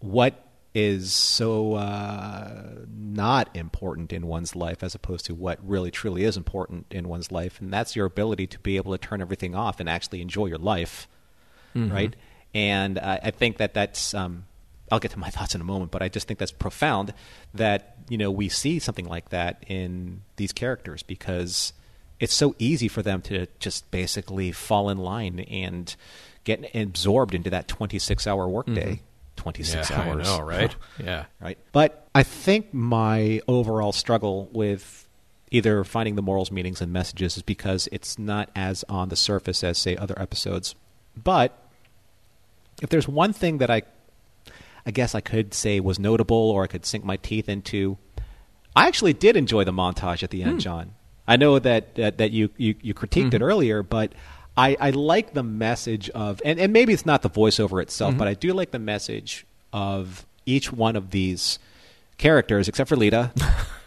what 0.00 0.46
is 0.74 1.12
so 1.12 1.74
uh, 1.74 2.62
not 2.88 3.54
important 3.54 4.12
in 4.12 4.26
one's 4.26 4.56
life 4.56 4.82
as 4.82 4.94
opposed 4.94 5.26
to 5.26 5.34
what 5.34 5.58
really 5.66 5.90
truly 5.90 6.24
is 6.24 6.36
important 6.36 6.86
in 6.90 7.08
one's 7.08 7.30
life 7.30 7.60
and 7.60 7.72
that's 7.72 7.94
your 7.94 8.06
ability 8.06 8.46
to 8.46 8.58
be 8.60 8.76
able 8.76 8.92
to 8.92 8.98
turn 8.98 9.20
everything 9.20 9.54
off 9.54 9.80
and 9.80 9.88
actually 9.88 10.22
enjoy 10.22 10.46
your 10.46 10.58
life 10.58 11.08
mm-hmm. 11.76 11.92
right 11.92 12.16
and 12.54 12.98
uh, 12.98 13.18
i 13.22 13.30
think 13.30 13.58
that 13.58 13.74
that's 13.74 14.14
um, 14.14 14.46
i'll 14.92 15.00
get 15.00 15.10
to 15.10 15.18
my 15.18 15.30
thoughts 15.30 15.54
in 15.54 15.60
a 15.60 15.64
moment 15.64 15.90
but 15.90 16.02
i 16.02 16.08
just 16.08 16.28
think 16.28 16.38
that's 16.38 16.52
profound 16.52 17.12
that 17.52 17.96
you 18.08 18.16
know 18.16 18.30
we 18.30 18.48
see 18.48 18.78
something 18.78 19.06
like 19.06 19.30
that 19.30 19.64
in 19.66 20.22
these 20.36 20.52
characters 20.52 21.02
because 21.02 21.72
it's 22.20 22.34
so 22.34 22.54
easy 22.60 22.86
for 22.86 23.02
them 23.02 23.20
to 23.20 23.46
just 23.58 23.90
basically 23.90 24.52
fall 24.52 24.88
in 24.88 24.98
line 24.98 25.40
and 25.40 25.96
get 26.44 26.70
absorbed 26.74 27.34
into 27.34 27.50
that 27.50 27.66
26 27.66 28.26
hour 28.26 28.48
workday 28.48 28.92
mm-hmm 28.92 29.06
26 29.36 29.90
yeah, 29.90 30.00
hours. 30.00 30.28
I 30.28 30.36
know, 30.38 30.44
right? 30.44 30.76
yeah. 31.04 31.24
Right. 31.40 31.58
But 31.72 32.06
I 32.14 32.22
think 32.22 32.72
my 32.72 33.40
overall 33.48 33.92
struggle 33.92 34.48
with 34.52 35.08
either 35.50 35.84
finding 35.84 36.14
the 36.14 36.22
morals, 36.22 36.50
meanings, 36.50 36.80
and 36.80 36.92
messages 36.92 37.36
is 37.36 37.42
because 37.42 37.88
it's 37.92 38.18
not 38.18 38.50
as 38.54 38.84
on 38.88 39.08
the 39.08 39.16
surface 39.16 39.64
as, 39.64 39.78
say, 39.78 39.96
other 39.96 40.18
episodes. 40.18 40.74
But 41.16 41.58
if 42.80 42.88
there's 42.88 43.08
one 43.08 43.32
thing 43.32 43.58
that 43.58 43.70
I, 43.70 43.82
I 44.84 44.90
guess 44.90 45.14
I 45.14 45.20
could 45.20 45.54
say 45.54 45.80
was 45.80 45.98
notable 45.98 46.36
or 46.36 46.64
I 46.64 46.66
could 46.66 46.84
sink 46.84 47.04
my 47.04 47.16
teeth 47.16 47.48
into, 47.48 47.98
I 48.74 48.88
actually 48.88 49.12
did 49.12 49.36
enjoy 49.36 49.64
the 49.64 49.72
montage 49.72 50.22
at 50.22 50.30
the 50.30 50.42
end, 50.42 50.54
hmm. 50.54 50.58
John. 50.58 50.94
I 51.26 51.36
know 51.36 51.58
that, 51.58 51.94
that, 51.94 52.18
that 52.18 52.32
you, 52.32 52.50
you, 52.56 52.74
you 52.82 52.94
critiqued 52.94 53.26
mm-hmm. 53.26 53.36
it 53.36 53.42
earlier, 53.42 53.82
but 53.82 54.12
I, 54.56 54.76
I 54.80 54.90
like 54.90 55.34
the 55.34 55.44
message 55.44 56.10
of, 56.10 56.42
and, 56.44 56.58
and 56.58 56.72
maybe 56.72 56.92
it's 56.92 57.06
not 57.06 57.22
the 57.22 57.30
voiceover 57.30 57.80
itself, 57.80 58.10
mm-hmm. 58.10 58.18
but 58.18 58.28
I 58.28 58.34
do 58.34 58.52
like 58.52 58.72
the 58.72 58.80
message 58.80 59.46
of 59.72 60.26
each 60.46 60.72
one 60.72 60.96
of 60.96 61.10
these 61.10 61.58
characters, 62.18 62.68
except 62.68 62.88
for 62.88 62.96
Leeta, 62.96 63.30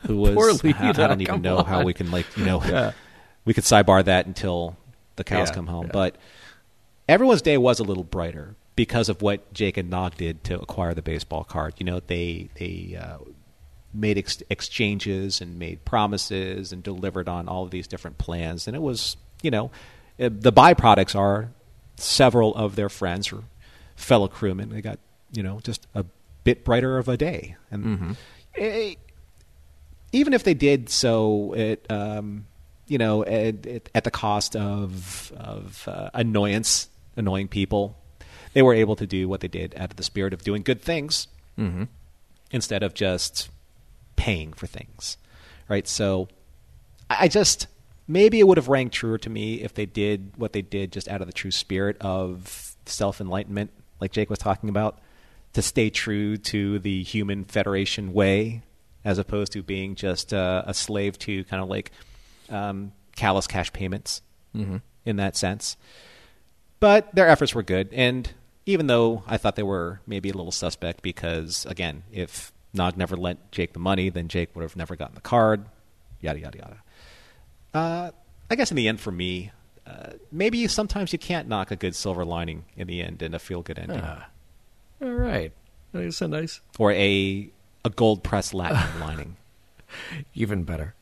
who 0.08 0.18
was. 0.22 0.34
Poor 0.34 0.54
Leeta, 0.54 0.80
I, 0.80 0.90
I 0.90 1.08
don't 1.08 1.22
even 1.22 1.42
know 1.42 1.58
on. 1.58 1.66
how 1.66 1.84
we 1.84 1.94
can, 1.94 2.10
like, 2.10 2.26
you 2.38 2.46
know, 2.46 2.64
yeah. 2.66 2.94
we 3.44 3.54
could 3.54 3.66
sidebar 3.66 4.04
that 4.06 4.28
until 4.28 4.78
the 5.18 5.26
cows 5.26 5.50
yeah, 5.50 5.56
come 5.56 5.68
home. 5.68 5.88
Yeah. 5.88 5.92
But 5.92 6.16
everyone's 7.10 7.42
day 7.42 7.58
was 7.58 7.80
a 7.80 7.84
little 7.84 8.04
brighter 8.06 8.56
because 8.76 9.10
of 9.10 9.22
what 9.22 9.54
Jake 9.54 9.78
and 9.78 9.90
Nog 9.90 10.16
did 10.18 10.44
to 10.46 10.60
acquire 10.60 10.94
the 10.94 11.02
baseball 11.02 11.44
card. 11.44 11.76
You 11.78 11.86
know, 11.86 12.00
they 12.00 12.50
they 12.56 12.98
uh, 13.00 13.18
made 13.94 14.18
ex- 14.18 14.44
exchanges 14.50 15.42
and 15.42 15.58
made 15.58 15.86
promises 15.86 16.72
and 16.72 16.84
delivered 16.84 17.30
on 17.30 17.48
all 17.48 17.64
of 17.64 17.72
these 17.72 17.88
different 17.88 18.18
plans, 18.18 18.68
and 18.68 18.76
it 18.76 18.82
was 18.82 19.18
you 19.42 19.52
know 19.52 19.72
uh, 20.20 20.30
the 20.32 20.52
byproducts 20.52 21.16
are 21.16 21.50
several 21.98 22.54
of 22.56 22.76
their 22.76 22.90
friends 22.90 23.32
or 23.32 23.44
fellow 23.96 24.28
crewmen. 24.28 24.70
They 24.70 24.82
got 24.82 25.00
you 25.32 25.44
know 25.44 25.60
just 25.62 25.88
a 25.96 26.06
bit 26.44 26.64
brighter 26.64 26.98
of 26.98 27.08
a 27.08 27.18
day, 27.18 27.56
and 27.72 27.86
mm-hmm. 27.86 28.12
it, 28.56 28.98
even 30.12 30.34
if 30.34 30.44
they 30.44 30.54
did 30.54 30.90
so, 30.90 31.54
it 31.54 31.86
um, 31.90 32.46
you 32.88 32.98
know 32.98 33.24
at, 33.24 33.66
at, 33.96 34.04
the 34.04 34.12
cost 34.12 34.56
of 34.56 35.32
of 35.38 35.88
uh, 35.88 36.10
annoyance, 36.14 36.90
annoying 37.16 37.48
people, 37.48 37.98
they 38.56 38.62
were 38.62 38.74
able 38.74 38.96
to 38.96 39.06
do 39.06 39.28
what 39.28 39.42
they 39.42 39.50
did 39.50 39.76
out 39.76 39.92
of 39.92 39.98
the 39.98 40.04
spirit 40.04 40.34
of 40.34 40.42
doing 40.42 40.64
good 40.64 40.82
things 40.82 41.28
mm-hmm. 41.60 41.84
instead 42.52 42.84
of 42.84 42.94
just 42.94 43.50
paying 44.16 44.54
for 44.54 44.66
things, 44.66 45.18
right? 45.68 45.86
So 45.86 46.30
I 47.10 47.28
just 47.28 47.68
maybe 48.08 48.40
it 48.40 48.48
would 48.48 48.56
have 48.58 48.70
rang 48.70 48.90
truer 48.90 49.18
to 49.18 49.30
me 49.30 49.56
if 49.56 49.74
they 49.74 49.86
did 49.86 50.32
what 50.38 50.54
they 50.54 50.62
did 50.62 50.94
just 50.94 51.10
out 51.10 51.20
of 51.20 51.28
the 51.28 51.34
true 51.34 51.52
spirit 51.52 51.98
of 52.00 52.76
self 52.86 53.20
enlightenment, 53.20 53.72
like 54.00 54.14
Jake 54.14 54.30
was 54.30 54.40
talking 54.40 54.70
about, 54.70 55.00
to 55.52 55.62
stay 55.62 55.90
true 55.90 56.38
to 56.38 56.80
the 56.80 57.04
human 57.04 57.44
federation 57.44 58.14
way, 58.14 58.62
as 59.04 59.18
opposed 59.18 59.52
to 59.52 59.64
being 59.64 59.96
just 59.96 60.34
uh, 60.34 60.64
a 60.66 60.74
slave 60.74 61.20
to 61.20 61.44
kind 61.44 61.62
of 61.62 61.68
like 61.68 61.92
um, 62.50 62.94
callous 63.18 63.48
cash 63.48 63.74
payments 63.74 64.22
in 65.06 65.18
that 65.18 65.36
sense. 65.36 65.76
But 66.80 67.14
their 67.14 67.28
efforts 67.28 67.54
were 67.54 67.64
good, 67.64 67.90
and 67.92 68.32
even 68.66 68.88
though 68.88 69.24
I 69.28 69.38
thought 69.38 69.56
they 69.56 69.64
were 69.64 70.02
maybe 70.08 70.30
a 70.30 70.34
little 70.34 70.52
suspect 70.52 71.02
because, 71.02 71.66
again, 71.68 72.04
if 72.12 72.52
Nog 72.74 72.98
never 72.98 73.16
lent 73.16 73.52
Jake 73.52 73.74
the 73.74 73.80
money, 73.80 74.10
then 74.10 74.28
Jake 74.28 74.56
would 74.56 74.64
have 74.64 74.76
never 74.76 74.96
gotten 74.96 75.16
the 75.16 75.22
card, 75.22 75.66
yada, 76.22 76.40
yada, 76.40 76.58
yada. 76.58 76.78
Uh, 77.74 78.12
I 78.50 78.56
guess 78.56 78.72
in 78.72 78.78
the 78.78 78.88
end, 78.88 79.00
for 79.00 79.12
me, 79.12 79.52
uh, 79.86 80.12
maybe 80.32 80.68
sometimes 80.68 81.14
you 81.14 81.20
can't 81.20 81.48
knock 81.48 81.72
a 81.72 81.76
good 81.76 81.96
silver 81.96 82.26
lining 82.26 82.66
in 82.76 82.88
the 82.88 83.02
end 83.02 83.22
and 83.22 83.36
a 83.36 83.40
feel 83.40 83.62
good 83.62 83.78
ending. 83.80 84.02
All 85.02 85.10
right. 85.12 85.52
That's 85.94 86.22
a 86.22 86.28
nice, 86.28 86.60
Or 86.78 86.92
a, 86.92 87.50
a 87.86 87.90
gold 87.90 88.24
pressed 88.24 88.52
latinum 88.54 89.00
lining. 89.02 89.38
even 90.34 90.64
better. 90.64 90.94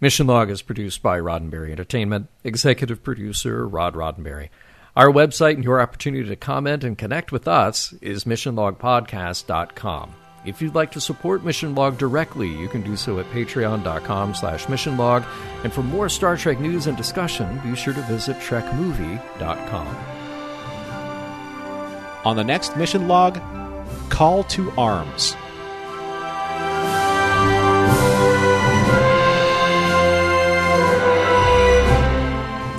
Mission 0.00 0.26
Log 0.26 0.48
is 0.50 0.62
produced 0.62 1.02
by 1.02 1.18
Roddenberry 1.20 1.70
Entertainment, 1.72 2.28
executive 2.42 3.02
producer 3.02 3.68
Rod 3.68 3.94
Roddenberry. 3.94 4.48
Our 4.96 5.08
website 5.10 5.54
and 5.54 5.64
your 5.64 5.80
opportunity 5.80 6.28
to 6.28 6.36
comment 6.36 6.84
and 6.84 6.98
connect 6.98 7.32
with 7.32 7.46
us 7.46 7.92
is 8.00 8.24
missionlogpodcast.com. 8.24 10.14
If 10.44 10.62
you'd 10.62 10.74
like 10.74 10.90
to 10.92 11.00
support 11.00 11.44
Mission 11.44 11.74
Log 11.74 11.98
directly, 11.98 12.48
you 12.48 12.66
can 12.66 12.82
do 12.82 12.96
so 12.96 13.18
at 13.18 13.26
patreon.com 13.26 14.34
slash 14.34 14.66
missionlog. 14.66 15.24
And 15.64 15.72
for 15.72 15.82
more 15.82 16.08
Star 16.08 16.36
Trek 16.36 16.58
news 16.60 16.86
and 16.86 16.96
discussion, 16.96 17.60
be 17.62 17.76
sure 17.76 17.92
to 17.92 18.02
visit 18.02 18.36
trekmovie.com. 18.38 19.86
On 22.24 22.36
the 22.36 22.44
next 22.44 22.76
mission 22.76 23.08
log, 23.08 23.40
Call 24.10 24.44
to 24.44 24.70
Arms. 24.72 25.36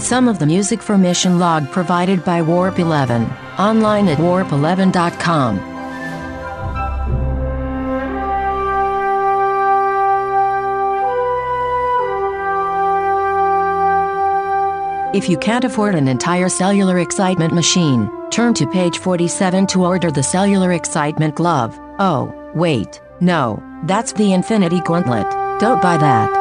Some 0.02 0.28
of 0.28 0.40
the 0.40 0.48
music 0.48 0.82
for 0.82 0.98
Mission 0.98 1.38
Log 1.38 1.70
provided 1.72 2.26
by 2.26 2.42
Warp 2.42 2.80
11, 2.80 3.24
online 3.60 4.08
at 4.08 4.18
warp11.com. 4.18 5.60
If 15.14 15.30
you 15.30 15.38
can't 15.38 15.66
afford 15.66 15.94
an 15.94 16.08
entire 16.08 16.50
cellular 16.50 16.98
excitement 16.98 17.54
machine, 17.54 18.10
turn 18.32 18.56
to 18.56 18.66
page 18.66 18.98
47 18.98 19.68
to 19.68 19.86
order 19.86 20.10
the 20.10 20.24
cellular 20.24 20.72
excitement 20.72 21.36
glove. 21.36 21.78
Oh, 22.00 22.34
wait, 22.56 23.00
no, 23.20 23.62
that's 23.84 24.14
the 24.14 24.34
infinity 24.34 24.82
gauntlet. 24.82 25.30
Don't 25.60 25.82
buy 25.82 25.98
that. 25.98 26.41